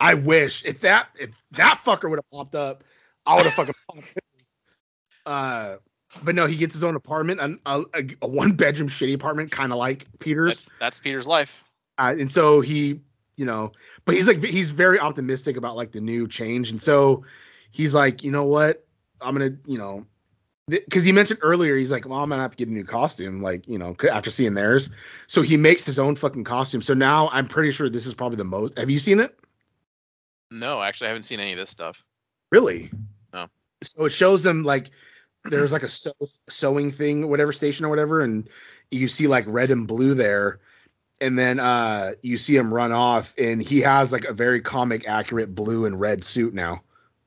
i 0.00 0.14
wish 0.14 0.64
if 0.64 0.80
that 0.80 1.08
if 1.18 1.30
that 1.52 1.80
fucker 1.84 2.08
would 2.08 2.18
have 2.18 2.30
popped 2.32 2.54
up 2.54 2.82
i 3.26 3.36
would 3.36 3.44
have 3.44 3.54
fucking 3.54 3.74
popped 3.92 4.06
uh 5.26 5.76
but 6.24 6.34
no 6.34 6.46
he 6.46 6.56
gets 6.56 6.74
his 6.74 6.82
own 6.82 6.96
apartment 6.96 7.38
an- 7.40 7.60
a, 7.66 7.84
a, 7.94 8.04
a 8.22 8.26
one 8.26 8.52
bedroom 8.52 8.88
shitty 8.88 9.14
apartment 9.14 9.50
kind 9.50 9.72
of 9.72 9.78
like 9.78 10.06
peter's 10.18 10.64
That's 10.64 10.78
that's 10.80 10.98
Peter's 10.98 11.26
life. 11.26 11.64
uh, 11.98 12.14
and 12.18 12.32
so 12.32 12.62
he 12.62 13.00
you 13.36 13.44
know 13.44 13.72
but 14.04 14.14
he's 14.14 14.26
like 14.26 14.42
he's 14.42 14.70
very 14.70 14.98
optimistic 14.98 15.56
about 15.56 15.76
like 15.76 15.92
the 15.92 16.00
new 16.00 16.28
change. 16.28 16.70
And 16.70 16.80
so 16.80 17.24
he's 17.70 17.94
like 17.94 18.22
you 18.22 18.30
know 18.30 18.44
what? 18.44 18.86
I'm 19.20 19.34
gonna 19.34 19.56
you 19.66 19.78
know 19.78 20.06
because 20.68 21.04
he 21.04 21.12
mentioned 21.12 21.40
earlier 21.42 21.76
he's 21.76 21.90
like 21.90 22.06
well 22.06 22.20
i'm 22.20 22.28
gonna 22.28 22.40
have 22.40 22.52
to 22.52 22.56
get 22.56 22.68
a 22.68 22.72
new 22.72 22.84
costume 22.84 23.42
like 23.42 23.66
you 23.66 23.76
know 23.76 23.96
after 24.10 24.30
seeing 24.30 24.54
theirs. 24.54 24.90
So 25.26 25.42
he 25.42 25.56
makes 25.56 25.84
his 25.84 25.98
own 25.98 26.16
fucking 26.16 26.44
costume. 26.44 26.82
So 26.82 26.94
now 26.94 27.28
i'm 27.32 27.48
pretty 27.48 27.70
sure 27.70 27.88
this 27.88 28.06
is 28.06 28.14
probably 28.14 28.36
the 28.36 28.44
most 28.44 28.78
have 28.78 28.90
you 28.90 28.98
seen 28.98 29.20
it? 29.20 29.36
No, 30.50 30.82
actually, 30.82 31.06
I 31.06 31.10
haven't 31.10 31.22
seen 31.22 31.38
any 31.38 31.52
of 31.52 31.58
this 31.58 31.70
stuff. 31.70 32.02
really? 32.50 32.90
No. 33.32 33.46
so 33.82 34.06
it 34.06 34.10
shows 34.10 34.42
them 34.42 34.64
like 34.64 34.90
there's 35.44 35.72
like 35.72 35.84
a 35.84 35.88
sew, 35.88 36.12
sewing 36.48 36.90
thing 36.90 37.28
whatever 37.28 37.52
station 37.52 37.86
or 37.86 37.88
whatever 37.88 38.20
and 38.20 38.48
you 38.90 39.08
see 39.08 39.26
like 39.26 39.44
red 39.46 39.70
and 39.70 39.86
blue 39.86 40.14
there 40.14 40.60
and 41.20 41.38
then 41.38 41.60
uh 41.60 42.12
you 42.22 42.36
see 42.36 42.56
him 42.56 42.72
run 42.72 42.92
off 42.92 43.34
and 43.38 43.62
he 43.62 43.80
has 43.80 44.12
like 44.12 44.24
a 44.24 44.32
very 44.32 44.60
comic 44.60 45.06
accurate 45.08 45.54
blue 45.54 45.84
and 45.84 46.00
red 46.00 46.24
suit 46.24 46.54
now. 46.54 46.82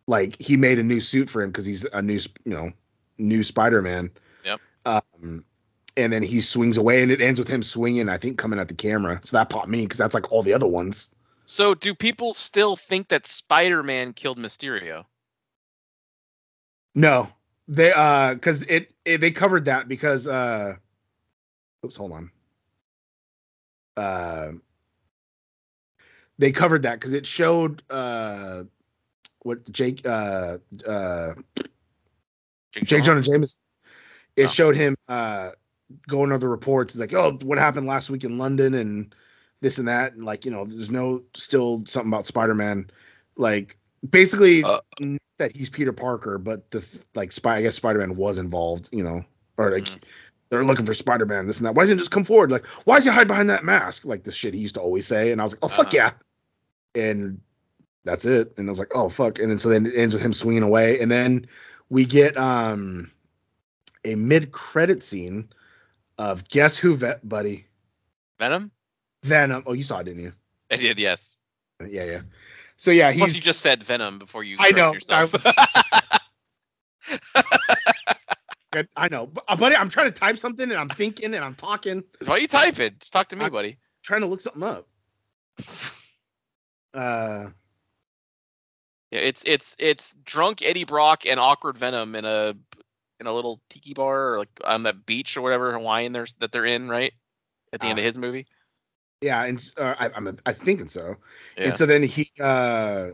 Like 0.08 0.42
he 0.42 0.58
made 0.58 0.80
a 0.80 0.84
new 0.84 1.00
suit 1.00 1.30
for 1.30 1.42
him 1.42 1.50
because 1.50 1.66
he's 1.66 1.86
a 1.86 2.02
new 2.02 2.20
you 2.46 2.54
know 2.54 2.72
new 3.18 3.44
spider-man. 3.44 4.12
Yep. 4.44 4.60
um 4.86 5.46
and 5.96 6.12
then 6.12 6.24
he 6.24 6.42
swings 6.42 6.78
away 6.78 7.04
and 7.04 7.12
it 7.12 7.22
ends 7.22 7.40
with 7.40 7.48
him 7.48 7.62
swinging 7.62 8.10
i 8.10 8.18
think 8.18 8.38
coming 8.38 8.60
at 8.60 8.68
the 8.68 8.74
camera. 8.74 9.20
So 9.24 9.38
that 9.38 9.50
popped 9.50 9.70
me 9.70 9.84
because 9.84 9.98
that's 9.98 10.14
like 10.14 10.32
all 10.32 10.44
the 10.44 10.54
other 10.54 10.68
ones. 10.68 11.10
So, 11.46 11.74
do 11.74 11.94
people 11.94 12.34
still 12.34 12.78
think 12.78 13.10
that 13.10 13.28
Spider-Man 13.28 14.14
killed 14.14 14.40
Mysterio? 14.40 15.06
no. 16.96 17.28
They 17.68 17.94
uh 17.94 18.34
because 18.34 18.62
it, 18.64 18.92
it 19.06 19.22
they 19.22 19.32
covered 19.32 19.66
that 19.66 19.88
because 19.88 20.28
uh 20.28 20.76
oops 21.86 21.96
hold 21.96 22.12
on 22.12 22.32
uh 23.98 24.52
they 26.38 26.52
covered 26.52 26.84
that 26.84 27.00
because 27.00 27.14
it 27.14 27.26
showed 27.26 27.84
uh 27.90 28.64
what 29.44 29.70
jake 29.72 30.06
uh 30.06 30.58
uh 30.88 31.34
Jake? 32.74 33.04
Jonah 33.04 33.22
Jameson. 33.22 33.62
It 34.36 34.48
Oh. 34.48 34.50
showed 34.50 34.76
him 34.76 34.96
uh 35.08 35.52
going 36.08 36.32
over 36.32 36.40
the 36.40 36.48
reports. 36.48 36.94
It's 36.94 37.00
like, 37.02 37.14
oh, 37.14 37.38
what 37.44 37.58
happened 37.60 37.88
last 37.88 38.10
week 38.10 38.24
in 38.24 38.38
London 38.38 38.74
and 38.76 39.14
this 39.62 39.78
and 39.78 39.88
that, 39.88 40.14
and 40.14 40.24
like, 40.24 40.46
you 40.46 40.52
know, 40.52 40.66
there's 40.66 40.90
no 40.90 41.24
still 41.36 41.84
something 41.86 42.12
about 42.12 42.26
Spider-Man. 42.26 42.90
Like 43.36 43.78
basically 44.10 44.64
Uh. 44.64 44.80
that 45.38 45.56
he's 45.56 45.70
Peter 45.70 45.94
Parker, 45.94 46.38
but 46.38 46.70
the 46.72 46.84
like 47.16 47.32
spy 47.32 47.58
I 47.58 47.62
guess 47.62 47.76
Spider-Man 47.76 48.16
was 48.16 48.38
involved, 48.38 48.90
you 48.92 49.04
know. 49.04 49.24
Or 49.58 49.72
like 49.72 49.86
Mhm. 49.86 50.02
They're 50.54 50.66
looking 50.66 50.86
for 50.86 50.94
Spider-Man, 50.94 51.48
this 51.48 51.58
and 51.58 51.66
that. 51.66 51.74
Why 51.74 51.84
doesn't 51.84 51.98
he 51.98 52.02
just 52.02 52.12
come 52.12 52.24
forward? 52.24 52.52
Like, 52.52 52.66
why 52.86 52.96
does 52.96 53.06
he 53.06 53.10
hide 53.10 53.28
behind 53.28 53.50
that 53.50 53.64
mask? 53.64 54.06
Like 54.06 54.24
this 54.24 54.36
shit 54.36 54.54
he 54.54 54.60
used 54.60 54.76
to 54.76 54.82
always 54.82 55.08
say. 55.08 55.32
And 55.32 55.42
I 55.42 55.44
was 55.44 55.54
like, 55.54 55.60
oh 55.64 55.68
fuck 55.68 55.88
Uh-huh. 55.88 56.12
yeah. 56.96 57.02
And 57.02 57.42
that's 58.04 58.26
it. 58.26 58.54
And 58.58 58.68
I 58.68 58.72
was 58.72 58.80
like, 58.80 58.92
oh 58.96 59.10
fuck. 59.10 59.40
And 59.40 59.50
then 59.50 59.58
so 59.58 59.70
then 59.70 59.88
it 59.88 59.96
ends 59.96 60.14
with 60.14 60.24
him 60.24 60.34
swinging 60.34 60.64
away. 60.64 61.00
And 61.00 61.12
then 61.12 61.48
we 61.90 62.06
get 62.06 62.38
um 62.38 63.12
a 64.06 64.16
mid-credit 64.16 65.02
scene 65.02 65.50
of 66.20 66.48
guess 66.50 66.78
who, 66.78 66.96
vet 66.96 67.28
buddy? 67.28 67.66
Venom? 68.38 68.70
Venom. 69.24 69.64
Oh, 69.66 69.74
you 69.74 69.84
saw 69.84 70.00
it, 70.00 70.04
didn't 70.04 70.22
you? 70.22 70.34
I 70.70 70.76
did, 70.76 71.00
yes. 71.00 71.36
Yeah, 71.88 72.04
yeah. 72.04 72.22
So 72.78 72.92
yeah, 72.92 73.12
he's. 73.12 73.22
Plus, 73.22 73.36
you 73.36 73.42
just 73.42 73.62
said 73.62 73.84
Venom 73.84 74.20
before 74.20 74.44
you. 74.44 74.58
I 74.60 74.72
know, 74.72 74.94
Yourself. 74.94 75.34
I, 78.74 78.88
I 78.96 79.08
know, 79.10 79.28
but, 79.28 79.44
uh, 79.48 79.56
buddy. 79.56 79.76
I'm 79.76 79.90
trying 79.90 80.12
to 80.12 80.20
type 80.20 80.38
something 80.38 80.70
and 80.70 80.80
I'm 80.80 80.90
thinking 80.90 81.34
and 81.34 81.44
I'm 81.46 81.56
talking, 81.56 82.04
Why 82.26 82.36
are 82.36 82.40
you 82.40 82.48
typing? 82.48 82.96
Just 83.00 83.14
talk 83.14 83.30
to 83.30 83.36
me, 83.36 83.46
I- 83.46 83.50
buddy. 83.50 83.78
trying 84.04 84.22
to 84.22 84.28
look 84.28 84.40
something 84.40 84.64
up. 84.64 84.88
Uh, 86.94 87.50
Yeah, 89.12 89.20
it's 89.20 89.42
it's 89.46 89.76
it's 89.80 90.14
drunk 90.26 90.62
Eddie 90.64 90.84
Brock 90.86 91.26
and 91.26 91.40
awkward 91.40 91.78
Venom 91.78 92.16
in 92.16 92.24
a 92.26 92.54
in 93.20 93.26
a 93.28 93.34
little 93.34 93.62
tiki 93.70 93.94
bar 93.96 94.34
or 94.34 94.38
like 94.40 94.50
on 94.64 94.84
that 94.84 95.06
beach 95.06 95.36
or 95.38 95.42
whatever 95.42 95.74
Hawaiian 95.74 96.14
there's 96.14 96.34
that 96.40 96.52
they're 96.52 96.66
in, 96.66 96.90
right? 96.90 97.14
At 97.72 97.80
the 97.80 97.88
end 97.88 97.98
Ah. 97.98 98.02
of 98.02 98.06
his 98.06 98.18
movie. 98.18 98.46
yeah, 99.22 99.44
and 99.46 99.74
uh, 99.78 99.96
I, 99.98 100.10
I'm 100.16 100.38
I 100.46 100.54
thinking 100.54 100.90
so. 100.90 101.16
Yeah. 101.58 101.64
And 101.66 101.76
so 101.76 101.86
then 101.88 102.04
he 102.04 102.30
uh 102.40 103.08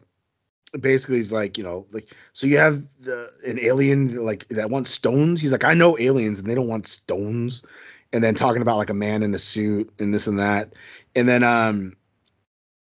basically 0.71 1.17
he's 1.17 1.31
like, 1.31 1.57
you 1.57 1.63
know, 1.63 1.85
like 1.91 2.09
so 2.33 2.47
you 2.47 2.57
have 2.57 2.83
the 2.99 3.29
an 3.45 3.59
alien 3.59 4.23
like 4.25 4.47
that 4.49 4.69
wants 4.69 4.91
stones. 4.91 5.41
He's 5.41 5.51
like, 5.51 5.63
I 5.63 5.73
know 5.73 5.97
aliens 5.97 6.39
and 6.39 6.49
they 6.49 6.55
don't 6.55 6.67
want 6.67 6.87
stones. 6.87 7.63
And 8.11 8.23
then 8.23 8.35
talking 8.35 8.61
about 8.61 8.77
like 8.77 8.89
a 8.89 8.93
man 8.93 9.23
in 9.23 9.33
a 9.33 9.39
suit 9.39 9.91
and 9.99 10.13
this 10.13 10.27
and 10.27 10.39
that. 10.39 10.73
And 11.15 11.27
then 11.27 11.43
um 11.43 11.95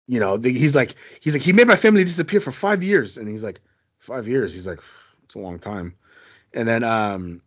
you 0.06 0.20
know, 0.20 0.36
the, 0.36 0.52
he's 0.52 0.74
like 0.74 0.94
he's 1.20 1.34
like 1.34 1.42
he 1.42 1.52
made 1.52 1.66
my 1.66 1.76
family 1.76 2.04
disappear 2.04 2.40
for 2.40 2.50
5 2.50 2.82
years 2.82 3.16
and 3.18 3.28
he's 3.28 3.44
like 3.44 3.60
5 3.98 4.26
years. 4.28 4.52
He's 4.52 4.66
like 4.66 4.80
it's 5.24 5.34
a 5.34 5.38
long 5.38 5.58
time. 5.58 5.94
And 6.52 6.68
then 6.68 6.84
um 6.84 7.42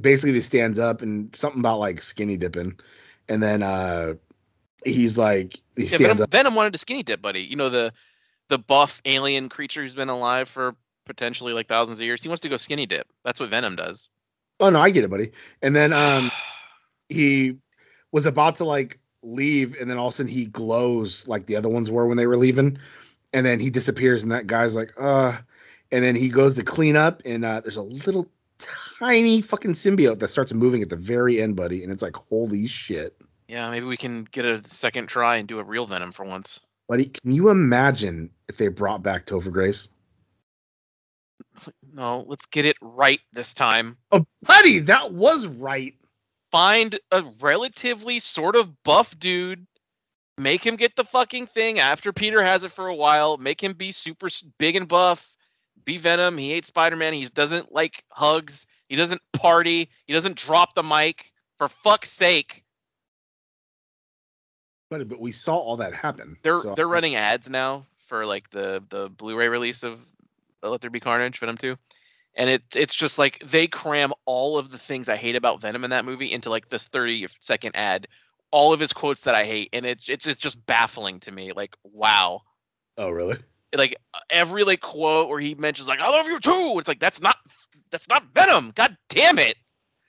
basically 0.00 0.34
he 0.34 0.40
stands 0.40 0.78
up 0.78 1.02
and 1.02 1.34
something 1.34 1.60
about 1.60 1.78
like 1.80 2.02
skinny 2.02 2.36
dipping. 2.36 2.78
And 3.28 3.42
then 3.42 3.62
uh 3.62 4.14
he's 4.84 5.18
like 5.18 5.58
he 5.76 5.86
Yeah, 5.88 5.98
stands 5.98 5.98
Venom, 5.98 6.20
up 6.20 6.30
Venom 6.30 6.54
wanted 6.54 6.72
to 6.72 6.78
skinny 6.78 7.02
dip, 7.02 7.20
buddy. 7.22 7.40
You 7.42 7.56
know 7.56 7.68
the 7.70 7.92
the 8.48 8.58
buff 8.58 9.00
alien 9.04 9.48
creature 9.48 9.82
who's 9.82 9.94
been 9.94 10.08
alive 10.08 10.48
for 10.48 10.74
potentially 11.04 11.52
like 11.52 11.68
thousands 11.68 12.00
of 12.00 12.04
years. 12.04 12.22
He 12.22 12.28
wants 12.28 12.42
to 12.42 12.48
go 12.48 12.56
skinny 12.56 12.86
dip. 12.86 13.06
That's 13.24 13.40
what 13.40 13.50
Venom 13.50 13.76
does. 13.76 14.08
Oh 14.60 14.70
no, 14.70 14.80
I 14.80 14.90
get 14.90 15.04
it, 15.04 15.10
buddy. 15.10 15.32
And 15.62 15.74
then 15.74 15.92
um 15.92 16.30
he 17.08 17.56
was 18.12 18.26
about 18.26 18.56
to 18.56 18.64
like 18.64 18.98
leave 19.22 19.76
and 19.80 19.90
then 19.90 19.98
all 19.98 20.08
of 20.08 20.14
a 20.14 20.16
sudden 20.16 20.30
he 20.30 20.46
glows 20.46 21.26
like 21.26 21.46
the 21.46 21.56
other 21.56 21.68
ones 21.68 21.90
were 21.90 22.06
when 22.06 22.16
they 22.16 22.26
were 22.26 22.36
leaving. 22.36 22.78
And 23.32 23.44
then 23.44 23.60
he 23.60 23.70
disappears 23.70 24.22
and 24.22 24.32
that 24.32 24.46
guy's 24.46 24.76
like, 24.76 24.92
uh 24.98 25.38
and 25.92 26.04
then 26.04 26.16
he 26.16 26.28
goes 26.28 26.54
to 26.54 26.62
clean 26.62 26.96
up 26.96 27.22
and 27.24 27.44
uh 27.44 27.60
there's 27.60 27.76
a 27.76 27.82
little 27.82 28.28
tiny 28.98 29.42
fucking 29.42 29.74
symbiote 29.74 30.18
that 30.20 30.28
starts 30.28 30.52
moving 30.52 30.82
at 30.82 30.88
the 30.88 30.96
very 30.96 31.40
end, 31.40 31.56
buddy, 31.56 31.82
and 31.82 31.92
it's 31.92 32.02
like 32.02 32.16
holy 32.16 32.66
shit. 32.66 33.16
Yeah, 33.48 33.70
maybe 33.70 33.86
we 33.86 33.96
can 33.96 34.24
get 34.24 34.44
a 34.44 34.64
second 34.64 35.08
try 35.08 35.36
and 35.36 35.46
do 35.46 35.60
a 35.60 35.64
real 35.64 35.86
Venom 35.86 36.12
for 36.12 36.24
once. 36.24 36.60
Buddy, 36.88 37.06
can 37.06 37.32
you 37.32 37.50
imagine 37.50 38.30
if 38.48 38.56
they 38.56 38.68
brought 38.68 39.02
back 39.02 39.26
Topher 39.26 39.52
Grace? 39.52 39.88
No, 41.92 42.24
let's 42.26 42.46
get 42.46 42.64
it 42.64 42.76
right 42.80 43.20
this 43.32 43.52
time. 43.52 43.96
Oh, 44.12 44.26
buddy, 44.46 44.80
that 44.80 45.12
was 45.12 45.46
right. 45.46 45.94
Find 46.52 46.98
a 47.10 47.24
relatively 47.40 48.20
sort 48.20 48.56
of 48.56 48.82
buff 48.84 49.18
dude, 49.18 49.66
make 50.38 50.64
him 50.64 50.76
get 50.76 50.94
the 50.96 51.04
fucking 51.04 51.46
thing 51.46 51.78
after 51.78 52.12
Peter 52.12 52.42
has 52.42 52.62
it 52.62 52.72
for 52.72 52.86
a 52.86 52.94
while, 52.94 53.36
make 53.36 53.62
him 53.62 53.72
be 53.72 53.90
super 53.90 54.28
big 54.58 54.76
and 54.76 54.86
buff, 54.86 55.32
be 55.86 55.96
Venom. 55.98 56.36
He 56.36 56.50
hates 56.50 56.68
Spider 56.68 56.96
Man. 56.96 57.14
He 57.14 57.26
doesn't 57.26 57.72
like 57.72 58.04
hugs. 58.10 58.66
He 58.88 58.96
doesn't 58.96 59.22
party. 59.32 59.88
He 60.06 60.12
doesn't 60.12 60.36
drop 60.36 60.74
the 60.74 60.82
mic. 60.82 61.32
For 61.58 61.68
fuck's 61.68 62.12
sake. 62.12 62.64
Buddy, 64.88 65.04
but 65.04 65.20
we 65.20 65.32
saw 65.32 65.56
all 65.56 65.76
that 65.78 65.94
happen. 65.94 66.36
They're 66.42 66.58
so- 66.58 66.74
they're 66.74 66.88
running 66.88 67.16
ads 67.16 67.48
now 67.48 67.84
for 68.06 68.24
like 68.24 68.50
the 68.50 68.82
the 68.88 69.08
Blu-ray 69.08 69.48
release 69.48 69.82
of 69.82 69.98
Let 70.62 70.80
There 70.80 70.90
Be 70.90 71.00
Carnage, 71.00 71.38
Venom 71.40 71.56
2. 71.56 71.76
And 72.36 72.50
it 72.50 72.62
it's 72.74 72.94
just 72.94 73.18
like 73.18 73.42
they 73.44 73.66
cram 73.66 74.12
all 74.26 74.58
of 74.58 74.70
the 74.70 74.78
things 74.78 75.08
I 75.08 75.16
hate 75.16 75.36
about 75.36 75.60
Venom 75.60 75.84
in 75.84 75.90
that 75.90 76.04
movie 76.04 76.30
into 76.32 76.50
like 76.50 76.68
this 76.68 76.84
30 76.84 77.28
second 77.40 77.74
ad. 77.74 78.08
All 78.52 78.72
of 78.72 78.78
his 78.78 78.92
quotes 78.92 79.22
that 79.22 79.34
I 79.34 79.44
hate, 79.44 79.70
and 79.72 79.84
it's 79.84 80.08
it's 80.08 80.26
it's 80.26 80.40
just 80.40 80.64
baffling 80.66 81.18
to 81.20 81.32
me. 81.32 81.52
Like, 81.52 81.74
wow. 81.82 82.42
Oh, 82.96 83.10
really? 83.10 83.38
Like 83.74 83.96
every 84.30 84.62
like 84.64 84.80
quote 84.80 85.28
where 85.28 85.40
he 85.40 85.54
mentions 85.56 85.88
like 85.88 86.00
I 86.00 86.08
love 86.08 86.26
you 86.26 86.38
too. 86.38 86.76
It's 86.78 86.88
like 86.88 87.00
that's 87.00 87.20
not 87.20 87.36
that's 87.90 88.08
not 88.08 88.32
Venom. 88.34 88.72
God 88.74 88.96
damn 89.08 89.38
it. 89.38 89.56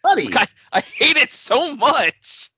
Buddy. 0.04 0.28
God, 0.28 0.48
I 0.72 0.82
hate 0.82 1.18
it 1.18 1.32
so 1.32 1.76
much. 1.76 2.52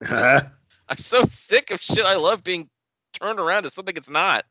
I'm 0.90 0.98
so 0.98 1.24
sick 1.24 1.70
of 1.70 1.80
shit 1.80 2.04
I 2.04 2.16
love 2.16 2.42
being 2.42 2.68
turned 3.12 3.38
around 3.38 3.62
to 3.62 3.70
something 3.70 3.96
it's 3.96 4.10
not. 4.10 4.44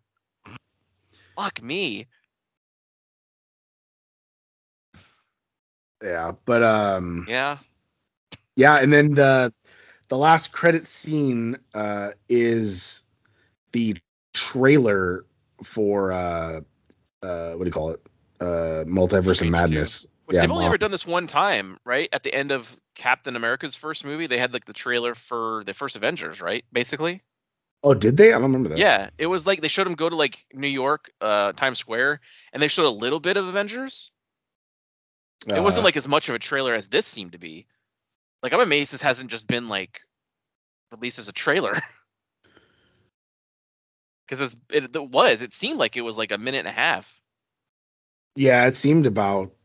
Fuck 1.35 1.61
me. 1.61 2.07
yeah, 6.03 6.31
but 6.45 6.63
um 6.63 7.25
Yeah. 7.27 7.57
Yeah, 8.55 8.75
and 8.75 8.91
then 8.91 9.13
the 9.15 9.53
the 10.07 10.17
last 10.17 10.51
credit 10.51 10.87
scene 10.87 11.57
uh 11.73 12.11
is 12.29 13.01
the 13.73 13.97
trailer 14.33 15.25
for 15.63 16.11
uh 16.11 16.61
uh 17.21 17.51
what 17.51 17.63
do 17.63 17.65
you 17.65 17.71
call 17.71 17.91
it? 17.91 18.09
Uh 18.39 18.85
Multiverse 18.87 19.41
and 19.41 19.51
Madness. 19.51 20.07
Which 20.30 20.36
yeah, 20.36 20.41
they've 20.41 20.51
only 20.51 20.67
ever 20.67 20.77
done 20.77 20.91
this 20.91 21.07
one 21.07 21.25
time, 21.25 21.80
right? 21.84 22.07
At 22.13 22.21
the 22.21 22.32
end 22.32 22.51
of 22.51 22.69
Captain 22.93 23.36
America's 23.36 23.75
first 23.75 24.05
movie, 24.05 24.27
they 24.27 24.38
had 24.38 24.53
like 24.53 24.63
the 24.63 24.73
trailer 24.73 25.15
for 25.15 25.63
the 25.65 25.73
first 25.73 25.95
Avengers, 25.95 26.39
right? 26.39 26.63
Basically. 26.71 27.23
Oh, 27.84 27.95
did 27.95 28.15
they? 28.15 28.30
I 28.30 28.34
don't 28.34 28.43
remember 28.43 28.69
that. 28.69 28.77
Yeah. 28.77 29.09
It 29.17 29.25
was 29.25 29.47
like 29.47 29.61
they 29.61 29.67
showed 29.69 29.88
him 29.88 29.95
go 29.95 30.07
to 30.07 30.15
like 30.15 30.38
New 30.53 30.67
York, 30.67 31.09
uh, 31.19 31.53
Times 31.53 31.80
Square, 31.80 32.21
and 32.53 32.61
they 32.61 32.67
showed 32.67 32.86
a 32.86 32.91
little 32.91 33.19
bit 33.19 33.38
of 33.38 33.47
Avengers. 33.47 34.11
It 35.47 35.63
wasn't 35.63 35.82
Uh, 35.82 35.86
like 35.86 35.97
as 35.97 36.07
much 36.07 36.30
of 36.30 36.36
a 36.36 36.39
trailer 36.39 36.75
as 36.75 36.88
this 36.88 37.07
seemed 37.07 37.32
to 37.32 37.39
be. 37.39 37.65
Like 38.43 38.53
I'm 38.53 38.59
amazed 38.59 38.93
this 38.93 39.01
hasn't 39.01 39.32
just 39.32 39.47
been 39.47 39.67
like 39.67 39.99
released 40.91 41.17
as 41.17 41.27
a 41.27 41.34
trailer. 41.34 41.73
Because 44.27 44.55
it, 44.71 44.95
it 44.95 45.09
was, 45.09 45.41
it 45.41 45.55
seemed 45.55 45.80
like 45.80 45.97
it 45.97 46.01
was 46.01 46.15
like 46.15 46.32
a 46.32 46.38
minute 46.38 46.59
and 46.59 46.67
a 46.67 46.71
half. 46.71 47.19
Yeah, 48.36 48.67
it 48.67 48.77
seemed 48.77 49.07
about 49.07 49.55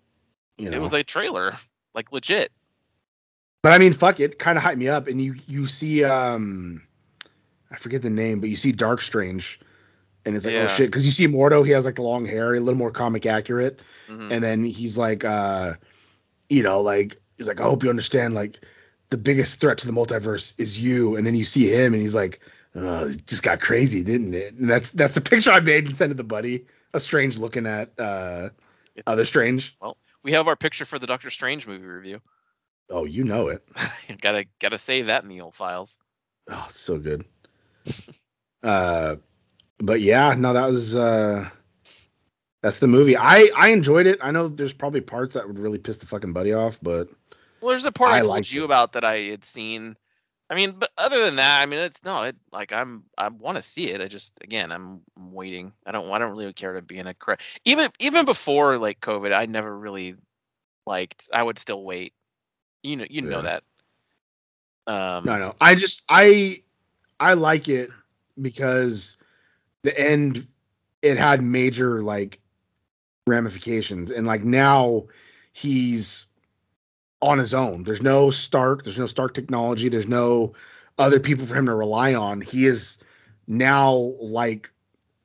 you 0.59 0.71
know 0.71 0.77
It 0.77 0.81
was 0.81 0.93
a 0.93 1.03
trailer, 1.03 1.53
like 1.95 2.13
legit. 2.13 2.53
But 3.63 3.73
I 3.73 3.79
mean, 3.79 3.93
fuck 3.93 4.21
it, 4.21 4.39
kind 4.39 4.59
of 4.59 4.65
hyped 4.65 4.77
me 4.77 4.89
up. 4.89 5.09
And 5.09 5.21
you 5.21 5.37
you 5.47 5.67
see 5.67 6.05
um, 6.05 6.83
I 7.71 7.77
forget 7.77 8.03
the 8.03 8.11
name, 8.11 8.41
but 8.41 8.51
you 8.51 8.57
see 8.57 8.73
Dark 8.73 9.01
Strange, 9.01 9.59
and 10.25 10.37
it's 10.37 10.45
like 10.45 10.55
Yeah. 10.55 10.65
oh 10.65 10.67
shit, 10.69 10.89
because 10.91 11.07
you 11.07 11.13
see 11.13 11.27
Mordo, 11.27 11.65
he 11.65 11.73
has 11.73 11.85
like 11.85 11.97
the 11.97 12.03
long 12.03 12.27
hair, 12.27 12.55
a 12.55 12.61
little 12.61 12.79
more 12.79 12.91
comic 12.91 13.27
accurate, 13.27 13.81
Mhm. 14.09 14.31
and 14.31 14.45
then 14.45 14.65
he's 14.65 14.97
like 14.99 15.25
uh, 15.25 15.75
you 16.51 16.63
know, 16.63 16.81
like 16.83 17.17
he's 17.39 17.49
like 17.49 17.61
I 17.61 17.65
hope 17.65 17.83
you 17.83 17.91
understand, 17.91 18.35
like 18.35 18.59
the 19.11 19.17
biggest 19.17 19.61
threat 19.61 19.79
to 19.79 19.87
the 19.87 19.93
multiverse 19.93 20.55
is 20.59 20.79
you, 20.79 21.17
and 21.17 21.27
then 21.27 21.35
you 21.35 21.45
see 21.45 21.69
him, 21.69 21.93
and 21.95 22.03
he's 22.03 22.15
like, 22.15 22.41
uh, 22.77 23.07
it 23.11 23.27
just 23.27 23.43
got 23.43 23.61
crazy, 23.61 24.03
didn't 24.03 24.35
it? 24.35 24.55
And 24.55 24.69
that's 24.71 24.91
that's 24.91 25.17
a 25.17 25.21
picture 25.31 25.51
I 25.51 25.61
made 25.61 25.87
and 25.87 25.97
sent 25.97 26.11
to 26.11 26.15
the 26.15 26.23
buddy. 26.25 26.67
A 26.93 27.01
Strange 27.01 27.39
looking 27.39 27.67
at 27.67 27.93
uh, 27.99 28.51
It's- 28.95 29.05
other 29.07 29.25
Strange. 29.25 29.75
We 30.25 30.33
have 30.33 30.49
our 30.49 30.57
picture 30.57 30.85
for 30.87 30.99
the 30.99 31.07
Doctor 31.07 31.31
Strange 31.31 31.66
movie 31.66 31.87
review. 31.87 32.20
Oh, 32.91 33.07
you 33.07 33.25
know 33.25 33.49
it. 33.49 33.66
gotta 34.20 34.45
gotta 34.61 34.77
save 34.77 35.07
that 35.07 35.22
in 35.22 35.31
the 35.31 35.41
old 35.41 35.55
files. 35.55 35.97
Oh, 36.51 36.66
it's 36.68 36.79
so 36.79 36.99
good. 36.99 37.25
uh, 38.62 39.16
but 39.79 40.03
yeah, 40.03 40.35
no, 40.35 40.53
that 40.53 40.66
was 40.66 40.95
uh, 40.95 41.49
that's 42.62 42.81
the 42.81 42.87
movie. 42.87 43.16
I 43.16 43.49
I 43.57 43.68
enjoyed 43.70 44.07
it. 44.07 44.18
I 44.22 44.33
know 44.33 44.49
there's 44.49 44.75
probably 44.75 45.01
parts 45.01 45.33
that 45.33 45.47
would 45.47 45.59
really 45.59 45.79
piss 45.79 45.97
the 45.97 46.05
fucking 46.05 46.35
buddy 46.35 46.53
off, 46.53 46.79
but 46.83 47.09
Well, 47.62 47.70
there's 47.70 47.87
a 47.87 47.93
part 47.93 48.11
I, 48.12 48.18
I 48.18 48.20
told 48.20 48.51
you 48.51 48.62
it. 48.62 48.64
about 48.66 48.93
that 48.93 49.05
I 49.05 49.20
had 49.20 49.47
seen. 49.47 49.97
I 50.55 50.57
mean, 50.57 50.77
but 50.79 50.91
other 50.97 51.25
than 51.25 51.35
that, 51.37 51.63
I 51.63 51.67
mean, 51.67 51.81
it's 51.81 52.01
no, 52.05 52.23
it 52.23 52.37
like 52.53 52.73
I'm 52.73 53.03
I 53.19 53.27
want 53.27 53.57
to 53.57 53.63
see 53.63 53.91
it. 53.91 54.01
I 54.01 54.07
just 54.07 54.35
again, 54.41 54.71
I'm, 54.71 55.01
I'm 55.17 55.33
waiting. 55.33 55.73
I 55.85 55.91
don't 55.91 56.09
I 56.09 56.19
don't 56.21 56.37
really 56.37 56.53
care 56.53 56.75
to 56.75 56.81
be 56.81 56.97
in 56.97 57.09
a 57.09 57.15
cra- 57.15 57.39
even 57.65 57.91
even 57.99 58.25
before 58.25 58.79
like 58.79 59.01
COVID, 59.01 59.35
I 59.35 59.47
never 59.47 59.77
really 59.77 60.15
liked. 60.87 61.29
I 61.33 61.43
would 61.43 61.59
still 61.59 61.83
wait. 61.83 62.13
You 62.85 62.95
know, 62.95 63.07
you 63.11 63.23
know 63.23 63.43
that. 63.43 63.65
Um, 64.87 65.25
no, 65.25 65.39
no. 65.41 65.55
I 65.61 65.75
just 65.75 66.05
I 66.09 66.63
I 67.19 67.35
like 67.35 67.69
it 67.69 67.91
because 68.41 69.17
the 69.83 69.99
end 69.99 70.47
it 71.03 71.19
had 71.19 71.43
major 71.43 72.01
like 72.01 72.39
ramifications, 73.27 74.13
and 74.13 74.25
like 74.25 74.45
now 74.45 75.07
he's 75.53 76.29
on 77.25 77.39
his 77.39 77.55
own. 77.55 77.85
There's 77.85 78.03
no 78.03 78.31
Stark. 78.31 78.85
There's 78.85 78.99
no 78.99 79.07
Stark 79.07 79.35
technology. 79.35 79.89
There's 79.89 80.07
no 80.07 80.53
other 80.99 81.19
people 81.19 81.47
for 81.47 81.55
him 81.55 81.66
to 81.66 81.74
rely 81.74 82.15
on. 82.15 82.40
He 82.40 82.66
is 82.66 82.99
now 83.47 83.94
like 84.20 84.70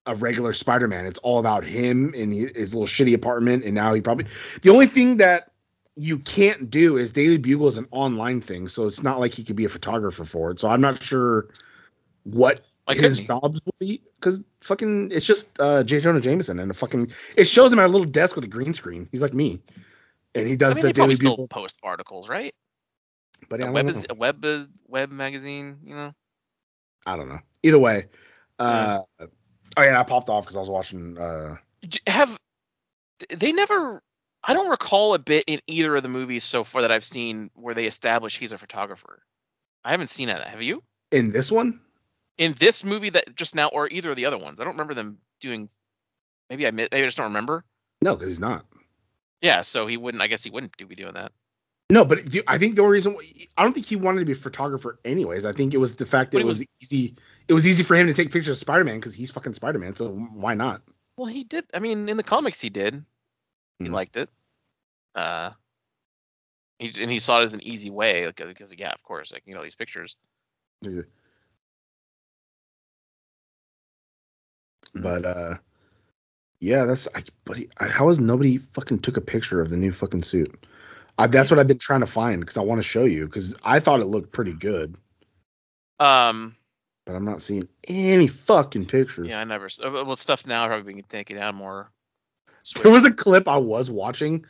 a 0.06 0.16
regular 0.16 0.54
Spider-Man. 0.54 1.06
It's 1.06 1.20
all 1.20 1.40
about 1.40 1.66
him 1.66 2.14
and 2.18 2.34
his 2.34 2.74
little 2.74 2.88
shitty 2.88 3.14
apartment. 3.14 3.66
And 3.66 3.76
now 3.76 3.94
he 3.94 4.02
probably 4.02 4.26
the 4.62 4.70
only 4.70 4.88
thing 4.88 5.18
that 5.18 5.52
you 5.96 6.18
can't 6.20 6.70
do 6.70 6.96
is 6.96 7.12
Daily 7.12 7.38
Bugle 7.38 7.68
is 7.68 7.78
an 7.78 7.88
online 7.92 8.40
thing, 8.40 8.70
so 8.70 8.88
it's 8.88 9.04
not 9.04 9.20
like 9.20 9.34
he 9.34 9.44
could 9.44 9.58
be 9.58 9.66
a 9.66 9.70
photographer 9.70 10.24
for 10.24 10.52
it. 10.52 10.60
So 10.60 10.70
I'm 10.70 10.80
not 10.80 11.04
sure 11.04 11.50
what 12.24 12.62
Why 12.86 12.96
his 12.96 13.20
jobs 13.20 13.66
will 13.66 13.76
be 13.80 14.02
because 14.16 14.42
fucking 14.62 15.12
it's 15.12 15.26
just 15.26 15.48
uh 15.60 15.84
J. 15.84 16.00
Jonah 16.00 16.22
Jameson 16.22 16.60
and 16.60 16.72
a 16.72 16.74
fucking 16.74 17.12
it 17.36 17.46
shows 17.46 17.74
him 17.74 17.80
at 17.80 17.86
a 17.86 17.90
little 17.90 18.08
desk 18.08 18.36
with 18.36 18.46
a 18.46 18.48
green 18.48 18.74
screen. 18.74 19.10
He's 19.12 19.22
like 19.22 19.34
me, 19.34 19.62
and 20.36 20.48
he 20.48 20.56
does 20.56 20.74
I 20.74 20.76
mean, 20.76 20.86
the 20.86 20.94
Daily 20.94 21.16
Bugle. 21.16 21.48
post 21.48 21.78
articles, 21.84 22.30
right? 22.30 22.54
But 23.48 23.62
I 23.62 23.68
a 23.68 23.72
web 23.72 23.90
is 23.90 24.06
a 24.10 24.14
web 24.14 24.46
web 24.88 25.12
magazine, 25.12 25.78
you 25.84 25.96
know. 25.96 26.14
I 27.06 27.16
don't 27.16 27.30
know. 27.30 27.40
Either 27.64 27.80
way, 27.80 28.08
uh, 28.60 29.00
oh 29.20 29.82
yeah, 29.82 30.00
I 30.00 30.04
popped 30.04 30.30
off 30.30 30.44
because 30.44 30.58
I 30.58 30.60
was 30.60 30.70
watching. 30.70 31.18
uh 31.18 31.56
have 32.08 32.38
they 33.30 33.52
never 33.52 34.02
i 34.44 34.54
don't 34.54 34.70
recall 34.70 35.14
a 35.14 35.20
bit 35.20 35.44
in 35.48 35.60
either 35.68 35.96
of 35.96 36.04
the 36.04 36.10
movies 36.10 36.44
so 36.44 36.64
far 36.64 36.82
that 36.82 36.92
i've 36.92 37.04
seen 37.04 37.50
where 37.54 37.74
they 37.74 37.86
establish 37.86 38.38
he's 38.38 38.52
a 38.52 38.58
photographer 38.58 39.22
i 39.84 39.92
haven't 39.92 40.10
seen 40.10 40.28
that 40.28 40.46
have 40.48 40.62
you 40.62 40.82
In 41.12 41.32
this 41.32 41.52
one, 41.52 41.80
in 42.38 42.54
this 42.60 42.84
movie 42.84 43.10
that 43.10 43.36
just 43.36 43.56
now 43.56 43.70
or 43.70 43.90
either 43.90 44.10
of 44.12 44.16
the 44.16 44.26
other 44.26 44.38
ones 44.38 44.60
i 44.60 44.64
don't 44.64 44.74
remember 44.74 44.94
them 44.94 45.20
doing 45.42 45.70
maybe 46.50 46.68
i 46.68 46.72
maybe 46.72 46.90
i 46.94 47.02
just 47.02 47.18
don't 47.18 47.28
remember 47.28 47.66
no, 48.02 48.16
because 48.16 48.30
he's 48.30 48.40
not. 48.40 48.66
Yeah 49.42 49.62
so 49.62 49.88
he 49.88 49.98
wouldn't 49.98 50.22
i 50.22 50.28
guess 50.28 50.44
he 50.44 50.50
wouldn't 50.50 50.76
do 50.78 50.86
be 50.86 50.96
doing 50.96 51.14
that 51.14 51.32
No, 51.92 52.06
but 52.06 52.20
I 52.48 52.60
think 52.60 52.76
the 52.76 52.84
only 52.84 52.94
reason 52.94 53.18
I 53.58 53.64
don't 53.64 53.74
think 53.74 53.88
he 53.88 53.96
wanted 53.96 54.20
to 54.20 54.26
be 54.26 54.34
a 54.34 54.36
photographer 54.36 55.00
anyways. 55.04 55.44
I 55.46 55.54
think 55.54 55.74
it 55.74 55.78
was 55.78 55.96
the 55.96 56.06
fact 56.06 56.32
that 56.32 56.38
it 56.38 56.42
he 56.42 56.46
was 56.46 56.64
easy. 56.82 57.16
It 57.48 57.54
was 57.54 57.66
easy 57.66 57.82
for 57.82 57.96
him 57.96 58.06
to 58.06 58.14
take 58.14 58.32
pictures 58.32 58.58
of 58.58 58.58
Spider-Man 58.60 58.98
because 58.98 59.16
he's 59.16 59.32
fucking 59.32 59.56
Spider-Man. 59.56 59.96
So 59.96 60.10
why 60.10 60.54
not? 60.54 60.84
well 61.18 61.28
he 61.28 61.44
did 61.44 61.66
i 61.74 61.80
mean 61.80 62.08
in 62.08 62.16
the 62.16 62.24
comics 62.24 62.62
he 62.62 62.70
did 62.70 63.04
he 63.80 63.90
Hmm. 63.90 63.94
liked 63.94 64.16
it 64.16 64.30
uh 65.16 65.52
he, 66.80 66.94
and 67.02 67.12
he 67.12 67.20
saw 67.20 67.42
it 67.42 67.44
as 67.44 67.54
an 67.54 67.62
easy 67.62 67.90
way 67.90 68.26
like, 68.26 68.38
because 68.38 68.74
yeah 68.78 68.92
of 68.92 69.04
course 69.04 69.34
like 69.34 69.46
you 69.46 69.54
know 69.54 69.62
these 69.64 69.76
pictures 69.76 70.16
Yeah. 70.82 71.02
But 74.96 75.26
uh, 75.26 75.56
yeah, 76.60 76.86
that's. 76.86 77.08
I, 77.16 77.24
but 77.46 77.58
he, 77.58 77.70
I, 77.80 77.88
how 77.88 78.08
has 78.08 78.20
nobody 78.20 78.58
fucking 78.58 79.00
took 79.00 79.18
a 79.18 79.22
picture 79.22 79.62
of 79.62 79.70
the 79.70 79.78
new 79.78 79.92
fucking 79.92 80.24
suit? 80.24 80.66
I, 81.18 81.28
that's 81.28 81.52
what 81.52 81.60
I've 81.60 81.68
been 81.68 81.78
trying 81.80 82.00
to 82.02 82.08
find 82.08 82.40
because 82.42 82.58
I 82.58 82.62
want 82.62 82.80
to 82.80 82.88
show 82.88 83.04
you 83.06 83.26
because 83.26 83.56
I 83.64 83.80
thought 83.80 84.00
it 84.00 84.06
looked 84.06 84.32
pretty 84.32 84.54
good, 84.54 84.96
Um, 86.00 86.56
but 87.06 87.16
I'm 87.16 87.26
not 87.26 87.42
seeing 87.42 87.68
any 87.88 88.28
fucking 88.28 88.86
pictures. 88.86 89.28
yeah, 89.28 89.40
I 89.42 89.44
never. 89.44 89.66
uh, 89.84 89.92
Well, 90.06 90.16
stuff 90.16 90.46
now 90.46 90.66
probably 90.68 90.94
being 90.94 91.04
taken 91.04 91.38
down 91.38 91.56
more. 91.56 91.92
There 92.84 92.92
was 92.92 93.06
a 93.06 93.12
clip 93.12 93.48
I 93.48 93.58
was 93.58 93.90
watching 93.90 94.46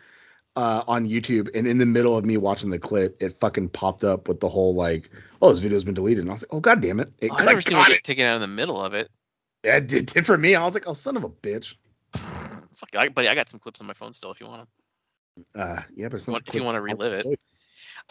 uh, 0.56 0.84
on 0.88 1.08
YouTube, 1.08 1.50
and 1.56 1.68
in 1.68 1.78
the 1.78 1.86
middle 1.86 2.18
of 2.18 2.26
me 2.26 2.38
watching 2.38 2.70
the 2.70 2.80
clip, 2.80 3.22
it 3.22 3.40
fucking 3.40 3.70
popped 3.70 4.04
up 4.04 4.28
with 4.28 4.40
the 4.40 4.50
whole 4.50 4.74
like, 4.76 5.10
"Oh, 5.42 5.52
this 5.52 5.60
video's 5.60 5.84
been 5.84 5.94
deleted," 5.94 6.22
and 6.22 6.30
I 6.30 6.34
was 6.34 6.42
like, 6.44 6.54
"Oh 6.54 6.60
god 6.60 6.82
damn 6.82 7.00
it!" 7.00 7.12
it 7.20 7.32
I've 7.32 7.46
never 7.46 7.62
seen 7.62 7.78
get 7.78 7.92
it. 7.92 8.04
taken 8.04 8.26
out 8.26 8.36
in 8.36 8.42
the 8.42 8.48
middle 8.48 8.82
of 8.82 8.94
it. 8.94 9.10
Yeah, 9.64 9.78
it 9.78 9.88
did, 9.88 10.08
did 10.08 10.26
for 10.26 10.38
me. 10.38 10.56
I 10.56 10.64
was 10.66 10.74
like, 10.74 10.88
"Oh, 10.88 10.94
son 10.94 11.18
of 11.18 11.24
a 11.24 11.30
bitch." 11.30 11.76
Fuck, 12.14 12.96
I, 12.96 13.10
buddy, 13.10 13.28
I 13.28 13.36
got 13.36 13.50
some 13.50 13.60
clips 13.60 13.82
on 13.82 13.88
my 13.88 13.94
phone 13.94 14.14
still. 14.14 14.32
If 14.32 14.40
you 14.40 14.48
want 14.48 14.62
them. 14.62 15.46
Uh, 15.56 15.82
yeah, 15.96 16.08
but 16.08 16.16
it's 16.16 16.28
not 16.28 16.34
Want- 16.34 16.48
if 16.48 16.56
you 16.56 16.64
wanna 16.64 16.82
relive 16.82 17.14
it. 17.14 17.40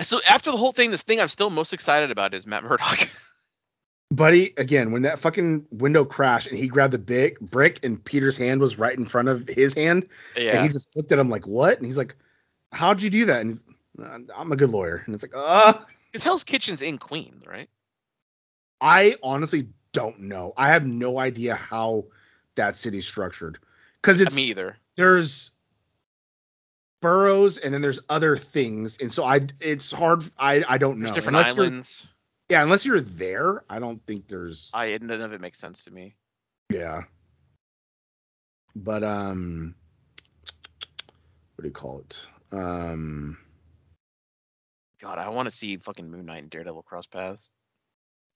So 0.03 0.21
after 0.29 0.51
the 0.51 0.57
whole 0.57 0.73
thing, 0.73 0.91
this 0.91 1.03
thing 1.03 1.21
I'm 1.21 1.29
still 1.29 1.51
most 1.51 1.73
excited 1.73 2.11
about 2.11 2.33
is 2.35 2.47
Matt 2.47 2.63
Murdock. 2.63 3.09
Buddy, 4.11 4.55
again, 4.57 4.93
when 4.93 5.03
that 5.03 5.19
fucking 5.19 5.67
window 5.71 6.05
crashed 6.05 6.47
and 6.47 6.57
he 6.57 6.69
grabbed 6.69 6.95
the 6.95 6.99
big 6.99 7.39
brick 7.41 7.81
and 7.83 8.03
Peter's 8.03 8.39
hand 8.39 8.61
was 8.61 8.79
right 8.79 8.97
in 8.97 9.05
front 9.05 9.29
of 9.29 9.47
his 9.49 9.75
hand, 9.75 10.09
yeah. 10.37 10.53
and 10.53 10.63
he 10.63 10.69
just 10.69 10.97
looked 10.97 11.13
at 11.13 11.19
him 11.19 11.29
like, 11.29 11.47
"What?" 11.47 11.77
And 11.77 11.85
he's 11.85 11.99
like, 11.99 12.17
"How'd 12.73 13.03
you 13.03 13.11
do 13.11 13.27
that?" 13.27 13.41
And 13.43 13.51
he's, 13.51 13.63
"I'm 14.35 14.53
a 14.53 14.57
good 14.57 14.71
lawyer." 14.71 15.03
And 15.05 15.15
it's 15.15 15.23
like, 15.25 15.35
"Uh, 15.35 15.75
Because 16.11 16.23
Hell's 16.23 16.45
Kitchen's 16.45 16.81
in 16.81 16.97
Queens, 16.97 17.45
right? 17.47 17.69
I 18.81 19.17
honestly 19.23 19.69
don't 19.93 20.21
know. 20.21 20.55
I 20.57 20.69
have 20.69 20.87
no 20.87 21.19
idea 21.19 21.55
how 21.55 22.05
that 22.55 22.77
city's 22.77 23.07
structured 23.07 23.59
because 24.03 24.21
it's 24.21 24.35
me 24.35 24.45
either. 24.45 24.77
there's 24.97 25.51
boroughs 27.01 27.59
and 27.59 27.73
then 27.73 27.83
there's 27.83 28.01
other 28.09 28.37
things, 28.37 28.99
and 29.01 29.13
so 29.13 29.25
I 29.25 29.47
it's 29.61 29.91
hard. 29.93 30.25
I 30.39 30.65
I 30.69 30.79
don't 30.79 30.99
know. 30.99 31.07
There's 31.07 31.17
different 31.17 31.37
Unless 31.37 31.59
islands. 31.59 32.07
Yeah, 32.49 32.63
unless 32.63 32.87
you're 32.87 33.01
there, 33.01 33.63
I 33.69 33.79
don't 33.79 34.05
think 34.07 34.27
there's. 34.27 34.71
I 34.73 34.99
none 35.01 35.21
of 35.21 35.33
it 35.33 35.41
makes 35.41 35.59
sense 35.59 35.85
to 35.85 35.91
me. 35.91 36.15
Yeah. 36.71 37.03
But 38.75 39.03
um 39.05 39.75
what 41.55 41.63
do 41.63 41.69
you 41.69 41.75
call 41.75 42.01
it? 42.01 42.21
Um 42.53 43.39
God, 45.01 45.19
I 45.19 45.29
want 45.29 45.49
to 45.49 45.55
see 45.55 45.77
fucking 45.77 46.11
Moon 46.11 46.27
Knight 46.27 46.43
and 46.43 46.51
Daredevil 46.51 46.83
cross 46.83 47.07
paths. 47.07 47.51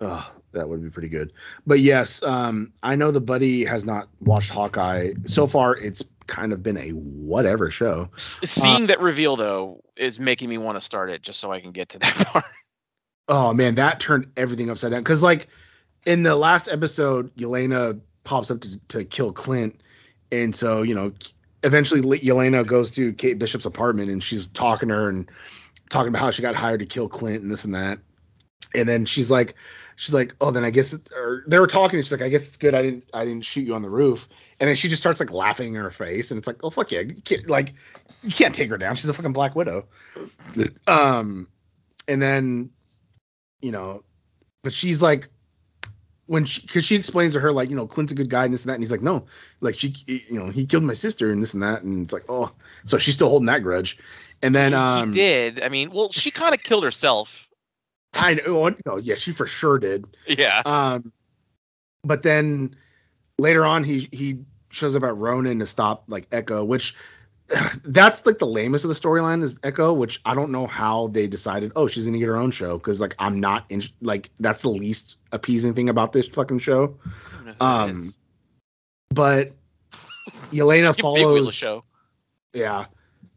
Oh, 0.02 0.32
that 0.52 0.68
would 0.68 0.82
be 0.82 0.90
pretty 0.90 1.08
good. 1.08 1.32
But 1.66 1.80
yes, 1.80 2.22
um 2.22 2.72
I 2.82 2.96
know 2.96 3.10
the 3.10 3.20
buddy 3.20 3.64
has 3.64 3.84
not 3.84 4.08
watched 4.20 4.50
Hawkeye. 4.50 5.12
So 5.24 5.46
far 5.46 5.76
it's 5.76 6.02
kind 6.26 6.52
of 6.52 6.62
been 6.62 6.76
a 6.76 6.90
whatever 6.90 7.70
show. 7.70 8.10
Seeing 8.16 8.86
that 8.88 9.00
reveal 9.00 9.36
though 9.36 9.82
is 9.96 10.20
making 10.20 10.48
me 10.48 10.58
want 10.58 10.76
to 10.76 10.80
start 10.80 11.10
it 11.10 11.22
just 11.22 11.40
so 11.40 11.52
I 11.52 11.60
can 11.60 11.72
get 11.72 11.90
to 11.90 11.98
that 11.98 12.14
part. 12.26 12.44
Oh 13.28 13.54
man, 13.54 13.76
that 13.76 14.00
turned 14.00 14.30
everything 14.36 14.68
upside 14.70 14.90
down 14.90 15.04
cuz 15.04 15.22
like 15.22 15.48
in 16.04 16.22
the 16.22 16.36
last 16.36 16.68
episode 16.68 17.34
Yelena 17.36 18.00
pops 18.24 18.50
up 18.50 18.60
to, 18.60 18.78
to 18.88 19.04
kill 19.04 19.32
Clint 19.32 19.80
and 20.32 20.56
so, 20.56 20.82
you 20.82 20.94
know, 20.94 21.12
eventually 21.62 22.00
Yelena 22.20 22.66
goes 22.66 22.90
to 22.92 23.12
Kate 23.12 23.38
Bishop's 23.38 23.66
apartment 23.66 24.10
and 24.10 24.24
she's 24.24 24.46
talking 24.46 24.88
to 24.88 24.94
her 24.94 25.08
and 25.08 25.30
talking 25.90 26.08
about 26.08 26.20
how 26.20 26.30
she 26.30 26.42
got 26.42 26.54
hired 26.54 26.80
to 26.80 26.86
kill 26.86 27.08
Clint 27.08 27.42
and 27.42 27.52
this 27.52 27.64
and 27.64 27.74
that. 27.74 27.98
And 28.74 28.88
then 28.88 29.04
she's 29.04 29.30
like, 29.30 29.54
she's 30.02 30.14
like, 30.14 30.34
oh, 30.40 30.50
then 30.50 30.64
I 30.64 30.70
guess 30.70 30.92
it, 30.92 31.10
or 31.14 31.44
they 31.46 31.60
were 31.60 31.68
talking. 31.68 31.98
And 31.98 32.04
she's 32.04 32.10
like, 32.10 32.22
I 32.22 32.28
guess 32.28 32.48
it's 32.48 32.56
good. 32.56 32.74
I 32.74 32.82
didn't, 32.82 33.04
I 33.14 33.24
didn't 33.24 33.44
shoot 33.44 33.60
you 33.62 33.74
on 33.74 33.82
the 33.82 33.88
roof. 33.90 34.28
And 34.58 34.68
then 34.68 34.74
she 34.74 34.88
just 34.88 35.00
starts 35.00 35.20
like 35.20 35.30
laughing 35.30 35.74
in 35.76 35.80
her 35.82 35.92
face. 35.92 36.32
And 36.32 36.38
it's 36.38 36.46
like, 36.48 36.64
oh 36.64 36.70
fuck 36.70 36.90
yeah, 36.90 37.00
you 37.00 37.14
can't, 37.24 37.48
like 37.48 37.74
you 38.24 38.32
can't 38.32 38.52
take 38.54 38.68
her 38.70 38.78
down. 38.78 38.96
She's 38.96 39.08
a 39.08 39.14
fucking 39.14 39.32
Black 39.32 39.54
Widow. 39.54 39.86
Um, 40.88 41.46
and 42.08 42.20
then, 42.20 42.70
you 43.60 43.70
know, 43.70 44.02
but 44.64 44.72
she's 44.72 45.00
like, 45.00 45.28
when 46.26 46.44
she, 46.46 46.62
because 46.62 46.84
she 46.84 46.96
explains 46.96 47.34
to 47.34 47.40
her 47.40 47.52
like, 47.52 47.70
you 47.70 47.76
know, 47.76 47.86
Clint's 47.86 48.12
a 48.12 48.16
good 48.16 48.30
guy 48.30 48.44
and 48.44 48.52
this 48.52 48.62
and 48.62 48.70
that, 48.70 48.74
and 48.74 48.82
he's 48.82 48.90
like, 48.90 49.02
no, 49.02 49.26
like 49.60 49.78
she, 49.78 49.94
you 50.06 50.38
know, 50.38 50.46
he 50.46 50.66
killed 50.66 50.82
my 50.84 50.94
sister 50.94 51.30
and 51.30 51.40
this 51.42 51.54
and 51.54 51.62
that, 51.62 51.82
and 51.82 52.02
it's 52.04 52.12
like, 52.12 52.24
oh, 52.28 52.50
so 52.86 52.98
she's 52.98 53.14
still 53.14 53.28
holding 53.28 53.46
that 53.46 53.62
grudge. 53.62 53.98
And 54.42 54.54
then, 54.54 54.72
He- 54.72 54.76
um, 54.76 55.12
he 55.12 55.18
did. 55.18 55.62
I 55.62 55.68
mean, 55.68 55.90
well, 55.92 56.10
she 56.10 56.30
kind 56.42 56.54
of 56.54 56.62
killed 56.62 56.82
herself. 56.84 57.48
I 58.14 58.34
know, 58.34 58.74
no, 58.86 58.96
yeah, 58.98 59.14
she 59.14 59.32
for 59.32 59.46
sure 59.46 59.78
did. 59.78 60.06
Yeah. 60.26 60.62
Um, 60.64 61.12
but 62.04 62.22
then 62.22 62.76
later 63.38 63.64
on, 63.64 63.84
he 63.84 64.08
he 64.12 64.38
shows 64.70 64.96
up 64.96 65.02
at 65.02 65.16
Ronin 65.16 65.58
to 65.60 65.66
stop 65.66 66.04
like 66.08 66.26
Echo, 66.32 66.64
which 66.64 66.94
that's 67.84 68.26
like 68.26 68.38
the 68.38 68.46
lamest 68.46 68.84
of 68.84 68.88
the 68.88 68.94
storyline 68.94 69.42
is 69.42 69.58
Echo, 69.62 69.92
which 69.92 70.20
I 70.24 70.34
don't 70.34 70.50
know 70.50 70.66
how 70.66 71.08
they 71.08 71.26
decided. 71.26 71.72
Oh, 71.76 71.86
she's 71.86 72.04
gonna 72.04 72.18
get 72.18 72.28
her 72.28 72.36
own 72.36 72.50
show 72.50 72.78
because 72.78 73.00
like 73.00 73.14
I'm 73.18 73.40
not 73.40 73.64
in 73.68 73.82
like 74.00 74.30
that's 74.40 74.62
the 74.62 74.70
least 74.70 75.16
appeasing 75.32 75.74
thing 75.74 75.88
about 75.88 76.12
this 76.12 76.28
fucking 76.28 76.58
show. 76.60 76.98
I 77.04 77.36
don't 77.36 77.46
know 77.46 77.52
who 77.52 77.58
that 77.58 77.64
Um. 77.64 78.14
But 79.10 79.52
Yelena 80.50 80.98
follows. 81.00 81.54
show. 81.54 81.84
Yeah. 82.52 82.86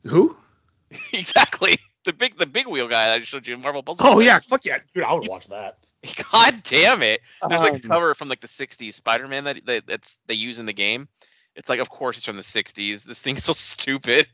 Who? 0.05 0.35
exactly. 1.13 1.79
The 2.05 2.13
big 2.13 2.37
the 2.37 2.45
big 2.45 2.67
wheel 2.67 2.87
guy 2.87 3.13
I 3.13 3.19
just 3.19 3.31
showed 3.31 3.47
you 3.47 3.55
in 3.55 3.61
Marvel 3.61 3.83
Puzzle. 3.83 4.05
Oh 4.07 4.19
yeah, 4.19 4.39
fuck 4.39 4.63
yeah, 4.65 4.79
dude, 4.93 5.03
I 5.03 5.13
would 5.13 5.27
watch 5.27 5.47
that. 5.47 5.77
God 6.31 6.61
damn 6.63 7.01
it. 7.01 7.21
There's 7.47 7.61
like 7.61 7.73
a 7.73 7.75
Um, 7.75 7.81
cover 7.89 8.13
from 8.13 8.29
like 8.29 8.41
the 8.41 8.47
60s 8.47 8.93
Spider-Man 8.93 9.43
that, 9.45 9.65
that 9.65 9.87
that's 9.87 10.19
they 10.27 10.35
use 10.35 10.59
in 10.59 10.65
the 10.67 10.73
game. 10.73 11.07
It's 11.55 11.67
like 11.69 11.79
of 11.79 11.89
course 11.89 12.17
it's 12.17 12.25
from 12.25 12.35
the 12.37 12.43
60s. 12.43 13.03
This 13.03 13.21
thing's 13.21 13.43
so 13.43 13.53
stupid. 13.53 14.27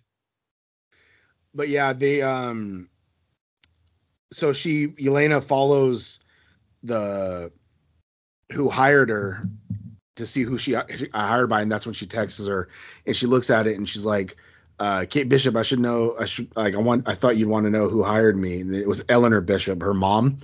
but 1.54 1.70
yeah, 1.70 1.94
they 1.94 2.22
um 2.22 2.90
so 4.34 4.54
she 4.54 4.88
Yelena 4.90 5.44
follows 5.44 6.20
the 6.84 7.52
who 8.52 8.70
hired 8.70 9.10
her 9.10 9.48
to 10.18 10.26
see 10.26 10.44
who 10.44 10.58
she 10.58 10.76
uh, 10.76 10.84
hired 11.14 11.50
by 11.50 11.62
and 11.62 11.72
that's 11.72 11.86
when 11.86 11.96
she 11.96 12.06
texts 12.06 12.46
her 12.46 12.68
and 13.06 13.16
she 13.16 13.28
looks 13.28 13.50
at 13.50 13.68
it 13.68 13.78
and 13.78 13.88
she's 13.88 14.04
like 14.06 14.36
uh 14.82 15.06
Kate 15.08 15.30
Bishop 15.30 15.56
I 15.56 15.62
should 15.62 15.80
know 15.80 16.16
I 16.20 16.26
should 16.26 16.52
like 16.56 16.74
I 16.74 16.80
want 16.80 17.08
I 17.08 17.14
thought 17.14 17.38
you'd 17.38 17.48
want 17.48 17.66
to 17.66 17.70
know 17.70 17.88
who 17.88 18.02
hired 18.02 18.36
me. 18.36 18.62
And 18.62 18.76
it 18.76 18.88
was 18.88 19.06
Eleanor 19.10 19.40
Bishop 19.40 19.80
her 19.80 19.94
mom. 19.94 20.40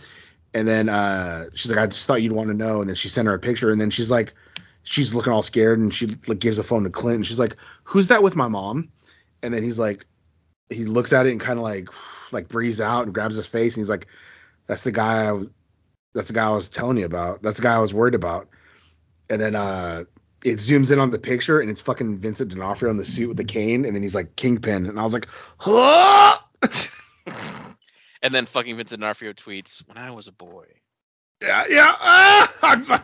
And 0.54 0.68
then 0.68 0.90
uh 0.90 1.46
she's 1.56 1.72
like 1.72 1.80
I 1.80 1.88
just 1.88 2.06
thought 2.06 2.22
you'd 2.22 2.34
want 2.34 2.50
to 2.50 2.54
know. 2.54 2.82
And 2.82 2.88
then 2.88 2.96
she 2.96 3.10
sent 3.10 3.28
her 3.28 3.34
a 3.34 3.40
picture. 3.40 3.72
And 3.72 3.82
then 3.82 3.90
she's 3.90 4.12
like 4.12 4.36
she's 4.84 5.12
looking 5.12 5.34
all 5.34 5.42
scared. 5.42 5.80
And 5.80 5.92
she 5.92 6.16
like 6.28 6.38
gives 6.38 6.58
the 6.58 6.64
phone 6.64 6.84
to 6.84 6.92
Clint. 6.92 7.16
And 7.16 7.26
she's 7.26 7.40
like 7.40 7.56
who's 7.84 8.10
that 8.10 8.22
with 8.22 8.36
my 8.36 8.48
mom? 8.48 8.90
And 9.42 9.52
then 9.52 9.64
he's 9.64 9.80
like 9.80 10.06
he 10.70 10.86
looks 10.86 11.14
at 11.14 11.26
it 11.26 11.32
and 11.32 11.42
kind 11.42 11.58
of 11.58 11.64
like 11.64 11.90
like 12.32 12.48
breathes 12.48 12.80
out 12.80 13.06
and 13.06 13.16
grabs 13.16 13.38
his 13.38 13.48
face. 13.48 13.76
And 13.76 13.82
he's 13.82 13.90
like 13.90 14.06
that's 14.68 14.84
the 14.84 14.92
guy 14.92 15.32
I, 15.32 15.46
that's 16.14 16.28
the 16.28 16.36
guy 16.36 16.46
I 16.46 16.52
was 16.52 16.70
telling 16.70 16.98
you 16.98 17.06
about. 17.06 17.42
That's 17.42 17.58
the 17.58 17.64
guy 17.64 17.74
I 17.74 17.80
was 17.80 17.92
worried 17.92 18.14
about. 18.14 18.50
And 19.32 19.42
then 19.42 19.56
uh 19.56 20.04
it 20.48 20.60
zooms 20.60 20.92
in 20.92 21.00
on 21.00 21.12
the 21.12 21.20
picture 21.20 21.60
and 21.60 21.70
it's 21.70 21.82
fucking 21.82 22.20
Vincent 22.20 22.52
D'Onofrio 22.52 22.90
in 22.90 22.98
the 22.98 23.04
suit 23.04 23.28
with 23.28 23.38
the 23.38 23.44
cane 23.44 23.84
and 23.86 23.94
then 23.94 24.02
he's 24.02 24.16
like 24.16 24.36
Kingpin 24.38 24.86
and 24.86 25.00
I 25.00 25.04
was 25.04 25.14
like 25.14 25.28
huh! 25.58 26.38
and 28.22 28.34
then 28.34 28.46
fucking 28.46 28.78
Vincent 28.78 29.02
D'Onofrio 29.02 29.34
tweets, 29.34 29.86
"When 29.88 29.98
I 29.98 30.12
was 30.12 30.28
a 30.28 30.32
boy." 30.32 30.66
yeah 31.42 31.66
yeah 31.70 31.94
ah! 32.00 33.04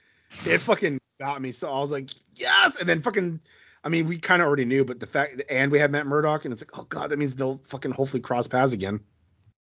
it 0.46 0.58
fucking 0.58 1.00
got 1.18 1.42
me 1.42 1.50
so 1.52 1.70
I 1.72 1.80
was 1.80 1.90
like 1.90 2.10
yes 2.34 2.76
and 2.76 2.88
then 2.88 3.02
fucking 3.02 3.40
I 3.82 3.88
mean 3.88 4.06
we 4.06 4.18
kind 4.18 4.40
of 4.40 4.46
already 4.46 4.64
knew 4.64 4.84
but 4.84 5.00
the 5.00 5.06
fact 5.06 5.42
and 5.50 5.72
we 5.72 5.78
have 5.80 5.90
Matt 5.90 6.06
Murdock 6.06 6.44
and 6.44 6.52
it's 6.52 6.62
like 6.62 6.78
oh 6.78 6.84
god 6.84 7.10
that 7.10 7.18
means 7.18 7.34
they'll 7.34 7.60
fucking 7.66 7.90
hopefully 7.90 8.20
cross 8.20 8.46
paths 8.46 8.72
again 8.72 9.00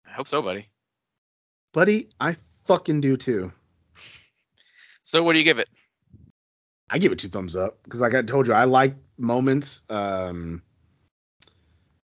I 0.06 0.10
hope 0.10 0.28
so, 0.28 0.42
buddy. 0.42 0.68
buddy 1.72 2.10
I 2.20 2.36
fucking 2.66 3.00
do 3.00 3.16
too 3.16 3.50
So 5.02 5.22
what 5.22 5.32
do 5.32 5.38
you 5.38 5.44
give 5.44 5.58
it? 5.58 5.68
I 6.92 6.98
give 6.98 7.10
it 7.10 7.18
two 7.18 7.28
thumbs 7.28 7.56
up 7.56 7.82
because, 7.84 8.00
like 8.00 8.14
I 8.14 8.20
told 8.20 8.46
you, 8.46 8.52
I 8.52 8.64
like 8.64 8.94
moments. 9.16 9.80
Um, 9.88 10.62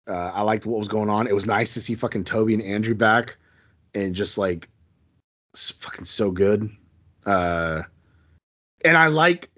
uh, 0.06 0.30
I 0.34 0.42
liked 0.42 0.66
what 0.66 0.78
was 0.78 0.88
going 0.88 1.08
on. 1.08 1.26
It 1.26 1.34
was 1.34 1.46
nice 1.46 1.72
to 1.74 1.80
see 1.80 1.94
fucking 1.94 2.24
Tobey 2.24 2.52
and 2.52 2.62
Andrew 2.62 2.94
back, 2.94 3.38
and 3.94 4.14
just 4.14 4.36
like 4.36 4.68
fucking 5.56 6.04
so 6.04 6.30
good. 6.30 6.70
Uh, 7.24 7.82
and 8.84 8.96
I 8.98 9.06
like 9.06 9.48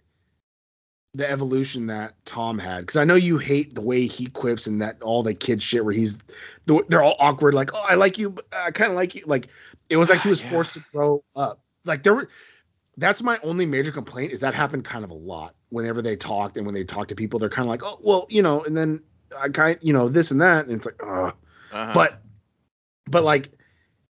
the 1.14 1.28
evolution 1.28 1.86
that 1.88 2.14
Tom 2.26 2.58
had 2.58 2.80
because 2.80 2.96
I 2.96 3.04
know 3.04 3.14
you 3.16 3.38
hate 3.38 3.74
the 3.74 3.80
way 3.80 4.06
he 4.06 4.26
quips 4.26 4.68
and 4.68 4.80
that 4.82 5.00
all 5.02 5.22
the 5.24 5.34
kid 5.34 5.62
shit 5.62 5.84
where 5.84 5.94
he's 5.94 6.18
they're 6.66 7.02
all 7.02 7.16
awkward 7.18 7.54
like 7.54 7.70
oh 7.72 7.86
I 7.88 7.94
like 7.94 8.18
you 8.18 8.28
but 8.28 8.44
I 8.52 8.70
kind 8.70 8.92
of 8.92 8.96
like 8.96 9.14
you 9.14 9.22
like 9.26 9.48
it 9.88 9.96
was 9.96 10.10
like 10.10 10.20
he 10.20 10.28
was 10.28 10.42
Yeah. 10.42 10.50
forced 10.50 10.74
to 10.74 10.84
grow 10.92 11.24
up 11.34 11.62
like 11.86 12.02
there 12.02 12.14
were 12.14 12.28
that's 12.96 13.22
my 13.22 13.38
only 13.42 13.66
major 13.66 13.92
complaint 13.92 14.32
is 14.32 14.40
that 14.40 14.54
happened 14.54 14.84
kind 14.84 15.04
of 15.04 15.10
a 15.10 15.14
lot. 15.14 15.54
Whenever 15.70 16.00
they 16.02 16.16
talked 16.16 16.56
and 16.56 16.64
when 16.64 16.74
they 16.74 16.84
talk 16.84 17.08
to 17.08 17.14
people 17.14 17.38
they're 17.38 17.48
kind 17.48 17.66
of 17.66 17.70
like 17.70 17.82
oh 17.82 17.98
well 18.02 18.26
you 18.28 18.42
know 18.42 18.62
and 18.64 18.76
then 18.76 19.02
I 19.40 19.48
kind 19.48 19.78
you 19.82 19.92
know 19.92 20.08
this 20.08 20.30
and 20.30 20.40
that 20.40 20.66
and 20.66 20.74
it's 20.74 20.86
like 20.86 21.02
oh 21.02 21.32
Uh-huh. 21.72 21.92
but 21.94 22.22
but 23.06 23.24
like 23.24 23.50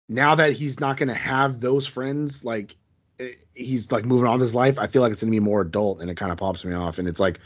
now 0.08 0.34
that 0.34 0.52
he's 0.52 0.78
not 0.78 0.96
gonna 0.96 1.14
have 1.14 1.60
those 1.60 1.86
friends 1.86 2.44
like 2.44 2.76
eh, 3.18 3.30
he's 3.54 3.90
like 3.90 4.04
moving 4.04 4.26
on 4.26 4.34
with 4.34 4.42
his 4.42 4.54
life 4.54 4.78
i 4.78 4.86
feel 4.86 5.02
like 5.02 5.10
it's 5.10 5.22
gonna 5.22 5.30
be 5.30 5.40
more 5.40 5.62
adult 5.62 6.00
and 6.00 6.10
it 6.10 6.16
kind 6.16 6.30
of 6.30 6.38
pops 6.38 6.64
me 6.64 6.74
off 6.74 6.98
and 6.98 7.08
it's 7.08 7.18
like 7.18 7.40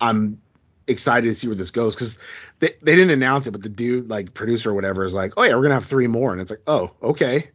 i'm 0.00 0.40
excited 0.86 1.26
to 1.28 1.34
see 1.34 1.46
where 1.46 1.56
this 1.56 1.70
goes 1.70 1.94
because 1.94 2.18
they, 2.60 2.70
they 2.82 2.94
didn't 2.96 3.10
announce 3.10 3.46
it, 3.46 3.52
but 3.52 3.62
the 3.62 3.68
dude, 3.68 4.10
like 4.10 4.34
producer 4.34 4.70
or 4.70 4.74
whatever, 4.74 5.04
is 5.04 5.14
like, 5.14 5.32
oh 5.36 5.42
yeah, 5.44 5.54
we're 5.54 5.62
gonna 5.62 5.74
have 5.74 5.86
three 5.86 6.06
more, 6.06 6.32
and 6.32 6.40
it's 6.40 6.50
like, 6.50 6.62
oh 6.66 6.90
okay, 7.02 7.50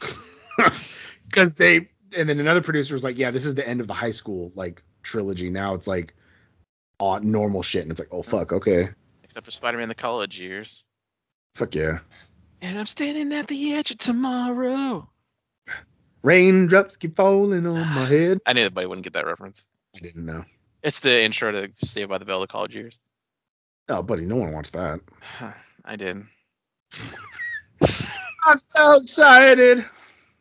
because 1.28 1.56
they 1.56 1.88
and 2.16 2.28
then 2.28 2.40
another 2.40 2.60
producer 2.62 2.94
was 2.94 3.04
like, 3.04 3.18
yeah, 3.18 3.30
this 3.30 3.46
is 3.46 3.54
the 3.54 3.66
end 3.66 3.80
of 3.80 3.86
the 3.86 3.94
high 3.94 4.10
school 4.10 4.52
like 4.54 4.82
trilogy. 5.02 5.50
Now 5.50 5.74
it's 5.74 5.86
like 5.86 6.14
uh, 6.98 7.18
normal 7.22 7.62
shit, 7.62 7.82
and 7.82 7.90
it's 7.90 8.00
like, 8.00 8.12
oh 8.12 8.22
fuck, 8.22 8.52
okay, 8.52 8.88
Except 9.24 9.44
for 9.44 9.50
Spider-Man: 9.50 9.88
The 9.88 9.94
College 9.94 10.38
Years. 10.40 10.84
fuck 11.54 11.74
yeah. 11.74 12.00
And 12.62 12.78
I'm 12.78 12.86
standing 12.86 13.32
at 13.32 13.46
the 13.48 13.72
edge 13.74 13.90
of 13.90 13.98
tomorrow. 13.98 15.08
Raindrops 16.22 16.96
keep 16.96 17.16
falling 17.16 17.66
on 17.66 17.78
my 17.78 18.04
head. 18.08 18.38
I 18.44 18.52
knew 18.52 18.60
everybody 18.60 18.86
wouldn't 18.86 19.04
get 19.04 19.14
that 19.14 19.24
reference. 19.26 19.66
I 19.96 20.00
didn't 20.00 20.26
know. 20.26 20.44
It's 20.82 21.00
the 21.00 21.22
intro 21.22 21.52
to 21.52 21.70
Saved 21.82 22.10
by 22.10 22.18
the 22.18 22.24
Bell: 22.24 22.40
The 22.40 22.46
College 22.46 22.74
Years. 22.74 22.98
Oh, 23.88 24.02
buddy, 24.02 24.24
no 24.24 24.36
one 24.36 24.52
wants 24.52 24.70
that. 24.70 25.00
I 25.84 25.96
did. 25.96 26.22
I'm 28.44 28.58
so 28.58 28.96
excited. 28.96 29.84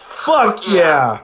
Fuck 0.00 0.60
yeah! 0.68 1.20